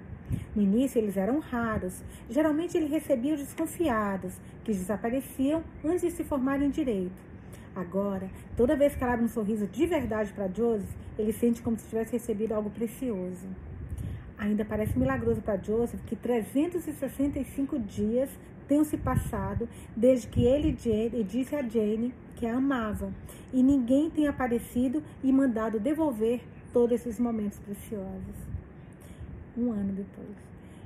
No 0.55 0.61
início 0.61 0.99
eles 0.99 1.17
eram 1.17 1.39
raros, 1.39 2.03
geralmente 2.29 2.77
ele 2.77 2.85
recebia 2.85 3.33
os 3.33 3.39
desconfiados, 3.39 4.33
que 4.63 4.71
desapareciam 4.71 5.63
antes 5.83 6.01
de 6.01 6.11
se 6.11 6.23
formarem 6.23 6.69
direito. 6.69 7.19
Agora, 7.75 8.29
toda 8.55 8.75
vez 8.75 8.95
que 8.95 9.03
ela 9.03 9.13
abre 9.13 9.25
um 9.25 9.29
sorriso 9.29 9.65
de 9.65 9.87
verdade 9.87 10.31
para 10.33 10.47
Joseph, 10.47 10.95
ele 11.17 11.33
sente 11.33 11.63
como 11.63 11.79
se 11.79 11.87
tivesse 11.87 12.11
recebido 12.11 12.53
algo 12.53 12.69
precioso. 12.69 13.47
Ainda 14.37 14.63
parece 14.63 14.97
milagroso 14.97 15.41
para 15.41 15.57
Joseph 15.57 15.99
que 16.05 16.15
365 16.15 17.79
dias 17.79 18.29
tenham 18.67 18.83
se 18.83 18.97
passado 18.97 19.67
desde 19.95 20.27
que 20.27 20.43
ele 20.43 20.71
disse 21.23 21.55
a 21.55 21.61
Jane 21.61 22.13
que 22.35 22.45
a 22.45 22.55
amava 22.55 23.11
e 23.51 23.63
ninguém 23.63 24.09
tem 24.09 24.27
aparecido 24.27 25.01
e 25.23 25.31
mandado 25.31 25.79
devolver 25.79 26.41
todos 26.71 26.99
esses 26.99 27.19
momentos 27.19 27.57
preciosos. 27.59 28.35
Um 29.57 29.71
ano 29.71 29.93
depois, 29.93 30.37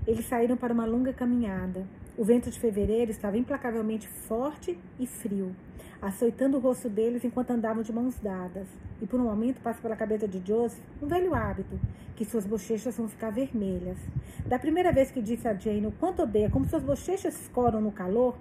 eles 0.07 0.25
saíram 0.25 0.55
para 0.55 0.73
uma 0.73 0.85
longa 0.85 1.11
caminhada. 1.11 1.85
O 2.17 2.23
vento 2.23 2.49
de 2.49 2.59
fevereiro 2.59 3.11
estava 3.11 3.37
implacavelmente 3.37 4.07
forte 4.07 4.77
e 4.97 5.05
frio 5.05 5.53
açoitando 6.01 6.57
o 6.57 6.59
rosto 6.59 6.89
deles 6.89 7.23
enquanto 7.23 7.51
andavam 7.51 7.83
de 7.83 7.93
mãos 7.93 8.17
dadas. 8.19 8.67
E 9.01 9.05
por 9.05 9.19
um 9.19 9.25
momento 9.25 9.61
passa 9.61 9.81
pela 9.81 9.95
cabeça 9.95 10.27
de 10.27 10.41
Joseph 10.45 10.81
um 11.01 11.07
velho 11.07 11.35
hábito, 11.35 11.79
que 12.15 12.25
suas 12.25 12.45
bochechas 12.45 12.97
vão 12.97 13.07
ficar 13.07 13.29
vermelhas. 13.29 13.97
Da 14.45 14.57
primeira 14.57 14.91
vez 14.91 15.11
que 15.11 15.21
disse 15.21 15.47
a 15.47 15.53
Jane 15.53 15.85
o 15.87 15.91
quanto 15.91 16.23
odeia 16.23 16.49
como 16.49 16.67
suas 16.67 16.83
bochechas 16.83 17.39
escoram 17.39 17.79
no 17.79 17.91
calor, 17.91 18.35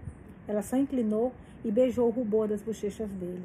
ela 0.48 0.62
só 0.62 0.76
inclinou 0.76 1.32
e 1.64 1.70
beijou 1.70 2.08
o 2.08 2.10
rubor 2.10 2.48
das 2.48 2.62
bochechas 2.62 3.10
dele. 3.10 3.44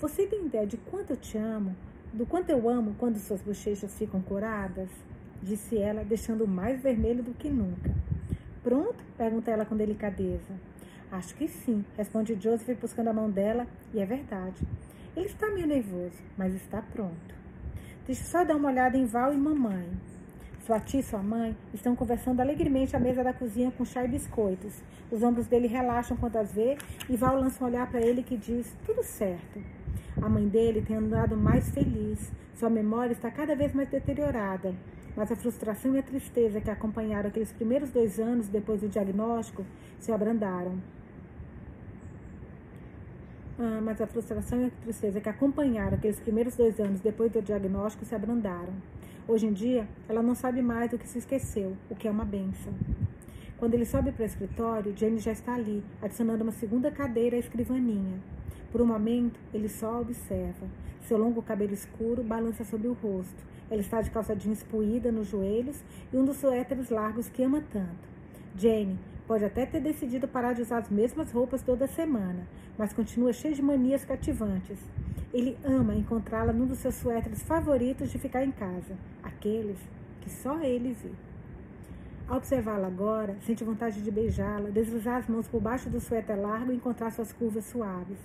Você 0.00 0.26
tem 0.26 0.46
ideia 0.46 0.66
de 0.66 0.76
quanto 0.76 1.10
eu 1.10 1.16
te 1.16 1.36
amo? 1.36 1.74
Do 2.12 2.26
quanto 2.26 2.50
eu 2.50 2.68
amo 2.68 2.94
quando 2.98 3.18
suas 3.18 3.42
bochechas 3.42 3.94
ficam 3.94 4.20
coradas? 4.20 4.88
Disse 5.42 5.76
ela, 5.76 6.02
deixando 6.02 6.46
mais 6.46 6.80
vermelho 6.82 7.22
do 7.22 7.34
que 7.34 7.48
nunca. 7.48 7.94
pronto? 8.62 8.96
pergunta 9.16 9.50
ela 9.50 9.64
com 9.64 9.76
delicadeza. 9.76 10.52
Acho 11.16 11.34
que 11.34 11.48
sim, 11.48 11.82
responde 11.96 12.34
Joseph 12.38 12.78
buscando 12.78 13.08
a 13.08 13.12
mão 13.12 13.30
dela, 13.30 13.66
e 13.94 14.00
é 14.00 14.04
verdade. 14.04 14.62
Ele 15.16 15.24
está 15.24 15.50
meio 15.50 15.66
nervoso, 15.66 16.22
mas 16.36 16.54
está 16.54 16.82
pronto. 16.82 17.34
Deixa 18.06 18.22
só 18.24 18.44
dar 18.44 18.54
uma 18.54 18.68
olhada 18.68 18.98
em 18.98 19.06
Val 19.06 19.32
e 19.32 19.36
mamãe. 19.38 19.88
Sua 20.66 20.78
tia 20.78 21.00
e 21.00 21.02
sua 21.02 21.22
mãe 21.22 21.56
estão 21.72 21.96
conversando 21.96 22.40
alegremente 22.40 22.94
à 22.94 23.00
mesa 23.00 23.24
da 23.24 23.32
cozinha 23.32 23.70
com 23.70 23.82
chá 23.82 24.04
e 24.04 24.08
biscoitos. 24.08 24.74
Os 25.10 25.22
ombros 25.22 25.46
dele 25.46 25.66
relaxam 25.66 26.18
quando 26.18 26.36
as 26.36 26.52
vê 26.52 26.76
e 27.08 27.16
Val 27.16 27.40
lança 27.40 27.64
um 27.64 27.66
olhar 27.66 27.90
para 27.90 28.02
ele 28.02 28.22
que 28.22 28.36
diz: 28.36 28.76
tudo 28.84 29.02
certo. 29.02 29.58
A 30.20 30.28
mãe 30.28 30.46
dele 30.46 30.82
tem 30.82 30.96
andado 30.96 31.34
mais 31.34 31.70
feliz. 31.70 32.30
Sua 32.56 32.68
memória 32.68 33.12
está 33.12 33.30
cada 33.30 33.56
vez 33.56 33.72
mais 33.72 33.88
deteriorada. 33.88 34.74
Mas 35.16 35.32
a 35.32 35.36
frustração 35.36 35.94
e 35.94 35.98
a 35.98 36.02
tristeza 36.02 36.60
que 36.60 36.70
acompanharam 36.70 37.30
aqueles 37.30 37.52
primeiros 37.52 37.90
dois 37.90 38.20
anos 38.20 38.48
depois 38.48 38.82
do 38.82 38.88
diagnóstico 38.88 39.64
se 39.98 40.12
abrandaram. 40.12 40.78
Ah, 43.58 43.80
mas 43.82 44.02
a 44.02 44.06
frustração 44.06 44.60
e 44.60 44.66
a 44.66 44.70
tristeza 44.82 45.18
que 45.18 45.30
acompanharam 45.30 45.96
aqueles 45.96 46.20
primeiros 46.20 46.56
dois 46.56 46.78
anos 46.78 47.00
depois 47.00 47.32
do 47.32 47.40
diagnóstico 47.40 48.04
se 48.04 48.14
abrandaram. 48.14 48.74
Hoje 49.26 49.46
em 49.46 49.52
dia, 49.52 49.88
ela 50.06 50.22
não 50.22 50.34
sabe 50.34 50.60
mais 50.60 50.90
do 50.90 50.98
que 50.98 51.08
se 51.08 51.18
esqueceu, 51.18 51.74
o 51.88 51.96
que 51.96 52.06
é 52.06 52.10
uma 52.10 52.24
benção. 52.24 52.74
Quando 53.58 53.72
ele 53.72 53.86
sobe 53.86 54.12
para 54.12 54.24
o 54.24 54.26
escritório, 54.26 54.94
Jane 54.94 55.18
já 55.18 55.32
está 55.32 55.54
ali, 55.54 55.82
adicionando 56.02 56.42
uma 56.42 56.52
segunda 56.52 56.90
cadeira 56.90 57.36
à 57.36 57.38
escrivaninha. 57.38 58.20
Por 58.70 58.82
um 58.82 58.86
momento, 58.86 59.40
ele 59.54 59.70
só 59.70 60.02
observa. 60.02 60.66
Seu 61.08 61.16
longo 61.16 61.40
cabelo 61.40 61.72
escuro 61.72 62.22
balança 62.22 62.62
sobre 62.62 62.88
o 62.88 62.92
rosto. 62.92 63.42
Ela 63.70 63.80
está 63.80 64.02
de 64.02 64.10
calça 64.10 64.36
jeans 64.36 64.62
puída 64.62 65.10
nos 65.10 65.28
joelhos 65.28 65.82
e 66.12 66.16
um 66.16 66.26
dos 66.26 66.36
suéteres 66.36 66.90
largos 66.90 67.30
que 67.30 67.42
ama 67.42 67.64
tanto. 67.72 68.06
Jane 68.54 68.98
pode 69.26 69.44
até 69.44 69.66
ter 69.66 69.80
decidido 69.80 70.28
parar 70.28 70.52
de 70.52 70.62
usar 70.62 70.78
as 70.78 70.88
mesmas 70.88 71.32
roupas 71.32 71.62
toda 71.62 71.86
semana, 71.86 72.46
mas 72.78 72.92
continua 72.92 73.32
cheia 73.32 73.54
de 73.54 73.62
manias 73.62 74.04
cativantes. 74.04 74.78
Ele 75.32 75.58
ama 75.64 75.94
encontrá-la 75.94 76.52
num 76.52 76.66
dos 76.66 76.78
seus 76.78 76.94
suéteres 76.94 77.42
favoritos 77.42 78.10
de 78.10 78.18
ficar 78.18 78.44
em 78.44 78.52
casa, 78.52 78.94
aqueles 79.22 79.78
que 80.20 80.30
só 80.30 80.60
ele 80.60 80.92
vê. 80.92 81.10
Ao 82.28 82.38
observá-la 82.38 82.88
agora, 82.88 83.36
sente 83.42 83.62
vontade 83.62 84.02
de 84.02 84.10
beijá-la, 84.10 84.70
deslizar 84.70 85.18
as 85.18 85.28
mãos 85.28 85.46
por 85.46 85.60
baixo 85.60 85.88
do 85.88 86.00
suéter 86.00 86.36
largo 86.36 86.72
e 86.72 86.76
encontrar 86.76 87.12
suas 87.12 87.32
curvas 87.32 87.64
suaves. 87.66 88.18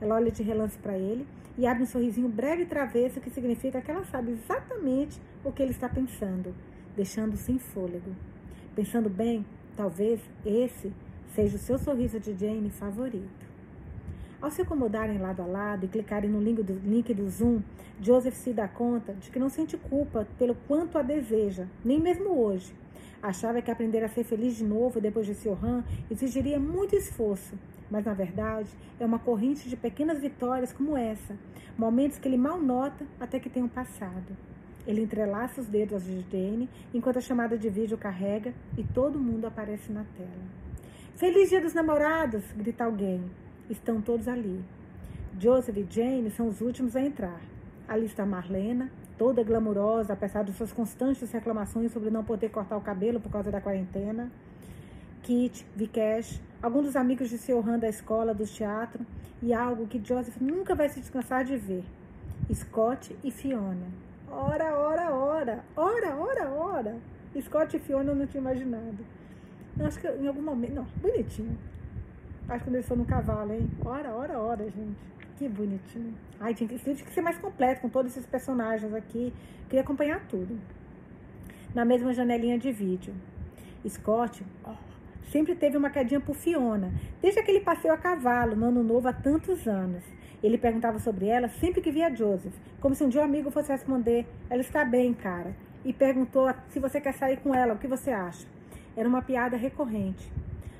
Ela 0.00 0.16
olha 0.16 0.30
de 0.30 0.42
relance 0.42 0.76
para 0.76 0.98
ele 0.98 1.26
e 1.56 1.66
abre 1.66 1.82
um 1.82 1.86
sorrisinho 1.86 2.28
breve 2.28 2.64
e 2.64 2.66
travesso 2.66 3.20
que 3.20 3.30
significa 3.30 3.80
que 3.80 3.90
ela 3.90 4.04
sabe 4.04 4.32
exatamente 4.32 5.18
o 5.42 5.50
que 5.50 5.62
ele 5.62 5.70
está 5.70 5.88
pensando, 5.88 6.54
deixando 6.94 7.36
sem 7.36 7.58
fôlego. 7.58 8.14
Pensando 8.74 9.08
bem, 9.08 9.46
talvez 9.76 10.20
esse 10.44 10.92
seja 11.34 11.56
o 11.56 11.60
seu 11.60 11.78
sorriso 11.78 12.18
de 12.18 12.34
Jane 12.34 12.70
favorito. 12.70 13.46
Ao 14.40 14.50
se 14.50 14.62
acomodarem 14.62 15.18
lado 15.18 15.42
a 15.42 15.46
lado 15.46 15.84
e 15.84 15.88
clicarem 15.88 16.30
no 16.30 16.40
link 16.40 16.62
do, 16.62 16.74
link 16.84 17.12
do 17.12 17.28
Zoom, 17.28 17.60
Joseph 18.00 18.34
se 18.34 18.52
dá 18.52 18.66
conta 18.68 19.14
de 19.14 19.30
que 19.30 19.38
não 19.38 19.48
sente 19.48 19.76
culpa 19.76 20.26
pelo 20.38 20.54
quanto 20.66 20.98
a 20.98 21.02
deseja, 21.02 21.66
nem 21.84 22.00
mesmo 22.00 22.38
hoje. 22.38 22.74
Achava 23.22 23.62
que 23.62 23.70
aprender 23.70 24.04
a 24.04 24.08
ser 24.08 24.24
feliz 24.24 24.56
de 24.56 24.64
novo 24.64 25.00
depois 25.00 25.26
de 25.26 25.34
Siohan 25.34 25.82
exigiria 26.10 26.60
muito 26.60 26.94
esforço, 26.94 27.54
mas 27.90 28.04
na 28.04 28.14
verdade 28.14 28.70
é 29.00 29.06
uma 29.06 29.18
corrente 29.18 29.68
de 29.68 29.76
pequenas 29.76 30.20
vitórias 30.20 30.72
como 30.72 30.96
essa, 30.96 31.34
momentos 31.76 32.18
que 32.18 32.28
ele 32.28 32.36
mal 32.36 32.60
nota 32.60 33.06
até 33.18 33.40
que 33.40 33.50
tenham 33.50 33.68
passado. 33.68 34.36
Ele 34.86 35.02
entrelaça 35.02 35.60
os 35.60 35.66
dedos 35.66 36.04
de 36.04 36.24
Jane 36.30 36.68
enquanto 36.94 37.18
a 37.18 37.20
chamada 37.20 37.58
de 37.58 37.68
vídeo 37.68 37.98
carrega 37.98 38.54
e 38.78 38.84
todo 38.84 39.18
mundo 39.18 39.46
aparece 39.46 39.92
na 39.92 40.04
tela. 40.16 40.30
Feliz 41.16 41.48
Dia 41.48 41.60
dos 41.60 41.74
Namorados! 41.74 42.44
grita 42.56 42.84
alguém. 42.84 43.24
Estão 43.68 44.00
todos 44.00 44.28
ali. 44.28 44.62
Joseph 45.38 45.76
e 45.76 45.86
Jane 45.88 46.30
são 46.30 46.48
os 46.48 46.60
últimos 46.60 46.94
a 46.94 47.00
entrar. 47.00 47.40
Ali 47.88 48.06
está 48.06 48.24
Marlena, 48.24 48.90
toda 49.18 49.42
glamurosa, 49.42 50.12
apesar 50.12 50.44
de 50.44 50.52
suas 50.52 50.72
constantes 50.72 51.30
reclamações 51.30 51.92
sobre 51.92 52.10
não 52.10 52.24
poder 52.24 52.50
cortar 52.50 52.76
o 52.76 52.80
cabelo 52.80 53.20
por 53.20 53.30
causa 53.30 53.50
da 53.50 53.60
quarentena. 53.60 54.30
Kit, 55.22 55.66
Vikesh, 55.74 56.40
alguns 56.62 56.84
dos 56.84 56.96
amigos 56.96 57.28
de 57.28 57.38
seu 57.38 57.58
Han 57.58 57.78
da 57.78 57.88
escola, 57.88 58.32
do 58.32 58.46
teatro, 58.46 59.04
e 59.42 59.52
algo 59.52 59.86
que 59.86 60.00
Joseph 60.04 60.40
nunca 60.40 60.74
vai 60.74 60.88
se 60.88 61.00
descansar 61.00 61.44
de 61.44 61.56
ver. 61.56 61.84
Scott 62.52 63.16
e 63.24 63.30
Fiona. 63.30 64.05
Ora, 64.30 64.76
ora, 64.76 65.14
ora, 65.14 65.64
ora, 65.76 66.16
ora, 66.16 66.50
ora. 66.50 66.96
Scott 67.40 67.76
e 67.76 67.80
Fiona 67.80 68.12
eu 68.12 68.16
não 68.16 68.26
tinha 68.26 68.40
imaginado. 68.40 68.98
Não, 69.76 69.86
acho 69.86 70.00
que 70.00 70.08
em 70.08 70.26
algum 70.26 70.42
momento. 70.42 70.74
Não, 70.74 70.84
bonitinho. 71.00 71.56
Acho 72.48 72.58
que 72.58 72.64
quando 72.64 72.76
eles 72.76 72.86
foram 72.86 73.02
no 73.02 73.08
cavalo, 73.08 73.52
hein? 73.52 73.70
Ora, 73.84 74.14
ora, 74.14 74.38
ora, 74.38 74.64
gente. 74.70 74.96
Que 75.36 75.48
bonitinho. 75.48 76.14
Ai, 76.40 76.54
tinha 76.54 76.68
que, 76.68 76.78
tinha 76.78 76.94
que 76.94 77.12
ser 77.12 77.20
mais 77.20 77.36
completo 77.38 77.82
com 77.82 77.88
todos 77.88 78.12
esses 78.12 78.26
personagens 78.26 78.92
aqui. 78.94 79.32
Queria 79.68 79.82
acompanhar 79.82 80.20
tudo. 80.28 80.58
Na 81.74 81.84
mesma 81.84 82.14
janelinha 82.14 82.58
de 82.58 82.72
vídeo. 82.72 83.14
Scott 83.88 84.44
oh, 84.64 84.74
sempre 85.30 85.54
teve 85.54 85.76
uma 85.76 85.90
quedinha 85.90 86.20
por 86.20 86.34
Fiona, 86.34 86.92
desde 87.20 87.38
aquele 87.38 87.60
passeio 87.60 87.92
a 87.92 87.96
cavalo 87.96 88.56
no 88.56 88.66
ano 88.66 88.82
novo 88.82 89.06
há 89.08 89.12
tantos 89.12 89.66
anos. 89.68 90.02
Ele 90.46 90.56
perguntava 90.56 91.00
sobre 91.00 91.26
ela 91.26 91.48
sempre 91.48 91.80
que 91.80 91.90
via 91.90 92.14
Joseph, 92.14 92.54
como 92.80 92.94
se 92.94 93.02
um 93.02 93.08
dia 93.08 93.20
um 93.20 93.24
amigo 93.24 93.50
fosse 93.50 93.72
responder: 93.72 94.24
Ela 94.48 94.60
está 94.60 94.84
bem, 94.84 95.12
cara. 95.12 95.52
E 95.84 95.92
perguntou 95.92 96.48
se 96.68 96.78
você 96.78 97.00
quer 97.00 97.14
sair 97.14 97.38
com 97.38 97.52
ela, 97.52 97.74
o 97.74 97.78
que 97.78 97.88
você 97.88 98.12
acha? 98.12 98.46
Era 98.96 99.08
uma 99.08 99.20
piada 99.20 99.56
recorrente. 99.56 100.32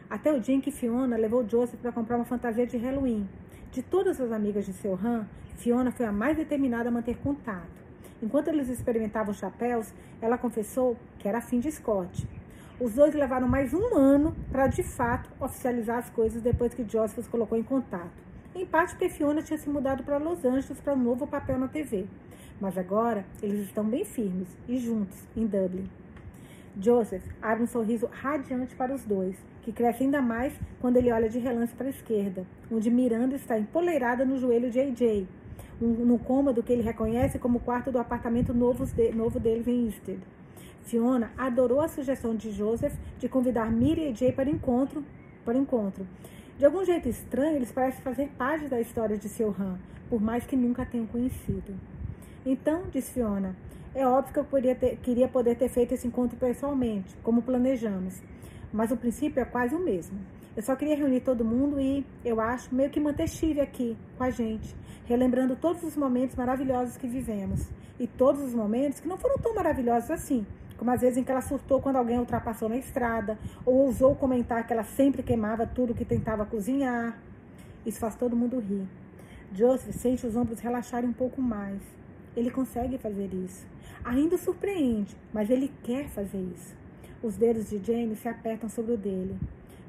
Até 0.09 0.33
o 0.33 0.39
dia 0.39 0.55
em 0.55 0.61
que 0.61 0.71
Fiona 0.71 1.17
levou 1.17 1.45
Joseph 1.49 1.81
para 1.81 1.91
comprar 1.91 2.15
uma 2.15 2.25
fantasia 2.25 2.65
de 2.65 2.77
Halloween. 2.77 3.29
De 3.73 3.83
todas 3.83 4.21
as 4.21 4.31
amigas 4.31 4.65
de 4.65 4.73
seu 4.73 4.95
Han, 4.95 5.27
Fiona 5.57 5.91
foi 5.91 6.07
a 6.07 6.13
mais 6.13 6.37
determinada 6.37 6.89
a 6.89 6.93
manter 6.93 7.17
contato. 7.17 7.67
Enquanto 8.23 8.47
eles 8.47 8.69
experimentavam 8.69 9.35
chapéus, 9.35 9.93
ela 10.23 10.39
confessou 10.39 10.97
que 11.19 11.27
era 11.27 11.41
fim 11.41 11.59
de 11.59 11.73
Scott. 11.73 12.25
Os 12.81 12.95
dois 12.95 13.17
levaram 13.17 13.49
mais 13.49 13.75
um 13.75 13.97
ano 13.97 14.33
para, 14.53 14.69
de 14.69 14.85
fato, 14.85 15.29
oficializar 15.41 15.99
as 15.99 16.09
coisas 16.09 16.41
depois 16.41 16.73
que 16.73 16.89
Joseph 16.89 17.19
os 17.19 17.27
colocou 17.27 17.59
em 17.59 17.65
contato. 17.65 18.26
Em 18.57 18.65
parte 18.65 18.93
porque 18.93 19.11
Fiona 19.11 19.43
tinha 19.43 19.59
se 19.59 19.69
mudado 19.69 20.03
para 20.03 20.17
Los 20.17 20.43
Angeles 20.43 20.81
para 20.81 20.95
um 20.95 21.03
novo 21.03 21.27
papel 21.27 21.59
na 21.59 21.69
TV. 21.69 22.07
Mas 22.59 22.79
agora 22.79 23.23
eles 23.43 23.67
estão 23.67 23.85
bem 23.85 24.03
firmes 24.03 24.49
e 24.67 24.79
juntos 24.79 25.19
em 25.37 25.45
Dublin. 25.47 25.87
Joseph 26.81 27.23
abre 27.43 27.65
um 27.65 27.67
sorriso 27.67 28.09
radiante 28.11 28.75
para 28.75 28.95
os 28.95 29.05
dois, 29.05 29.37
que 29.61 29.73
cresce 29.73 30.05
ainda 30.05 30.23
mais 30.23 30.55
quando 30.81 30.97
ele 30.97 31.13
olha 31.13 31.29
de 31.29 31.39
relance 31.39 31.75
para 31.75 31.89
a 31.89 31.91
esquerda, 31.91 32.47
onde 32.73 32.91
Miranda 32.91 33.37
está 33.37 33.59
empoleirada 33.59 34.25
no 34.25 34.39
joelho 34.39 34.71
de 34.71 34.81
AJ, 34.81 35.27
um, 35.79 36.17
cômodo 36.17 36.63
que 36.63 36.73
ele 36.73 36.83
reconhece 36.83 37.39
como 37.39 37.59
o 37.59 37.61
quarto 37.61 37.93
do 37.93 37.99
apartamento 37.99 38.55
novo, 38.55 38.87
de, 38.87 39.13
novo 39.13 39.39
deles 39.39 39.69
em 39.69 39.85
Easted. 39.85 40.19
Fiona 40.83 41.31
adorou 41.37 41.83
a 41.83 41.89
sugestão 41.89 42.35
de 42.35 42.51
Joseph 42.53 42.95
de 43.19 43.29
convidar 43.29 43.71
Miri 43.71 44.07
e 44.07 44.09
AJ 44.09 44.33
para 44.35 44.49
encontro, 44.49 45.05
para 45.45 45.59
encontro, 45.59 46.07
de 46.59 46.65
algum 46.65 46.85
jeito 46.85 47.09
estranho, 47.09 47.57
eles 47.57 47.71
parecem 47.71 48.01
fazer 48.01 48.29
parte 48.39 48.67
da 48.67 48.81
história 48.81 49.19
de 49.19 49.29
seu 49.29 49.51
Han, 49.51 49.79
por 50.09 50.23
mais 50.23 50.47
que 50.47 50.57
nunca 50.57 50.87
tenham 50.87 51.07
conhecido. 51.07 51.75
Então, 52.47 52.85
disse 52.91 53.13
Fiona, 53.13 53.55
é 53.95 54.07
óbvio 54.07 54.33
que 54.33 54.57
eu 54.57 54.75
ter, 54.75 54.97
queria 54.97 55.29
poder 55.29 55.57
ter 55.57 55.69
feito 55.69 55.93
esse 55.93 56.07
encontro 56.07 56.37
pessoalmente, 56.39 57.15
como 57.23 57.43
planejamos, 57.43 58.23
mas 58.73 58.91
o 58.91 58.97
princípio 58.97 59.41
é 59.41 59.45
quase 59.45 59.75
o 59.75 59.79
mesmo. 59.79 60.19
Eu 60.57 60.63
só 60.63 60.75
queria 60.75 60.97
reunir 60.97 61.21
todo 61.21 61.45
mundo 61.45 61.79
e, 61.79 62.07
eu 62.25 62.41
acho, 62.41 62.75
meio 62.75 62.89
que 62.89 62.99
manter 62.99 63.29
Steve 63.29 63.61
aqui, 63.61 63.95
com 64.17 64.25
a 64.25 64.31
gente, 64.31 64.75
relembrando 65.05 65.57
todos 65.57 65.83
os 65.83 65.95
momentos 65.95 66.35
maravilhosos 66.37 66.97
que 66.97 67.07
vivemos. 67.07 67.69
E 68.01 68.07
todos 68.07 68.43
os 68.43 68.55
momentos 68.55 69.01
que 69.01 69.09
não 69.09 69.19
foram 69.19 69.37
tão 69.37 69.55
maravilhosos 69.55 70.11
assim, 70.11 70.47
como 70.77 70.91
às 70.91 71.01
vezes 71.01 71.17
em 71.17 71.25
que 71.25 71.31
ela 71.31 71.41
surtou 71.41 71.81
quando 71.81 71.97
alguém 71.97 72.19
ultrapassou 72.19 72.69
na 72.69 72.77
estrada, 72.77 73.39
ou 73.65 73.87
ousou 73.87 74.15
comentar 74.15 74.67
que 74.67 74.73
ela 74.73 74.85
sempre 74.85 75.23
queimava 75.23 75.67
tudo 75.67 75.95
que 75.95 76.05
tentava 76.05 76.45
cozinhar. 76.45 77.19
Isso 77.85 77.99
faz 77.99 78.15
todo 78.15 78.37
mundo 78.37 78.59
rir. 78.59 78.87
Joseph 79.53 79.95
sente 79.95 80.27
os 80.27 80.37
ombros 80.37 80.61
relaxarem 80.61 81.09
um 81.09 81.13
pouco 81.13 81.41
mais. 81.41 81.81
Ele 82.37 82.51
consegue 82.51 82.99
fazer 82.99 83.33
isso. 83.33 83.67
Ainda 84.05 84.37
surpreende, 84.37 85.17
mas 85.33 85.51
ele 85.51 85.73
quer 85.83 86.09
fazer 86.09 86.39
isso. 86.55 86.75
Os 87.23 87.37
dedos 87.37 87.71
de 87.71 87.79
Jane 87.79 88.15
se 88.15 88.29
apertam 88.29 88.69
sobre 88.69 88.93
o 88.93 88.97
dele. 88.97 89.37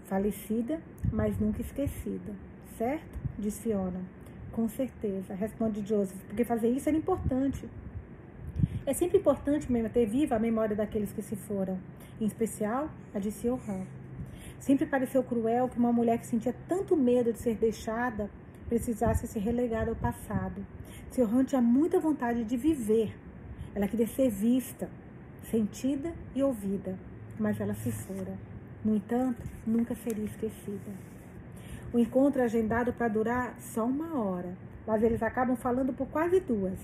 Falecida, 0.05 0.79
mas 1.11 1.37
nunca 1.37 1.61
esquecida. 1.61 2.33
Certo? 2.77 3.17
Diz 3.37 3.59
Fiona. 3.59 3.99
Com 4.51 4.67
certeza, 4.69 5.35
responde 5.35 5.85
Joseph, 5.85 6.17
porque 6.27 6.43
fazer 6.43 6.69
isso 6.69 6.89
era 6.89 6.97
importante. 6.97 7.67
É 8.87 8.93
sempre 8.93 9.17
importante 9.17 9.69
manter 9.69 10.05
viva 10.05 10.37
a 10.37 10.39
memória 10.39 10.73
daqueles 10.73 11.11
que 11.11 11.21
se 11.21 11.35
foram, 11.35 11.77
em 12.21 12.25
especial 12.25 12.89
a 13.13 13.19
de 13.19 13.33
Siohan. 13.33 13.85
Sempre 14.61 14.85
pareceu 14.85 15.21
cruel 15.21 15.67
que 15.67 15.77
uma 15.77 15.91
mulher 15.91 16.17
que 16.17 16.25
sentia 16.25 16.55
tanto 16.69 16.95
medo 16.95 17.33
de 17.33 17.39
ser 17.39 17.55
deixada 17.55 18.29
precisasse 18.69 19.27
ser 19.27 19.39
relegada 19.39 19.89
ao 19.89 19.95
passado. 19.97 20.65
Siohan 21.11 21.43
tinha 21.43 21.61
muita 21.61 21.99
vontade 21.99 22.45
de 22.45 22.55
viver. 22.55 23.13
Ela 23.75 23.89
queria 23.89 24.07
ser 24.07 24.29
vista, 24.29 24.89
sentida 25.51 26.13
e 26.33 26.41
ouvida, 26.41 26.97
mas 27.37 27.59
ela 27.59 27.73
se 27.73 27.91
fora. 27.91 28.37
No 28.85 28.95
entanto, 28.95 29.43
nunca 29.65 29.95
seria 29.95 30.23
esquecida. 30.23 30.91
O 31.91 31.99
encontro 31.99 32.41
é 32.41 32.45
agendado 32.45 32.93
para 32.93 33.09
durar 33.09 33.53
só 33.59 33.85
uma 33.85 34.17
hora, 34.17 34.55
mas 34.87 35.03
eles 35.03 35.21
acabam 35.21 35.57
falando 35.57 35.91
por 35.91 36.07
quase 36.07 36.39
duas. 36.39 36.79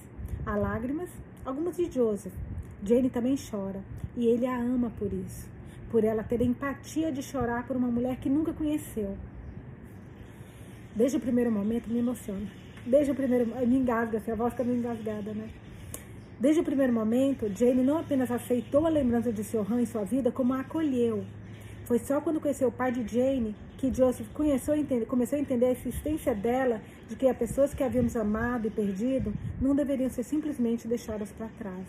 Há 0.45 0.57
lágrimas, 0.57 1.09
algumas 1.45 1.77
de 1.77 1.91
Joseph. 1.91 2.33
Jane 2.83 3.09
também 3.09 3.35
chora, 3.37 3.81
e 4.15 4.27
ele 4.27 4.45
a 4.45 4.57
ama 4.57 4.91
por 4.97 5.11
isso, 5.13 5.49
por 5.89 6.03
ela 6.03 6.21
ter 6.21 6.41
empatia 6.41 7.11
de 7.11 7.23
chorar 7.23 7.65
por 7.65 7.77
uma 7.77 7.87
mulher 7.87 8.17
que 8.17 8.29
nunca 8.29 8.51
conheceu. 8.53 9.17
Desde 10.95 11.17
o 11.17 11.19
primeiro 11.19 11.51
momento 11.51 11.89
me 11.89 11.99
emociona. 11.99 12.47
Desde 12.85 13.11
o 13.11 13.15
primeiro 13.15 13.47
me 13.65 13.77
engasga, 13.77 14.17
assim, 14.17 14.31
a 14.31 14.35
voz 14.35 14.51
fica 14.51 14.65
meio 14.65 14.79
engasgada, 14.79 15.33
né? 15.33 15.49
Desde 16.39 16.59
o 16.59 16.63
primeiro 16.63 16.91
momento, 16.91 17.49
Jane 17.55 17.83
não 17.83 17.99
apenas 17.99 18.29
aceitou 18.29 18.85
a 18.85 18.89
lembrança 18.89 19.31
de 19.31 19.43
seu 19.43 19.63
rã 19.63 19.81
em 19.81 19.85
sua 19.85 20.03
vida, 20.03 20.29
como 20.29 20.53
a 20.53 20.59
acolheu. 20.59 21.23
Foi 21.85 21.99
só 21.99 22.19
quando 22.19 22.41
conheceu 22.41 22.67
o 22.67 22.71
pai 22.71 22.91
de 22.91 23.07
Jane 23.07 23.55
que 23.77 23.93
Joseph 23.93 24.27
conheceu, 24.33 24.75
começou 25.07 25.37
a 25.37 25.41
entender 25.41 25.67
a 25.67 25.71
existência 25.71 26.33
dela, 26.33 26.81
de 27.07 27.15
que 27.15 27.27
as 27.27 27.37
pessoas 27.37 27.73
que 27.73 27.83
havíamos 27.83 28.15
amado 28.15 28.67
e 28.67 28.71
perdido 28.71 29.33
não 29.61 29.75
deveriam 29.75 30.09
ser 30.09 30.23
simplesmente 30.23 30.87
deixadas 30.87 31.31
para 31.31 31.47
trás. 31.57 31.87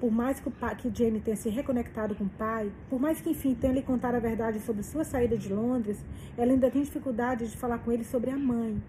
Por 0.00 0.12
mais 0.12 0.38
que, 0.38 0.48
pai, 0.48 0.76
que 0.76 0.92
Jane 0.94 1.20
tenha 1.20 1.36
se 1.36 1.48
reconectado 1.48 2.14
com 2.14 2.24
o 2.24 2.28
pai, 2.28 2.70
por 2.88 3.00
mais 3.00 3.20
que 3.20 3.30
enfim 3.30 3.54
tenha 3.54 3.72
lhe 3.72 3.82
contado 3.82 4.14
a 4.14 4.20
verdade 4.20 4.60
sobre 4.60 4.82
sua 4.84 5.04
saída 5.04 5.36
de 5.36 5.52
Londres, 5.52 5.98
ela 6.36 6.52
ainda 6.52 6.70
tem 6.70 6.82
dificuldade 6.82 7.48
de 7.48 7.56
falar 7.56 7.78
com 7.78 7.90
ele 7.90 8.04
sobre 8.04 8.30
a 8.30 8.38
mãe. 8.38 8.80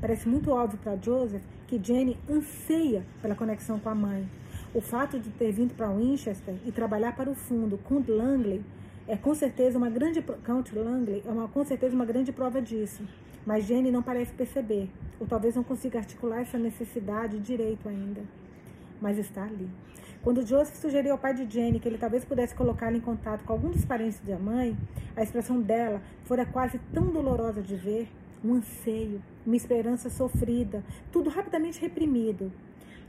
Parece 0.00 0.28
muito 0.28 0.50
óbvio 0.50 0.78
para 0.82 0.96
Joseph 0.96 1.42
que 1.68 1.80
Jane 1.82 2.18
anseia 2.28 3.04
pela 3.22 3.36
conexão 3.36 3.78
com 3.78 3.88
a 3.88 3.94
mãe. 3.94 4.28
O 4.74 4.80
fato 4.80 5.18
de 5.18 5.30
ter 5.30 5.52
vindo 5.52 5.74
para 5.74 5.88
Winchester 5.88 6.56
e 6.66 6.72
trabalhar 6.72 7.14
para 7.14 7.30
o 7.30 7.34
fundo 7.34 7.78
com 7.78 8.02
Langley 8.06 8.62
é 9.08 9.16
com 9.16 9.34
certeza 9.34 9.78
uma 9.78 9.88
grande 9.88 10.20
Count 10.20 10.74
Langley 10.74 11.22
é 11.24 11.30
uma, 11.30 11.46
com 11.46 11.64
certeza 11.64 11.94
uma 11.94 12.04
grande 12.04 12.32
prova 12.32 12.60
disso. 12.60 13.02
Mas 13.46 13.64
Jane 13.64 13.92
não 13.92 14.02
parece 14.02 14.32
perceber, 14.32 14.90
ou 15.20 15.26
talvez 15.26 15.54
não 15.54 15.62
consiga 15.62 16.00
articular 16.00 16.40
essa 16.40 16.58
necessidade 16.58 17.38
direito 17.38 17.88
ainda. 17.88 18.22
Mas 19.00 19.18
está 19.18 19.44
ali. 19.44 19.70
Quando 20.20 20.44
Joseph 20.44 20.74
sugeriu 20.74 21.12
ao 21.12 21.18
pai 21.18 21.32
de 21.32 21.48
Jane 21.48 21.78
que 21.78 21.88
ele 21.88 21.96
talvez 21.96 22.24
pudesse 22.24 22.56
colocá-la 22.56 22.96
em 22.96 23.00
contato 23.00 23.44
com 23.44 23.52
algum 23.52 23.70
dos 23.70 23.84
parentes 23.84 24.18
da 24.18 24.36
mãe, 24.36 24.76
a 25.14 25.22
expressão 25.22 25.60
dela 25.60 26.02
fora 26.24 26.44
quase 26.44 26.80
tão 26.92 27.06
dolorosa 27.06 27.62
de 27.62 27.76
ver, 27.76 28.08
um 28.44 28.54
anseio, 28.54 29.22
uma 29.46 29.54
esperança 29.54 30.10
sofrida, 30.10 30.82
tudo 31.12 31.30
rapidamente 31.30 31.80
reprimido. 31.80 32.50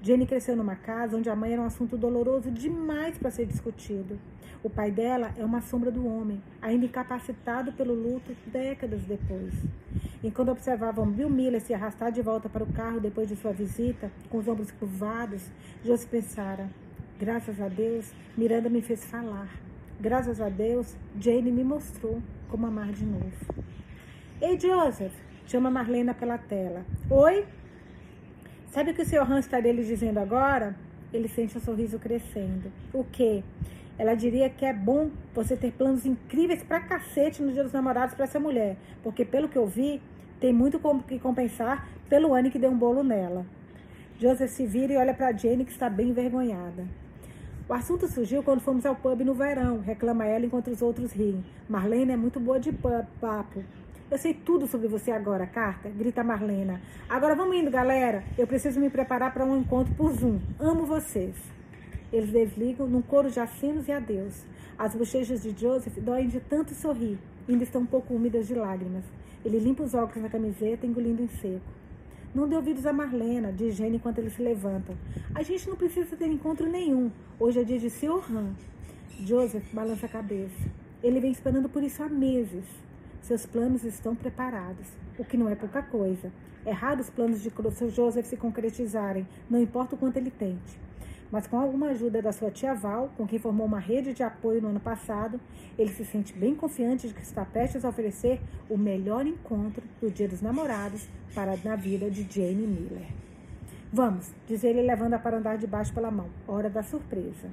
Jenny 0.04 0.28
cresceu 0.28 0.56
numa 0.56 0.76
casa 0.76 1.18
onde 1.18 1.30
a 1.32 1.36
mãe 1.36 1.54
era 1.54 1.62
um 1.64 1.66
assunto 1.66 1.98
doloroso 1.98 2.52
demais 2.52 3.18
para 3.18 3.32
ser 3.32 3.48
discutido. 3.48 4.20
O 4.64 4.70
pai 4.70 4.92
dela 4.92 5.34
é 5.38 5.46
uma 5.46 5.62
sombra 5.62 5.92
do 5.92 6.06
homem, 6.08 6.42
ainda 6.62 6.86
incapacitado 6.86 7.72
pelo 7.74 7.94
luto 7.94 8.36
décadas 8.48 9.02
depois. 9.04 9.54
Enquanto 10.24 10.50
observavam 10.50 11.10
Bill 11.10 11.30
Miller 11.30 11.62
se 11.62 11.74
arrastar 11.74 12.12
de 12.12 12.22
volta 12.22 12.50
para 12.50 12.64
o 12.64 12.74
carro 12.74 13.00
depois 13.00 13.30
de 13.30 13.36
sua 13.36 13.54
visita, 13.54 14.12
com 14.30 14.40
os 14.40 14.48
ombros 14.48 14.72
curvados, 14.72 15.44
Josi 15.84 16.08
pensara: 16.08 16.70
graças 17.20 17.62
a 17.62 17.68
Deus, 17.68 18.12
Miranda 18.36 18.70
me 18.70 18.82
fez 18.82 19.06
falar. 19.06 19.50
Graças 20.00 20.40
a 20.42 20.50
Deus, 20.50 20.96
Jane 21.20 21.52
me 21.52 21.64
mostrou 21.64 22.22
como 22.50 22.68
amar 22.68 22.92
de 22.92 23.06
novo. 23.06 23.32
Ei, 24.42 24.60
Joseph! 24.60 25.14
Chama 25.48 25.72
Marlena 25.72 26.14
pela 26.14 26.38
tela. 26.38 26.86
Oi? 27.10 27.46
Sabe 28.70 28.92
o 28.92 28.94
que 28.94 29.02
o 29.02 29.06
Sr. 29.06 29.22
Hans 29.22 29.46
estaria 29.46 29.72
lhe 29.72 29.84
dizendo 29.84 30.20
agora? 30.20 30.76
Ele 31.14 31.28
sente 31.28 31.56
o 31.56 31.58
um 31.58 31.62
sorriso 31.64 31.98
crescendo. 31.98 32.72
O 32.94 33.04
quê? 33.04 33.44
Ela 33.98 34.14
diria 34.14 34.50
que 34.50 34.66
é 34.66 34.74
bom 34.74 35.10
você 35.34 35.58
ter 35.58 35.72
planos 35.72 36.06
incríveis 36.06 36.64
pra 36.64 36.80
cacete 36.80 37.42
no 37.42 37.52
dia 37.52 37.64
dos 37.64 37.74
namorados 37.74 38.14
para 38.14 38.26
essa 38.26 38.40
mulher. 38.40 38.78
Porque, 39.02 39.26
pelo 39.26 39.50
que 39.50 39.58
eu 39.58 39.66
vi, 39.66 40.02
tem 40.40 40.54
muito 40.54 40.80
que 41.08 41.18
compensar 41.20 41.88
pelo 42.08 42.34
ano 42.34 42.52
que 42.52 42.60
deu 42.60 42.70
um 42.70 42.78
bolo 42.78 43.04
nela. 43.04 43.46
Joseph 44.20 44.52
se 44.52 44.66
vira 44.66 44.94
e 44.94 44.98
olha 44.98 45.14
para 45.14 45.32
Jane, 45.32 45.66
que 45.66 45.72
está 45.72 45.90
bem 45.90 46.10
envergonhada. 46.10 46.86
O 47.70 47.74
assunto 47.74 48.08
surgiu 48.08 48.42
quando 48.42 48.62
fomos 48.62 48.86
ao 48.86 48.96
pub 48.96 49.22
no 49.22 49.34
verão, 49.34 49.80
reclama 49.80 50.26
ela 50.26 50.46
enquanto 50.46 50.70
os 50.70 50.82
outros 50.82 51.12
riem. 51.12 51.44
Marlene 51.68 52.14
é 52.14 52.18
muito 52.18 52.40
boa 52.40 52.60
de 52.60 52.72
papo. 52.72 53.64
Eu 54.10 54.18
sei 54.18 54.34
tudo 54.34 54.68
sobre 54.68 54.88
você 54.88 55.12
agora, 55.12 55.46
Carta, 55.46 55.90
grita 55.90 56.24
Marlena. 56.24 56.80
Agora 57.10 57.36
vamos 57.36 57.58
indo, 57.58 57.70
galera. 57.70 58.24
Eu 58.38 58.48
preciso 58.48 58.80
me 58.80 58.90
preparar 58.90 59.34
para 59.34 59.44
um 59.44 59.58
encontro 59.58 59.94
por 59.96 60.14
Zoom. 60.14 60.40
Amo 60.60 60.86
vocês. 60.86 61.36
Eles 62.12 62.32
desligam 62.32 62.88
num 62.88 63.02
coro 63.02 63.30
de 63.30 63.40
acenos 63.40 63.88
e 63.88 63.92
adeus. 63.92 64.46
As 64.78 64.96
bochechas 64.96 65.44
de 65.44 65.50
Joseph 65.60 65.98
doem 65.98 66.28
de 66.28 66.40
tanto 66.40 66.74
sorrir. 66.74 67.18
Ainda 67.48 67.64
estão 67.64 67.82
um 67.82 67.86
pouco 67.86 68.14
úmidas 68.14 68.48
de 68.48 68.54
lágrimas. 68.54 69.04
Ele 69.44 69.60
limpa 69.60 69.84
os 69.84 69.94
óculos 69.94 70.24
na 70.24 70.30
camiseta, 70.30 70.86
engolindo 70.86 71.22
em 71.22 71.28
seco. 71.28 71.66
Não 72.34 72.48
dê 72.48 72.56
ouvidos 72.56 72.86
a 72.86 72.94
Marlena, 72.94 73.52
diz 73.52 73.76
Jenny 73.76 73.98
enquanto 73.98 74.20
eles 74.20 74.34
se 74.34 74.42
levantam. 74.42 74.96
A 75.34 75.42
gente 75.44 75.68
não 75.68 75.76
precisa 75.76 76.16
ter 76.16 76.28
encontro 76.28 76.70
nenhum. 76.70 77.12
Hoje 77.40 77.62
é 77.62 77.64
dia 77.64 77.80
de 77.80 77.90
Sr. 77.90 78.24
Han. 78.32 78.54
Joseph 79.26 79.74
balança 79.74 80.06
a 80.06 80.10
cabeça. 80.10 80.70
Ele 81.02 81.20
vem 81.20 81.32
esperando 81.32 81.68
por 81.68 81.82
isso 81.84 82.04
há 82.04 82.10
meses. 82.10 82.66
Seus 83.22 83.46
planos 83.46 83.84
estão 83.84 84.16
preparados, 84.16 84.88
o 85.18 85.26
que 85.26 85.36
não 85.36 85.50
é 85.50 85.56
pouca 85.56 85.82
coisa. 85.82 86.32
É 86.66 86.72
raro 86.72 87.02
os 87.02 87.10
planos 87.10 87.42
de 87.42 87.52
Joseph 87.90 88.26
se 88.26 88.38
concretizarem, 88.38 89.28
não 89.50 89.60
importa 89.60 89.96
o 89.96 89.98
quanto 89.98 90.18
ele 90.18 90.32
tente. 90.32 90.87
Mas 91.32 91.46
com 91.46 91.60
alguma 91.60 91.88
ajuda 91.88 92.22
da 92.22 92.32
sua 92.32 92.50
tia 92.50 92.74
Val, 92.74 93.12
com 93.18 93.28
quem 93.28 93.38
formou 93.38 93.66
uma 93.66 93.80
rede 93.80 94.14
de 94.14 94.24
apoio 94.24 94.62
no 94.62 94.70
ano 94.70 94.80
passado, 94.80 95.40
ele 95.78 95.92
se 95.92 96.06
sente 96.06 96.34
bem 96.34 96.56
confiante 96.56 97.08
de 97.08 97.14
que 97.14 97.22
está 97.22 97.44
prestes 97.44 97.84
a 97.84 97.90
oferecer 97.90 98.40
o 98.70 98.78
melhor 98.78 99.26
encontro 99.26 99.84
do 100.00 100.10
Dia 100.10 100.28
dos 100.28 100.42
Namorados 100.42 101.08
para 101.36 101.58
na 101.64 101.76
vida 101.76 102.10
de 102.10 102.24
Jane 102.24 102.66
Miller. 102.66 103.08
Vamos, 103.92 104.32
diz 104.48 104.64
ele 104.64 104.82
levando 104.82 105.14
a 105.14 105.20
para 105.20 105.38
andar 105.38 105.58
de 105.58 105.68
baixo 105.68 105.94
pela 105.94 106.12
mão. 106.12 106.28
Hora 106.48 106.70
da 106.70 106.84
surpresa. 106.84 107.50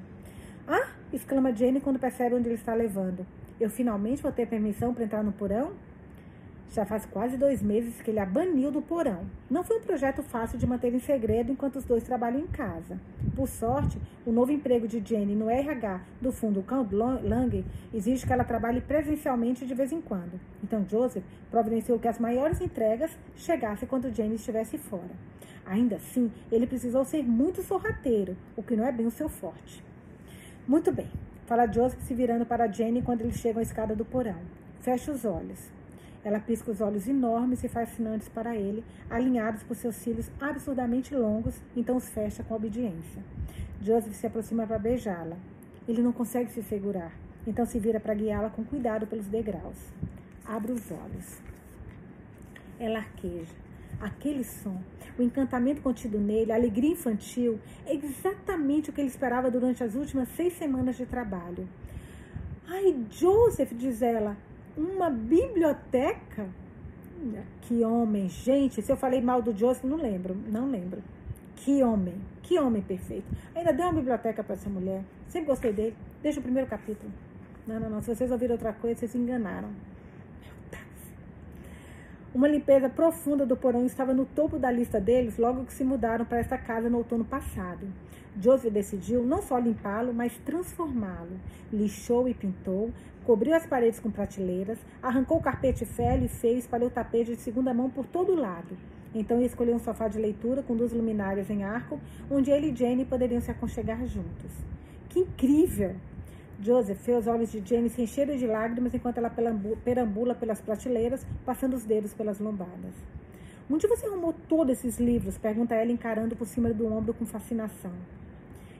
Ah! 0.67 0.89
exclama 1.13 1.53
Jane 1.53 1.79
quando 1.79 1.99
percebe 1.99 2.35
onde 2.35 2.47
ele 2.47 2.55
está 2.55 2.73
levando. 2.73 3.25
Eu 3.59 3.69
finalmente 3.69 4.21
vou 4.21 4.31
ter 4.31 4.45
permissão 4.47 4.93
para 4.93 5.05
entrar 5.05 5.23
no 5.23 5.31
porão? 5.31 5.71
Já 6.71 6.85
faz 6.85 7.05
quase 7.05 7.37
dois 7.37 7.61
meses 7.61 8.01
que 8.01 8.11
ele 8.11 8.19
a 8.19 8.25
baniu 8.25 8.71
do 8.71 8.81
porão. 8.81 9.25
Não 9.49 9.63
foi 9.63 9.77
um 9.77 9.81
projeto 9.81 10.21
fácil 10.21 10.57
de 10.57 10.67
manter 10.67 10.93
em 10.93 10.99
segredo 10.99 11.51
enquanto 11.51 11.77
os 11.77 11.85
dois 11.85 12.03
trabalham 12.03 12.39
em 12.39 12.47
casa. 12.47 12.99
Por 13.35 13.47
sorte, 13.47 13.97
o 14.25 14.31
novo 14.31 14.51
emprego 14.51 14.87
de 14.87 15.01
Jenny 15.05 15.35
no 15.35 15.49
RH 15.49 16.01
do 16.21 16.31
fundo 16.31 16.63
Count 16.63 16.93
Lang 16.93 17.65
exige 17.93 18.25
que 18.25 18.33
ela 18.33 18.43
trabalhe 18.43 18.81
presencialmente 18.81 19.65
de 19.65 19.73
vez 19.73 19.91
em 19.91 20.01
quando. 20.01 20.39
Então 20.63 20.85
Joseph 20.89 21.23
providenciou 21.49 21.99
que 21.99 22.07
as 22.07 22.19
maiores 22.19 22.59
entregas 22.59 23.11
chegassem 23.35 23.87
quando 23.87 24.13
Jenny 24.13 24.35
estivesse 24.35 24.77
fora. 24.77 25.15
Ainda 25.65 25.95
assim, 25.95 26.31
ele 26.51 26.67
precisou 26.67 27.05
ser 27.05 27.23
muito 27.23 27.63
sorrateiro, 27.63 28.35
o 28.55 28.61
que 28.61 28.75
não 28.75 28.85
é 28.85 28.91
bem 28.91 29.05
o 29.05 29.11
seu 29.11 29.29
forte. 29.29 29.83
Muito 30.67 30.91
bem, 30.91 31.07
Fala 31.45 31.67
Joseph 31.67 32.01
se 32.01 32.15
virando 32.15 32.43
para 32.43 32.67
Jenny 32.67 33.03
quando 33.03 33.21
eles 33.21 33.37
chegam 33.37 33.59
à 33.59 33.63
escada 33.63 33.95
do 33.95 34.03
porão. 34.03 34.39
Fecha 34.81 35.11
os 35.11 35.23
olhos. 35.25 35.59
Ela 36.25 36.39
pisca 36.39 36.71
os 36.71 36.81
olhos 36.81 37.07
enormes 37.07 37.63
e 37.63 37.69
fascinantes 37.69 38.27
para 38.27 38.55
ele, 38.55 38.83
alinhados 39.09 39.63
por 39.63 39.75
seus 39.77 39.95
cílios 39.95 40.29
absurdamente 40.41 41.15
longos, 41.15 41.55
então 41.77 41.95
os 41.95 42.09
fecha 42.09 42.43
com 42.43 42.55
obediência. 42.55 43.23
Joseph 43.81 44.15
se 44.15 44.27
aproxima 44.27 44.67
para 44.67 44.79
beijá-la. 44.79 45.37
Ele 45.87 46.01
não 46.01 46.11
consegue 46.11 46.51
se 46.51 46.63
segurar, 46.63 47.13
então 47.45 47.65
se 47.65 47.79
vira 47.79 47.99
para 47.99 48.15
guiá-la 48.15 48.49
com 48.49 48.65
cuidado 48.65 49.05
pelos 49.05 49.27
degraus. 49.27 49.77
Abre 50.43 50.73
os 50.73 50.91
olhos. 50.91 51.39
Ela 52.79 52.99
arqueja. 52.99 53.53
Aquele 54.01 54.43
som 54.43 54.81
o 55.17 55.21
encantamento 55.21 55.81
contido 55.81 56.19
nele, 56.19 56.51
a 56.51 56.55
alegria 56.55 56.91
infantil, 56.91 57.59
é 57.85 57.95
exatamente 57.95 58.89
o 58.89 58.93
que 58.93 58.99
ele 58.99 59.07
esperava 59.07 59.49
durante 59.49 59.83
as 59.83 59.95
últimas 59.95 60.27
seis 60.29 60.53
semanas 60.53 60.97
de 60.97 61.05
trabalho. 61.05 61.67
Ai, 62.67 62.95
Joseph, 63.09 63.71
diz 63.73 64.01
ela, 64.01 64.35
uma 64.77 65.09
biblioteca? 65.09 66.47
Que 67.61 67.83
homem, 67.83 68.29
gente. 68.29 68.81
Se 68.81 68.91
eu 68.91 68.97
falei 68.97 69.21
mal 69.21 69.41
do 69.41 69.55
Joseph, 69.55 69.83
não 69.83 69.97
lembro, 69.97 70.35
não 70.47 70.69
lembro. 70.69 71.01
Que 71.55 71.81
homem, 71.83 72.15
que 72.43 72.59
homem 72.59 72.81
perfeito. 72.81 73.25
Ainda 73.55 73.71
deu 73.71 73.85
uma 73.85 73.93
biblioteca 73.93 74.43
para 74.43 74.55
essa 74.55 74.69
mulher. 74.69 75.03
Sempre 75.27 75.47
gostei 75.47 75.73
dele. 75.73 75.95
Desde 76.21 76.39
o 76.39 76.43
primeiro 76.43 76.69
capítulo. 76.69 77.11
Não, 77.65 77.79
não, 77.79 77.89
não. 77.89 78.01
Se 78.01 78.13
vocês 78.13 78.31
ouviram 78.31 78.53
outra 78.53 78.73
coisa, 78.73 78.99
vocês 78.99 79.11
se 79.11 79.17
enganaram. 79.17 79.69
Uma 82.33 82.49
limpeza 82.49 82.89
profunda 82.89 83.45
do 83.45 83.55
porão 83.55 83.85
estava 83.85 84.13
no 84.13 84.25
topo 84.25 84.59
da 84.59 84.69
lista 84.69 84.99
deles 84.99 85.37
logo 85.37 85.63
que 85.63 85.73
se 85.73 85.85
mudaram 85.85 86.25
para 86.25 86.39
essa 86.39 86.57
casa 86.57 86.89
no 86.89 86.97
outono 86.97 87.23
passado. 87.23 87.87
Joseph 88.41 88.73
decidiu 88.73 89.23
não 89.23 89.41
só 89.41 89.57
limpá-lo, 89.57 90.13
mas 90.13 90.37
transformá-lo. 90.39 91.39
Lixou 91.71 92.27
e 92.27 92.33
pintou, 92.33 92.91
cobriu 93.25 93.55
as 93.55 93.65
paredes 93.65 93.99
com 93.99 94.11
prateleiras, 94.11 94.77
arrancou 95.01 95.37
o 95.37 95.41
carpete 95.41 95.83
velho 95.83 96.25
e 96.25 96.27
feio 96.27 96.55
e 96.55 96.59
espalhou 96.59 96.89
tapete 96.89 97.35
de 97.35 97.41
segunda 97.41 97.73
mão 97.73 97.89
por 97.89 98.05
todo 98.05 98.33
o 98.33 98.35
lado. 98.35 98.77
Então 99.13 99.41
escolheu 99.41 99.75
um 99.75 99.79
sofá 99.79 100.07
de 100.07 100.19
leitura 100.19 100.61
com 100.61 100.75
duas 100.75 100.93
luminárias 100.93 101.49
em 101.49 101.63
arco, 101.63 101.99
onde 102.29 102.51
ele 102.51 102.71
e 102.71 102.75
Jane 102.75 103.05
poderiam 103.05 103.41
se 103.41 103.49
aconchegar 103.49 104.05
juntos. 104.05 104.51
Que 105.09 105.21
incrível! 105.21 105.95
Joseph 106.61 106.99
vê 107.05 107.13
os 107.13 107.27
olhos 107.27 107.51
de 107.51 107.61
Jane 107.65 107.89
se 107.89 108.01
encherem 108.01 108.37
de 108.37 108.45
lágrimas 108.45 108.93
enquanto 108.93 109.17
ela 109.17 109.31
perambula 109.83 110.35
pelas 110.35 110.61
prateleiras, 110.61 111.25
passando 111.45 111.75
os 111.75 111.83
dedos 111.83 112.13
pelas 112.13 112.39
lombadas. 112.39 112.93
Onde 113.69 113.87
você 113.87 114.05
arrumou 114.05 114.33
todos 114.47 114.77
esses 114.77 114.99
livros? 114.99 115.37
Pergunta 115.37 115.73
ela, 115.73 115.91
encarando 115.91 116.35
por 116.35 116.45
cima 116.45 116.69
do 116.71 116.85
ombro 116.85 117.13
com 117.13 117.25
fascinação. 117.25 117.91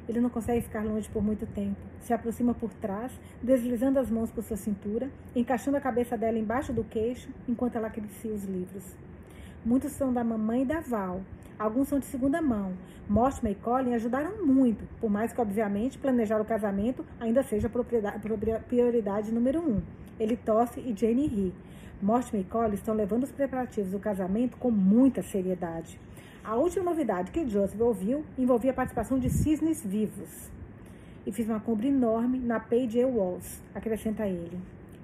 Ele 0.08 0.20
não 0.20 0.30
consegue 0.30 0.62
ficar 0.62 0.84
longe 0.84 1.10
por 1.10 1.24
muito 1.24 1.46
tempo. 1.48 1.78
Se 2.02 2.14
aproxima 2.14 2.54
por 2.54 2.72
trás, 2.74 3.12
deslizando 3.42 4.00
as 4.00 4.10
mãos 4.10 4.32
por 4.32 4.44
sua 4.44 4.58
cintura, 4.58 5.10
encaixando 5.36 5.78
a 5.78 5.82
cabeça 5.82 6.18
dela 6.18 6.38
embaixo 6.38 6.72
do 6.72 6.84
queixo, 6.84 7.30
enquanto 7.48 7.76
ela 7.76 7.88
acaricia 7.88 8.32
os 8.32 8.44
livros. 8.44 8.96
Muitos 9.66 9.94
são 9.94 10.14
da 10.14 10.24
mamãe 10.24 10.62
e 10.62 10.66
da 10.66 10.80
Val. 10.80 11.22
Alguns 11.58 11.88
são 11.88 11.98
de 11.98 12.06
segunda 12.06 12.42
mão. 12.42 12.74
Mortimer 13.08 13.54
e 13.54 13.56
Colin 13.56 13.94
ajudaram 13.94 14.46
muito, 14.46 14.84
por 15.00 15.10
mais 15.10 15.32
que, 15.32 15.40
obviamente, 15.40 15.98
planejar 15.98 16.42
o 16.42 16.46
casamento 16.46 17.06
ainda 17.20 17.42
seja 17.44 17.70
prioridade 18.68 19.32
número 19.32 19.60
um. 19.60 19.82
Ele 20.20 20.36
tosse 20.36 20.80
e 20.80 20.96
Jane 20.96 21.28
ri. 21.28 21.54
Mortimer 22.02 22.42
e 22.42 22.46
Colin 22.46 22.74
estão 22.74 22.94
levando 22.94 23.24
os 23.24 23.32
preparativos 23.32 23.92
do 23.92 24.00
casamento 24.00 24.58
com 24.58 24.70
muita 24.70 25.24
seriedade. 25.24 26.00
A 26.48 26.56
última 26.56 26.86
novidade 26.86 27.32
que 27.32 27.50
Joseph 27.50 27.82
ouviu 27.82 28.24
envolvia 28.38 28.70
a 28.70 28.74
participação 28.74 29.18
de 29.18 29.32
cisnes 29.32 29.84
vivos. 29.84 30.52
E 31.26 31.32
fiz 31.32 31.50
uma 31.50 31.60
compra 31.60 31.88
enorme 31.88 32.38
na 32.38 32.60
Page 32.60 33.04
Walls, 33.04 33.64
acrescenta 33.74 34.28
ele. 34.28 34.60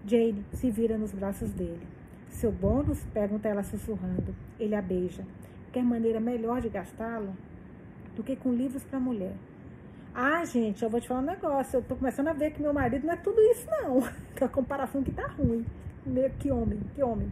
Jane 0.05 0.45
se 0.53 0.69
vira 0.69 0.99
nos 0.99 1.11
braços 1.11 1.49
dele. 1.49 1.81
Seu 2.30 2.51
bônus? 2.51 3.03
pergunta 3.11 3.49
ela 3.49 3.63
sussurrando. 3.63 4.35
Ele 4.59 4.76
a 4.76 4.84
beija. 4.84 5.26
Quer 5.73 5.84
maneira 5.84 6.19
melhor 6.19 6.61
de 6.61 6.69
gastá-lo 6.69 7.35
do 8.15 8.22
que 8.22 8.35
com 8.35 8.53
livros 8.53 8.84
para 8.84 8.99
mulher? 8.99 9.34
Ah, 10.13 10.45
gente, 10.45 10.84
eu 10.84 10.91
vou 10.91 11.01
te 11.01 11.07
falar 11.07 11.22
um 11.22 11.26
negócio. 11.26 11.77
Eu 11.77 11.81
tô 11.81 11.95
começando 11.95 12.27
a 12.27 12.34
ver 12.34 12.51
que 12.51 12.61
meu 12.61 12.72
marido 12.72 13.07
não 13.07 13.15
é 13.15 13.18
tudo 13.18 13.41
isso, 13.41 13.65
não. 13.68 14.03
A 14.39 14.47
comparação 14.47 15.01
que 15.01 15.11
tá 15.11 15.26
ruim. 15.26 15.65
Meu, 16.05 16.30
que 16.38 16.51
homem, 16.51 16.80
que 16.93 17.01
homem. 17.01 17.31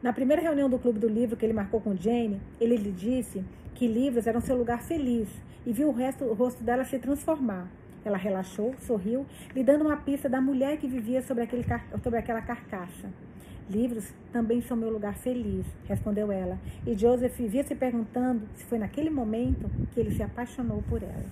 Na 0.00 0.12
primeira 0.12 0.40
reunião 0.40 0.70
do 0.70 0.78
Clube 0.78 1.00
do 1.00 1.08
Livro 1.08 1.36
que 1.36 1.44
ele 1.44 1.52
marcou 1.52 1.80
com 1.80 1.96
Jane, 1.96 2.40
ele 2.60 2.76
lhe 2.76 2.92
disse 2.92 3.44
que 3.74 3.88
livros 3.88 4.28
eram 4.28 4.40
seu 4.40 4.56
lugar 4.56 4.80
feliz 4.80 5.28
e 5.66 5.72
viu 5.72 5.88
o, 5.88 5.92
resto, 5.92 6.24
o 6.24 6.34
rosto 6.34 6.62
dela 6.62 6.84
se 6.84 7.00
transformar. 7.00 7.68
Ela 8.04 8.16
relaxou, 8.16 8.74
sorriu, 8.78 9.26
lhe 9.54 9.64
dando 9.64 9.84
uma 9.84 9.96
pista 9.96 10.28
da 10.28 10.40
mulher 10.40 10.78
que 10.78 10.86
vivia 10.86 11.20
sobre, 11.20 11.42
aquele, 11.42 11.64
sobre 12.00 12.18
aquela 12.18 12.40
carcaça. 12.40 13.08
Livros 13.68 14.14
também 14.32 14.62
são 14.62 14.76
meu 14.76 14.88
lugar 14.88 15.16
feliz, 15.16 15.66
respondeu 15.88 16.30
ela. 16.30 16.58
E 16.86 16.96
Joseph 16.96 17.36
vivia 17.36 17.64
se 17.64 17.74
perguntando 17.74 18.42
se 18.54 18.64
foi 18.64 18.78
naquele 18.78 19.10
momento 19.10 19.68
que 19.92 19.98
ele 19.98 20.14
se 20.14 20.22
apaixonou 20.22 20.80
por 20.88 21.02
ela. 21.02 21.26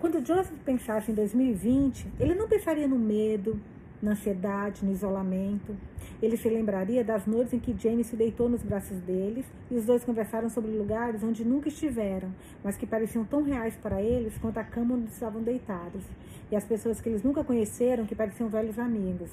Quando 0.00 0.18
Joseph 0.18 0.58
pensasse 0.64 1.12
em 1.12 1.14
2020, 1.14 2.08
ele 2.18 2.34
não 2.34 2.48
pensaria 2.48 2.86
no 2.88 2.98
medo, 2.98 3.58
na 4.02 4.12
ansiedade, 4.12 4.84
no 4.84 4.92
isolamento. 4.92 5.74
Ele 6.22 6.36
se 6.36 6.48
lembraria 6.48 7.04
das 7.04 7.26
noites 7.26 7.52
em 7.52 7.58
que 7.58 7.76
Jane 7.76 8.04
se 8.04 8.16
deitou 8.16 8.48
nos 8.48 8.62
braços 8.62 8.98
deles 9.00 9.44
e 9.70 9.76
os 9.76 9.84
dois 9.84 10.04
conversaram 10.04 10.48
sobre 10.48 10.70
lugares 10.70 11.22
onde 11.22 11.44
nunca 11.44 11.68
estiveram, 11.68 12.30
mas 12.64 12.76
que 12.76 12.86
pareciam 12.86 13.24
tão 13.24 13.42
reais 13.42 13.76
para 13.76 14.02
eles 14.02 14.36
quanto 14.38 14.58
a 14.58 14.64
cama 14.64 14.94
onde 14.94 15.10
estavam 15.10 15.42
deitados, 15.42 16.04
e 16.50 16.56
as 16.56 16.64
pessoas 16.64 17.00
que 17.00 17.08
eles 17.08 17.22
nunca 17.22 17.44
conheceram 17.44 18.06
que 18.06 18.14
pareciam 18.14 18.48
velhos 18.48 18.78
amigos. 18.78 19.30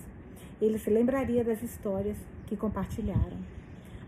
Ele 0.61 0.77
se 0.77 0.89
lembraria 0.89 1.43
das 1.43 1.61
histórias 1.61 2.17
que 2.47 2.57
compartilharam. 2.57 3.37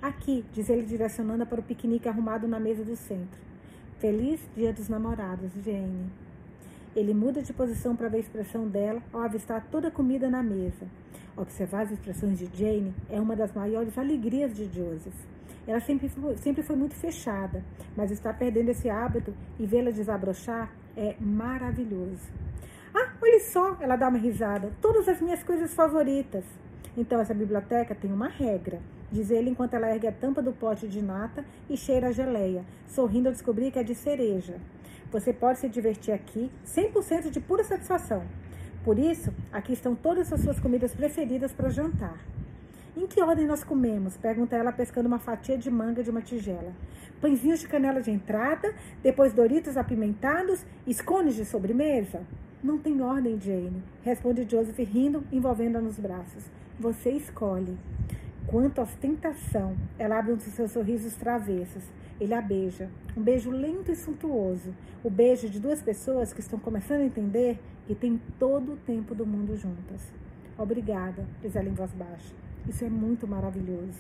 Aqui, 0.02 0.46
diz 0.54 0.70
ele 0.70 0.84
direcionando 0.84 1.46
para 1.46 1.60
o 1.60 1.64
piquenique 1.64 2.08
arrumado 2.08 2.48
na 2.48 2.60
mesa 2.60 2.84
do 2.84 2.96
centro. 2.96 3.40
Feliz 4.00 4.40
Dia 4.56 4.72
dos 4.72 4.90
Namorados, 4.90 5.52
Jane. 5.64 6.25
Ele 6.96 7.14
muda 7.14 7.42
de 7.42 7.52
posição 7.52 7.96
para 7.96 8.08
ver 8.08 8.18
a 8.18 8.20
expressão 8.22 8.68
dela 8.68 9.02
ao 9.12 9.22
avistar 9.22 9.68
toda 9.70 9.90
a 9.90 9.92
comida 9.92 10.30
na 10.30 10.42
mesa. 10.42 10.88
Observar 11.36 11.82
as 11.82 11.92
expressões 11.92 12.40
de 12.40 12.50
Jane 12.58 12.94
é 13.10 13.20
uma 13.20 13.36
das 13.36 13.54
maiores 13.54 13.98
alegrias 13.98 14.56
de 14.56 14.64
Joseph. 14.66 15.14
Ela 15.68 15.82
sempre 15.82 16.08
foi, 16.08 16.38
sempre 16.38 16.64
foi 16.64 16.76
muito 16.76 16.96
fechada, 16.96 17.64
mas 17.98 18.12
está 18.12 18.32
perdendo 18.32 18.70
esse 18.70 18.90
hábito 18.90 19.34
e 19.60 19.66
vê-la 19.66 19.92
desabrochar 19.92 20.72
é 20.96 21.16
maravilhoso. 21.20 22.32
Ah, 22.94 23.12
olha 23.22 23.40
só, 23.42 23.76
ela 23.82 23.98
dá 23.98 24.08
uma 24.08 24.18
risada. 24.18 24.72
Todas 24.82 25.10
as 25.10 25.20
minhas 25.20 25.44
coisas 25.44 25.74
favoritas. 25.74 26.46
Então, 26.96 27.20
essa 27.20 27.34
biblioteca 27.34 27.94
tem 27.94 28.14
uma 28.14 28.30
regra, 28.30 28.80
diz 29.12 29.30
ele 29.30 29.50
enquanto 29.50 29.74
ela 29.74 29.94
ergue 29.94 30.08
a 30.08 30.14
tampa 30.14 30.42
do 30.42 30.54
pote 30.54 30.88
de 30.88 31.02
nata 31.02 31.44
e 31.70 31.76
cheira 31.76 32.08
a 32.08 32.12
geleia, 32.14 32.64
sorrindo 32.88 33.28
ao 33.28 33.34
descobrir 33.34 33.72
que 33.72 33.80
é 33.80 33.84
de 33.84 33.94
cereja. 33.94 34.56
Você 35.12 35.32
pode 35.32 35.60
se 35.60 35.70
divertir 35.70 36.14
aqui 36.14 36.52
100% 36.66 37.30
de 37.30 37.40
pura 37.40 37.64
satisfação. 37.64 38.24
Por 38.84 39.00
isso, 39.00 39.34
aqui 39.52 39.74
estão 39.74 39.96
todas 39.96 40.32
as 40.32 40.42
suas 40.42 40.60
comidas 40.60 40.94
preferidas 40.94 41.52
para 41.52 41.70
jantar. 41.70 42.20
Em 42.98 43.08
que 43.08 43.22
ordem 43.22 43.46
nós 43.46 43.64
comemos? 43.64 44.16
Pergunta 44.16 44.56
ela, 44.56 44.72
pescando 44.72 45.08
uma 45.08 45.20
fatia 45.20 45.58
de 45.58 45.70
manga 45.70 46.02
de 46.02 46.10
uma 46.10 46.22
tigela. 46.22 46.72
Pãezinhos 47.20 47.60
de 47.60 47.68
canela 47.68 48.02
de 48.02 48.10
entrada, 48.10 48.74
depois 49.04 49.34
doritos 49.34 49.76
apimentados, 49.76 50.66
escones 50.88 51.36
de 51.36 51.44
sobremesa? 51.44 52.22
Não 52.64 52.78
tem 52.78 53.02
ordem, 53.02 53.40
Jane, 53.40 53.84
responde 54.02 54.48
Joseph 54.50 54.80
rindo, 54.80 55.24
envolvendo-a 55.32 55.82
nos 55.82 56.00
braços. 56.00 56.46
Você 56.80 57.12
escolhe. 57.12 57.78
Quanto 58.48 58.80
à 58.80 58.84
ostentação, 58.84 59.76
ela 60.00 60.20
abre 60.20 60.34
um 60.34 60.38
dos 60.38 60.46
seus 60.46 60.72
sorrisos 60.72 61.16
travessos. 61.16 61.84
Ele 62.20 62.34
a 62.34 62.42
beija. 62.42 62.90
Um 63.16 63.22
beijo 63.22 63.52
lento 63.52 63.92
e 63.92 63.96
suntuoso. 63.96 64.74
O 65.04 65.10
beijo 65.10 65.50
de 65.50 65.60
duas 65.60 65.82
pessoas 65.82 66.32
que 66.34 66.40
estão 66.40 66.58
começando 66.58 67.02
a 67.02 67.06
entender 67.06 67.60
que 67.86 67.94
tem 67.94 68.20
todo 68.40 68.74
o 68.74 68.78
tempo 68.78 69.14
do 69.14 69.26
mundo 69.26 69.56
juntas. 69.56 70.02
Obrigada, 70.58 71.26
diz 71.42 71.56
ela 71.56 71.68
em 71.68 71.74
voz 71.74 71.92
baixa. 71.92 72.34
Isso 72.68 72.84
é 72.86 72.90
muito 72.90 73.28
maravilhoso. 73.28 74.00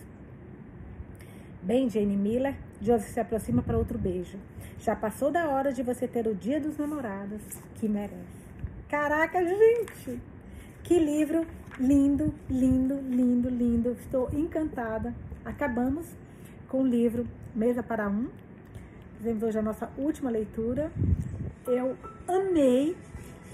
Bem, 1.62 1.90
Jane 1.90 2.16
Miller, 2.16 2.56
Joseph 2.82 3.10
se 3.10 3.20
aproxima 3.20 3.62
para 3.62 3.78
outro 3.78 3.98
beijo. 3.98 4.38
Já 4.80 4.96
passou 4.96 5.32
da 5.32 5.50
hora 5.50 5.74
de 5.74 5.84
você 5.84 6.08
ter 6.08 6.28
o 6.28 6.36
dia 6.36 6.60
dos 6.60 6.78
namorados 6.78 7.42
que 7.76 7.90
merece. 7.90 8.46
Caraca, 8.88 9.44
gente! 9.44 10.20
Que 10.84 11.00
livro 11.00 11.46
lindo, 11.80 12.34
lindo, 12.50 12.96
lindo, 13.02 13.50
lindo. 13.50 13.92
Estou 14.00 14.30
encantada. 14.32 15.14
Acabamos 15.44 16.06
com 16.76 16.82
o 16.82 16.86
livro 16.86 17.26
Mesa 17.56 17.82
para 17.82 18.10
Um. 18.10 18.28
Fizemos 19.18 19.42
hoje 19.44 19.58
a 19.58 19.62
nossa 19.62 19.90
última 19.98 20.30
leitura. 20.30 20.92
Eu 21.66 21.96
amei, 22.28 22.98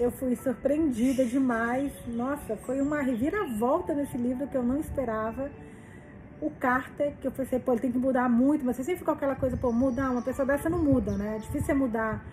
eu 0.00 0.10
fui 0.10 0.34
surpreendida 0.34 1.24
demais. 1.24 1.92
Nossa, 2.08 2.56
foi 2.56 2.80
uma 2.80 3.00
reviravolta 3.00 3.94
nesse 3.94 4.18
livro 4.18 4.48
que 4.48 4.56
eu 4.56 4.62
não 4.64 4.80
esperava. 4.80 5.52
O 6.40 6.50
Carter, 6.50 7.14
que 7.20 7.28
eu 7.28 7.30
pensei, 7.30 7.60
pô, 7.60 7.74
ele 7.74 7.82
tem 7.82 7.92
que 7.92 7.98
mudar 7.98 8.28
muito, 8.28 8.64
mas 8.64 8.74
você 8.74 8.82
sempre 8.82 8.98
ficou 8.98 9.14
aquela 9.14 9.36
coisa, 9.36 9.56
pô, 9.56 9.70
mudar, 9.70 10.10
uma 10.10 10.22
pessoa 10.22 10.44
dessa 10.44 10.68
não 10.68 10.82
muda, 10.82 11.16
né? 11.16 11.36
É 11.36 11.38
difícil 11.38 11.66
você 11.66 11.74
mudar 11.74 12.26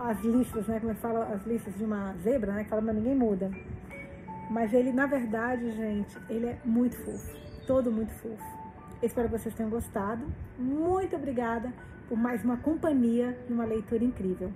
as 0.00 0.24
listas, 0.24 0.66
né? 0.66 0.80
Como 0.80 0.92
é 0.92 0.94
que 0.94 1.02
fala, 1.02 1.34
as 1.34 1.46
listas 1.46 1.74
de 1.76 1.84
uma 1.84 2.14
zebra, 2.22 2.50
né? 2.54 2.64
Que 2.64 2.70
fala, 2.70 2.80
mas 2.80 2.94
ninguém 2.94 3.14
muda. 3.14 3.50
Mas 4.50 4.72
ele, 4.72 4.90
na 4.90 5.04
verdade, 5.04 5.70
gente, 5.72 6.16
ele 6.30 6.46
é 6.46 6.58
muito 6.64 6.96
fofo. 6.96 7.36
Todo 7.66 7.92
muito 7.92 8.14
fofo. 8.14 8.53
Espero 9.04 9.28
que 9.28 9.38
vocês 9.38 9.54
tenham 9.54 9.68
gostado. 9.68 10.24
Muito 10.58 11.14
obrigada 11.14 11.70
por 12.08 12.16
mais 12.16 12.42
uma 12.42 12.56
companhia 12.56 13.38
e 13.46 13.52
uma 13.52 13.66
leitura 13.66 14.02
incrível. 14.02 14.50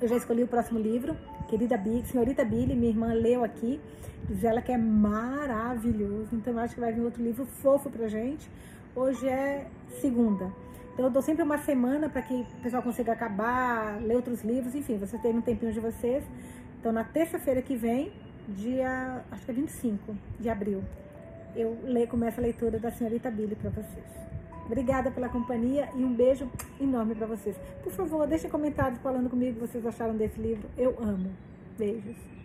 Eu 0.00 0.06
já 0.06 0.16
escolhi 0.16 0.44
o 0.44 0.46
próximo 0.46 0.78
livro, 0.78 1.16
querida 1.48 1.76
Billy, 1.76 2.06
senhorita 2.06 2.44
Billy, 2.44 2.76
minha 2.76 2.90
irmã 2.90 3.12
leu 3.12 3.42
aqui, 3.42 3.80
diz 4.28 4.44
ela 4.44 4.62
que 4.62 4.70
é 4.70 4.78
maravilhoso. 4.78 6.28
Então 6.32 6.52
eu 6.52 6.60
acho 6.60 6.74
que 6.74 6.80
vai 6.80 6.92
vir 6.92 7.00
outro 7.00 7.20
livro 7.20 7.44
fofo 7.44 7.90
pra 7.90 8.06
gente. 8.06 8.48
Hoje 8.94 9.28
é 9.28 9.66
segunda. 10.00 10.52
Então 10.92 11.06
eu 11.06 11.10
dou 11.10 11.20
sempre 11.20 11.42
uma 11.42 11.58
semana 11.58 12.08
para 12.08 12.22
que 12.22 12.34
o 12.34 12.62
pessoal 12.62 12.84
consiga 12.84 13.14
acabar, 13.14 14.00
ler 14.00 14.14
outros 14.14 14.44
livros, 14.44 14.76
enfim, 14.76 14.96
vocês 14.96 15.20
terem 15.20 15.38
um 15.38 15.42
tempinho 15.42 15.72
de 15.72 15.80
vocês. 15.80 16.24
Então 16.78 16.92
na 16.92 17.02
terça-feira 17.02 17.60
que 17.60 17.74
vem, 17.74 18.12
dia, 18.48 19.24
acho 19.32 19.44
que 19.44 19.50
é 19.50 19.54
25 19.54 20.16
de 20.38 20.48
abril, 20.48 20.84
eu 21.56 21.76
leio, 21.84 22.06
começo 22.06 22.38
a 22.38 22.42
leitura 22.42 22.78
da 22.78 22.90
senhorita 22.90 23.30
Billy 23.30 23.56
para 23.56 23.70
vocês. 23.70 24.04
Obrigada 24.66 25.10
pela 25.10 25.28
companhia 25.28 25.88
e 25.94 26.04
um 26.04 26.12
beijo 26.12 26.50
enorme 26.80 27.14
para 27.14 27.26
vocês. 27.26 27.56
Por 27.82 27.92
favor, 27.92 28.26
deixem 28.26 28.50
comentários 28.50 29.00
falando 29.00 29.30
comigo 29.30 29.52
o 29.52 29.54
que 29.54 29.72
vocês 29.72 29.86
acharam 29.86 30.16
desse 30.16 30.40
livro. 30.40 30.68
Eu 30.76 30.96
amo. 31.00 31.30
Beijos. 31.78 32.35